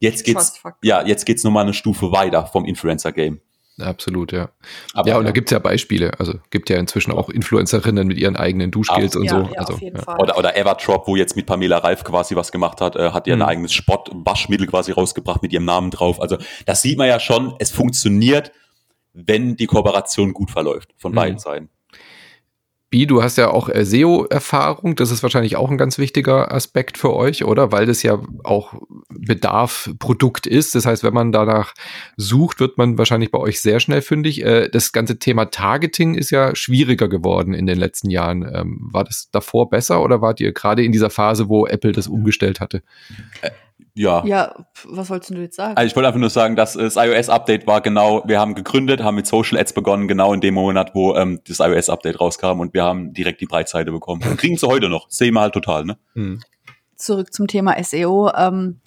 jetzt 0.00 0.24
geht's, 0.24 0.60
ja, 0.82 1.06
jetzt 1.06 1.26
geht's 1.26 1.44
nochmal 1.44 1.64
eine 1.64 1.74
Stufe 1.74 2.12
weiter 2.12 2.46
vom 2.46 2.64
Influencer-Game. 2.64 3.40
Absolut, 3.78 4.32
ja. 4.32 4.50
Aber, 4.92 5.08
ja, 5.08 5.16
und 5.16 5.24
ja. 5.24 5.28
da 5.28 5.32
gibt's 5.32 5.50
ja 5.50 5.58
Beispiele. 5.58 6.18
Also 6.18 6.34
gibt 6.50 6.70
ja 6.70 6.78
inzwischen 6.78 7.10
auch 7.12 7.28
Influencerinnen 7.28 8.06
mit 8.06 8.18
ihren 8.18 8.36
eigenen 8.36 8.70
Duschgels 8.70 9.16
und 9.16 9.24
ja, 9.24 9.30
so. 9.30 9.50
Ja, 9.52 9.58
also, 9.58 9.78
Oder, 10.18 10.38
oder 10.38 10.56
Everdrop, 10.56 11.08
wo 11.08 11.16
jetzt 11.16 11.34
mit 11.34 11.46
Pamela 11.46 11.78
Reif 11.78 12.04
quasi 12.04 12.36
was 12.36 12.52
gemacht 12.52 12.80
hat, 12.80 12.94
äh, 12.94 13.10
hat 13.10 13.26
ihr 13.26 13.34
mhm. 13.34 13.42
ein 13.42 13.48
eigenes 13.48 13.72
Sport-Waschmittel 13.74 14.68
quasi 14.68 14.92
rausgebracht 14.92 15.42
mit 15.42 15.52
ihrem 15.52 15.64
Namen 15.64 15.90
drauf. 15.90 16.22
Also 16.22 16.38
das 16.66 16.82
sieht 16.82 16.98
man 16.98 17.08
ja 17.08 17.18
schon, 17.18 17.54
es 17.58 17.72
funktioniert 17.72 18.52
wenn 19.14 19.56
die 19.56 19.66
Kooperation 19.66 20.34
gut 20.34 20.50
verläuft 20.50 20.90
von 20.98 21.12
mhm. 21.12 21.16
beiden 21.16 21.38
Seiten. 21.38 21.70
Bi, 22.94 23.08
du 23.08 23.24
hast 23.24 23.38
ja 23.38 23.50
auch 23.50 23.68
äh, 23.68 23.84
SEO-Erfahrung. 23.84 24.94
Das 24.94 25.10
ist 25.10 25.24
wahrscheinlich 25.24 25.56
auch 25.56 25.68
ein 25.68 25.78
ganz 25.78 25.98
wichtiger 25.98 26.52
Aspekt 26.52 26.96
für 26.96 27.12
euch, 27.12 27.44
oder? 27.44 27.72
Weil 27.72 27.86
das 27.86 28.04
ja 28.04 28.20
auch 28.44 28.74
Bedarf 29.08 29.90
Produkt 29.98 30.46
ist. 30.46 30.76
Das 30.76 30.86
heißt, 30.86 31.02
wenn 31.02 31.12
man 31.12 31.32
danach 31.32 31.74
sucht, 32.16 32.60
wird 32.60 32.78
man 32.78 32.96
wahrscheinlich 32.96 33.32
bei 33.32 33.38
euch 33.38 33.60
sehr 33.60 33.80
schnell 33.80 34.00
fündig. 34.00 34.44
Äh, 34.44 34.68
das 34.68 34.92
ganze 34.92 35.18
Thema 35.18 35.46
Targeting 35.46 36.14
ist 36.14 36.30
ja 36.30 36.54
schwieriger 36.54 37.08
geworden 37.08 37.52
in 37.52 37.66
den 37.66 37.78
letzten 37.78 38.10
Jahren. 38.10 38.42
Ähm, 38.42 38.78
war 38.92 39.02
das 39.02 39.28
davor 39.32 39.70
besser 39.70 40.00
oder 40.00 40.20
wart 40.20 40.38
ihr 40.38 40.52
gerade 40.52 40.84
in 40.84 40.92
dieser 40.92 41.10
Phase, 41.10 41.48
wo 41.48 41.66
Apple 41.66 41.90
das 41.90 42.06
umgestellt 42.06 42.60
hatte? 42.60 42.84
Ja. 43.96 44.24
Ja, 44.26 44.66
was 44.84 45.08
wolltest 45.08 45.30
du 45.30 45.40
jetzt 45.40 45.56
sagen? 45.56 45.76
Also 45.76 45.86
ich 45.86 45.94
wollte 45.94 46.08
einfach 46.08 46.20
nur 46.20 46.30
sagen, 46.30 46.56
dass 46.56 46.72
das 46.72 46.96
iOS-Update 46.96 47.66
war 47.66 47.80
genau, 47.80 48.22
wir 48.26 48.40
haben 48.40 48.54
gegründet, 48.54 49.02
haben 49.02 49.14
mit 49.14 49.26
Social 49.26 49.58
Ads 49.58 49.72
begonnen, 49.72 50.08
genau 50.08 50.32
in 50.32 50.40
dem 50.40 50.54
Monat, 50.54 50.94
wo 50.94 51.14
ähm, 51.14 51.40
das 51.46 51.60
iOS-Update 51.60 52.20
rauskam 52.20 52.58
und 52.58 52.74
wir 52.74 52.82
haben 52.82 53.12
direkt 53.12 53.40
die 53.40 53.46
Breitseite 53.46 53.92
bekommen. 53.92 54.22
Und 54.28 54.36
kriegen 54.38 54.56
sie 54.56 54.66
heute 54.66 54.88
noch. 54.88 55.08
Sehen 55.10 55.34
wir 55.34 55.40
halt 55.40 55.54
total, 55.54 55.84
ne? 55.84 55.96
Hm. 56.14 56.40
Zurück 56.96 57.32
zum 57.32 57.46
Thema 57.46 57.82
SEO. 57.82 58.32
Ähm, 58.36 58.80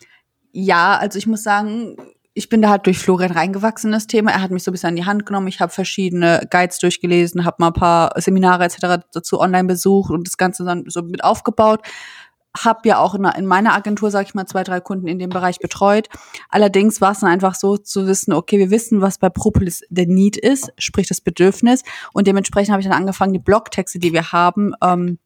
ja, 0.52 0.98
also 0.98 1.18
ich 1.18 1.28
muss 1.28 1.44
sagen, 1.44 1.96
ich 2.34 2.50
bin 2.50 2.62
da 2.62 2.70
halt 2.70 2.86
durch 2.86 3.00
Florian 3.00 3.32
reingewachsen, 3.32 3.92
das 3.92 4.08
Thema. 4.08 4.32
Er 4.32 4.42
hat 4.42 4.52
mich 4.52 4.64
so 4.64 4.72
ein 4.72 4.74
bisschen 4.74 4.90
an 4.90 4.96
die 4.96 5.06
Hand 5.06 5.26
genommen. 5.26 5.48
Ich 5.48 5.62
habe 5.62 5.72
verschiedene 5.72 6.46
Guides 6.50 6.80
durchgelesen, 6.80 7.46
habe 7.46 7.58
mal 7.60 7.68
ein 7.68 7.74
paar 7.74 8.12
Seminare 8.22 8.66
etc. 8.66 9.04
dazu 9.14 9.40
online 9.40 9.68
besucht 9.68 10.12
und 10.12 10.28
das 10.28 10.38
Ganze 10.38 10.66
dann 10.66 10.84
so 10.88 11.02
mit 11.02 11.24
aufgebaut 11.24 11.82
habe 12.66 12.88
ja 12.88 13.00
auch 13.00 13.16
in, 13.16 13.26
in 13.26 13.46
meiner 13.46 13.74
Agentur, 13.74 14.12
sage 14.12 14.28
ich 14.28 14.34
mal, 14.34 14.46
zwei, 14.46 14.64
drei 14.64 14.80
Kunden 14.80 15.08
in 15.08 15.20
dem 15.20 15.30
Bereich 15.30 15.60
betreut. 15.60 16.08
Allerdings 16.50 17.02
war 17.02 17.12
es 17.12 17.20
dann 17.20 17.30
einfach 17.30 17.56
so 17.56 17.78
zu 17.78 18.08
wissen, 18.08 18.34
okay, 18.34 18.58
wir 18.60 18.72
wissen, 18.72 19.02
was 19.02 19.18
bei 19.18 19.30
Propolis 19.30 19.82
der 19.90 20.08
Need 20.08 20.38
ist, 20.38 20.72
sprich 20.78 21.08
das 21.08 21.22
Bedürfnis. 21.22 21.84
Und 22.14 22.28
dementsprechend 22.28 22.72
habe 22.72 22.82
ich 22.82 22.88
dann 22.88 22.98
angefangen, 22.98 23.34
die 23.34 23.40
Blogtexte, 23.40 24.00
die 24.00 24.14
wir 24.14 24.32
haben, 24.32 24.74
ähm, 24.84 25.20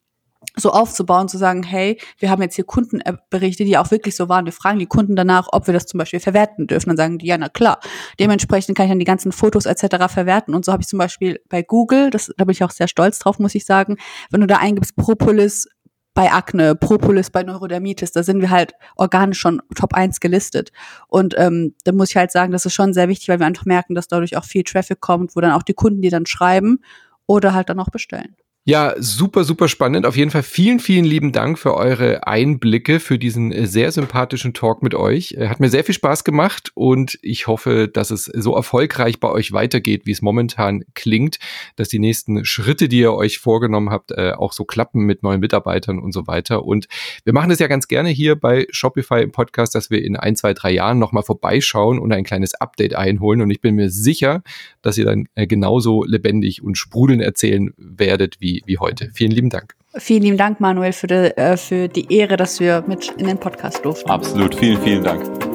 so 0.55 0.71
aufzubauen, 0.71 1.29
zu 1.29 1.37
sagen, 1.37 1.63
hey, 1.63 1.99
wir 2.17 2.29
haben 2.29 2.41
jetzt 2.41 2.55
hier 2.55 2.65
Kundenberichte, 2.65 3.63
die 3.63 3.77
auch 3.77 3.91
wirklich 3.91 4.15
so 4.15 4.27
waren. 4.27 4.45
Wir 4.45 4.51
fragen 4.51 4.79
die 4.79 4.87
Kunden 4.87 5.15
danach, 5.15 5.47
ob 5.51 5.67
wir 5.67 5.73
das 5.73 5.85
zum 5.85 5.97
Beispiel 5.97 6.19
verwerten 6.19 6.67
dürfen. 6.67 6.89
Dann 6.89 6.97
sagen 6.97 7.17
die, 7.19 7.27
ja, 7.27 7.37
na 7.37 7.47
klar. 7.47 7.79
Dementsprechend 8.19 8.75
kann 8.75 8.85
ich 8.85 8.91
dann 8.91 8.99
die 8.99 9.05
ganzen 9.05 9.31
Fotos 9.31 9.65
etc. 9.65 10.11
verwerten. 10.11 10.53
Und 10.53 10.65
so 10.65 10.71
habe 10.71 10.81
ich 10.81 10.87
zum 10.87 10.99
Beispiel 10.99 11.39
bei 11.47 11.61
Google, 11.61 12.09
das, 12.09 12.31
da 12.37 12.45
bin 12.45 12.51
ich 12.51 12.63
auch 12.63 12.71
sehr 12.71 12.87
stolz 12.87 13.19
drauf, 13.19 13.39
muss 13.39 13.55
ich 13.55 13.65
sagen, 13.65 13.97
wenn 14.29 14.41
du 14.41 14.47
da 14.47 14.57
eingibst 14.57 14.95
Propolis 14.95 15.67
bei 16.13 16.31
Akne, 16.31 16.75
Propolis 16.75 17.29
bei 17.29 17.43
Neurodermitis, 17.43 18.11
da 18.11 18.23
sind 18.23 18.41
wir 18.41 18.49
halt 18.49 18.73
organisch 18.95 19.39
schon 19.39 19.61
Top 19.75 19.93
1 19.93 20.19
gelistet. 20.19 20.71
Und 21.07 21.35
ähm, 21.37 21.73
da 21.85 21.93
muss 21.93 22.09
ich 22.09 22.17
halt 22.17 22.31
sagen, 22.31 22.51
das 22.51 22.65
ist 22.65 22.73
schon 22.73 22.93
sehr 22.93 23.07
wichtig, 23.07 23.29
weil 23.29 23.39
wir 23.39 23.45
einfach 23.45 23.65
merken, 23.65 23.95
dass 23.95 24.07
dadurch 24.07 24.35
auch 24.35 24.43
viel 24.43 24.63
Traffic 24.63 24.99
kommt, 24.99 25.35
wo 25.35 25.41
dann 25.41 25.53
auch 25.53 25.63
die 25.63 25.73
Kunden 25.73 26.01
die 26.01 26.09
dann 26.09 26.25
schreiben 26.25 26.79
oder 27.27 27.53
halt 27.53 27.69
dann 27.69 27.79
auch 27.79 27.89
bestellen. 27.89 28.35
Ja, 28.63 28.93
super, 28.99 29.43
super 29.43 29.67
spannend. 29.67 30.05
Auf 30.05 30.15
jeden 30.15 30.29
Fall 30.29 30.43
vielen, 30.43 30.79
vielen 30.79 31.03
lieben 31.03 31.31
Dank 31.31 31.57
für 31.57 31.73
eure 31.73 32.27
Einblicke, 32.27 32.99
für 32.99 33.17
diesen 33.17 33.51
äh, 33.51 33.65
sehr 33.65 33.91
sympathischen 33.91 34.53
Talk 34.53 34.83
mit 34.83 34.93
euch. 34.93 35.31
Äh, 35.31 35.47
hat 35.47 35.59
mir 35.59 35.71
sehr 35.71 35.83
viel 35.83 35.95
Spaß 35.95 36.23
gemacht 36.23 36.69
und 36.75 37.17
ich 37.23 37.47
hoffe, 37.47 37.87
dass 37.91 38.11
es 38.11 38.25
so 38.25 38.55
erfolgreich 38.55 39.19
bei 39.19 39.29
euch 39.29 39.51
weitergeht, 39.51 40.05
wie 40.05 40.11
es 40.11 40.21
momentan 40.21 40.83
klingt, 40.93 41.39
dass 41.75 41.89
die 41.89 41.97
nächsten 41.97 42.45
Schritte, 42.45 42.87
die 42.87 42.99
ihr 42.99 43.13
euch 43.13 43.39
vorgenommen 43.39 43.89
habt, 43.89 44.11
äh, 44.11 44.33
auch 44.33 44.53
so 44.53 44.63
klappen 44.63 45.07
mit 45.07 45.23
neuen 45.23 45.39
Mitarbeitern 45.39 45.97
und 45.97 46.11
so 46.11 46.27
weiter. 46.27 46.63
Und 46.63 46.85
wir 47.23 47.33
machen 47.33 47.49
es 47.49 47.57
ja 47.57 47.65
ganz 47.65 47.87
gerne 47.87 48.09
hier 48.09 48.35
bei 48.35 48.67
Shopify 48.69 49.23
im 49.23 49.31
Podcast, 49.31 49.73
dass 49.73 49.89
wir 49.89 50.05
in 50.05 50.15
ein, 50.15 50.35
zwei, 50.35 50.53
drei 50.53 50.69
Jahren 50.69 50.99
nochmal 50.99 51.23
vorbeischauen 51.23 51.97
und 51.97 52.13
ein 52.13 52.23
kleines 52.23 52.53
Update 52.53 52.93
einholen. 52.93 53.41
Und 53.41 53.49
ich 53.49 53.59
bin 53.59 53.73
mir 53.73 53.89
sicher, 53.89 54.43
dass 54.83 54.99
ihr 54.99 55.05
dann 55.05 55.25
genauso 55.33 56.03
lebendig 56.03 56.61
und 56.61 56.77
sprudelnd 56.77 57.23
erzählen 57.23 57.73
werdet, 57.77 58.39
wie 58.39 58.50
wie, 58.51 58.63
wie 58.65 58.77
heute. 58.77 59.09
Vielen 59.13 59.31
lieben 59.31 59.49
Dank. 59.49 59.75
Vielen 59.95 60.23
lieben 60.23 60.37
Dank, 60.37 60.59
Manuel, 60.59 60.93
für 60.93 61.07
die, 61.07 61.37
äh, 61.37 61.57
für 61.57 61.87
die 61.87 62.13
Ehre, 62.13 62.37
dass 62.37 62.59
wir 62.59 62.83
mit 62.87 63.13
in 63.17 63.27
den 63.27 63.37
Podcast 63.37 63.83
durften. 63.83 64.09
Absolut, 64.09 64.55
vielen, 64.55 64.81
vielen 64.81 65.03
Dank. 65.03 65.50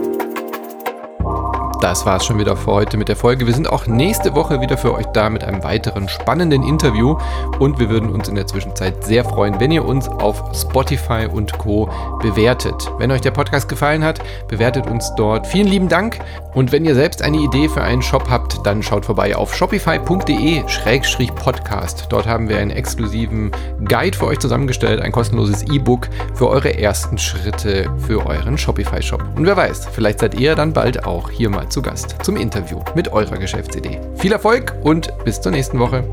Das 1.81 2.07
war 2.07 2.17
es 2.17 2.25
schon 2.25 2.39
wieder 2.39 2.57
für 2.57 2.73
heute 2.73 2.97
mit 2.97 3.09
der 3.09 3.17
Folge. 3.17 3.47
Wir 3.47 3.53
sind 3.53 3.71
auch 3.71 3.87
nächste 3.87 4.35
Woche 4.35 4.63
wieder 4.63 4.79
für 4.79 4.95
euch 4.95 5.05
da 5.07 5.29
mit 5.29 5.45
einem 5.45 5.63
weiteren 5.63 6.09
spannenden 6.09 6.63
Interview 6.63 7.19
und 7.59 7.79
wir 7.79 7.91
würden 7.91 8.09
uns 8.11 8.29
in 8.29 8.35
der 8.35 8.47
Zwischenzeit 8.47 9.05
sehr 9.05 9.23
freuen, 9.25 9.61
wenn 9.61 9.71
ihr 9.71 9.85
uns 9.85 10.09
auf 10.09 10.43
Spotify 10.55 11.29
und 11.31 11.59
Co 11.59 11.91
bewertet. 12.23 12.91
Wenn 12.99 13.11
euch 13.11 13.21
der 13.21 13.31
Podcast 13.31 13.69
gefallen 13.69 14.03
hat, 14.03 14.21
bewertet 14.49 14.87
uns 14.87 15.15
dort. 15.17 15.47
Vielen 15.47 15.69
lieben 15.69 15.89
Dank 15.89 16.19
Und 16.55 16.73
wenn 16.73 16.87
ihr 16.87 16.95
selbst 16.95 17.21
eine 17.21 17.37
Idee 17.37 17.69
für 17.69 17.83
einen 17.83 18.01
Shop 18.01 18.31
habt, 18.31 18.67
dann 18.67 18.83
schaut 18.83 19.05
vorbei 19.05 19.37
auf 19.37 19.55
shopify.de-podcast. 19.55 22.07
Dort 22.09 22.27
haben 22.27 22.49
wir 22.49 22.57
einen 22.57 22.71
exklusiven 22.71 23.51
Guide 23.87 24.17
für 24.17 24.25
euch 24.27 24.39
zusammengestellt, 24.39 25.03
ein 25.03 25.13
kostenloses 25.13 25.65
E-Book 25.65 26.09
für 26.33 26.49
eure 26.49 26.79
ersten 26.79 27.19
Schritte 27.19 27.91
für 27.99 28.25
euren 28.25 28.57
Shopify-Shop. 28.57 29.23
Und 29.37 29.45
wer 29.45 29.59
weiß, 29.59 29.89
vielleicht 29.93 30.21
seid 30.21 30.41
ihr 30.41 30.55
dann 30.55 30.73
bald 30.73 31.05
auch 31.05 31.29
hier 31.29 31.51
mal 31.67 31.71
zu 31.71 31.83
Gast 31.83 32.17
zum 32.23 32.37
Interview 32.37 32.81
mit 32.95 33.13
eurer 33.13 33.37
Geschäftsidee. 33.39 34.01
Viel 34.17 34.33
Erfolg 34.33 34.75
und 34.83 35.13
bis 35.25 35.41
zur 35.41 35.53
nächsten 35.53 35.79
Woche. 35.79 36.05